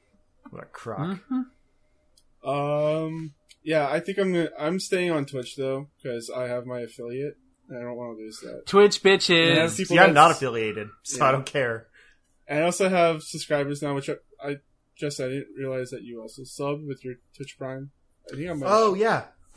What 0.49 0.63
a 0.63 0.65
crock. 0.65 1.19
Mm-hmm. 1.31 2.49
Um, 2.49 3.33
yeah, 3.63 3.87
I 3.87 3.99
think 3.99 4.17
I'm 4.17 4.33
gonna, 4.33 4.49
I'm 4.59 4.79
staying 4.79 5.11
on 5.11 5.25
Twitch 5.25 5.55
though 5.55 5.87
because 6.01 6.29
I 6.35 6.47
have 6.47 6.65
my 6.65 6.79
affiliate. 6.81 7.37
and 7.69 7.77
I 7.77 7.81
don't 7.83 7.95
want 7.95 8.17
to 8.17 8.23
lose 8.23 8.39
that. 8.43 8.63
Twitch 8.65 9.01
bitches. 9.01 9.55
Yeah, 9.55 9.67
See, 9.67 9.99
I'm 9.99 10.13
not 10.13 10.31
affiliated, 10.31 10.89
so 11.03 11.23
I 11.25 11.31
don't 11.31 11.45
care. 11.45 11.87
And 12.47 12.59
I 12.59 12.63
also 12.63 12.89
have 12.89 13.21
subscribers 13.23 13.81
now, 13.81 13.93
which 13.95 14.09
I, 14.09 14.15
I 14.43 14.57
just 15.01 15.19
I 15.19 15.25
didn't 15.27 15.47
realize 15.57 15.89
that 15.89 16.03
you 16.03 16.21
also 16.21 16.43
sub 16.45 16.85
with 16.87 17.03
your 17.03 17.15
Twitch 17.35 17.57
Prime. 17.57 17.91
I 18.31 18.35
think 18.37 18.49
I'm. 18.49 18.63
Oh 18.65 18.93
yeah, 18.93 19.23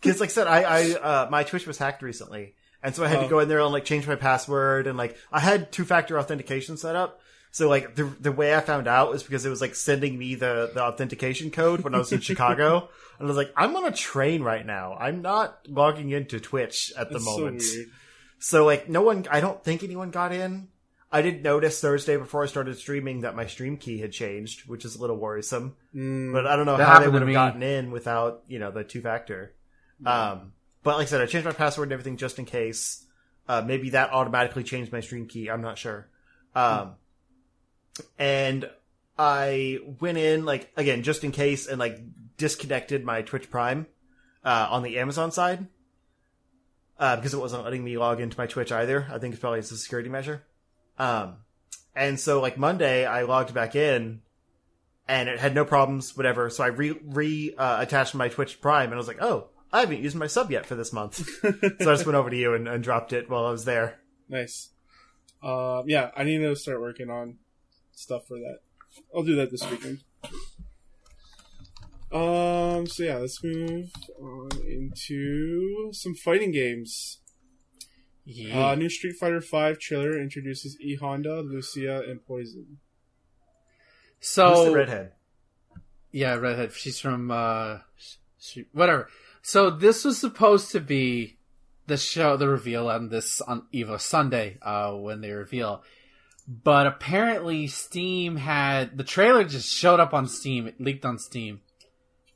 because 0.00 0.18
like 0.20 0.30
I 0.30 0.32
said, 0.32 0.46
I, 0.48 0.62
I 0.62 0.92
uh, 0.94 1.28
my 1.30 1.44
Twitch 1.44 1.66
was 1.66 1.78
hacked 1.78 2.02
recently, 2.02 2.54
and 2.82 2.94
so 2.94 3.04
I 3.04 3.08
had 3.08 3.20
to 3.20 3.26
Oh. 3.26 3.28
go 3.28 3.38
in 3.40 3.48
there 3.48 3.60
and 3.60 3.72
like 3.72 3.84
change 3.84 4.08
my 4.08 4.16
password 4.16 4.86
and 4.86 4.98
like 4.98 5.16
I 5.30 5.40
had 5.40 5.70
two 5.70 5.84
factor 5.84 6.18
authentication 6.18 6.76
set 6.76 6.96
up. 6.96 7.20
So 7.50 7.68
like 7.68 7.94
the 7.94 8.04
the 8.20 8.32
way 8.32 8.54
I 8.54 8.60
found 8.60 8.88
out 8.88 9.10
was 9.10 9.22
because 9.22 9.46
it 9.46 9.50
was 9.50 9.60
like 9.60 9.74
sending 9.74 10.18
me 10.18 10.34
the 10.34 10.70
the 10.74 10.82
authentication 10.82 11.50
code 11.50 11.80
when 11.82 11.94
I 11.94 11.98
was 11.98 12.12
in 12.12 12.20
Chicago, 12.30 12.88
and 13.18 13.26
I 13.26 13.28
was 13.28 13.36
like, 13.36 13.52
I'm 13.56 13.76
on 13.76 13.86
a 13.86 13.92
train 13.92 14.42
right 14.42 14.64
now. 14.66 14.96
I'm 14.98 15.22
not 15.22 15.58
logging 15.68 16.10
into 16.10 16.40
Twitch 16.40 16.92
at 16.96 17.08
the 17.08 17.14
That's 17.14 17.24
moment. 17.24 17.62
So. 17.62 17.82
So 18.40 18.64
like 18.66 18.88
no 18.88 19.02
one 19.02 19.26
I 19.30 19.40
don't 19.40 19.62
think 19.64 19.82
anyone 19.82 20.10
got 20.10 20.32
in. 20.32 20.68
I 21.10 21.22
didn't 21.22 21.40
notice 21.42 21.80
Thursday 21.80 22.16
before 22.18 22.42
I 22.42 22.46
started 22.46 22.76
streaming 22.76 23.20
that 23.22 23.34
my 23.34 23.46
stream 23.46 23.78
key 23.78 23.98
had 23.98 24.12
changed, 24.12 24.68
which 24.68 24.84
is 24.84 24.94
a 24.96 25.00
little 25.00 25.16
worrisome. 25.16 25.74
Mm, 25.94 26.32
But 26.34 26.46
I 26.46 26.54
don't 26.56 26.66
know 26.66 26.76
how 26.76 27.00
they 27.00 27.06
would 27.08 27.22
have 27.22 27.28
gotten 27.34 27.62
in 27.62 27.90
without, 27.90 28.42
you 28.46 28.58
know, 28.58 28.70
the 28.70 28.84
two 28.84 29.00
factor. 29.00 29.54
Um 30.04 30.52
but 30.82 30.96
like 30.96 31.06
I 31.06 31.10
said, 31.10 31.20
I 31.20 31.26
changed 31.26 31.46
my 31.46 31.52
password 31.52 31.86
and 31.88 31.92
everything 31.92 32.16
just 32.18 32.38
in 32.38 32.44
case. 32.44 33.04
Uh 33.48 33.62
maybe 33.66 33.90
that 33.90 34.12
automatically 34.12 34.64
changed 34.64 34.92
my 34.92 35.00
stream 35.00 35.26
key, 35.26 35.48
I'm 35.50 35.62
not 35.62 35.78
sure. 35.78 36.08
Um 36.54 36.94
and 38.18 38.68
I 39.18 39.78
went 40.00 40.18
in 40.18 40.44
like 40.44 40.70
again 40.76 41.02
just 41.02 41.24
in 41.24 41.32
case 41.32 41.66
and 41.66 41.78
like 41.78 41.98
disconnected 42.36 43.04
my 43.04 43.22
Twitch 43.22 43.50
Prime 43.50 43.86
uh 44.44 44.68
on 44.70 44.82
the 44.82 44.98
Amazon 44.98 45.32
side. 45.32 45.66
Uh 46.98 47.16
because 47.16 47.32
it 47.34 47.38
wasn't 47.40 47.64
letting 47.64 47.82
me 47.82 47.96
log 47.98 48.20
into 48.20 48.38
my 48.38 48.46
Twitch 48.46 48.70
either. 48.72 49.06
I 49.10 49.18
think 49.18 49.32
it's 49.34 49.40
probably 49.40 49.60
it's 49.60 49.72
a 49.72 49.76
security 49.78 50.08
measure. 50.10 50.44
Um 50.98 51.36
and 51.94 52.18
so 52.18 52.40
like 52.40 52.58
Monday 52.58 53.06
I 53.06 53.22
logged 53.22 53.54
back 53.54 53.74
in 53.74 54.20
and 55.08 55.28
it 55.28 55.38
had 55.38 55.54
no 55.54 55.64
problems, 55.64 56.16
whatever. 56.16 56.50
So 56.50 56.62
I 56.62 56.68
re 56.68 56.92
re 57.02 57.54
uh, 57.56 57.78
attached 57.80 58.14
my 58.14 58.28
Twitch 58.28 58.60
Prime 58.60 58.86
and 58.86 58.94
I 58.94 58.98
was 58.98 59.08
like, 59.08 59.22
oh, 59.22 59.48
I 59.72 59.80
haven't 59.80 60.02
used 60.02 60.16
my 60.16 60.26
sub 60.26 60.50
yet 60.50 60.66
for 60.66 60.74
this 60.74 60.92
month. 60.92 61.26
so 61.40 61.52
I 61.62 61.94
just 61.94 62.06
went 62.06 62.16
over 62.16 62.30
to 62.30 62.36
you 62.36 62.54
and, 62.54 62.68
and 62.68 62.82
dropped 62.84 63.12
it 63.12 63.28
while 63.28 63.46
I 63.46 63.50
was 63.50 63.64
there. 63.64 63.98
nice. 64.28 64.70
Um, 65.42 65.84
yeah, 65.86 66.10
I 66.16 66.24
need 66.24 66.38
to 66.38 66.56
start 66.56 66.80
working 66.80 67.10
on 67.10 67.36
stuff 67.92 68.26
for 68.26 68.38
that. 68.38 68.58
I'll 69.14 69.22
do 69.22 69.36
that 69.36 69.50
this 69.50 69.68
weekend. 69.70 70.00
Um. 72.10 72.86
So 72.86 73.02
yeah, 73.04 73.18
let's 73.18 73.42
move 73.44 73.90
on 74.20 74.48
into 74.66 75.90
some 75.92 76.14
fighting 76.14 76.50
games. 76.50 77.18
Yeah. 78.30 78.68
Uh, 78.68 78.74
new 78.74 78.90
Street 78.90 79.16
Fighter 79.16 79.40
V 79.40 79.76
trailer 79.80 80.20
introduces 80.20 80.78
E 80.82 80.96
Honda, 80.96 81.40
Lucia, 81.40 82.02
and 82.06 82.22
Poison. 82.26 82.78
so 84.20 84.54
Who's 84.54 84.64
the 84.66 84.72
redhead? 84.72 85.12
Yeah, 86.12 86.34
redhead. 86.34 86.74
She's 86.74 87.00
from 87.00 87.30
uh, 87.30 87.78
she, 88.38 88.66
whatever. 88.72 89.08
So 89.40 89.70
this 89.70 90.04
was 90.04 90.18
supposed 90.18 90.72
to 90.72 90.80
be 90.80 91.38
the 91.86 91.96
show, 91.96 92.36
the 92.36 92.48
reveal 92.48 92.90
on 92.90 93.08
this 93.08 93.40
on 93.40 93.62
Evo 93.72 93.98
Sunday 93.98 94.58
uh, 94.60 94.92
when 94.92 95.22
they 95.22 95.30
reveal, 95.30 95.82
but 96.46 96.86
apparently 96.86 97.66
Steam 97.66 98.36
had 98.36 98.98
the 98.98 99.04
trailer 99.04 99.44
just 99.44 99.74
showed 99.74 100.00
up 100.00 100.12
on 100.12 100.28
Steam. 100.28 100.66
It 100.66 100.78
leaked 100.78 101.06
on 101.06 101.18
Steam, 101.18 101.62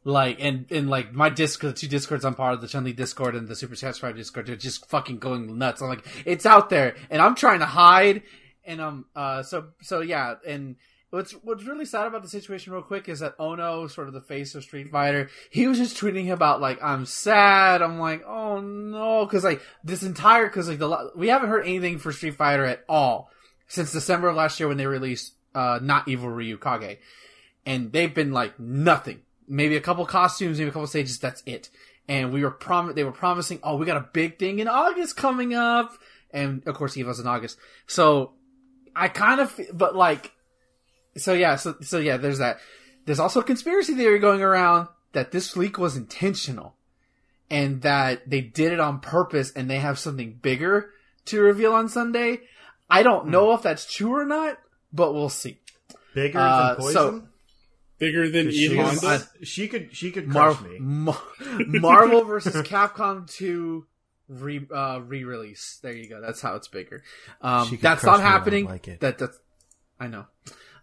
like 0.04 0.38
and 0.40 0.66
and 0.70 0.88
like 0.90 1.12
my 1.12 1.28
Discord, 1.28 1.74
the 1.74 1.78
two 1.78 1.88
Discords 1.88 2.24
I'm 2.24 2.34
part 2.34 2.54
of, 2.54 2.60
the 2.60 2.68
Chun 2.68 2.84
Discord 2.92 3.34
and 3.34 3.48
the 3.48 3.56
Super 3.56 3.76
Bros. 3.76 4.14
Discord, 4.14 4.46
they're 4.46 4.56
just 4.56 4.88
fucking 4.88 5.18
going 5.18 5.58
nuts. 5.58 5.80
I'm 5.80 5.88
like, 5.88 6.04
it's 6.24 6.46
out 6.46 6.70
there, 6.70 6.96
and 7.10 7.22
I'm 7.22 7.34
trying 7.34 7.60
to 7.60 7.66
hide, 7.66 8.22
and 8.64 8.80
um, 8.80 9.06
uh, 9.14 9.42
so 9.42 9.68
so 9.80 10.00
yeah, 10.00 10.34
and 10.46 10.76
What's 11.12 11.32
what's 11.32 11.64
really 11.64 11.84
sad 11.84 12.06
about 12.06 12.22
the 12.22 12.28
situation, 12.30 12.72
real 12.72 12.80
quick, 12.80 13.06
is 13.06 13.20
that 13.20 13.34
Ono, 13.38 13.86
sort 13.86 14.08
of 14.08 14.14
the 14.14 14.22
face 14.22 14.54
of 14.54 14.62
Street 14.62 14.88
Fighter, 14.90 15.28
he 15.50 15.66
was 15.66 15.76
just 15.76 15.94
tweeting 15.94 16.32
about 16.32 16.62
like 16.62 16.82
I'm 16.82 17.04
sad. 17.04 17.82
I'm 17.82 17.98
like, 17.98 18.24
oh 18.26 18.60
no, 18.60 19.26
because 19.26 19.44
like 19.44 19.60
this 19.84 20.02
entire 20.02 20.46
because 20.46 20.70
like 20.70 20.78
the 20.78 21.10
we 21.14 21.28
haven't 21.28 21.50
heard 21.50 21.66
anything 21.66 21.98
for 21.98 22.12
Street 22.12 22.36
Fighter 22.36 22.64
at 22.64 22.82
all 22.88 23.30
since 23.68 23.92
December 23.92 24.28
of 24.28 24.36
last 24.36 24.58
year 24.58 24.70
when 24.70 24.78
they 24.78 24.86
released 24.86 25.34
uh 25.54 25.80
not 25.82 26.08
Evil 26.08 26.30
Ryu 26.30 26.56
Kage, 26.56 26.96
and 27.66 27.92
they've 27.92 28.14
been 28.14 28.32
like 28.32 28.58
nothing. 28.58 29.20
Maybe 29.52 29.76
a 29.76 29.80
couple 29.82 30.06
costumes, 30.06 30.58
maybe 30.58 30.70
a 30.70 30.72
couple 30.72 30.86
stages. 30.86 31.18
That's 31.18 31.42
it. 31.44 31.68
And 32.08 32.32
we 32.32 32.42
were 32.42 32.50
prom 32.50 32.94
they 32.94 33.04
were 33.04 33.12
promising, 33.12 33.60
oh, 33.62 33.76
we 33.76 33.84
got 33.84 33.98
a 33.98 34.08
big 34.12 34.38
thing 34.38 34.60
in 34.60 34.66
August 34.66 35.16
coming 35.16 35.52
up, 35.54 35.92
and 36.32 36.66
of 36.66 36.74
course 36.74 36.96
Evo's 36.96 37.20
in 37.20 37.26
August. 37.26 37.58
So 37.86 38.32
I 38.96 39.08
kind 39.08 39.40
of, 39.40 39.60
but 39.74 39.94
like 39.94 40.32
so 41.18 41.34
yeah, 41.34 41.56
so 41.56 41.76
so 41.82 41.98
yeah, 41.98 42.16
there's 42.16 42.38
that. 42.38 42.58
There's 43.04 43.20
also 43.20 43.40
a 43.40 43.44
conspiracy 43.44 43.94
theory 43.94 44.18
going 44.18 44.40
around 44.42 44.88
that 45.12 45.32
this 45.32 45.54
leak 45.56 45.76
was 45.76 45.96
intentional, 45.96 46.74
and 47.50 47.82
that 47.82 48.30
they 48.30 48.40
did 48.40 48.72
it 48.72 48.80
on 48.80 49.00
purpose, 49.00 49.52
and 49.52 49.68
they 49.68 49.80
have 49.80 49.98
something 49.98 50.38
bigger 50.40 50.90
to 51.26 51.40
reveal 51.42 51.74
on 51.74 51.88
Sunday. 51.90 52.40
I 52.88 53.02
don't 53.02 53.28
know 53.28 53.52
if 53.52 53.62
that's 53.62 53.92
true 53.92 54.14
or 54.14 54.24
not, 54.24 54.58
but 54.92 55.12
we'll 55.12 55.28
see. 55.28 55.58
Bigger 56.14 56.38
Uh, 56.38 56.68
than 56.68 56.76
poison. 56.76 56.92
so- 56.94 57.28
Bigger 58.02 58.28
than 58.28 58.48
E 58.48 58.52
she, 58.68 58.76
Honda. 58.76 59.00
was- 59.00 59.28
she 59.44 59.68
could 59.68 59.94
she 59.96 60.10
could 60.10 60.28
crush 60.28 60.60
Mar- 60.60 60.68
me. 60.68 60.78
Mar- 60.80 61.22
Marvel 61.66 62.24
versus 62.24 62.54
Capcom 62.66 63.30
2 63.30 63.86
re 64.28 64.66
uh, 64.74 64.98
re-release. 65.06 65.78
There 65.82 65.92
you 65.94 66.08
go. 66.08 66.20
That's 66.20 66.40
how 66.40 66.56
it's 66.56 66.66
bigger. 66.66 67.04
Um, 67.40 67.78
that's 67.80 68.02
not 68.02 68.18
me, 68.18 68.24
I 68.24 68.24
don't 68.24 68.32
happening. 68.32 68.64
like 68.66 68.88
it. 68.88 69.00
That 69.00 69.18
that's 69.18 69.38
I 70.00 70.08
know. 70.08 70.26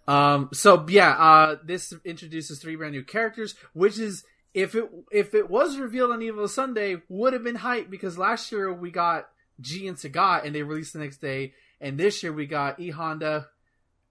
Um, 0.07 0.49
so 0.53 0.85
yeah, 0.87 1.09
uh, 1.11 1.55
this 1.63 1.93
introduces 2.05 2.59
three 2.59 2.77
brand 2.77 2.93
new 2.93 3.03
characters, 3.03 3.53
which 3.73 3.99
is 3.99 4.23
if 4.53 4.75
it 4.75 4.89
if 5.11 5.33
it 5.35 5.49
was 5.49 5.77
revealed 5.77 6.11
on 6.11 6.21
Evo 6.21 6.47
Sunday, 6.47 7.01
would 7.09 7.33
have 7.33 7.43
been 7.43 7.55
hype 7.57 7.89
because 7.89 8.17
last 8.17 8.51
year 8.51 8.71
we 8.73 8.91
got 8.91 9.27
G 9.59 9.87
and 9.89 9.97
Sagat 9.97 10.45
and 10.45 10.55
they 10.55 10.63
released 10.63 10.93
the 10.93 10.99
next 10.99 11.17
day, 11.17 11.53
and 11.81 11.97
this 11.99 12.23
year 12.23 12.31
we 12.31 12.45
got 12.45 12.79
E 12.79 12.91
Honda, 12.91 13.47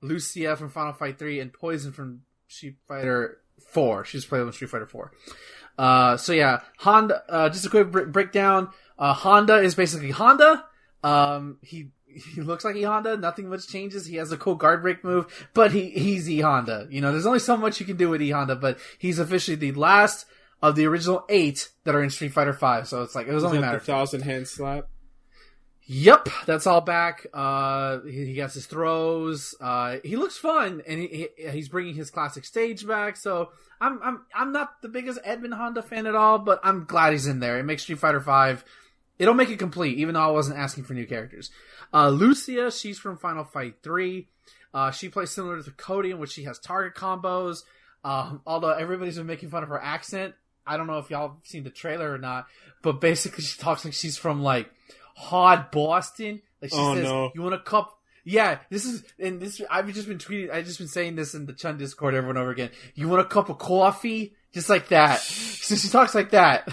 Lucia 0.03 0.57
from 0.57 0.69
Final 0.71 0.93
Fight 0.93 1.19
Three, 1.19 1.41
and 1.41 1.53
Poison 1.53 1.91
from 1.93 2.21
Street 2.49 2.77
Fighter 2.89 3.39
Four. 3.71 4.05
She's 4.05 4.25
playing 4.25 4.47
with 4.47 4.55
Street 4.55 4.71
Fighter 4.71 4.87
Four. 4.87 5.13
Uh, 5.79 6.17
so 6.17 6.33
yeah, 6.33 6.61
Honda. 6.79 7.23
Uh, 7.29 7.49
just 7.49 7.65
a 7.67 7.71
quick 7.71 7.91
br- 7.91 8.05
breakdown. 8.05 8.71
Uh, 8.99 9.13
Honda 9.15 9.57
is 9.59 9.75
basically 9.75 10.11
Honda. 10.11 10.65
Um, 11.05 11.59
he 11.63 11.91
he 12.07 12.41
looks 12.41 12.65
like 12.65 12.75
E 12.75 12.83
Honda. 12.83 13.17
Nothing 13.17 13.49
much 13.49 13.69
changes. 13.69 14.07
He 14.07 14.17
has 14.17 14.33
a 14.33 14.37
cool 14.37 14.57
guard 14.57 14.83
break 14.83 15.05
move, 15.05 15.49
but 15.55 15.71
he 15.73 15.91
he's 15.91 16.29
E 16.29 16.41
Honda. 16.41 16.89
You 16.91 17.01
know, 17.01 17.13
there's 17.13 17.27
only 17.27 17.39
so 17.39 17.57
much 17.57 17.79
you 17.79 17.87
can 17.87 17.97
do 17.97 18.09
with 18.09 18.21
E 18.23 18.31
Honda, 18.31 18.57
but 18.57 18.79
he's 18.99 19.19
officially 19.21 19.57
the 19.57 19.73
last 19.73 20.27
of 20.61 20.75
the 20.75 20.87
original 20.87 21.25
eight 21.29 21.69
that 21.85 21.95
are 21.95 22.03
in 22.03 22.11
Street 22.11 22.33
Fighter 22.33 22.53
Five. 22.53 22.89
So 22.89 23.03
it's 23.03 23.15
like 23.15 23.29
it 23.29 23.33
was 23.33 23.45
Is 23.45 23.47
only 23.47 23.59
a 23.59 23.61
matter. 23.61 23.79
the 23.79 23.85
thousand 23.85 24.23
hand 24.23 24.49
slap. 24.49 24.89
Yep, 25.91 26.29
that's 26.45 26.67
all 26.67 26.83
back. 26.83 27.27
Uh, 27.33 28.01
he, 28.01 28.27
he 28.27 28.35
gets 28.35 28.53
his 28.53 28.67
throws. 28.67 29.55
Uh, 29.59 29.97
he 30.05 30.17
looks 30.17 30.37
fun, 30.37 30.83
and 30.87 31.01
he, 31.01 31.29
he, 31.39 31.49
he's 31.49 31.71
bringing 31.71 31.95
his 31.95 32.11
classic 32.11 32.45
stage 32.45 32.87
back. 32.87 33.17
So 33.17 33.49
I'm 33.81 33.99
I'm 34.03 34.27
I'm 34.35 34.53
not 34.53 34.83
the 34.83 34.91
biggest 34.91 35.19
Edmund 35.25 35.55
Honda 35.55 35.81
fan 35.81 36.07
at 36.07 36.15
all, 36.15 36.39
but 36.41 36.61
I'm 36.63 36.85
glad 36.85 37.15
he's 37.15 37.27
in 37.27 37.41
there. 37.41 37.59
It 37.59 37.63
makes 37.63 37.85
Street 37.85 38.01
Fighter 38.01 38.21
Five. 38.21 38.67
It'll 39.19 39.33
make 39.33 39.49
it 39.49 39.59
complete, 39.59 39.97
even 39.97 40.13
though 40.13 40.21
I 40.21 40.31
wasn't 40.31 40.59
asking 40.59 40.85
for 40.85 40.93
new 40.93 41.07
characters. 41.07 41.51
Uh, 41.93 42.11
Lucia, 42.11 42.71
she's 42.71 42.99
from 42.99 43.17
Final 43.17 43.45
Fight 43.45 43.77
Three. 43.83 44.29
Uh, 44.75 44.91
she 44.91 45.09
plays 45.09 45.31
similar 45.31 45.63
to 45.63 45.71
Cody, 45.71 46.11
in 46.11 46.19
which 46.19 46.33
she 46.33 46.45
has 46.45 46.59
target 46.59 46.95
combos. 46.97 47.63
Um, 48.05 48.43
although 48.47 48.73
everybody's 48.73 49.17
been 49.17 49.27
making 49.27 49.49
fun 49.49 49.63
of 49.63 49.71
her 49.71 49.83
accent, 49.83 50.35
I 50.67 50.77
don't 50.77 50.87
know 50.87 50.99
if 50.99 51.09
y'all 51.09 51.39
seen 51.45 51.65
the 51.65 51.71
trailer 51.71 52.13
or 52.13 52.19
not, 52.19 52.47
but 52.83 53.01
basically 53.01 53.43
she 53.45 53.59
talks 53.59 53.87
like 53.87 53.95
she's 53.95 54.19
from 54.19 54.43
like 54.43 54.71
hard 55.19 55.71
Boston. 55.71 56.41
Like 56.63 56.71
she 56.71 56.77
Oh, 56.79 56.95
says, 56.95 57.05
no. 57.05 57.31
"You 57.35 57.43
want 57.43 57.55
a 57.55 57.59
cup?" 57.61 57.95
Yeah, 58.25 58.59
this 58.71 58.85
is 58.85 59.03
and 59.19 59.41
this. 59.41 59.61
I've 59.71 59.93
just 59.93 60.09
been 60.09 60.19
tweeting. 60.19 60.51
I've 60.51 60.67
just 60.67 60.79
been 60.79 60.89
saying 60.89 61.17
this 61.17 61.35
in 61.35 61.47
the 61.47 61.53
Chun 61.53 61.79
Discord 61.79 62.15
over 62.15 62.29
and 62.29 62.39
over 62.39 62.51
again. 62.51 62.71
You 62.95 63.09
want 63.09 63.23
a 63.23 63.25
cup 63.29 63.49
of 63.49 63.59
coffee? 63.59 64.35
Just 64.53 64.69
like 64.69 64.89
that. 64.89 65.21
So 65.69 65.77
she 65.77 65.89
talks 65.89 66.15
like 66.15 66.31
that. 66.31 66.67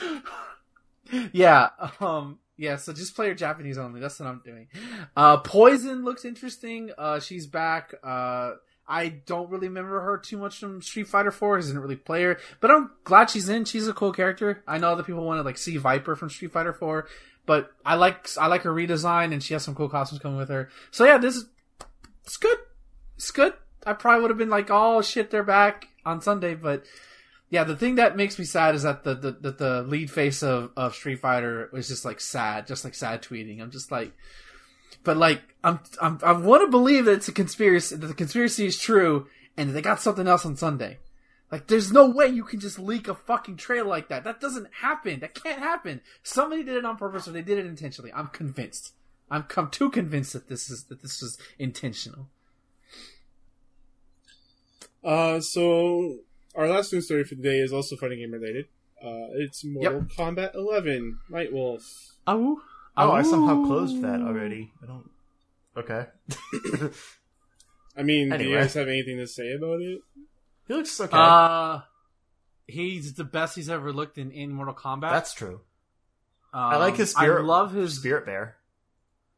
yeah. 1.32 1.68
Um. 2.00 2.38
Yeah. 2.56 2.76
So 2.76 2.92
just 2.92 3.14
play 3.14 3.28
her 3.28 3.34
Japanese 3.34 3.78
only. 3.78 4.00
That's 4.00 4.18
what 4.20 4.28
I'm 4.28 4.40
doing. 4.44 4.68
Uh, 5.16 5.38
Poison 5.38 6.04
looks 6.04 6.24
interesting. 6.24 6.90
Uh, 6.96 7.20
she's 7.20 7.46
back. 7.46 7.94
Uh. 8.02 8.52
I 8.92 9.08
don't 9.08 9.48
really 9.50 9.68
remember 9.68 10.00
her 10.00 10.18
too 10.18 10.36
much 10.36 10.58
from 10.58 10.82
Street 10.82 11.06
Fighter 11.06 11.30
4 11.30 11.58
because 11.58 11.68
I 11.68 11.74
didn't 11.74 11.82
really 11.82 11.94
play 11.94 12.24
her, 12.24 12.38
but 12.60 12.72
I'm 12.72 12.90
glad 13.04 13.30
she's 13.30 13.48
in. 13.48 13.64
She's 13.64 13.86
a 13.86 13.92
cool 13.92 14.10
character. 14.12 14.64
I 14.66 14.78
know 14.78 14.90
other 14.90 15.04
people 15.04 15.24
want 15.24 15.38
to 15.38 15.44
like 15.44 15.58
see 15.58 15.76
Viper 15.76 16.16
from 16.16 16.28
Street 16.28 16.50
Fighter 16.50 16.72
4, 16.72 17.06
but 17.46 17.72
I 17.84 17.94
like 17.94 18.28
I 18.38 18.46
like 18.46 18.62
her 18.62 18.72
redesign 18.72 19.32
and 19.32 19.42
she 19.42 19.54
has 19.54 19.64
some 19.64 19.74
cool 19.74 19.88
costumes 19.88 20.20
coming 20.20 20.38
with 20.38 20.48
her. 20.48 20.68
So 20.90 21.04
yeah, 21.04 21.18
this 21.18 21.36
is 21.36 21.46
it's 22.24 22.36
good. 22.36 22.58
It's 23.16 23.30
good. 23.30 23.54
I 23.86 23.92
probably 23.94 24.22
would 24.22 24.30
have 24.30 24.38
been 24.38 24.50
like, 24.50 24.68
oh 24.70 25.02
shit, 25.02 25.30
they're 25.30 25.42
back 25.42 25.88
on 26.04 26.20
Sunday, 26.20 26.54
but 26.54 26.84
yeah, 27.50 27.64
the 27.64 27.76
thing 27.76 27.96
that 27.96 28.16
makes 28.16 28.38
me 28.38 28.44
sad 28.44 28.74
is 28.74 28.84
that 28.84 29.02
the 29.02 29.14
the, 29.14 29.32
the, 29.32 29.50
the 29.50 29.82
lead 29.82 30.10
face 30.10 30.42
of, 30.42 30.70
of 30.76 30.94
Street 30.94 31.18
Fighter 31.18 31.68
was 31.72 31.88
just 31.88 32.04
like 32.04 32.20
sad, 32.20 32.66
just 32.66 32.84
like 32.84 32.94
sad 32.94 33.22
tweeting. 33.22 33.60
I'm 33.60 33.72
just 33.72 33.90
like, 33.90 34.12
but 35.02 35.16
like 35.16 35.42
I'm, 35.64 35.80
I'm 36.00 36.20
I 36.22 36.32
want 36.32 36.62
to 36.62 36.70
believe 36.70 37.06
that 37.06 37.14
it's 37.14 37.28
a 37.28 37.32
conspiracy, 37.32 37.96
that 37.96 38.06
the 38.06 38.14
conspiracy 38.14 38.66
is 38.66 38.78
true, 38.78 39.26
and 39.56 39.70
they 39.70 39.82
got 39.82 40.00
something 40.00 40.28
else 40.28 40.46
on 40.46 40.56
Sunday. 40.56 40.98
Like, 41.50 41.66
there's 41.66 41.90
no 41.92 42.08
way 42.08 42.28
you 42.28 42.44
can 42.44 42.60
just 42.60 42.78
leak 42.78 43.08
a 43.08 43.14
fucking 43.14 43.56
trail 43.56 43.84
like 43.84 44.08
that. 44.08 44.22
That 44.24 44.40
doesn't 44.40 44.68
happen. 44.82 45.20
That 45.20 45.34
can't 45.34 45.58
happen. 45.58 46.00
Somebody 46.22 46.62
did 46.62 46.76
it 46.76 46.84
on 46.84 46.96
purpose, 46.96 47.26
or 47.26 47.32
they 47.32 47.42
did 47.42 47.58
it 47.58 47.66
intentionally. 47.66 48.12
I'm 48.14 48.28
convinced. 48.28 48.92
I'm 49.30 49.44
come 49.44 49.68
too 49.70 49.90
convinced 49.90 50.32
that 50.32 50.48
this 50.48 50.70
is 50.70 50.84
that 50.84 51.02
this 51.02 51.20
was 51.22 51.38
intentional. 51.58 52.28
Uh, 55.02 55.40
so 55.40 56.18
our 56.54 56.68
last 56.68 56.92
news 56.92 57.06
story 57.06 57.24
for 57.24 57.34
today 57.34 57.58
is 57.60 57.72
also 57.72 57.96
fighting 57.96 58.18
game 58.18 58.32
related. 58.32 58.66
Uh, 59.02 59.32
it's 59.34 59.64
Mortal 59.64 60.02
Kombat 60.02 60.54
11 60.54 61.18
Nightwolf. 61.30 62.12
Oh, 62.26 62.60
Oh, 62.96 63.12
I 63.12 63.22
somehow 63.22 63.64
closed 63.64 64.02
that 64.02 64.20
already. 64.20 64.72
I 64.82 64.86
don't. 64.86 65.10
Okay. 65.76 66.06
I 67.96 68.02
mean, 68.02 68.30
do 68.30 68.44
you 68.44 68.56
guys 68.56 68.74
have 68.74 68.88
anything 68.88 69.16
to 69.18 69.26
say 69.26 69.52
about 69.52 69.80
it? 69.80 70.00
He 70.70 70.76
looks 70.76 71.00
okay. 71.00 71.16
Uh, 71.16 71.80
he's 72.66 73.14
the 73.14 73.24
best 73.24 73.56
he's 73.56 73.68
ever 73.68 73.92
looked 73.92 74.18
in 74.18 74.30
in 74.30 74.52
Mortal 74.52 74.74
Kombat. 74.74 75.10
That's 75.10 75.34
true. 75.34 75.60
Um, 76.52 76.60
I 76.62 76.76
like 76.76 76.96
his 76.96 77.10
spirit- 77.10 77.42
I 77.42 77.44
love 77.44 77.72
his 77.72 77.96
Spirit 77.96 78.26
Bear. 78.26 78.56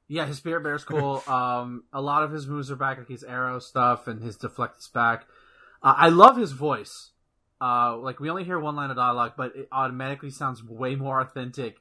Yeah, 0.08 0.26
his 0.26 0.36
Spirit 0.38 0.62
Bear's 0.62 0.84
cool. 0.84 1.22
um, 1.28 1.84
a 1.92 2.00
lot 2.00 2.22
of 2.22 2.30
his 2.32 2.46
moves 2.46 2.70
are 2.70 2.76
back, 2.76 2.98
like 2.98 3.08
his 3.08 3.24
arrow 3.24 3.58
stuff 3.58 4.08
and 4.08 4.22
his 4.22 4.36
deflect 4.36 4.78
is 4.78 4.88
back. 4.88 5.24
Uh, 5.82 5.94
I 5.96 6.08
love 6.10 6.36
his 6.36 6.52
voice. 6.52 7.10
Uh, 7.60 7.96
like 7.96 8.18
we 8.20 8.28
only 8.28 8.44
hear 8.44 8.58
one 8.58 8.76
line 8.76 8.90
of 8.90 8.96
dialogue, 8.96 9.32
but 9.36 9.54
it 9.56 9.68
automatically 9.72 10.30
sounds 10.30 10.62
way 10.64 10.96
more 10.96 11.20
authentic 11.20 11.76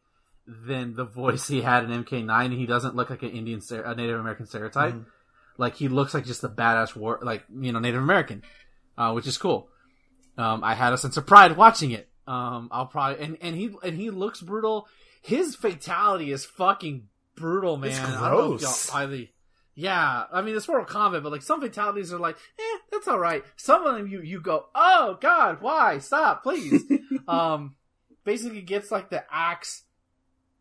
than 0.47 0.95
the 0.95 1.05
voice 1.05 1.47
he 1.47 1.61
had 1.61 1.83
in 1.89 2.03
MK9. 2.03 2.55
He 2.55 2.65
doesn't 2.65 2.95
look 2.95 3.09
like 3.09 3.23
an 3.23 3.31
Indian, 3.31 3.61
a 3.71 3.95
Native 3.95 4.19
American 4.19 4.45
stereotype. 4.45 4.93
Mhm. 4.93 5.05
Like 5.57 5.75
he 5.75 5.87
looks 5.87 6.13
like 6.13 6.25
just 6.25 6.43
a 6.43 6.49
badass 6.49 6.95
war, 6.95 7.19
like 7.21 7.43
you 7.53 7.71
know, 7.71 7.79
Native 7.79 8.01
American, 8.01 8.43
uh, 8.97 9.11
which 9.13 9.27
is 9.27 9.37
cool. 9.37 9.69
Um, 10.37 10.63
I 10.63 10.73
had 10.73 10.93
a 10.93 10.97
sense 10.97 11.17
of 11.17 11.25
pride 11.25 11.57
watching 11.57 11.91
it. 11.91 12.09
Um, 12.27 12.69
I'll 12.71 12.85
probably 12.85 13.23
and, 13.23 13.37
and 13.41 13.55
he 13.55 13.71
and 13.83 13.97
he 13.97 14.09
looks 14.09 14.41
brutal. 14.41 14.87
His 15.21 15.55
fatality 15.55 16.31
is 16.31 16.45
fucking 16.45 17.07
brutal, 17.35 17.77
man. 17.77 17.91
It's 17.91 17.99
I 17.99 18.29
gross. 18.29 18.61
y'all 18.61 18.95
highly. 18.95 19.33
Yeah, 19.73 20.25
I 20.31 20.41
mean 20.41 20.55
it's 20.55 20.67
Mortal 20.67 20.85
Kombat, 20.85 21.23
but 21.23 21.31
like 21.31 21.41
some 21.41 21.61
fatalities 21.61 22.13
are 22.13 22.19
like, 22.19 22.37
eh, 22.59 22.77
that's 22.91 23.07
all 23.07 23.19
right. 23.19 23.43
Some 23.55 23.85
of 23.85 23.95
them 23.95 24.07
you 24.07 24.21
you 24.21 24.41
go, 24.41 24.67
oh 24.75 25.17
god, 25.19 25.61
why? 25.61 25.99
Stop, 25.99 26.43
please. 26.43 26.83
um, 27.27 27.75
basically 28.23 28.61
gets 28.61 28.91
like 28.91 29.09
the 29.09 29.23
axe, 29.31 29.83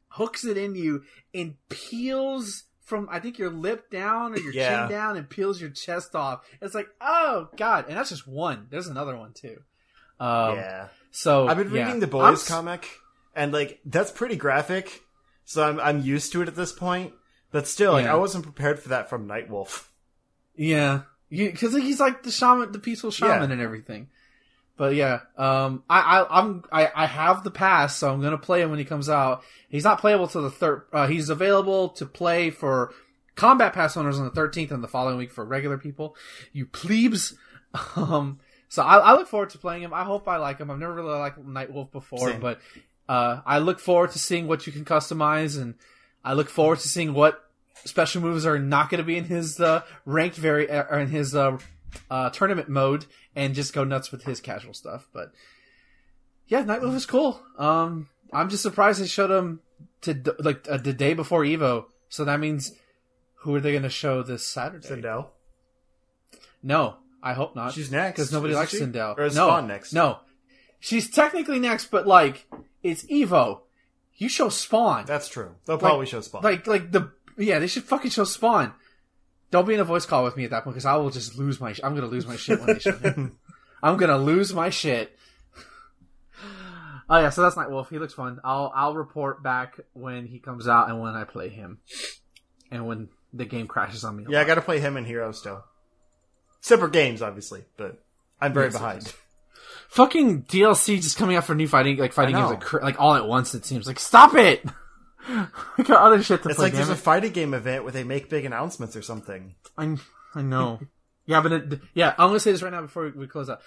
hooks 0.09 0.45
it 0.45 0.57
in 0.57 0.75
you, 0.75 1.03
and 1.35 1.55
peels 1.69 2.65
from 2.91 3.09
I 3.11 3.21
think 3.21 3.39
your 3.39 3.49
lip 3.49 3.91
down 3.91 4.35
or 4.35 4.39
your 4.39 4.53
Yeah. 4.53 4.81
chin 4.81 4.91
down, 4.91 5.17
and 5.17 5.31
peels 5.31 5.59
your 5.61 5.71
chest 5.71 6.15
off. 6.15 6.45
It's 6.61 6.75
like, 6.75 6.89
oh 7.01 7.49
god, 7.57 7.87
and 7.89 7.97
that's 7.97 8.11
just 8.11 8.27
one. 8.29 8.67
There's 8.69 8.89
another 8.89 9.17
one 9.17 9.33
too. 9.33 9.63
Um, 10.19 10.57
yeah. 10.57 10.89
So 11.11 11.49
I've 11.49 11.57
been 11.57 11.73
yeah. 11.73 11.85
reading 11.85 12.01
the 12.01 12.07
I'm 12.07 12.11
boys 12.11 12.47
comic, 12.47 12.87
and 13.35 13.53
like 13.53 13.81
that's 13.87 14.11
pretty 14.11 14.37
graphic. 14.37 15.01
So 15.47 15.63
I'm 15.67 15.81
I'm 15.81 16.03
used 16.03 16.33
to 16.33 16.43
it 16.43 16.49
at 16.49 16.55
this 16.57 16.73
point. 16.73 17.15
But 17.53 17.67
still, 17.67 17.93
like 17.93 18.05
Yeah. 18.05 18.13
I 18.13 18.17
wasn't 18.17 18.45
prepared 18.45 18.79
for 18.81 18.91
that 18.91 19.09
from 19.09 19.27
Nightwolf. 19.27 19.87
Yeah, 20.55 21.03
because 21.31 21.75
he's 21.75 21.99
like 22.01 22.23
the 22.23 22.31
shaman, 22.31 22.73
the 22.73 22.79
peaceful 22.79 23.11
shaman, 23.11 23.51
and 23.51 23.61
everything. 23.63 24.09
But 24.81 24.95
yeah, 24.95 25.21
um, 25.37 25.85
I, 25.91 26.01
I, 26.01 26.39
I'm, 26.39 26.65
I, 26.73 26.91
I 26.95 27.05
have 27.05 27.45
the 27.45 27.51
pass, 27.51 27.97
so 27.97 28.11
I'm 28.11 28.23
gonna 28.23 28.39
play 28.39 28.63
him 28.63 28.71
when 28.71 28.79
he 28.79 28.87
comes 28.87 29.11
out. 29.11 29.43
He's 29.69 29.85
not 29.85 30.01
playable 30.01 30.27
till 30.27 30.41
the 30.41 30.51
third. 30.51 30.85
Uh, 30.91 31.07
he's 31.07 31.29
available 31.29 31.91
to 31.91 32.07
play 32.07 32.49
for 32.49 32.95
combat 33.35 33.75
pass 33.75 33.99
owners 33.99 34.19
on 34.19 34.25
the 34.25 34.31
13th 34.31 34.71
and 34.71 34.83
the 34.83 34.89
following 34.89 35.19
week 35.19 35.33
for 35.33 35.45
regular 35.45 35.77
people. 35.77 36.17
You 36.55 36.65
plebes. 36.65 37.35
Um, 37.95 38.41
so 38.69 38.83
I, 38.83 38.97
I 38.97 39.13
look 39.13 39.29
forward 39.29 39.51
to 39.51 39.59
playing 39.59 39.83
him. 39.83 39.93
I 39.93 40.03
hope 40.03 40.27
I 40.27 40.39
like 40.39 40.59
him. 40.59 40.71
I've 40.71 40.79
never 40.79 40.95
really 40.95 41.11
liked 41.11 41.39
Nightwolf 41.39 41.93
before, 41.93 42.31
Same. 42.31 42.41
but 42.41 42.59
uh, 43.07 43.43
I 43.45 43.59
look 43.59 43.81
forward 43.81 44.13
to 44.13 44.19
seeing 44.19 44.49
what 44.49 44.67
you 44.67 44.73
can 44.73 44.85
customize, 44.85 45.61
and 45.61 45.75
I 46.25 46.33
look 46.33 46.49
forward 46.49 46.81
to 46.81 46.89
seeing 46.89 47.13
what 47.13 47.49
special 47.85 48.23
moves 48.23 48.47
are 48.47 48.59
not 48.59 48.91
going 48.91 48.99
to 48.99 49.05
be 49.05 49.19
in 49.19 49.25
his 49.25 49.61
uh, 49.61 49.83
ranked 50.05 50.37
very 50.37 50.69
uh, 50.69 50.85
or 50.91 50.99
in 50.99 51.09
his 51.09 51.35
uh, 51.35 51.59
uh, 52.11 52.31
tournament 52.31 52.69
mode, 52.69 53.07
and 53.35 53.55
just 53.55 53.73
go 53.73 53.85
nuts 53.85 54.11
with 54.13 54.25
his 54.25 54.41
casual 54.41 54.75
stuff. 54.75 55.09
But 55.13 55.33
yeah, 56.47 56.65
Nightwolf 56.65 56.95
is 56.95 57.07
cool. 57.07 57.41
Um, 57.59 58.09
I'm 58.33 58.49
just 58.49 58.63
surprised 58.63 59.01
they 59.01 59.07
showed 59.07 59.31
him 59.31 59.61
to 60.03 60.35
like 60.39 60.67
uh, 60.69 60.77
the 60.79 60.93
day 60.93 61.15
before 61.15 61.43
Evo. 61.43 61.87
So 62.09 62.25
that 62.25 62.41
means 62.41 62.73
who 63.37 63.55
are 63.55 63.61
they 63.61 63.71
going 63.71 63.85
to 63.85 63.89
show 63.89 64.23
this 64.23 64.47
Saturday? 64.47 64.89
Sindel. 64.89 65.29
No, 66.63 66.97
I 67.23 67.33
hope 67.33 67.57
not. 67.57 67.73
She's 67.73 67.91
next 67.91 68.17
because 68.17 68.33
nobody 68.33 68.55
likes 68.55 68.73
she? 68.73 68.79
Sindel. 68.79 69.17
Or 69.17 69.25
is 69.25 69.35
no, 69.35 69.47
Spawn 69.47 69.67
next? 69.67 69.93
No, 69.93 70.19
she's 70.79 71.09
technically 71.09 71.59
next, 71.59 71.87
but 71.91 72.07
like 72.07 72.47
it's 72.83 73.05
Evo. 73.05 73.61
You 74.17 74.29
show 74.29 74.49
Spawn. 74.49 75.07
That's 75.07 75.29
true. 75.29 75.55
They'll 75.65 75.79
probably 75.79 76.07
show 76.07 76.21
Spawn. 76.21 76.43
Like 76.43 76.67
like 76.67 76.93
the 76.93 77.13
yeah, 77.39 77.59
they 77.59 77.67
should 77.67 77.85
fucking 77.85 78.11
show 78.11 78.25
Spawn. 78.25 78.75
Don't 79.51 79.67
be 79.67 79.75
in 79.75 79.81
a 79.81 79.85
voice 79.85 80.07
call 80.07 80.23
with 80.25 80.37
me 80.37 80.45
at 80.45 80.51
that 80.51 80.65
point 80.65 80.75
because 80.75 80.87
I 80.87 80.97
will 80.97 81.11
just 81.11 81.37
lose 81.39 81.61
my. 81.61 81.73
Sh- 81.73 81.81
I'm 81.83 81.95
gonna 81.95 82.07
lose 82.07 82.27
my 82.27 82.37
shit 82.37 82.59
when 82.61 82.69
they 82.75 82.79
show 82.79 82.97
him. 82.97 83.37
I'm 83.83 83.97
gonna 83.97 84.19
lose 84.19 84.53
my 84.55 84.71
shit. 84.71 85.17
Oh 87.09 87.19
yeah, 87.19 87.31
so 87.31 87.43
that's 87.43 87.57
Nightwolf. 87.57 87.89
He 87.91 87.99
looks 87.99 88.15
fun. 88.15 88.39
I'll 88.45 88.71
I'll 88.75 88.95
report 88.95 89.43
back 89.43 89.81
when 89.95 90.27
he 90.27 90.39
comes 90.39 90.69
out 90.69 90.89
and 90.89 91.01
when 91.01 91.15
I 91.17 91.25
play 91.25 91.49
him, 91.49 91.79
and 92.71 92.87
when 92.87 93.09
the 93.33 93.45
game 93.45 93.67
crashes 93.67 94.05
on 94.05 94.17
me. 94.17 94.27
yeah, 94.29 94.41
I 94.41 94.45
got 94.45 94.57
to 94.57 94.61
play 94.63 94.79
him 94.81 94.97
and 94.97 95.07
Hero 95.07 95.33
still. 95.33 95.65
Separate 96.61 96.93
games, 96.93 97.21
obviously, 97.23 97.65
but 97.77 98.01
I'm 98.41 98.53
very 98.53 98.67
Yes, 98.67 98.75
behind. 98.75 99.15
fucking 99.89 100.43
DLC 100.45 101.01
just 101.03 101.17
coming 101.17 101.35
out 101.37 101.45
for 101.45 101.55
new 101.55 101.67
fighting 101.67 101.97
like 101.97 102.13
fighting 102.13 102.37
games 102.37 102.51
like 102.51 102.73
like 102.75 103.01
all 103.01 103.15
at 103.15 103.27
once. 103.27 103.55
It 103.55 103.65
seems 103.65 103.89
like 103.89 103.99
stop 103.99 104.35
it. 104.35 104.65
We 105.79 105.85
got 105.85 106.03
other 106.03 106.23
shit 106.23 106.43
to 106.43 106.49
It's 106.49 106.57
play. 106.57 106.67
like 106.67 106.73
there's 106.75 106.87
damn 106.89 106.95
a 106.95 106.99
fighting 106.99 107.33
game 107.33 107.55
event 107.55 107.85
where 107.85 107.93
they 107.93 108.05
make 108.05 108.29
big 108.31 108.45
announcements 108.45 108.97
or 108.97 109.03
something. 109.03 109.55
I 109.77 109.97
I 110.35 110.43
know. 110.43 110.81
yeah, 111.27 111.41
but 111.41 111.53
it, 111.53 111.81
yeah, 111.95 112.15
I'm 112.19 112.29
gonna 112.29 112.41
say 112.41 112.53
this 112.53 112.63
right 112.63 112.73
now 112.73 112.83
before 112.83 113.05
we, 113.05 113.11
we 113.11 113.27
close 113.27 113.49
out. 113.51 113.61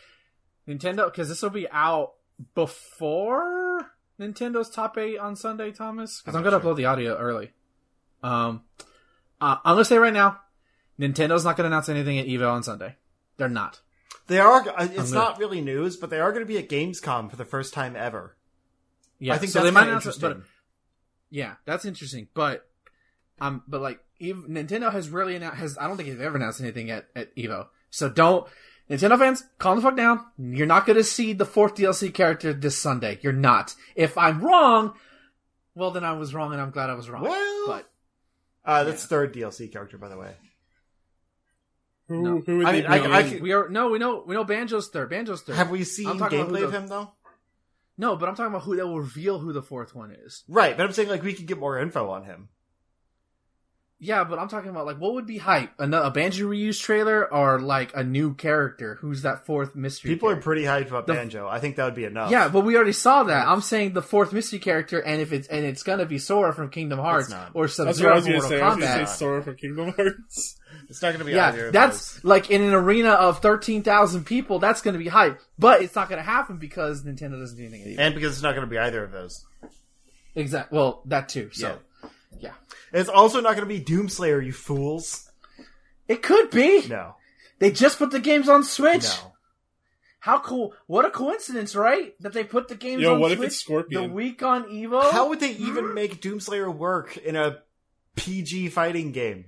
Nintendo, 0.68 1.06
because 1.12 1.28
this 1.30 1.42
will 1.42 1.50
be 1.50 1.70
out 1.70 2.14
before 2.56 3.92
Nintendo's 4.20 4.70
top 4.70 4.98
eight 4.98 5.18
on 5.20 5.36
Sunday, 5.36 5.72
Thomas. 5.72 6.22
Because 6.22 6.36
I'm, 6.36 6.40
I'm 6.40 6.44
gonna 6.50 6.62
sure. 6.62 6.74
upload 6.74 6.78
the 6.78 6.86
audio 6.86 7.18
early. 7.18 7.52
Um, 8.22 8.64
uh, 9.42 9.58
I'm 9.66 9.76
gonna 9.76 9.86
say 9.86 9.98
right 9.98 10.14
now, 10.14 10.40
Nintendo's 11.00 11.44
not 11.46 11.58
gonna 11.58 11.68
announce 11.68 11.90
anything 11.90 12.20
at 12.20 12.26
Evo 12.28 12.52
on 12.52 12.64
Sunday. 12.64 12.96
They're 13.38 13.50
not. 13.50 13.82
They 14.28 14.40
are. 14.40 14.62
uh, 14.70 14.88
It's 14.92 15.12
gonna- 15.12 15.26
not 15.26 15.40
really 15.40 15.60
news, 15.62 15.98
but 15.98 16.10
they 16.10 16.20
are 16.20 16.32
going 16.32 16.44
to 16.44 16.48
be 16.48 16.58
at 16.58 16.70
Gamescom 16.70 17.30
for 17.30 17.36
the 17.36 17.44
first 17.44 17.74
time 17.74 17.96
ever. 17.98 18.38
Yeah, 19.20 19.34
I 19.34 19.38
think 19.38 19.52
so 19.52 19.62
they 19.64 19.72
might 19.72 19.88
announce 19.88 20.06
it, 20.06 20.16
but 20.22 20.38
yeah, 21.34 21.56
that's 21.66 21.84
interesting. 21.86 22.28
But 22.36 22.66
Um, 23.42 23.64
but 23.68 23.82
like 23.82 24.00
Ev- 24.22 24.46
Nintendo 24.48 24.92
has 24.92 25.10
really 25.10 25.36
announced, 25.36 25.58
has 25.58 25.78
I 25.80 25.88
don't 25.88 25.98
think 25.98 26.08
they've 26.10 26.22
ever 26.22 26.38
announced 26.38 26.62
anything 26.62 26.92
at 26.92 27.08
at 27.16 27.36
Evo. 27.36 27.68
So 27.90 28.08
don't 28.08 28.48
Nintendo 28.90 29.18
fans 29.18 29.44
calm 29.58 29.78
the 29.78 29.82
fuck 29.82 29.98
down. 29.98 30.24
You're 30.38 30.68
not 30.68 30.86
going 30.86 30.98
to 30.98 31.04
see 31.04 31.34
the 31.34 31.46
fourth 31.46 31.76
DLC 31.76 32.14
character 32.14 32.54
this 32.54 32.78
Sunday. 32.78 33.18
You're 33.22 33.34
not. 33.34 33.74
If 33.96 34.18
I'm 34.18 34.40
wrong, 34.42 34.94
well 35.74 35.90
then 35.92 36.04
I 36.04 36.14
was 36.14 36.34
wrong, 36.36 36.54
and 36.54 36.62
I'm 36.62 36.70
glad 36.72 36.90
I 36.90 36.94
was 36.94 37.10
wrong. 37.10 37.24
Well, 37.24 37.68
but 37.68 37.90
Uh, 38.66 38.84
that's 38.84 39.06
third 39.06 39.34
DLC 39.34 39.72
character, 39.72 39.98
by 39.98 40.10
the 40.10 40.18
way. 40.18 40.36
Who, 42.10 42.22
No. 42.22 42.44
who 42.46 42.58
would 42.58 42.66
I 42.68 42.72
they 42.74 42.82
mean, 42.82 42.92
I- 42.92 43.00
bring 43.00 43.12
I 43.12 43.40
we 43.42 43.52
are 43.54 43.70
no, 43.70 43.90
we 43.90 43.98
know 43.98 44.24
we 44.28 44.36
know 44.36 44.46
Banjo's 44.46 44.90
third. 44.90 45.10
Banjo's 45.10 45.42
third. 45.42 45.56
Have 45.56 45.70
we 45.72 45.84
seen 45.84 46.08
I'm 46.08 46.20
talking 46.20 46.40
about 46.42 46.52
gameplay 46.54 46.64
of 46.64 46.74
him 46.74 46.88
though? 46.88 47.12
No, 47.98 48.16
but 48.16 48.28
I'm 48.28 48.36
talking 48.36 48.52
about 48.52 48.64
who 48.64 48.76
that 48.78 48.88
will 48.88 49.00
reveal 49.00 49.40
who 49.40 49.54
the 49.54 49.62
fourth 49.62 49.94
one 49.96 50.12
is. 50.12 50.44
Right, 50.48 50.76
but 50.76 50.84
I'm 50.86 50.94
saying 50.94 51.10
like 51.10 51.24
we 51.24 51.34
could 51.34 51.46
get 51.46 51.60
more 51.60 51.78
info 51.80 52.10
on 52.10 52.24
him. 52.24 52.50
Yeah, 54.00 54.26
but 54.26 54.38
I'm 54.38 54.50
talking 54.50 54.70
about 54.70 54.86
like 54.86 54.98
what 54.98 55.14
would 55.14 55.26
be 55.28 55.38
hype? 55.38 55.72
A, 55.80 55.90
a 55.90 56.12
Banjo 56.12 56.50
reuse 56.50 56.82
trailer 56.82 57.32
or 57.32 57.60
like 57.62 57.96
a 57.96 58.04
new 58.04 58.34
character? 58.34 58.98
Who's 59.00 59.22
that 59.22 59.46
fourth 59.46 59.76
mystery? 59.76 60.12
People 60.12 60.30
are 60.30 60.36
pretty 60.36 60.64
hyped 60.64 60.88
about 60.90 61.08
The- 61.08 61.14
Banjo. 61.14 61.48
I 61.48 61.60
think 61.60 61.78
that 61.78 61.86
would 61.86 61.96
be 61.96 62.04
enough. 62.04 62.30
Yeah, 62.30 62.50
but 62.50 62.62
we 62.62 62.76
already 62.76 62.92
saw 62.92 63.24
that. 63.24 63.48
I'm 63.48 63.62
saying 63.62 63.94
the 63.94 64.02
fourth 64.02 64.34
mystery 64.34 64.60
character, 64.60 65.00
and 65.00 65.22
if 65.22 65.32
it's 65.32 65.48
and 65.48 65.64
it's 65.66 65.84
gonna 65.84 66.06
be 66.06 66.18
Sora 66.18 66.52
from 66.54 66.70
Kingdom 66.70 67.00
Hearts 67.00 67.30
not. 67.30 67.52
or 67.54 67.70
Sub 67.70 67.86
That's 67.86 68.00
I 68.00 68.02
Zero 68.02 68.16
was 68.16 68.24
from 68.26 68.32
going 68.34 68.42
to 68.42 68.48
Mortal 68.50 68.60
say. 68.60 68.62
I 68.62 68.68
was 68.70 68.78
going 68.78 68.90
Kombat. 68.90 69.00
to 69.02 69.08
say 69.08 69.14
Sora 69.18 69.44
from 69.44 69.56
Kingdom 69.56 69.94
Hearts. 69.94 70.60
It's 70.90 71.02
not 71.02 71.10
going 71.10 71.20
to 71.20 71.26
be 71.26 71.38
either 71.38 71.58
Yeah, 71.58 71.64
of 71.68 71.74
that's 71.74 72.16
those. 72.16 72.24
like 72.24 72.50
in 72.52 72.62
an 72.62 72.74
arena 72.74 73.10
of 73.12 73.40
thirteen 73.40 73.84
thousand 73.84 74.26
people. 74.26 74.60
That's 74.60 74.82
gonna 74.82 74.98
be 74.98 75.08
hype, 75.08 75.40
but 75.60 75.82
it's 75.82 75.96
not 75.96 76.10
gonna 76.10 76.22
happen 76.24 76.58
because 76.58 77.04
Nintendo 77.04 77.40
doesn't 77.40 77.58
do 77.58 77.66
anything. 77.66 77.98
and 78.00 78.14
because 78.16 78.34
it's 78.34 78.42
not 78.44 78.52
going 78.56 78.66
to 78.68 78.70
be 78.70 78.78
either 78.78 79.04
of 79.04 79.12
those. 79.12 79.46
Exactly. 80.36 80.76
Well, 80.78 81.02
that 81.06 81.30
too. 81.30 81.50
So, 81.54 81.78
yeah, 82.40 82.54
It's 82.92 83.10
also 83.10 83.40
not 83.42 83.56
going 83.56 83.68
to 83.68 83.74
be 83.74 83.80
Doomslayer, 83.84 84.44
you 84.44 84.52
fools. 84.52 85.30
it 86.08 86.22
could 86.24 86.50
be. 86.50 86.88
No, 86.88 87.16
They 87.60 87.72
just 87.72 87.98
put 88.00 88.12
the 88.12 88.20
games 88.20 88.50
on 88.50 88.64
Switch. 88.64 89.04
no. 89.04 89.30
How 90.20 90.40
cool! 90.40 90.74
What 90.88 91.04
a 91.06 91.10
coincidence, 91.12 91.76
right? 91.76 92.14
That 92.22 92.32
they 92.32 92.46
put 92.46 92.70
the 92.70 92.76
games 92.76 93.02
Yo, 93.02 93.16
on 93.16 93.20
what 93.20 93.34
if 93.34 93.40
Switch 93.40 93.48
it's 93.48 93.58
Scorpion? 93.58 94.04
the 94.04 94.10
week 94.14 94.42
on 94.42 94.64
Evo. 94.70 95.12
How 95.12 95.28
would 95.28 95.42
they 95.42 95.52
even 95.52 95.94
make 95.94 96.22
Doomslayer 96.22 96.74
work 96.74 97.18
in 97.18 97.36
a 97.36 97.60
PG 98.16 98.70
fighting 98.70 99.12
game? 99.12 99.48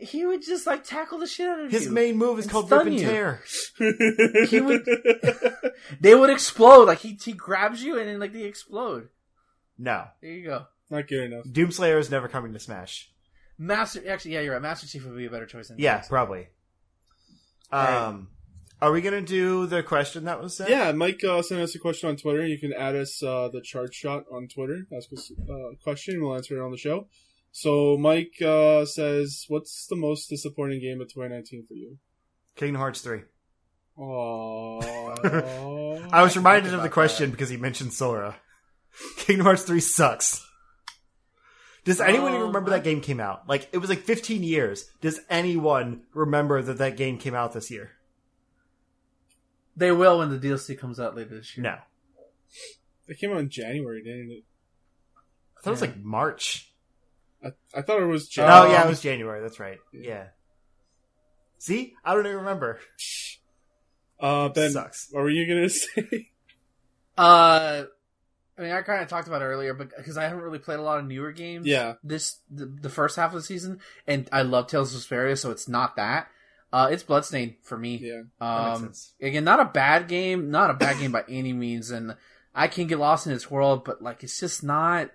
He 0.00 0.24
would 0.26 0.42
just 0.42 0.66
like 0.66 0.84
tackle 0.84 1.18
the 1.18 1.26
shit 1.26 1.48
out 1.48 1.60
of 1.60 1.70
His 1.70 1.82
you. 1.82 1.88
His 1.88 1.94
main 1.94 2.16
move 2.16 2.38
is 2.38 2.46
called 2.46 2.70
Rip 2.70 2.86
and 2.86 2.94
you. 2.98 3.06
Tear. 3.06 3.42
He 4.48 4.60
would- 4.60 4.86
They 6.00 6.14
would 6.14 6.30
explode. 6.30 6.84
Like 6.86 6.98
he 6.98 7.18
he 7.22 7.32
grabs 7.32 7.82
you 7.82 7.98
and 7.98 8.08
then 8.08 8.18
like 8.18 8.32
they 8.32 8.44
explode. 8.44 9.08
No, 9.78 10.06
There 10.20 10.30
you 10.30 10.44
go. 10.44 10.66
Not 10.90 11.06
good 11.06 11.30
enough. 11.32 11.44
Doomslayer 11.44 11.98
is 11.98 12.10
never 12.10 12.26
coming 12.28 12.52
to 12.52 12.58
Smash. 12.58 13.10
Master. 13.58 14.02
Actually, 14.08 14.34
yeah, 14.34 14.40
you're 14.40 14.52
right. 14.54 14.62
Master 14.62 14.86
Chief 14.86 15.04
would 15.04 15.16
be 15.16 15.26
a 15.26 15.30
better 15.30 15.46
choice. 15.46 15.68
Than 15.68 15.78
Yeah, 15.78 15.98
probably. 16.08 16.48
right. 17.72 18.06
Um, 18.06 18.28
are 18.80 18.92
we 18.92 19.00
gonna 19.00 19.20
do 19.20 19.66
the 19.66 19.82
question 19.82 20.24
that 20.24 20.40
was 20.40 20.56
sent? 20.56 20.70
Yeah, 20.70 20.92
Mike 20.92 21.22
uh, 21.24 21.42
sent 21.42 21.60
us 21.60 21.74
a 21.74 21.78
question 21.78 22.08
on 22.08 22.16
Twitter. 22.16 22.46
You 22.46 22.58
can 22.58 22.72
add 22.72 22.94
us 22.96 23.22
uh, 23.22 23.48
the 23.52 23.60
chart 23.60 23.92
shot 23.92 24.24
on 24.32 24.46
Twitter. 24.48 24.86
Ask 24.96 25.12
us 25.12 25.30
a 25.48 25.52
uh, 25.52 25.56
question. 25.82 26.22
We'll 26.22 26.34
answer 26.36 26.56
it 26.56 26.64
on 26.64 26.70
the 26.70 26.76
show. 26.78 27.08
So 27.52 27.96
Mike 27.98 28.40
uh, 28.42 28.84
says, 28.84 29.44
"What's 29.48 29.86
the 29.86 29.96
most 29.96 30.28
disappointing 30.28 30.80
game 30.80 31.00
of 31.00 31.08
2019 31.08 31.66
for 31.66 31.74
you?" 31.74 31.98
Kingdom 32.56 32.80
Hearts 32.80 33.00
three. 33.00 33.22
Aww. 33.98 36.08
I 36.12 36.22
was 36.22 36.36
reminded 36.36 36.74
of 36.74 36.82
the 36.82 36.88
question 36.88 37.30
because 37.30 37.48
he 37.48 37.56
mentioned 37.56 37.92
Sora. 37.92 38.36
Kingdom 39.16 39.46
Hearts 39.46 39.62
3 39.64 39.80
sucks. 39.80 40.44
Does 41.84 42.00
anyone 42.00 42.34
Um, 42.34 42.42
remember 42.42 42.70
that 42.70 42.84
game 42.84 43.00
came 43.00 43.20
out? 43.20 43.48
Like, 43.48 43.68
it 43.72 43.78
was 43.78 43.90
like 43.90 44.00
15 44.00 44.42
years. 44.42 44.90
Does 45.00 45.20
anyone 45.30 46.02
remember 46.14 46.62
that 46.62 46.78
that 46.78 46.96
game 46.96 47.18
came 47.18 47.34
out 47.34 47.52
this 47.52 47.70
year? 47.70 47.92
They 49.76 49.92
will 49.92 50.18
when 50.18 50.30
the 50.30 50.38
DLC 50.38 50.78
comes 50.78 50.98
out 51.00 51.16
later 51.16 51.36
this 51.36 51.56
year. 51.56 51.64
No. 51.64 51.78
It 53.06 53.18
came 53.18 53.30
out 53.32 53.38
in 53.38 53.50
January, 53.50 54.02
didn't 54.02 54.30
it? 54.32 54.44
I 55.56 55.60
thought 55.60 55.70
it 55.70 55.72
was 55.72 55.80
like 55.80 55.98
March. 55.98 56.72
I, 57.44 57.48
I 57.74 57.82
thought 57.82 58.00
it 58.02 58.06
was 58.06 58.28
January. 58.28 58.52
oh, 58.54 58.62
January. 58.62 58.72
yeah, 58.80 58.86
it 58.86 58.88
was 58.90 59.00
January. 59.00 59.40
That's 59.42 59.60
right. 59.60 59.78
Yeah. 59.92 60.24
See? 61.58 61.94
I 62.04 62.14
don't 62.14 62.26
even 62.26 62.38
remember. 62.38 62.80
Uh, 64.20 64.48
Ben, 64.48 64.70
Sucks. 64.72 65.08
what 65.12 65.22
were 65.22 65.30
you 65.30 65.46
gonna 65.46 65.68
say? 65.68 66.30
Uh, 67.16 67.84
I 68.56 68.60
mean, 68.62 68.72
I 68.72 68.82
kind 68.82 69.02
of 69.02 69.08
talked 69.08 69.28
about 69.28 69.42
it 69.42 69.46
earlier, 69.46 69.74
but 69.74 69.96
because 69.96 70.16
I 70.18 70.24
haven't 70.24 70.40
really 70.42 70.58
played 70.58 70.78
a 70.78 70.82
lot 70.82 70.98
of 70.98 71.06
newer 71.06 71.32
games. 71.32 71.66
Yeah. 71.66 71.94
This 72.02 72.38
the, 72.50 72.66
the 72.66 72.88
first 72.88 73.16
half 73.16 73.30
of 73.30 73.36
the 73.36 73.42
season, 73.42 73.80
and 74.06 74.28
I 74.32 74.42
love 74.42 74.66
Tales 74.66 74.94
of 74.94 75.00
Vesperia, 75.00 75.38
so 75.38 75.50
it's 75.50 75.68
not 75.68 75.96
that. 75.96 76.28
Uh, 76.72 76.88
it's 76.90 77.02
Bloodstained 77.02 77.54
for 77.62 77.78
me. 77.78 77.96
yeah. 77.96 78.22
That 78.40 78.66
makes 78.68 78.76
Um, 78.78 78.82
sense. 78.86 79.12
again, 79.22 79.44
not 79.44 79.60
a 79.60 79.64
bad 79.64 80.06
game, 80.08 80.50
not 80.50 80.70
a 80.70 80.74
bad 80.74 80.98
game 80.98 81.12
by 81.12 81.24
any 81.28 81.52
means, 81.52 81.90
and 81.90 82.16
I 82.54 82.66
can 82.68 82.88
get 82.88 82.98
lost 82.98 83.26
in 83.26 83.32
its 83.32 83.50
world, 83.50 83.84
but 83.84 84.02
like 84.02 84.22
it's 84.22 84.38
just 84.38 84.62
not, 84.64 85.10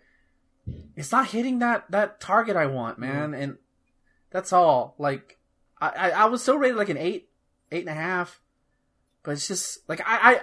it's 0.95 1.11
not 1.11 1.27
hitting 1.27 1.59
that 1.59 1.89
that 1.91 2.19
target 2.19 2.55
I 2.55 2.67
want, 2.67 2.99
mm-hmm. 2.99 3.11
man, 3.11 3.33
and 3.33 3.57
that's 4.31 4.53
all. 4.53 4.95
Like, 4.97 5.37
I 5.79 5.89
I, 5.89 6.09
I 6.09 6.25
was 6.25 6.41
still 6.41 6.57
rated 6.57 6.77
like 6.77 6.89
an 6.89 6.97
eight, 6.97 7.29
eight 7.71 7.87
and 7.87 7.97
a 7.97 8.01
half, 8.01 8.39
but 9.23 9.31
it's 9.31 9.47
just 9.47 9.87
like 9.89 10.01
I 10.05 10.41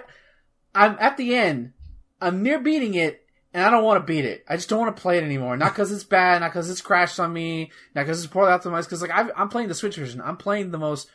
I 0.73 0.89
I'm 0.89 0.97
at 0.99 1.17
the 1.17 1.35
end, 1.35 1.73
I'm 2.19 2.43
near 2.43 2.59
beating 2.59 2.93
it. 2.93 3.19
And 3.53 3.65
I 3.65 3.69
don't 3.69 3.83
want 3.83 3.99
to 3.99 4.09
beat 4.09 4.23
it. 4.23 4.45
I 4.47 4.55
just 4.55 4.69
don't 4.69 4.79
want 4.79 4.95
to 4.95 5.01
play 5.01 5.17
it 5.17 5.25
anymore. 5.25 5.57
Not 5.57 5.73
because 5.73 5.91
it's 5.91 6.05
bad, 6.05 6.39
not 6.39 6.51
because 6.51 6.69
it's 6.69 6.79
crashed 6.79 7.19
on 7.19 7.33
me, 7.33 7.69
not 7.93 8.03
because 8.03 8.23
it's 8.23 8.31
poorly 8.31 8.49
optimized. 8.49 8.85
Because 8.85 9.01
like 9.01 9.11
I've, 9.11 9.29
I'm 9.35 9.49
playing 9.49 9.67
the 9.67 9.75
Switch 9.75 9.97
version. 9.97 10.21
I'm 10.21 10.37
playing 10.37 10.71
the 10.71 10.77
most 10.77 11.09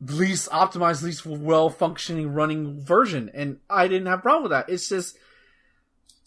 least 0.00 0.50
optimized, 0.50 1.02
least 1.02 1.24
well 1.24 1.70
functioning 1.70 2.32
running 2.32 2.80
version, 2.80 3.30
and 3.32 3.58
I 3.70 3.88
didn't 3.88 4.06
have 4.06 4.18
a 4.18 4.22
problem 4.22 4.42
with 4.42 4.50
that. 4.50 4.68
It's 4.68 4.88
just 4.88 5.16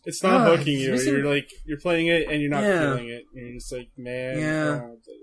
It's 0.06 0.22
not 0.24 0.48
hooking 0.48 0.80
you. 0.80 0.92
missing- 0.92 1.14
You're 1.16 1.26
like 1.26 1.50
you're 1.66 1.80
playing 1.80 2.08
it 2.08 2.28
and 2.30 2.42
you're 2.42 2.52
not 2.52 2.64
Yeah. 2.64 2.80
feeling 2.96 3.10
it. 3.10 3.24
You're 3.34 3.54
just 3.54 3.72
like, 3.72 3.90
man, 3.98 4.40
Yeah. 4.40 4.64
I 4.64 4.70
don't 4.78 4.82
wanna 4.84 4.96
play 5.04 5.16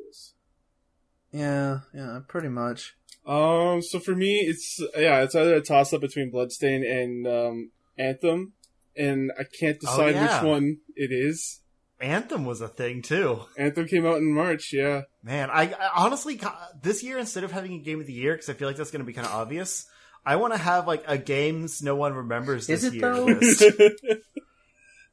yeah, 1.33 1.81
yeah, 1.95 2.21
pretty 2.29 2.49
much. 2.49 2.95
Um, 3.27 3.81
so 3.83 3.99
for 3.99 4.15
me, 4.15 4.41
it's 4.41 4.79
yeah, 4.97 5.23
it's 5.23 5.35
either 5.35 5.55
a 5.55 5.61
toss 5.63 5.93
up 5.93 6.01
between 6.01 6.31
Bloodstain 6.31 6.85
and 6.85 7.27
um, 7.27 7.71
Anthem, 7.99 8.53
and 8.97 9.33
I 9.39 9.45
can't 9.59 9.81
decide 9.81 10.15
yeah. 10.15 10.43
which 10.43 10.47
one 10.49 10.79
it 10.95 11.11
is. 11.11 11.61
Anthem 12.01 12.45
was 12.45 12.61
a 12.61 12.69
thing, 12.69 13.01
too. 13.01 13.43
Anthem 13.57 13.87
came 13.87 14.05
out 14.05 14.17
in 14.17 14.35
March, 14.35 14.73
yeah. 14.73 15.03
Man, 15.23 15.51
I, 15.51 15.73
I 15.73 15.91
honestly 16.05 16.39
this 16.83 17.03
year 17.03 17.17
instead 17.17 17.45
of 17.45 17.53
having 17.53 17.75
a 17.75 17.79
game 17.79 18.01
of 18.01 18.07
the 18.07 18.13
year 18.13 18.35
because 18.35 18.51
I 18.51 18.55
feel 18.55 18.67
like 18.69 18.77
that's 18.77 18.91
going 18.91 19.01
to 19.01 19.07
be 19.07 19.13
kind 19.13 19.27
of 19.27 19.33
obvious. 19.33 19.87
I 20.27 20.37
want 20.37 20.53
to 20.53 20.59
have 20.59 20.87
like 20.87 21.05
a 21.07 21.17
games 21.17 21.81
no 21.81 21.95
one 21.97 22.13
remembers 22.13 22.69
Is 22.69 22.83
this 22.83 22.93
it, 22.93 22.97
year 22.97 23.15
though? 23.15 23.25
list. 23.25 23.63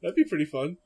That'd 0.02 0.16
be 0.16 0.24
pretty 0.24 0.44
fun. 0.46 0.76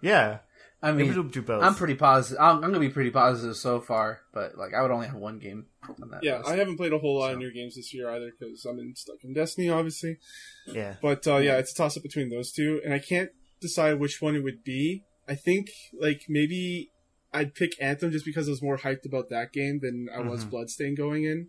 Yeah, 0.00 0.38
I 0.82 0.90
mean, 0.92 1.14
we'll 1.14 1.22
do 1.24 1.42
both. 1.42 1.62
I'm 1.62 1.74
pretty 1.76 1.94
positive. 1.94 2.40
I'm, 2.40 2.56
I'm 2.56 2.60
gonna 2.62 2.80
be 2.80 2.88
pretty 2.88 3.10
positive 3.10 3.56
so 3.56 3.80
far, 3.80 4.20
but 4.32 4.56
like 4.58 4.74
I 4.74 4.82
would 4.82 4.90
only 4.90 5.06
have 5.06 5.16
one 5.16 5.38
game 5.38 5.66
on 6.00 6.10
that. 6.10 6.24
Yeah, 6.24 6.38
list. 6.38 6.50
I 6.50 6.56
haven't 6.56 6.76
played 6.76 6.92
a 6.92 6.98
whole 6.98 7.18
lot 7.20 7.28
So. 7.28 7.32
of 7.34 7.38
new 7.38 7.52
games 7.52 7.76
this 7.76 7.94
year 7.94 8.10
either 8.10 8.32
because 8.38 8.64
I'm 8.64 8.78
in, 8.80 8.94
stuck 8.96 9.22
in 9.22 9.32
Destiny, 9.32 9.68
obviously. 9.68 10.18
yeah. 10.66 10.96
But 11.00 11.26
uh, 11.28 11.36
yeah, 11.36 11.58
it's 11.58 11.72
a 11.72 11.74
toss 11.76 11.96
up 11.96 12.02
between 12.02 12.30
those 12.30 12.50
two, 12.50 12.80
and 12.84 12.92
I 12.92 12.98
can't 12.98 13.30
decide 13.60 14.00
which 14.00 14.20
one 14.20 14.34
it 14.34 14.42
would 14.42 14.64
be. 14.64 15.04
I 15.28 15.36
think 15.36 15.68
like 16.00 16.22
maybe 16.28 16.90
I'd 17.32 17.54
pick 17.54 17.80
Anthem 17.80 18.10
just 18.10 18.24
because 18.24 18.48
I 18.48 18.50
was 18.50 18.60
more 18.62 18.78
hyped 18.78 19.06
about 19.06 19.28
that 19.30 19.52
game 19.52 19.78
than 19.80 20.08
I 20.12 20.18
was 20.20 20.44
Mhm. 20.44 20.50
Bloodstain 20.50 20.94
going 20.96 21.24
in. 21.24 21.48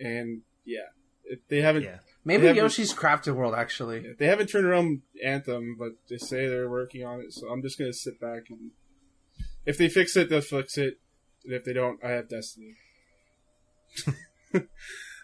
And 0.00 0.42
yeah, 0.64 0.88
it, 1.24 1.40
they 1.48 1.60
haven't 1.60 1.84
Yeah. 1.84 1.98
Maybe 2.28 2.42
they 2.42 2.48
haven't- 2.48 2.62
Yoshi's 2.62 2.94
Crafted 2.94 3.34
World 3.34 3.54
actually. 3.54 4.14
they 4.18 4.26
haven't 4.26 4.46
turned 4.48 4.66
around 4.66 5.02
Anthem, 5.24 5.76
but 5.78 5.92
they 6.08 6.18
say 6.18 6.46
they're 6.46 6.70
working 6.70 7.04
on 7.04 7.20
it. 7.20 7.32
So 7.32 7.48
I'm 7.48 7.62
just 7.62 7.78
gonna 7.78 7.92
sit 7.92 8.20
back 8.20 8.50
and 8.50 8.70
if 9.66 9.76
they 9.76 9.88
fix 9.88 10.16
it, 10.16 10.28
they'll 10.28 10.40
fix 10.40 10.78
it. 10.78 10.98
And 11.44 11.54
if 11.54 11.64
they 11.64 11.72
don't, 11.72 12.02
I 12.04 12.10
have 12.10 12.28
Destiny. 12.28 12.74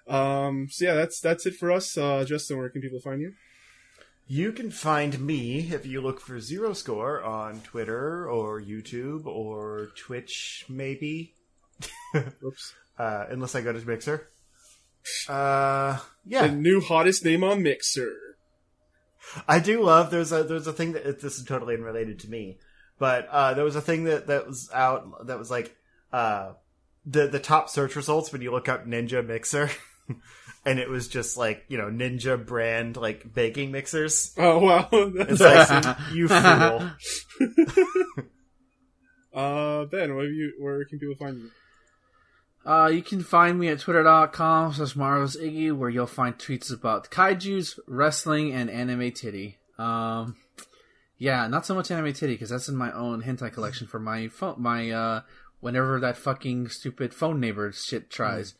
um. 0.08 0.68
So 0.70 0.84
yeah, 0.84 0.94
that's 0.94 1.20
that's 1.20 1.46
it 1.46 1.54
for 1.54 1.70
us. 1.72 1.96
Uh, 1.96 2.24
Justin, 2.24 2.58
where 2.58 2.68
can 2.68 2.82
people 2.82 3.00
find 3.00 3.20
you? 3.20 3.32
You 4.26 4.52
can 4.52 4.70
find 4.70 5.20
me 5.20 5.70
if 5.72 5.84
you 5.84 6.00
look 6.00 6.18
for 6.20 6.40
Zero 6.40 6.72
Score 6.72 7.22
on 7.22 7.60
Twitter 7.60 8.28
or 8.28 8.60
YouTube 8.60 9.26
or 9.26 9.90
Twitch, 9.98 10.64
maybe. 10.68 11.34
Oops. 12.42 12.74
Uh, 12.98 13.26
unless 13.28 13.54
I 13.54 13.60
go 13.60 13.72
to 13.72 13.86
Mixer. 13.86 14.28
Uh, 15.28 15.98
yeah. 16.24 16.46
The 16.46 16.52
new 16.54 16.80
hottest 16.80 17.24
name 17.24 17.44
on 17.44 17.62
Mixer. 17.62 18.12
I 19.48 19.58
do 19.58 19.82
love 19.82 20.10
there's 20.10 20.32
a 20.32 20.44
there's 20.44 20.66
a 20.66 20.72
thing 20.72 20.92
that 20.92 21.20
this 21.20 21.38
is 21.38 21.44
totally 21.44 21.74
unrelated 21.74 22.20
to 22.20 22.30
me, 22.30 22.58
but 22.98 23.26
uh, 23.28 23.54
there 23.54 23.64
was 23.64 23.74
a 23.76 23.80
thing 23.80 24.04
that 24.04 24.26
that 24.28 24.46
was 24.46 24.70
out 24.72 25.26
that 25.26 25.38
was 25.38 25.50
like 25.50 25.74
uh, 26.12 26.52
the 27.04 27.26
the 27.26 27.40
top 27.40 27.68
search 27.68 27.96
results 27.96 28.32
when 28.32 28.42
you 28.42 28.50
look 28.52 28.68
up 28.68 28.86
Ninja 28.86 29.26
Mixer, 29.26 29.70
and 30.64 30.78
it 30.78 30.88
was 30.88 31.08
just 31.08 31.36
like 31.36 31.64
you 31.68 31.78
know 31.78 31.88
Ninja 31.90 32.44
brand 32.44 32.96
like 32.96 33.34
baking 33.34 33.72
mixers. 33.72 34.32
Oh 34.36 34.58
wow, 34.60 34.88
It's 34.92 35.38
that's 35.38 35.70
awesome. 35.70 35.96
you 36.14 36.28
fool. 36.28 36.90
Uh, 39.34 39.84
Ben, 39.86 40.14
what 40.14 40.26
have 40.26 40.32
you? 40.32 40.52
Where 40.60 40.84
can 40.84 41.00
people 41.00 41.16
find 41.16 41.36
you? 41.36 41.50
Uh, 42.66 42.90
you 42.92 43.02
can 43.02 43.22
find 43.22 43.58
me 43.58 43.68
at 43.68 43.80
twitter.com 43.80 44.72
slash 44.72 44.96
Marvel's 44.96 45.36
Iggy, 45.36 45.76
where 45.76 45.90
you'll 45.90 46.06
find 46.06 46.38
tweets 46.38 46.72
about 46.72 47.10
kaijus, 47.10 47.78
wrestling, 47.86 48.52
and 48.52 48.70
anime 48.70 49.12
titty. 49.12 49.58
Um, 49.78 50.36
yeah, 51.18 51.46
not 51.46 51.66
so 51.66 51.74
much 51.74 51.90
anime 51.90 52.14
titty, 52.14 52.34
because 52.34 52.50
that's 52.50 52.68
in 52.68 52.76
my 52.76 52.90
own 52.92 53.22
hentai 53.22 53.52
collection 53.52 53.86
for 53.86 53.98
my 53.98 54.28
phone, 54.28 54.62
my, 54.62 54.90
uh, 54.90 55.20
whenever 55.60 56.00
that 56.00 56.16
fucking 56.16 56.68
stupid 56.68 57.12
phone 57.12 57.38
neighbor 57.38 57.70
shit 57.72 58.08
tries. 58.08 58.54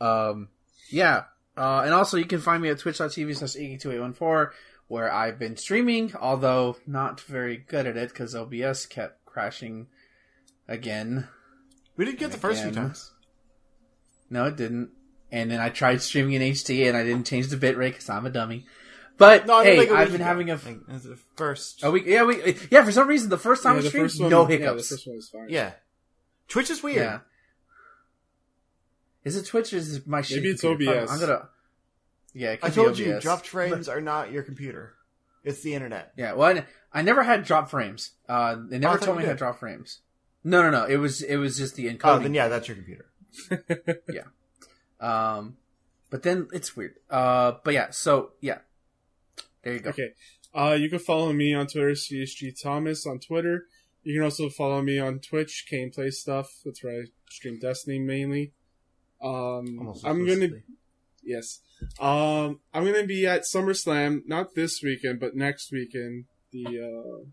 Um, 0.00 0.48
yeah. 0.88 1.24
Uh, 1.56 1.82
and 1.84 1.92
also 1.92 2.16
you 2.16 2.24
can 2.24 2.40
find 2.40 2.62
me 2.62 2.68
at 2.68 2.78
twitch.tv 2.78 3.36
slash 3.36 3.56
Iggy2814, 3.56 4.50
where 4.86 5.12
I've 5.12 5.38
been 5.38 5.56
streaming, 5.56 6.14
although 6.14 6.76
not 6.86 7.20
very 7.20 7.56
good 7.56 7.86
at 7.86 7.96
it, 7.96 8.10
because 8.10 8.34
OBS 8.36 8.86
kept 8.86 9.24
crashing 9.24 9.88
again. 10.68 11.26
We 11.96 12.04
did 12.04 12.18
get 12.18 12.30
the 12.30 12.38
first 12.38 12.62
few 12.62 12.70
times. 12.70 13.11
No, 14.32 14.46
it 14.46 14.56
didn't. 14.56 14.90
And 15.30 15.50
then 15.50 15.60
I 15.60 15.68
tried 15.68 16.02
streaming 16.02 16.34
in 16.34 16.42
HD, 16.42 16.88
and 16.88 16.96
I 16.96 17.04
didn't 17.04 17.26
change 17.26 17.48
the 17.48 17.56
bitrate 17.56 17.90
because 17.92 18.10
I'm 18.10 18.26
a 18.26 18.30
dummy. 18.30 18.66
But 19.18 19.46
No, 19.46 19.60
I 19.60 19.64
mean, 19.64 19.72
hey, 19.74 19.78
like 19.78 19.90
a 19.90 19.94
I've 19.94 20.06
been 20.08 20.16
ago. 20.16 20.24
having 20.24 20.50
a, 20.50 20.54
Like, 20.54 21.02
the 21.02 21.18
first. 21.36 21.80
Oh, 21.84 21.90
week. 21.92 22.04
Yeah, 22.06 22.24
we 22.24 22.56
yeah. 22.70 22.84
For 22.84 22.92
some 22.92 23.06
reason, 23.08 23.28
the 23.30 23.38
first 23.38 23.62
time 23.62 23.76
Yeah, 23.76 23.82
I 23.84 23.88
streamed, 23.88 24.04
first 24.10 24.20
one, 24.20 24.30
no 24.30 24.42
Yeah, 24.42 24.46
the 24.48 24.52
hiccups. 24.64 24.88
first 24.88 25.06
one 25.06 25.16
was 25.16 25.28
fine. 25.28 25.46
yeah. 25.48 25.72
Twitch 26.48 26.70
is 26.70 26.82
weird. 26.82 26.96
Yeah. 26.96 27.18
Is 29.24 29.36
it 29.36 29.46
Twitch 29.46 29.72
or 29.72 29.76
is 29.76 29.96
it 29.96 30.06
my 30.06 30.20
shitty 30.20 30.36
Maybe 30.36 30.48
it's 30.50 30.60
computer? 30.62 31.00
OBS. 31.00 31.10
I'm 31.10 31.20
gonna. 31.20 31.48
Yeah, 32.34 32.52
it 32.52 32.60
I 32.62 32.70
told 32.70 32.96
be 32.96 33.04
you, 33.04 33.12
OBS. 33.14 33.22
dropped 33.22 33.46
frames 33.46 33.88
are 33.88 34.00
not 34.00 34.32
your 34.32 34.42
computer. 34.42 34.94
It's 35.44 35.60
the 35.62 35.74
internet. 35.74 36.12
Yeah, 36.16 36.32
well, 36.34 36.56
I, 36.58 36.64
I 36.92 37.02
never 37.02 37.22
had 37.22 37.44
drop 37.44 37.68
frames. 37.70 38.12
Uh, 38.28 38.56
they 38.68 38.78
never 38.78 38.94
Oh, 38.94 38.98
told 38.98 39.18
me 39.18 39.24
I 39.24 39.28
had 39.28 39.36
drop 39.38 39.58
frames. 39.60 40.00
No, 40.44 40.62
no, 40.62 40.70
no. 40.70 40.84
It 40.86 40.96
was 40.96 41.22
it 41.22 41.36
was 41.36 41.56
just 41.56 41.76
the 41.76 41.86
encoding. 41.86 42.00
Oh, 42.04 42.18
then 42.18 42.34
yeah, 42.34 42.48
that's 42.48 42.66
your 42.68 42.76
computer. 42.76 43.06
Um, 45.00 45.56
but 46.10 46.22
then 46.22 46.48
it's 46.52 46.76
weird. 46.76 46.94
Uh, 47.10 47.54
but 47.64 47.74
yeah. 47.74 47.90
So 47.90 48.30
yeah, 48.40 48.58
there 49.64 49.74
you 49.74 49.80
go. 49.80 49.90
Okay. 49.90 50.10
Uh, 50.54 50.76
you 50.78 50.88
can 50.88 50.98
follow 50.98 51.32
me 51.32 51.54
on 51.54 51.66
Twitter, 51.66 51.90
CSG 51.90 52.62
Thomas 52.62 53.06
on 53.06 53.18
Twitter. 53.18 53.66
You 54.04 54.14
can 54.14 54.24
also 54.24 54.48
follow 54.48 54.82
me 54.82 54.98
on 54.98 55.18
Twitch, 55.18 55.66
Kane 55.68 55.90
Play 55.90 56.10
Stuff. 56.10 56.50
That's 56.64 56.84
where 56.84 57.02
I 57.02 57.04
stream 57.30 57.58
Destiny 57.58 57.98
mainly. 57.98 58.52
Um, 59.22 59.94
I'm 60.04 60.26
gonna 60.26 60.44
exclusively. 60.44 60.62
yes. 61.22 61.60
Um, 62.00 62.60
I'm 62.74 62.84
gonna 62.84 63.06
be 63.06 63.26
at 63.26 63.42
SummerSlam 63.42 64.22
not 64.26 64.54
this 64.54 64.82
weekend, 64.82 65.20
but 65.20 65.34
next 65.34 65.72
weekend. 65.72 66.26
The 66.52 66.66
uh, 66.66 67.24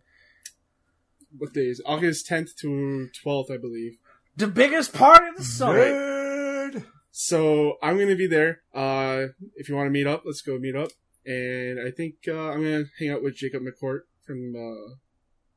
what 1.38 1.54
day 1.54 1.68
is? 1.68 1.82
August 1.86 2.30
10th 2.30 2.56
to 2.62 3.10
12th, 3.24 3.52
I 3.52 3.58
believe. 3.58 3.98
The 4.40 4.48
biggest 4.48 4.94
part 4.94 5.28
of 5.28 5.36
the 5.36 5.44
summer. 5.44 5.78
Nerd! 5.80 6.86
So 7.11 7.74
I'm 7.84 7.98
gonna 7.99 8.16
be 8.16 8.26
there. 8.26 8.61
Uh, 8.74 9.28
if 9.57 9.68
you 9.68 9.76
want 9.76 9.88
to 9.88 9.91
meet 9.91 10.07
up, 10.07 10.24
let's 10.26 10.41
go 10.41 10.57
meet 10.57 10.78
up. 10.78 10.91
And 11.26 11.78
I 11.86 11.91
think 11.91 12.16
uh, 12.26 12.52
I'm 12.52 12.64
gonna 12.64 12.86
hang 12.99 13.10
out 13.10 13.22
with 13.22 13.36
Jacob 13.36 13.64
McCourt 13.64 14.03
from 14.26 14.56
uh, 14.56 14.95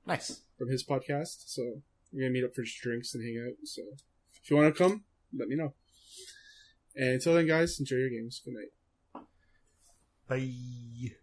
Nice. 0.04 0.40
from 0.59 0.68
his 0.68 0.84
podcast. 0.84 1.44
So 1.46 1.62
we're 2.12 2.22
gonna 2.22 2.32
meet 2.32 2.42
up 2.44 2.56
for 2.56 2.62
just 2.62 2.80
drinks 2.82 3.14
and 3.14 3.22
hang 3.22 3.38
out. 3.46 3.54
So 3.64 3.82
if 4.42 4.50
you 4.50 4.56
want 4.56 4.74
to 4.74 4.82
come, 4.82 5.04
let 5.32 5.46
me 5.46 5.54
know. 5.54 5.74
And 6.96 7.10
until 7.14 7.34
then, 7.34 7.46
guys, 7.46 7.78
enjoy 7.78 7.96
your 7.96 8.10
games. 8.10 8.42
Good 8.44 8.54
night. 8.54 9.22
Bye. 10.28 11.14